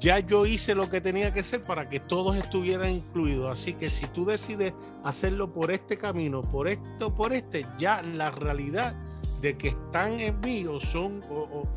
Ya 0.00 0.18
yo 0.18 0.46
hice 0.46 0.74
lo 0.74 0.90
que 0.90 1.00
tenía 1.00 1.32
que 1.32 1.40
hacer 1.40 1.60
para 1.60 1.88
que 1.88 2.00
todos 2.00 2.36
estuvieran 2.36 2.90
incluidos. 2.90 3.52
Así 3.52 3.74
que 3.74 3.88
si 3.88 4.06
tú 4.06 4.24
decides 4.24 4.72
hacerlo 5.04 5.52
por 5.52 5.70
este 5.70 5.96
camino, 5.96 6.40
por 6.40 6.68
esto, 6.68 7.14
por 7.14 7.32
este, 7.32 7.66
ya 7.78 8.02
la 8.02 8.30
realidad 8.30 8.96
de 9.40 9.56
que 9.56 9.68
están 9.68 10.18
en 10.20 10.38
mí 10.40 10.66
o 10.66 10.80
son 10.80 11.20
o, 11.30 11.34
o- 11.34 11.68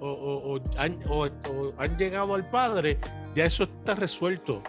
o- 0.00 0.12
o- 0.12 0.54
o 0.56 0.60
han, 0.78 0.98
o- 1.08 1.24
o 1.26 1.72
han 1.78 1.96
llegado 1.98 2.34
al 2.34 2.48
Padre, 2.50 2.98
ya 3.34 3.44
eso 3.46 3.64
está 3.64 3.94
resuelto. 3.94 4.62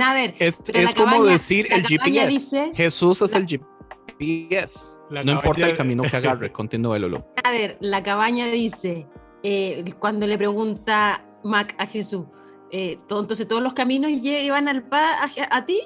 A 0.00 0.12
ver, 0.14 0.34
es, 0.38 0.60
como 0.94 1.06
cabaña- 1.12 1.32
decir 1.32 1.66
el 1.72 1.82
GPS. 1.86 2.26
dice- 2.28 2.72
Jesús 2.74 3.22
es 3.22 3.32
la- 3.32 3.38
el 3.38 3.46
GPS. 3.46 4.98
La 5.10 5.24
no 5.24 5.32
importa 5.32 5.66
el 5.68 5.76
camino 5.76 6.02
que 6.02 6.16
agarre, 6.16 6.52
continúe 6.52 6.98
Lolo. 6.98 7.26
a 7.44 7.50
ver, 7.50 7.78
la 7.80 8.02
cabaña 8.02 8.46
dice, 8.48 9.06
eh, 9.42 9.84
cuando 9.98 10.26
le 10.26 10.36
pregunta 10.36 11.24
Mac 11.44 11.74
a 11.78 11.86
Jesús, 11.86 12.26
eh, 12.70 12.98
to- 13.06 13.20
entonces 13.20 13.46
todos 13.48 13.62
los 13.62 13.72
caminos 13.72 14.10
llevan 14.10 14.68
al 14.68 14.82
pa 14.88 15.14
a, 15.22 15.28
a 15.56 15.64
ti, 15.66 15.80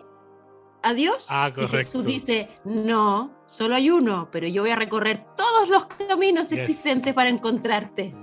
a 0.83 0.95
Dios. 0.95 1.29
Ah, 1.31 1.51
Y. 1.55 1.85
Jesús 1.85 2.05
dice, 2.05 2.49
no, 2.65 3.43
solo 3.47 3.75
hay 3.75 3.91
uno, 3.91 4.29
pero 4.33 4.47
yo 4.47 4.63
voy 4.63 4.71
a 4.71 4.77
recorrer 4.77 5.23
todos 5.37 5.69
los 5.69 5.87
caminos 5.87 6.51
Yes. 6.51 6.59
existentes 6.59 7.15
para 7.15 7.31
encontrarte. 7.31 8.15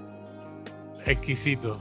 Exquisito. 1.05 1.79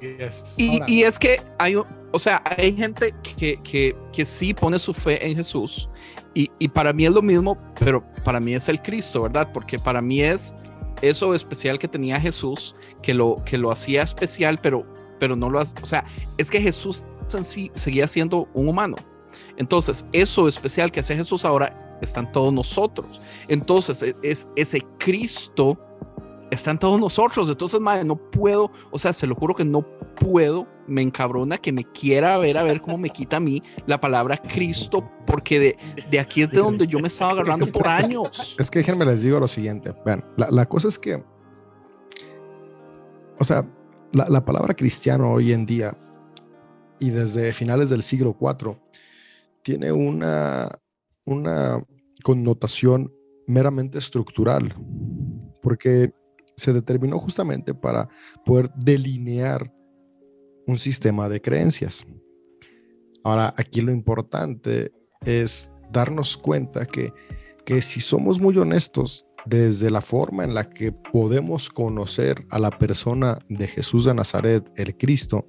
Yes. 0.00 0.54
Y, 0.56 0.80
y 0.86 1.02
es 1.02 1.18
que 1.18 1.42
hay, 1.58 1.76
o 1.76 2.18
sea, 2.18 2.42
hay 2.56 2.74
gente 2.74 3.14
que, 3.36 3.60
que, 3.62 3.94
que 4.12 4.24
sí 4.24 4.54
pone 4.54 4.78
su 4.78 4.94
fe 4.94 5.26
en 5.26 5.36
Jesús 5.36 5.90
y, 6.34 6.50
y 6.58 6.68
para 6.68 6.92
mí 6.92 7.04
es 7.04 7.12
lo 7.12 7.20
mismo, 7.22 7.58
pero 7.78 8.02
para 8.24 8.40
mí 8.40 8.54
es 8.54 8.68
el 8.68 8.80
Cristo, 8.80 9.22
¿verdad? 9.22 9.50
Porque 9.52 9.78
para 9.78 10.00
mí 10.00 10.22
es 10.22 10.54
eso 11.02 11.34
especial 11.34 11.78
que 11.78 11.86
tenía 11.86 12.18
Jesús, 12.18 12.74
que 13.02 13.12
lo, 13.14 13.36
que 13.44 13.58
lo 13.58 13.70
hacía 13.70 14.02
especial, 14.02 14.58
pero, 14.60 14.86
pero 15.18 15.36
no 15.36 15.50
lo 15.50 15.58
hace, 15.58 15.76
o 15.82 15.86
sea, 15.86 16.04
es 16.38 16.50
que 16.50 16.60
Jesús 16.62 17.04
en 17.34 17.44
sí 17.44 17.70
seguía 17.74 18.06
siendo 18.06 18.48
un 18.54 18.68
humano. 18.68 18.96
Entonces, 19.56 20.06
eso 20.12 20.48
especial 20.48 20.90
que 20.90 21.00
hace 21.00 21.16
Jesús 21.16 21.44
ahora 21.44 21.98
está 22.00 22.20
en 22.20 22.32
todos 22.32 22.52
nosotros. 22.52 23.20
Entonces, 23.48 24.02
e- 24.02 24.16
es 24.22 24.48
ese 24.56 24.80
Cristo 24.98 25.78
está 26.50 26.72
en 26.72 26.78
todos 26.78 27.00
nosotros. 27.00 27.48
Entonces, 27.48 27.80
madre, 27.80 28.04
no 28.04 28.16
puedo, 28.16 28.70
o 28.90 28.98
sea, 28.98 29.12
se 29.12 29.26
lo 29.26 29.34
juro 29.34 29.54
que 29.54 29.64
no 29.64 29.86
puedo, 30.18 30.66
me 30.86 31.02
encabrona 31.02 31.56
que 31.56 31.72
me 31.72 31.84
quiera 31.84 32.36
ver 32.38 32.58
a 32.58 32.62
ver 32.62 32.80
cómo 32.80 32.98
me 32.98 33.10
quita 33.10 33.36
a 33.36 33.40
mí 33.40 33.62
la 33.86 34.00
palabra 34.00 34.36
Cristo, 34.36 35.08
porque 35.26 35.60
de, 35.60 35.76
de 36.10 36.20
aquí 36.20 36.42
es 36.42 36.50
de 36.50 36.58
donde 36.58 36.86
yo 36.86 36.98
me 36.98 37.08
estaba 37.08 37.32
agarrando 37.32 37.66
por 37.66 37.86
años. 37.86 38.56
Es 38.58 38.70
que 38.70 38.80
déjenme 38.80 39.04
les 39.04 39.22
digo 39.22 39.38
lo 39.38 39.48
siguiente. 39.48 39.94
Vean, 40.04 40.24
la, 40.36 40.50
la 40.50 40.66
cosa 40.66 40.88
es 40.88 40.98
que, 40.98 41.22
o 43.38 43.44
sea, 43.44 43.66
la, 44.12 44.26
la 44.28 44.44
palabra 44.44 44.74
cristiano 44.74 45.32
hoy 45.32 45.52
en 45.52 45.64
día 45.64 45.96
y 46.98 47.10
desde 47.10 47.52
finales 47.52 47.88
del 47.90 48.02
siglo 48.02 48.36
IV 48.38 48.76
tiene 49.62 49.92
una, 49.92 50.70
una 51.24 51.84
connotación 52.22 53.12
meramente 53.46 53.98
estructural, 53.98 54.74
porque 55.62 56.12
se 56.56 56.72
determinó 56.72 57.18
justamente 57.18 57.74
para 57.74 58.08
poder 58.44 58.70
delinear 58.74 59.72
un 60.66 60.78
sistema 60.78 61.28
de 61.28 61.40
creencias. 61.40 62.06
Ahora, 63.24 63.54
aquí 63.56 63.80
lo 63.80 63.92
importante 63.92 64.92
es 65.22 65.72
darnos 65.90 66.36
cuenta 66.36 66.86
que, 66.86 67.12
que 67.64 67.82
si 67.82 68.00
somos 68.00 68.40
muy 68.40 68.56
honestos, 68.56 69.26
desde 69.46 69.90
la 69.90 70.00
forma 70.00 70.44
en 70.44 70.54
la 70.54 70.68
que 70.68 70.92
podemos 70.92 71.70
conocer 71.70 72.46
a 72.50 72.58
la 72.58 72.70
persona 72.70 73.38
de 73.48 73.66
Jesús 73.66 74.04
de 74.04 74.14
Nazaret, 74.14 74.70
el 74.76 74.96
Cristo, 74.96 75.48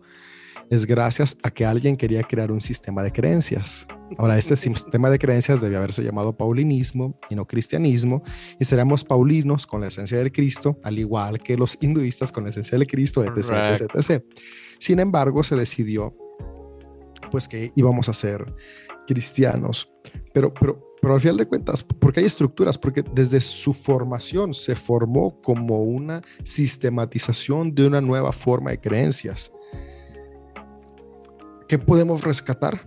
es 0.71 0.87
gracias 0.87 1.37
a 1.43 1.51
que 1.51 1.65
alguien 1.65 1.97
quería 1.97 2.23
crear 2.23 2.49
un 2.49 2.61
sistema 2.61 3.03
de 3.03 3.11
creencias. 3.11 3.85
Ahora, 4.17 4.37
este 4.37 4.55
sistema 4.55 5.09
de 5.09 5.19
creencias 5.19 5.59
debe 5.59 5.75
haberse 5.75 6.01
llamado 6.01 6.35
paulinismo 6.35 7.19
y 7.29 7.35
no 7.35 7.45
cristianismo, 7.45 8.23
y 8.57 8.63
seremos 8.63 9.03
paulinos 9.03 9.67
con 9.67 9.81
la 9.81 9.87
esencia 9.87 10.17
del 10.17 10.31
Cristo, 10.31 10.79
al 10.83 10.97
igual 10.97 11.39
que 11.39 11.57
los 11.57 11.77
hinduistas 11.81 12.31
con 12.31 12.45
la 12.45 12.51
esencia 12.51 12.77
del 12.77 12.87
Cristo, 12.87 13.21
etc. 13.21 13.81
etc, 13.81 13.89
etc. 13.93 14.23
Sin 14.79 15.01
embargo, 15.01 15.43
se 15.43 15.57
decidió 15.57 16.15
pues 17.29 17.47
que 17.49 17.71
íbamos 17.75 18.07
a 18.07 18.13
ser 18.13 18.53
cristianos, 19.05 19.91
pero, 20.33 20.53
pero, 20.53 20.95
pero 21.01 21.13
al 21.13 21.19
final 21.19 21.35
de 21.35 21.47
cuentas, 21.47 21.83
porque 21.83 22.21
hay 22.21 22.25
estructuras, 22.25 22.77
porque 22.77 23.03
desde 23.13 23.41
su 23.41 23.73
formación 23.73 24.53
se 24.53 24.75
formó 24.77 25.41
como 25.41 25.83
una 25.83 26.21
sistematización 26.43 27.75
de 27.75 27.87
una 27.87 27.99
nueva 27.99 28.31
forma 28.31 28.71
de 28.71 28.79
creencias. 28.79 29.51
¿Qué 31.71 31.79
podemos 31.79 32.25
rescatar? 32.25 32.85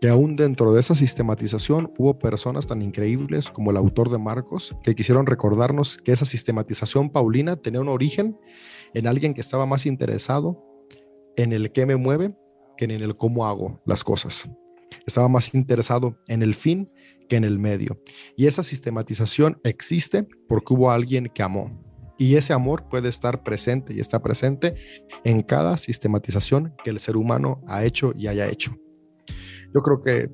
Que 0.00 0.08
aún 0.08 0.34
dentro 0.34 0.74
de 0.74 0.80
esa 0.80 0.96
sistematización 0.96 1.94
hubo 1.96 2.18
personas 2.18 2.66
tan 2.66 2.82
increíbles 2.82 3.52
como 3.52 3.70
el 3.70 3.76
autor 3.76 4.10
de 4.10 4.18
Marcos 4.18 4.74
que 4.82 4.96
quisieron 4.96 5.26
recordarnos 5.26 5.98
que 5.98 6.10
esa 6.10 6.24
sistematización 6.24 7.08
paulina 7.08 7.54
tenía 7.54 7.80
un 7.80 7.88
origen 7.88 8.36
en 8.94 9.06
alguien 9.06 9.32
que 9.32 9.40
estaba 9.42 9.64
más 9.64 9.86
interesado 9.86 10.60
en 11.36 11.52
el 11.52 11.70
qué 11.70 11.86
me 11.86 11.94
mueve 11.94 12.34
que 12.76 12.86
en 12.86 12.90
el 12.90 13.16
cómo 13.16 13.46
hago 13.46 13.80
las 13.86 14.02
cosas. 14.02 14.50
estaba 15.06 15.28
más 15.28 15.54
interesado 15.54 16.18
en 16.26 16.42
el 16.42 16.56
fin 16.56 16.90
que 17.28 17.36
en 17.36 17.44
el 17.44 17.60
medio. 17.60 18.00
Y 18.36 18.46
esa 18.46 18.64
sistematización 18.64 19.60
existe 19.62 20.26
porque 20.48 20.74
hubo 20.74 20.90
alguien 20.90 21.30
que 21.32 21.44
amó. 21.44 21.83
Y 22.16 22.36
ese 22.36 22.52
amor 22.52 22.88
puede 22.88 23.08
estar 23.08 23.42
presente 23.42 23.92
y 23.92 24.00
está 24.00 24.22
presente 24.22 24.74
en 25.24 25.42
cada 25.42 25.76
sistematización 25.78 26.74
que 26.84 26.90
el 26.90 27.00
ser 27.00 27.16
humano 27.16 27.62
ha 27.66 27.84
hecho 27.84 28.12
y 28.16 28.28
haya 28.28 28.46
hecho. 28.48 28.76
Yo 29.74 29.80
creo 29.82 30.00
que, 30.00 30.30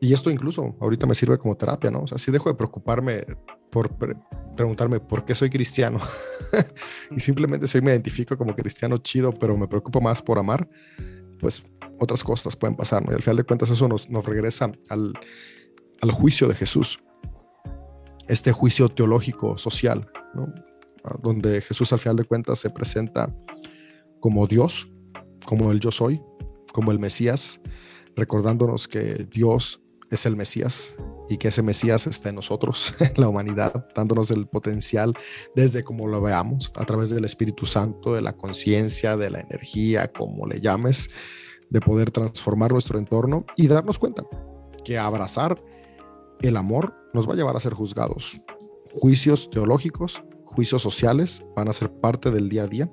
y 0.00 0.12
esto 0.12 0.30
incluso 0.30 0.76
ahorita 0.80 1.06
me 1.06 1.14
sirve 1.14 1.38
como 1.38 1.56
terapia, 1.56 1.90
¿no? 1.90 2.00
O 2.02 2.06
sea, 2.06 2.18
si 2.18 2.32
dejo 2.32 2.48
de 2.48 2.56
preocuparme 2.56 3.24
por 3.70 3.96
pre- 3.96 4.16
preguntarme 4.56 4.98
por 4.98 5.24
qué 5.24 5.34
soy 5.36 5.48
cristiano 5.50 6.00
y 7.16 7.20
simplemente 7.20 7.68
si 7.68 7.80
me 7.80 7.92
identifico 7.92 8.36
como 8.36 8.54
cristiano 8.56 8.98
chido, 8.98 9.32
pero 9.32 9.56
me 9.56 9.68
preocupo 9.68 10.00
más 10.00 10.20
por 10.20 10.38
amar, 10.40 10.68
pues 11.38 11.64
otras 12.00 12.24
cosas 12.24 12.56
pueden 12.56 12.76
pasar, 12.76 13.04
¿no? 13.04 13.12
Y 13.12 13.14
al 13.14 13.22
final 13.22 13.36
de 13.36 13.44
cuentas 13.44 13.70
eso 13.70 13.86
nos, 13.86 14.10
nos 14.10 14.26
regresa 14.26 14.72
al, 14.88 15.12
al 16.00 16.10
juicio 16.10 16.48
de 16.48 16.54
Jesús, 16.54 17.00
este 18.26 18.50
juicio 18.52 18.88
teológico, 18.88 19.56
social, 19.58 20.10
¿no? 20.34 20.52
Donde 21.22 21.60
Jesús 21.60 21.92
al 21.92 21.98
final 21.98 22.16
de 22.16 22.24
cuentas 22.24 22.58
se 22.58 22.70
presenta 22.70 23.34
como 24.20 24.46
Dios, 24.46 24.92
como 25.46 25.72
el 25.72 25.80
yo 25.80 25.90
soy, 25.90 26.20
como 26.72 26.92
el 26.92 26.98
Mesías, 26.98 27.60
recordándonos 28.16 28.86
que 28.86 29.26
Dios 29.30 29.82
es 30.10 30.26
el 30.26 30.36
Mesías 30.36 30.96
y 31.28 31.38
que 31.38 31.48
ese 31.48 31.62
Mesías 31.62 32.06
está 32.06 32.28
en 32.28 32.34
nosotros, 32.34 32.94
en 33.00 33.14
la 33.16 33.28
humanidad, 33.28 33.86
dándonos 33.94 34.30
el 34.30 34.46
potencial 34.46 35.16
desde 35.54 35.82
como 35.82 36.08
lo 36.08 36.20
veamos, 36.20 36.72
a 36.76 36.84
través 36.84 37.10
del 37.10 37.24
Espíritu 37.24 37.66
Santo, 37.66 38.14
de 38.14 38.22
la 38.22 38.36
conciencia, 38.36 39.16
de 39.16 39.30
la 39.30 39.40
energía, 39.40 40.12
como 40.12 40.46
le 40.46 40.60
llames, 40.60 41.10
de 41.70 41.80
poder 41.80 42.10
transformar 42.10 42.72
nuestro 42.72 42.98
entorno 42.98 43.46
y 43.56 43.68
darnos 43.68 43.98
cuenta 43.98 44.24
que 44.84 44.98
abrazar 44.98 45.62
el 46.42 46.56
amor 46.56 46.96
nos 47.14 47.28
va 47.28 47.34
a 47.34 47.36
llevar 47.36 47.56
a 47.56 47.60
ser 47.60 47.74
juzgados. 47.74 48.40
Juicios 48.92 49.50
teológicos, 49.50 50.22
juicios 50.44 50.82
sociales 50.82 51.44
van 51.54 51.68
a 51.68 51.72
ser 51.72 51.92
parte 51.92 52.30
del 52.30 52.48
día 52.48 52.64
a 52.64 52.66
día 52.66 52.90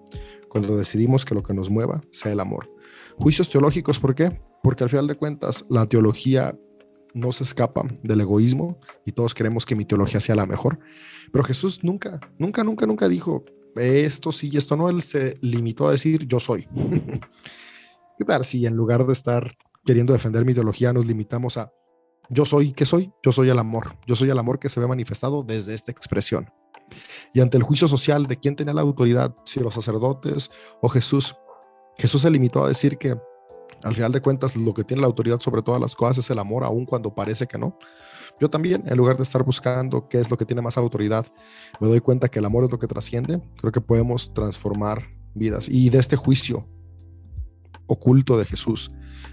cuando 0.47 0.77
decidimos 0.77 1.25
que 1.25 1.35
lo 1.35 1.43
que 1.43 1.53
nos 1.53 1.69
mueva 1.69 2.01
sea 2.11 2.31
el 2.31 2.39
amor. 2.39 2.71
Juicios 3.17 3.49
teológicos, 3.49 3.99
¿por 3.99 4.15
qué? 4.15 4.39
Porque 4.63 4.83
al 4.83 4.89
final 4.89 5.07
de 5.07 5.15
cuentas 5.15 5.65
la 5.69 5.87
teología 5.87 6.57
no 7.13 7.31
se 7.31 7.43
escapa 7.43 7.83
del 8.03 8.21
egoísmo 8.21 8.79
y 9.05 9.11
todos 9.11 9.33
queremos 9.33 9.65
que 9.65 9.75
mi 9.75 9.85
teología 9.85 10.19
sea 10.19 10.35
la 10.35 10.45
mejor. 10.45 10.79
Pero 11.31 11.43
Jesús 11.43 11.83
nunca, 11.83 12.19
nunca, 12.37 12.63
nunca, 12.63 12.85
nunca 12.85 13.07
dijo 13.07 13.43
esto 13.75 14.31
sí 14.31 14.49
y 14.51 14.57
esto 14.57 14.75
no. 14.75 14.89
Él 14.89 15.01
se 15.01 15.37
limitó 15.41 15.87
a 15.87 15.91
decir 15.91 16.27
yo 16.27 16.39
soy. 16.39 16.67
¿Qué 18.17 18.25
tal 18.25 18.43
si 18.43 18.65
en 18.65 18.75
lugar 18.75 19.05
de 19.05 19.13
estar 19.13 19.55
queriendo 19.85 20.13
defender 20.13 20.45
mi 20.45 20.51
ideología 20.51 20.93
nos 20.93 21.05
limitamos 21.05 21.57
a 21.57 21.71
yo 22.29 22.45
soy, 22.45 22.73
¿qué 22.73 22.85
soy? 22.85 23.11
Yo 23.23 23.31
soy 23.31 23.49
el 23.49 23.59
amor. 23.59 23.97
Yo 24.05 24.15
soy 24.15 24.29
el 24.29 24.39
amor 24.39 24.59
que 24.59 24.69
se 24.69 24.79
ve 24.79 24.87
manifestado 24.87 25.43
desde 25.43 25.73
esta 25.73 25.91
expresión. 25.91 26.49
Y 27.33 27.41
ante 27.41 27.57
el 27.57 27.63
juicio 27.63 27.87
social 27.87 28.27
de 28.27 28.37
quién 28.37 28.55
tenía 28.55 28.73
la 28.73 28.81
autoridad, 28.81 29.35
si 29.45 29.59
los 29.59 29.73
sacerdotes 29.73 30.51
o 30.81 30.89
Jesús, 30.89 31.35
Jesús 31.97 32.21
se 32.21 32.29
limitó 32.29 32.63
a 32.63 32.67
decir 32.67 32.97
que 32.97 33.17
al 33.83 33.95
final 33.95 34.11
de 34.11 34.21
cuentas 34.21 34.55
lo 34.55 34.73
que 34.73 34.83
tiene 34.83 35.01
la 35.01 35.07
autoridad 35.07 35.39
sobre 35.39 35.61
todas 35.61 35.79
las 35.79 35.95
cosas 35.95 36.19
es 36.19 36.29
el 36.29 36.39
amor, 36.39 36.63
aun 36.63 36.85
cuando 36.85 37.13
parece 37.13 37.47
que 37.47 37.57
no. 37.57 37.77
Yo 38.39 38.49
también, 38.49 38.83
en 38.85 38.97
lugar 38.97 39.17
de 39.17 39.23
estar 39.23 39.43
buscando 39.43 40.07
qué 40.07 40.19
es 40.19 40.29
lo 40.29 40.37
que 40.37 40.45
tiene 40.45 40.61
más 40.61 40.77
autoridad, 40.77 41.25
me 41.79 41.87
doy 41.87 41.99
cuenta 41.99 42.29
que 42.29 42.39
el 42.39 42.45
amor 42.45 42.65
es 42.65 42.71
lo 42.71 42.79
que 42.79 42.87
trasciende. 42.87 43.41
Creo 43.57 43.71
que 43.71 43.81
podemos 43.81 44.33
transformar 44.33 45.03
vidas. 45.33 45.69
Y 45.69 45.89
de 45.89 45.97
este 45.97 46.15
juicio 46.15 46.67
oculto 47.87 48.37
de 48.37 48.45
Jesús, 48.45 48.91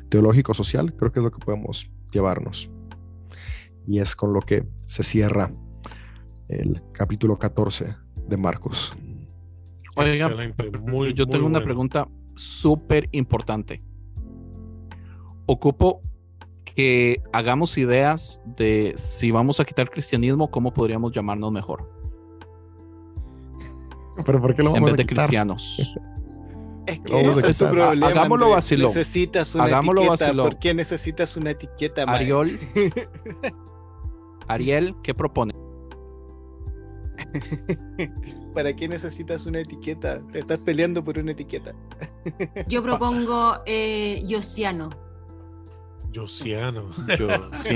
teológico, 0.09 0.55
social, 0.55 0.95
creo 0.97 1.13
que 1.13 1.21
es 1.21 1.25
lo 1.25 1.31
que 1.31 1.45
podemos 1.45 1.91
llevarnos. 2.13 2.74
Y 3.87 3.99
es 3.99 4.17
con 4.17 4.33
lo 4.33 4.41
que 4.41 4.67
se 4.87 5.03
cierra 5.03 5.53
el 6.49 6.83
capítulo 6.93 7.39
14 7.39 7.97
de 8.29 8.37
Marcos. 8.37 8.95
Oiga, 9.97 10.29
muy, 10.83 11.13
yo 11.15 11.25
muy 11.27 11.33
tengo 11.33 11.47
una 11.47 11.59
bueno. 11.59 11.65
pregunta 11.65 12.09
súper 12.35 13.09
importante. 13.13 13.83
Ocupo 15.47 16.01
que 16.65 17.23
hagamos 17.33 17.77
ideas 17.79 18.43
de 18.57 18.93
si 18.97 19.31
vamos 19.31 19.61
a 19.61 19.65
quitar 19.65 19.91
cristianismo, 19.91 20.51
cómo 20.51 20.73
podríamos 20.75 21.13
llamarnos 21.13 21.53
mejor 21.53 21.89
Pero 24.27 24.41
¿por 24.41 24.55
qué 24.55 24.63
lo 24.63 24.71
en 24.71 24.75
vamos 24.75 24.87
vez 24.87 24.95
a 24.95 24.97
de 24.97 25.07
quitar? 25.07 25.25
cristianos. 25.27 25.95
Es 26.87 27.01
que 27.01 27.13
Vamos 27.15 27.39
ese 27.39 27.51
es 27.51 27.59
tu 27.59 27.71
problema. 27.71 28.07
Hagámoslo 28.09 28.51
vacilón. 28.51 28.89
Necesitas 28.89 29.55
una 29.55 29.65
Hagámoslo 29.65 30.03
etiqueta. 30.03 30.25
vacilón. 30.27 30.49
¿Por 30.51 30.59
qué 30.59 30.75
necesitas 30.75 31.35
una 31.39 31.51
etiqueta, 31.53 32.05
mae? 32.05 32.17
Ariel, 32.17 32.59
Ariel, 34.49 34.95
¿qué 35.03 35.15
propone? 35.15 35.53
¿Para 38.55 38.75
qué 38.75 38.89
necesitas 38.89 39.47
una 39.47 39.61
etiqueta? 39.61 40.23
Te 40.29 40.41
estás 40.41 40.59
peleando 40.59 41.03
por 41.03 41.19
una 41.19 41.33
etiqueta. 41.33 41.75
Yo 42.69 42.83
propongo 42.83 43.55
eh, 43.67 44.23
Yosiano. 44.27 44.91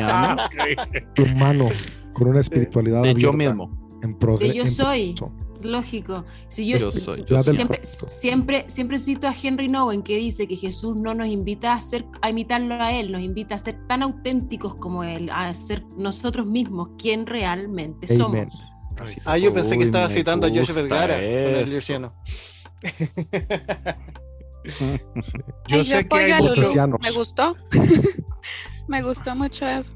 Ah, 0.03 0.37
ok. 0.47 1.19
Humano, 1.19 1.69
con 2.13 2.29
una 2.29 2.41
espiritualidad 2.41 3.03
De 3.03 3.15
yo 3.15 3.33
mismo. 3.33 3.99
En 4.01 4.17
pro 4.17 4.39
De 4.39 4.49
de- 4.49 4.55
yo 4.55 4.63
en 4.63 4.69
soy. 4.69 5.15
Lógico. 5.63 6.25
Si 6.49 6.67
yo, 6.69 6.79
Yo 6.79 6.93
soy. 6.93 7.23
Del 7.25 7.43
siempre, 7.43 7.81
siempre, 7.83 8.65
siempre 8.69 8.99
cito 8.99 9.27
a 9.27 9.35
Henry 9.41 9.69
Nowen 9.69 10.03
que 10.03 10.17
dice 10.17 10.47
que 10.47 10.57
Jesús 10.57 10.97
no 10.97 11.15
nos 11.15 11.27
invita 11.27 11.73
a 11.73 11.81
ser, 11.81 12.05
a 12.23 12.31
imitarlo 12.31 12.75
a 12.75 12.93
él, 12.93 13.11
nos 13.13 13.23
invita 13.23 13.55
a 13.55 13.59
ser 13.59 13.87
tan 13.87 14.03
auténticos 14.03 14.77
como 14.77 15.05
él, 15.05 15.31
a 15.33 15.53
ser 15.55 15.85
nosotros 15.97 16.47
mismos 16.47 16.91
quien 16.99 17.27
realmente 17.27 18.07
Amen. 18.07 18.19
somos. 18.19 18.55
Ay, 19.01 19.15
Ah, 19.27 19.39
yo 19.39 19.55
pensé 19.55 19.79
que 19.79 19.85
estaba 19.85 20.09
citando 20.09 20.47
a 20.47 20.51
gusta 20.51 20.73
Vergara 20.75 21.15
con. 21.15 22.13
Yo 25.69 25.79
Ay, 25.79 25.85
sé 25.85 26.07
que 26.07 26.17
hay 26.17 26.43
muchos. 26.43 26.75
Me 26.75 27.11
gustó. 27.13 27.57
Me 28.89 29.03
gustó 29.03 29.35
mucho 29.37 29.67
eso. 29.67 29.93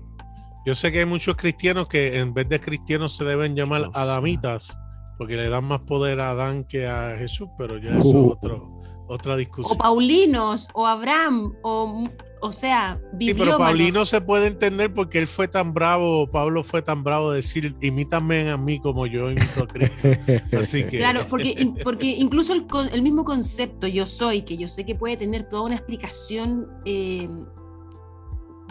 yo 0.66 0.74
sé 0.74 0.92
que 0.92 1.00
hay 1.00 1.04
muchos 1.06 1.34
cristianos 1.36 1.88
que 1.88 2.18
en 2.18 2.34
vez 2.34 2.48
de 2.48 2.60
cristianos 2.60 3.16
se 3.16 3.24
deben 3.24 3.54
llamar 3.56 3.88
adamitas 3.94 4.78
porque 5.22 5.36
le 5.36 5.48
dan 5.48 5.64
más 5.66 5.82
poder 5.82 6.20
a 6.20 6.30
Adán 6.30 6.64
que 6.64 6.88
a 6.88 7.14
Jesús, 7.16 7.48
pero 7.56 7.78
ya 7.78 7.90
eso 7.96 8.08
Uh. 8.08 8.26
es 8.26 8.32
otro, 8.32 8.80
otra 9.06 9.34
O 9.34 9.36
discusión. 9.36 9.78
Paulinos, 9.78 10.68
o 10.74 10.84
Abraham, 10.84 11.54
o, 11.62 12.08
o 12.40 12.50
sea, 12.50 13.00
Sí, 13.20 13.32
pero. 13.34 13.56
Paulino 13.56 14.04
se 14.04 14.20
puede 14.20 14.48
entender 14.48 14.92
porque 14.92 15.20
él 15.20 15.28
fue 15.28 15.46
tan 15.46 15.74
bravo, 15.74 16.28
Pablo 16.28 16.64
fue 16.64 16.82
tan 16.82 17.04
bravo 17.04 17.30
de 17.30 17.36
decir, 17.36 17.72
imítame 17.82 18.50
a 18.50 18.56
mí 18.56 18.80
como 18.80 19.06
yo 19.06 19.30
imito 19.30 19.62
a 19.62 19.68
Cristo. 19.68 20.08
Así 20.58 20.82
que 20.88 20.98
Claro, 20.98 21.24
porque, 21.30 21.72
porque 21.84 22.06
incluso 22.06 22.52
el, 22.52 22.66
el 22.90 23.02
mismo 23.02 23.24
concepto 23.24 23.86
yo 23.86 24.06
soy, 24.06 24.42
que 24.42 24.56
yo 24.56 24.66
sé 24.66 24.84
que 24.84 24.96
puede 24.96 25.16
tener 25.16 25.44
toda 25.44 25.62
una 25.62 25.76
explicación 25.76 26.66
eh, 26.84 27.28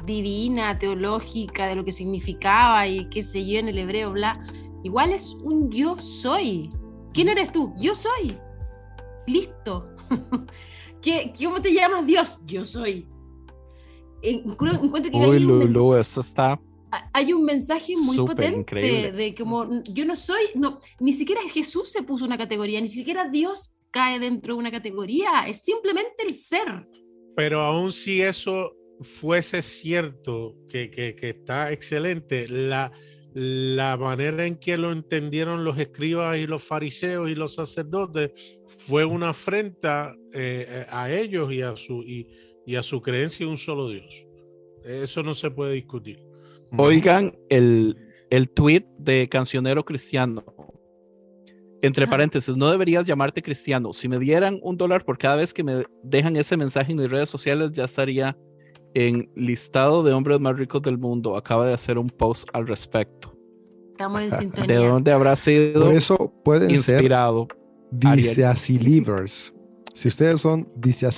divina, 0.05 0.77
teológica 0.77 1.67
de 1.67 1.75
lo 1.75 1.85
que 1.85 1.93
significaba 1.93 2.85
y 2.87 3.07
qué 3.09 3.23
sé 3.23 3.45
yo 3.45 3.57
en 3.59 3.69
el 3.69 3.77
hebreo, 3.77 4.11
bla, 4.11 4.37
igual 4.83 5.11
es 5.11 5.35
un 5.43 5.69
yo 5.71 5.97
soy. 5.99 6.71
¿Quién 7.13 7.29
eres 7.29 7.51
tú? 7.51 7.73
Yo 7.77 7.93
soy. 7.95 8.37
Listo. 9.27 9.87
¿Qué, 11.01 11.33
¿Cómo 11.43 11.61
te 11.61 11.73
llamas 11.73 12.05
Dios? 12.05 12.39
Yo 12.45 12.63
soy. 12.65 13.07
Encu- 14.21 14.83
Encuentro 14.83 15.11
que 15.11 15.17
Uy, 15.17 15.35
hay 15.37 15.45
un 15.45 15.59
Lulu, 15.73 15.95
esto 15.95 16.21
está. 16.21 16.51
a- 16.91 17.09
hay 17.13 17.33
un 17.33 17.43
mensaje 17.43 17.93
muy 17.97 18.15
Súper 18.15 18.35
potente 18.35 18.59
increíble. 18.59 19.11
de 19.11 19.35
como 19.35 19.81
yo 19.85 20.05
no 20.05 20.15
soy, 20.15 20.41
no, 20.55 20.79
ni 20.99 21.11
siquiera 21.13 21.41
Jesús 21.49 21.91
se 21.91 22.03
puso 22.03 22.25
una 22.25 22.37
categoría, 22.37 22.79
ni 22.81 22.87
siquiera 22.87 23.27
Dios 23.29 23.73
cae 23.89 24.19
dentro 24.19 24.53
de 24.53 24.59
una 24.59 24.71
categoría, 24.71 25.45
es 25.47 25.59
simplemente 25.59 26.23
el 26.25 26.33
ser. 26.33 26.87
Pero 27.35 27.61
aún 27.61 27.91
si 27.91 28.21
eso 28.21 28.73
fuese 29.01 29.61
cierto, 29.63 30.55
que, 30.69 30.91
que- 30.91 31.15
que 31.15 31.29
está 31.29 31.71
excelente, 31.71 32.47
la, 32.47 32.91
la 33.33 33.95
manera 33.97 34.45
en 34.45 34.57
que 34.57 34.77
lo 34.77 34.91
entendieron 34.91 35.63
los 35.63 35.77
escribas 35.77 36.37
y 36.37 36.47
los 36.47 36.63
fariseos 36.63 37.29
y 37.29 37.35
los 37.35 37.55
sacerdotes 37.55 38.61
fue 38.67 39.05
una 39.05 39.29
afrenta 39.29 40.15
eh, 40.33 40.65
eh, 40.67 40.85
a 40.89 41.11
ellos 41.11 41.51
y 41.53 41.61
a, 41.61 41.75
su, 41.77 42.01
y, 42.01 42.27
y 42.65 42.75
a 42.75 42.83
su 42.83 43.01
creencia 43.01 43.45
en 43.45 43.51
un 43.51 43.57
solo 43.57 43.89
Dios. 43.89 44.27
Eso 44.83 45.23
no 45.23 45.33
se 45.33 45.49
puede 45.51 45.73
discutir. 45.73 46.19
Oigan 46.77 47.37
el, 47.49 47.95
el 48.29 48.49
tweet 48.49 48.85
de 48.97 49.29
Cancionero 49.29 49.85
Cristiano. 49.85 50.43
Entre 51.83 52.05
paréntesis, 52.05 52.55
no 52.57 52.69
deberías 52.69 53.07
llamarte 53.07 53.41
cristiano. 53.41 53.91
Si 53.91 54.07
me 54.07 54.19
dieran 54.19 54.59
un 54.61 54.77
dólar 54.77 55.03
por 55.03 55.17
cada 55.17 55.37
vez 55.37 55.53
que 55.53 55.63
me 55.63 55.83
dejan 56.03 56.35
ese 56.35 56.55
mensaje 56.55 56.91
en 56.91 56.97
mis 56.99 57.09
redes 57.09 57.29
sociales, 57.29 57.71
ya 57.71 57.85
estaría 57.85 58.37
en 58.93 59.29
listado 59.35 60.03
de 60.03 60.13
hombres 60.13 60.39
más 60.39 60.55
ricos 60.55 60.81
del 60.81 60.97
mundo. 60.97 61.35
Acaba 61.35 61.65
de 61.65 61.73
hacer 61.73 61.97
un 61.97 62.09
post 62.09 62.47
al 62.53 62.67
respecto. 62.67 63.35
Estamos 63.91 64.21
en 64.21 64.29
¿De 64.29 64.35
sintonía. 64.35 64.79
dónde 64.79 65.11
habrá 65.11 65.35
sido 65.35 65.85
Por 65.85 65.93
eso 65.93 66.33
pueden 66.43 66.77
ser 66.77 66.95
inspirado? 66.95 67.47
Ariel. 68.01 68.17
dice 68.17 68.45
así 68.45 68.79
livers. 68.79 69.53
si 69.93 70.07
ustedes 70.07 70.41
son 70.41 70.67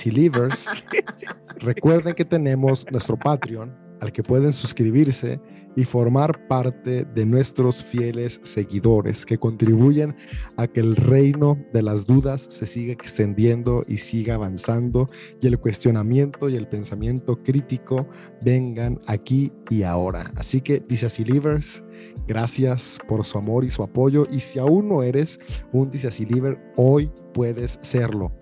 Livers, 0.06 0.84
recuerden 1.60 2.14
que 2.14 2.24
tenemos 2.24 2.84
nuestro 2.90 3.16
Patreon 3.16 3.72
al 4.00 4.12
que 4.12 4.22
pueden 4.22 4.52
suscribirse 4.52 5.40
y 5.76 5.84
formar 5.84 6.46
parte 6.46 7.04
de 7.04 7.26
nuestros 7.26 7.84
fieles 7.84 8.40
seguidores 8.42 9.26
que 9.26 9.38
contribuyen 9.38 10.14
a 10.56 10.66
que 10.66 10.80
el 10.80 10.96
reino 10.96 11.58
de 11.72 11.82
las 11.82 12.06
dudas 12.06 12.46
se 12.50 12.66
siga 12.66 12.92
extendiendo 12.92 13.84
y 13.86 13.98
siga 13.98 14.34
avanzando 14.34 15.08
y 15.40 15.46
el 15.46 15.58
cuestionamiento 15.58 16.48
y 16.48 16.56
el 16.56 16.68
pensamiento 16.68 17.42
crítico 17.42 18.08
vengan 18.42 19.00
aquí 19.06 19.52
y 19.70 19.82
ahora. 19.82 20.30
Así 20.36 20.60
que 20.60 20.82
dice 20.88 21.06
así, 21.06 21.24
Livers, 21.24 21.82
gracias 22.26 22.98
por 23.08 23.24
su 23.24 23.38
amor 23.38 23.64
y 23.64 23.70
su 23.70 23.82
apoyo 23.82 24.26
y 24.30 24.40
si 24.40 24.58
aún 24.58 24.88
no 24.88 25.02
eres 25.02 25.38
un 25.72 25.90
dice 25.90 26.08
así, 26.08 26.24
Liver, 26.24 26.58
hoy 26.76 27.10
puedes 27.32 27.78
serlo. 27.82 28.32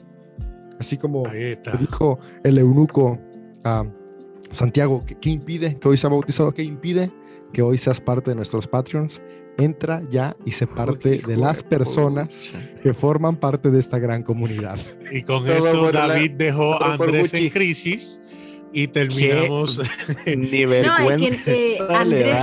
Así 0.78 0.96
como 0.96 1.24
dijo 1.78 2.18
el 2.42 2.58
eunuco 2.58 3.18
a 3.64 3.84
Santiago, 4.50 5.04
¿qué, 5.20 5.30
impide 5.30 5.78
que 5.78 5.88
hoy 5.88 5.96
sea 5.96 6.10
bautizado? 6.10 6.52
¿Qué 6.52 6.62
impide 6.62 7.10
que 7.52 7.62
hoy 7.62 7.78
seas 7.78 8.00
parte 8.00 8.30
de 8.30 8.36
nuestros 8.36 8.66
Patreons? 8.66 9.20
Entra 9.58 10.02
ya 10.08 10.34
y 10.46 10.52
se 10.52 10.66
parte 10.66 11.18
de 11.18 11.36
las 11.36 11.62
personas 11.62 12.50
que 12.82 12.94
forman 12.94 13.36
parte 13.36 13.70
de 13.70 13.78
esta 13.78 13.98
gran 13.98 14.22
comunidad. 14.22 14.78
Y 15.10 15.22
con 15.22 15.46
eso 15.48 15.92
David 15.92 16.32
dejó 16.32 16.82
a 16.82 16.94
Andrés 16.94 17.34
en 17.34 17.50
crisis 17.50 18.22
y 18.72 18.88
terminamos 18.88 19.80
ni 20.26 20.64
vergüenza 20.64 21.50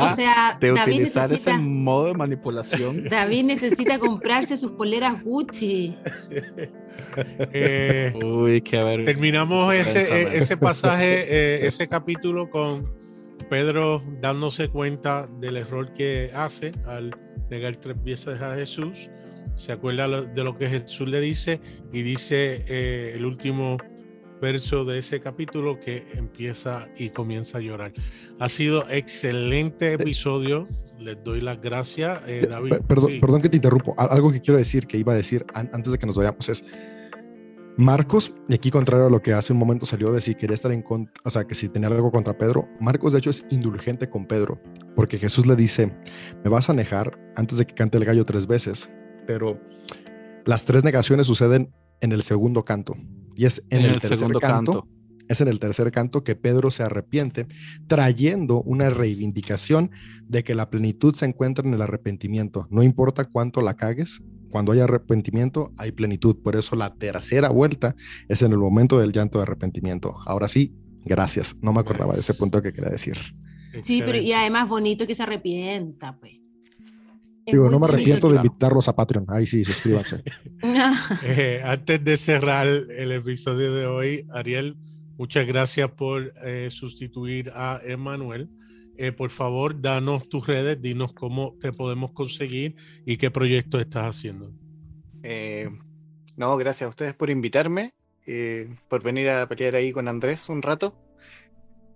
o 0.05 0.15
sea, 0.15 0.57
de 0.59 0.71
David 0.71 0.93
utilizar 0.93 1.23
necesita, 1.23 1.51
ese 1.51 1.59
modo 1.59 2.07
de 2.07 2.13
manipulación. 2.13 3.05
David 3.05 3.45
necesita 3.45 3.99
comprarse 3.99 4.55
sus 4.57 4.71
poleras 4.71 5.23
Gucci. 5.23 5.95
Eh, 7.53 8.13
Uy, 8.23 8.61
qué 8.61 8.83
ver. 8.83 9.05
Terminamos 9.05 9.73
ese, 9.73 9.99
e, 9.99 10.37
ese 10.37 10.57
pasaje, 10.57 11.25
eh, 11.27 11.65
ese 11.65 11.87
capítulo 11.87 12.49
con 12.49 12.98
Pedro 13.49 14.03
dándose 14.21 14.69
cuenta 14.69 15.27
del 15.39 15.57
error 15.57 15.91
que 15.93 16.31
hace 16.33 16.71
al 16.85 17.15
negar 17.49 17.75
tres 17.77 18.01
veces 18.03 18.41
a 18.41 18.55
Jesús. 18.55 19.09
Se 19.55 19.71
acuerda 19.71 20.07
de 20.21 20.43
lo 20.43 20.57
que 20.57 20.67
Jesús 20.67 21.09
le 21.09 21.19
dice 21.19 21.59
y 21.91 22.01
dice 22.01 22.63
eh, 22.67 23.13
el 23.15 23.25
último 23.25 23.77
verso 24.41 24.85
de 24.85 24.99
ese 24.99 25.19
capítulo 25.19 25.79
que 25.79 26.05
empieza 26.13 26.87
y 26.97 27.09
comienza 27.09 27.57
a 27.57 27.61
llorar. 27.61 27.91
Ha 28.39 28.49
sido 28.49 28.89
excelente 28.89 29.93
episodio. 29.93 30.67
Les 30.97 31.21
doy 31.23 31.41
las 31.41 31.61
gracias, 31.61 32.21
eh, 32.27 32.45
David. 32.49 32.75
Perdón, 32.87 33.19
perdón 33.19 33.41
que 33.41 33.49
te 33.49 33.57
interrumpo. 33.57 33.95
Algo 33.97 34.31
que 34.31 34.41
quiero 34.41 34.57
decir, 34.57 34.85
que 34.85 34.97
iba 34.97 35.13
a 35.13 35.15
decir 35.15 35.45
antes 35.53 35.91
de 35.91 35.97
que 35.97 36.05
nos 36.05 36.17
vayamos 36.17 36.47
es, 36.49 36.65
Marcos, 37.79 38.35
y 38.49 38.55
aquí 38.55 38.71
contrario 38.71 39.05
a 39.05 39.09
lo 39.09 39.21
que 39.21 39.31
hace 39.31 39.53
un 39.53 39.59
momento 39.59 39.85
salió 39.85 40.11
de 40.11 40.19
si 40.19 40.35
quería 40.35 40.53
estar 40.53 40.73
en 40.73 40.81
contra, 40.81 41.13
o 41.23 41.29
sea, 41.29 41.45
que 41.45 41.55
si 41.55 41.69
tenía 41.69 41.87
algo 41.87 42.11
contra 42.11 42.37
Pedro, 42.37 42.67
Marcos 42.81 43.13
de 43.13 43.19
hecho 43.19 43.29
es 43.29 43.45
indulgente 43.51 44.09
con 44.09 44.27
Pedro, 44.27 44.61
porque 44.97 45.17
Jesús 45.17 45.47
le 45.47 45.55
dice, 45.55 45.97
me 46.43 46.49
vas 46.49 46.69
a 46.69 46.73
negar 46.73 47.17
antes 47.37 47.57
de 47.57 47.65
que 47.65 47.73
cante 47.73 47.97
el 47.97 48.03
gallo 48.03 48.25
tres 48.25 48.47
veces, 48.47 48.91
pero 49.25 49.61
las 50.45 50.65
tres 50.65 50.83
negaciones 50.83 51.27
suceden 51.27 51.73
en 52.01 52.11
el 52.11 52.21
segundo 52.21 52.65
canto. 52.65 52.97
Y 53.37 53.45
es 53.45 53.65
en, 53.69 53.85
el, 53.85 54.01
tercer 54.01 54.29
canto, 54.41 54.85
Es 55.29 55.39
en 55.39 55.47
el 55.47 55.61
tercer 55.61 55.89
canto 55.93 56.25
que 56.25 56.35
Pedro 56.35 56.71
se 56.71 56.83
arrepiente, 56.83 57.47
trayendo 57.87 58.61
una 58.61 58.89
reivindicación 58.89 59.91
de 60.27 60.43
que 60.43 60.53
la 60.53 60.69
plenitud 60.69 61.15
se 61.15 61.27
encuentra 61.27 61.65
en 61.65 61.73
el 61.73 61.81
arrepentimiento. 61.81 62.67
No 62.71 62.83
importa 62.83 63.23
cuánto 63.23 63.61
la 63.61 63.75
cagues, 63.75 64.21
cuando 64.49 64.71
hay 64.71 64.79
arrepentimiento 64.79 65.71
hay 65.77 65.91
plenitud. 65.91 66.37
Por 66.43 66.55
eso 66.55 66.75
la 66.75 66.95
tercera 66.95 67.49
vuelta 67.49 67.95
es 68.27 68.41
en 68.41 68.51
el 68.51 68.57
momento 68.57 68.99
del 68.99 69.11
llanto 69.11 69.39
de 69.39 69.43
arrepentimiento. 69.43 70.17
Ahora 70.25 70.47
sí, 70.47 70.75
gracias. 71.05 71.55
No 71.61 71.73
me 71.73 71.79
acordaba 71.79 72.13
de 72.13 72.19
ese 72.19 72.33
punto 72.33 72.61
que 72.61 72.71
quería 72.71 72.89
decir. 72.89 73.17
Sí, 73.83 74.01
pero 74.03 74.17
y 74.17 74.33
además 74.33 74.67
bonito 74.67 75.05
que 75.05 75.13
se 75.13 75.23
arrepienta, 75.23 76.17
pues 76.19 76.39
no 77.53 77.79
me 77.79 77.87
arrepiento 77.87 78.29
de 78.29 78.37
invitarlos 78.37 78.87
a 78.87 78.95
Patreon. 78.95 79.25
Ahí 79.29 79.45
sí, 79.45 79.63
suscríbanse. 79.65 80.23
Eh, 81.23 81.61
antes 81.63 82.03
de 82.03 82.17
cerrar 82.17 82.67
el 82.67 83.11
episodio 83.11 83.73
de 83.73 83.85
hoy, 83.85 84.25
Ariel, 84.33 84.77
muchas 85.17 85.47
gracias 85.47 85.89
por 85.91 86.33
eh, 86.43 86.67
sustituir 86.69 87.51
a 87.55 87.79
Emanuel. 87.83 88.49
Eh, 89.01 89.13
por 89.13 89.29
favor, 89.29 89.81
danos 89.81 90.27
tus 90.27 90.45
redes, 90.45 90.81
dinos 90.81 91.13
cómo 91.13 91.55
te 91.59 91.71
podemos 91.71 92.11
conseguir 92.11 92.75
y 93.05 93.15
qué 93.17 93.31
proyecto 93.31 93.79
estás 93.79 94.15
haciendo. 94.15 94.51
no, 96.35 96.57
gracias 96.57 96.87
a 96.87 96.89
ustedes 96.89 97.13
por 97.13 97.29
invitarme, 97.29 97.93
por 98.89 99.01
venir 99.01 99.29
a 99.29 99.47
pelear 99.47 99.75
ahí 99.75 99.91
con 99.91 100.07
Andrés 100.07 100.49
un 100.49 100.61
rato. 100.61 101.01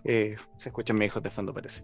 se 0.03 0.37
escuchan 0.63 0.97
mis 0.97 1.07
hijos 1.07 1.21
de 1.21 1.29
fondo, 1.29 1.53
parece. 1.53 1.83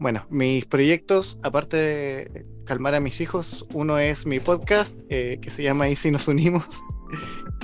Bueno, 0.00 0.24
mis 0.30 0.64
proyectos, 0.64 1.38
aparte 1.42 1.76
de 1.76 2.46
calmar 2.64 2.94
a 2.94 3.00
mis 3.00 3.20
hijos, 3.20 3.66
uno 3.72 3.98
es 3.98 4.26
mi 4.26 4.38
podcast 4.38 5.00
eh, 5.08 5.38
que 5.42 5.50
se 5.50 5.64
llama 5.64 5.88
Y 5.88 5.96
si 5.96 6.12
nos 6.12 6.28
unimos. 6.28 6.82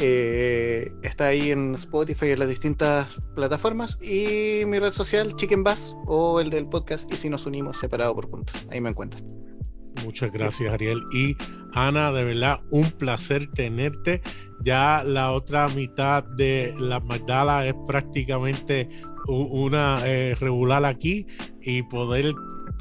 Eh, 0.01 0.93
está 1.03 1.27
ahí 1.27 1.51
en 1.51 1.75
Spotify 1.75 2.27
y 2.27 2.31
en 2.33 2.39
las 2.41 2.49
distintas 2.49 3.17
plataformas. 3.35 3.99
Y 4.03 4.65
mi 4.67 4.79
red 4.79 4.93
social, 4.93 5.37
Chicken 5.37 5.63
Bass, 5.63 5.97
o 6.07 6.41
el 6.41 6.51
del 6.51 6.67
podcast 6.69 7.11
Y 7.13 7.17
si 7.17 7.29
nos 7.29 7.47
unimos, 7.47 7.79
separado 7.79 8.15
por 8.15 8.31
puntos. 8.31 8.57
Ahí 8.71 8.81
me 8.81 8.91
encuentran. 8.91 9.25
Muchas 10.03 10.33
gracias, 10.33 10.73
Ariel. 10.73 11.01
Y 11.13 11.37
Ana, 11.73 12.13
de 12.13 12.25
verdad, 12.25 12.61
un 12.71 12.91
placer 12.91 13.51
tenerte. 13.53 14.21
Ya 14.65 15.03
la 15.05 15.33
otra 15.33 15.69
mitad 15.69 16.25
de 16.25 16.75
la 16.79 17.01
Magdala 17.01 17.67
es 17.67 17.75
prácticamente 17.87 18.89
una 19.27 20.03
eh, 20.05 20.35
regular 20.35 20.85
aquí 20.85 21.27
y 21.63 21.83
poder 21.85 22.33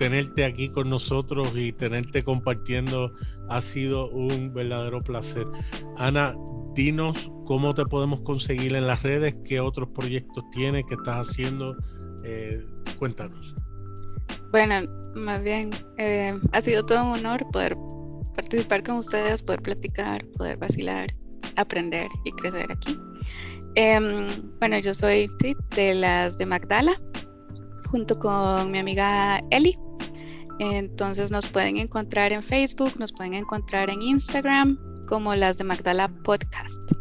tenerte 0.03 0.43
aquí 0.43 0.67
con 0.67 0.89
nosotros 0.89 1.53
y 1.55 1.71
tenerte 1.71 2.25
compartiendo 2.25 3.13
ha 3.47 3.61
sido 3.61 4.09
un 4.09 4.53
verdadero 4.53 4.99
placer. 4.99 5.47
Ana, 5.95 6.35
dinos 6.75 7.31
cómo 7.45 7.73
te 7.73 7.85
podemos 7.85 8.19
conseguir 8.19 8.75
en 8.75 8.85
las 8.85 9.01
redes, 9.01 9.33
qué 9.45 9.61
otros 9.61 9.87
proyectos 9.95 10.43
tienes, 10.51 10.83
qué 10.89 10.95
estás 10.95 11.29
haciendo. 11.29 11.77
Eh, 12.25 12.65
cuéntanos. 12.99 13.55
Bueno, 14.51 14.81
más 15.15 15.41
bien, 15.41 15.69
eh, 15.97 16.37
ha 16.51 16.59
sido 16.59 16.85
todo 16.85 17.05
un 17.05 17.19
honor 17.19 17.49
poder 17.53 17.77
participar 18.35 18.83
con 18.83 18.97
ustedes, 18.97 19.41
poder 19.41 19.61
platicar, 19.61 20.25
poder 20.37 20.57
vacilar, 20.57 21.15
aprender 21.55 22.09
y 22.25 22.31
crecer 22.33 22.69
aquí. 22.69 22.99
Em, 23.75 24.27
bueno, 24.59 24.77
yo 24.79 24.93
soy 24.93 25.31
de 25.77 25.95
las 25.95 26.37
de 26.37 26.45
Magdala, 26.45 27.01
junto 27.89 28.19
con 28.19 28.69
mi 28.69 28.79
amiga 28.79 29.39
Eli. 29.49 29.77
Entonces 30.59 31.31
nos 31.31 31.47
pueden 31.47 31.77
encontrar 31.77 32.33
en 32.33 32.43
Facebook, 32.43 32.93
nos 32.97 33.11
pueden 33.11 33.33
encontrar 33.33 33.89
en 33.89 34.01
Instagram 34.01 34.77
como 35.07 35.35
las 35.35 35.57
de 35.57 35.63
Magdala 35.63 36.09
Podcast. 36.23 36.91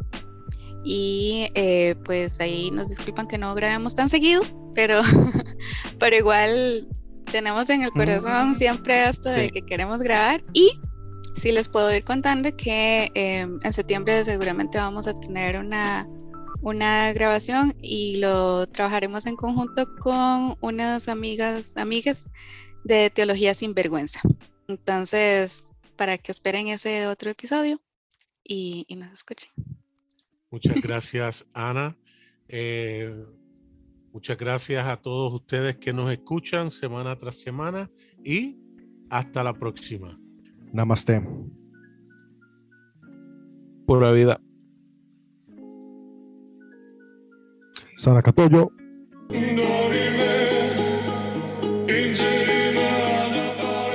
Y 0.85 1.49
eh, 1.55 1.95
pues 2.05 2.41
ahí 2.41 2.71
nos 2.71 2.89
disculpan 2.89 3.29
que 3.29 3.39
no 3.39 3.55
grabemos 3.55 3.95
tan 3.95 4.09
seguido, 4.09 4.43
pero, 4.75 5.03
pero 5.99 6.17
igual 6.17 6.89
tenemos 7.31 7.71
en 7.71 7.83
el 7.83 7.91
corazón 7.91 8.57
siempre 8.57 9.09
esto 9.09 9.31
de 9.31 9.51
que 9.51 9.63
queremos 9.63 10.03
grabar. 10.03 10.43
Y 10.53 10.73
sí 11.35 11.53
les 11.53 11.69
puedo 11.69 11.95
ir 11.95 12.05
contando 12.05 12.55
que 12.57 13.11
em, 13.15 13.59
en 13.63 13.73
septiembre 13.73 14.25
seguramente 14.25 14.79
vamos 14.79 15.07
a 15.07 15.19
tener 15.21 15.59
una 15.59 16.07
una 16.63 17.13
grabación 17.13 17.75
y 17.83 18.21
lo 18.21 18.67
trabajaremos 18.69 19.27
en 19.27 19.37
conjunto 19.37 19.85
con 19.97 20.57
unas 20.61 21.09
amigas, 21.09 21.77
amigas 21.77 22.31
de 22.85 23.11
Teología 23.11 23.55
sin 23.55 23.75
Vergüenza. 23.75 24.21
Entonces, 24.69 25.71
para 25.97 26.19
que 26.19 26.33
esperen 26.33 26.69
ese 26.69 27.07
otro 27.07 27.31
episodio 27.31 27.81
y, 28.45 28.87
nos 28.97 29.13
escuchen. 29.13 29.51
Muchas 30.51 30.77
gracias, 30.83 31.47
Ana. 31.53 31.97
Eh, 32.49 33.25
muchas 34.13 34.37
gracias 34.37 34.87
a 34.87 34.97
todos 34.97 35.33
ustedes 35.33 35.77
que 35.77 35.93
nos 35.93 36.11
escuchan 36.11 36.71
semana 36.71 37.17
tras 37.17 37.37
semana 37.37 37.91
y 38.25 38.59
hasta 39.11 39.45
la 39.45 39.53
próxima. 39.53 40.19
Namaste. 40.73 41.23
Pura 43.87 44.11
vida. 44.11 44.41
Saracatoyo. 47.97 48.73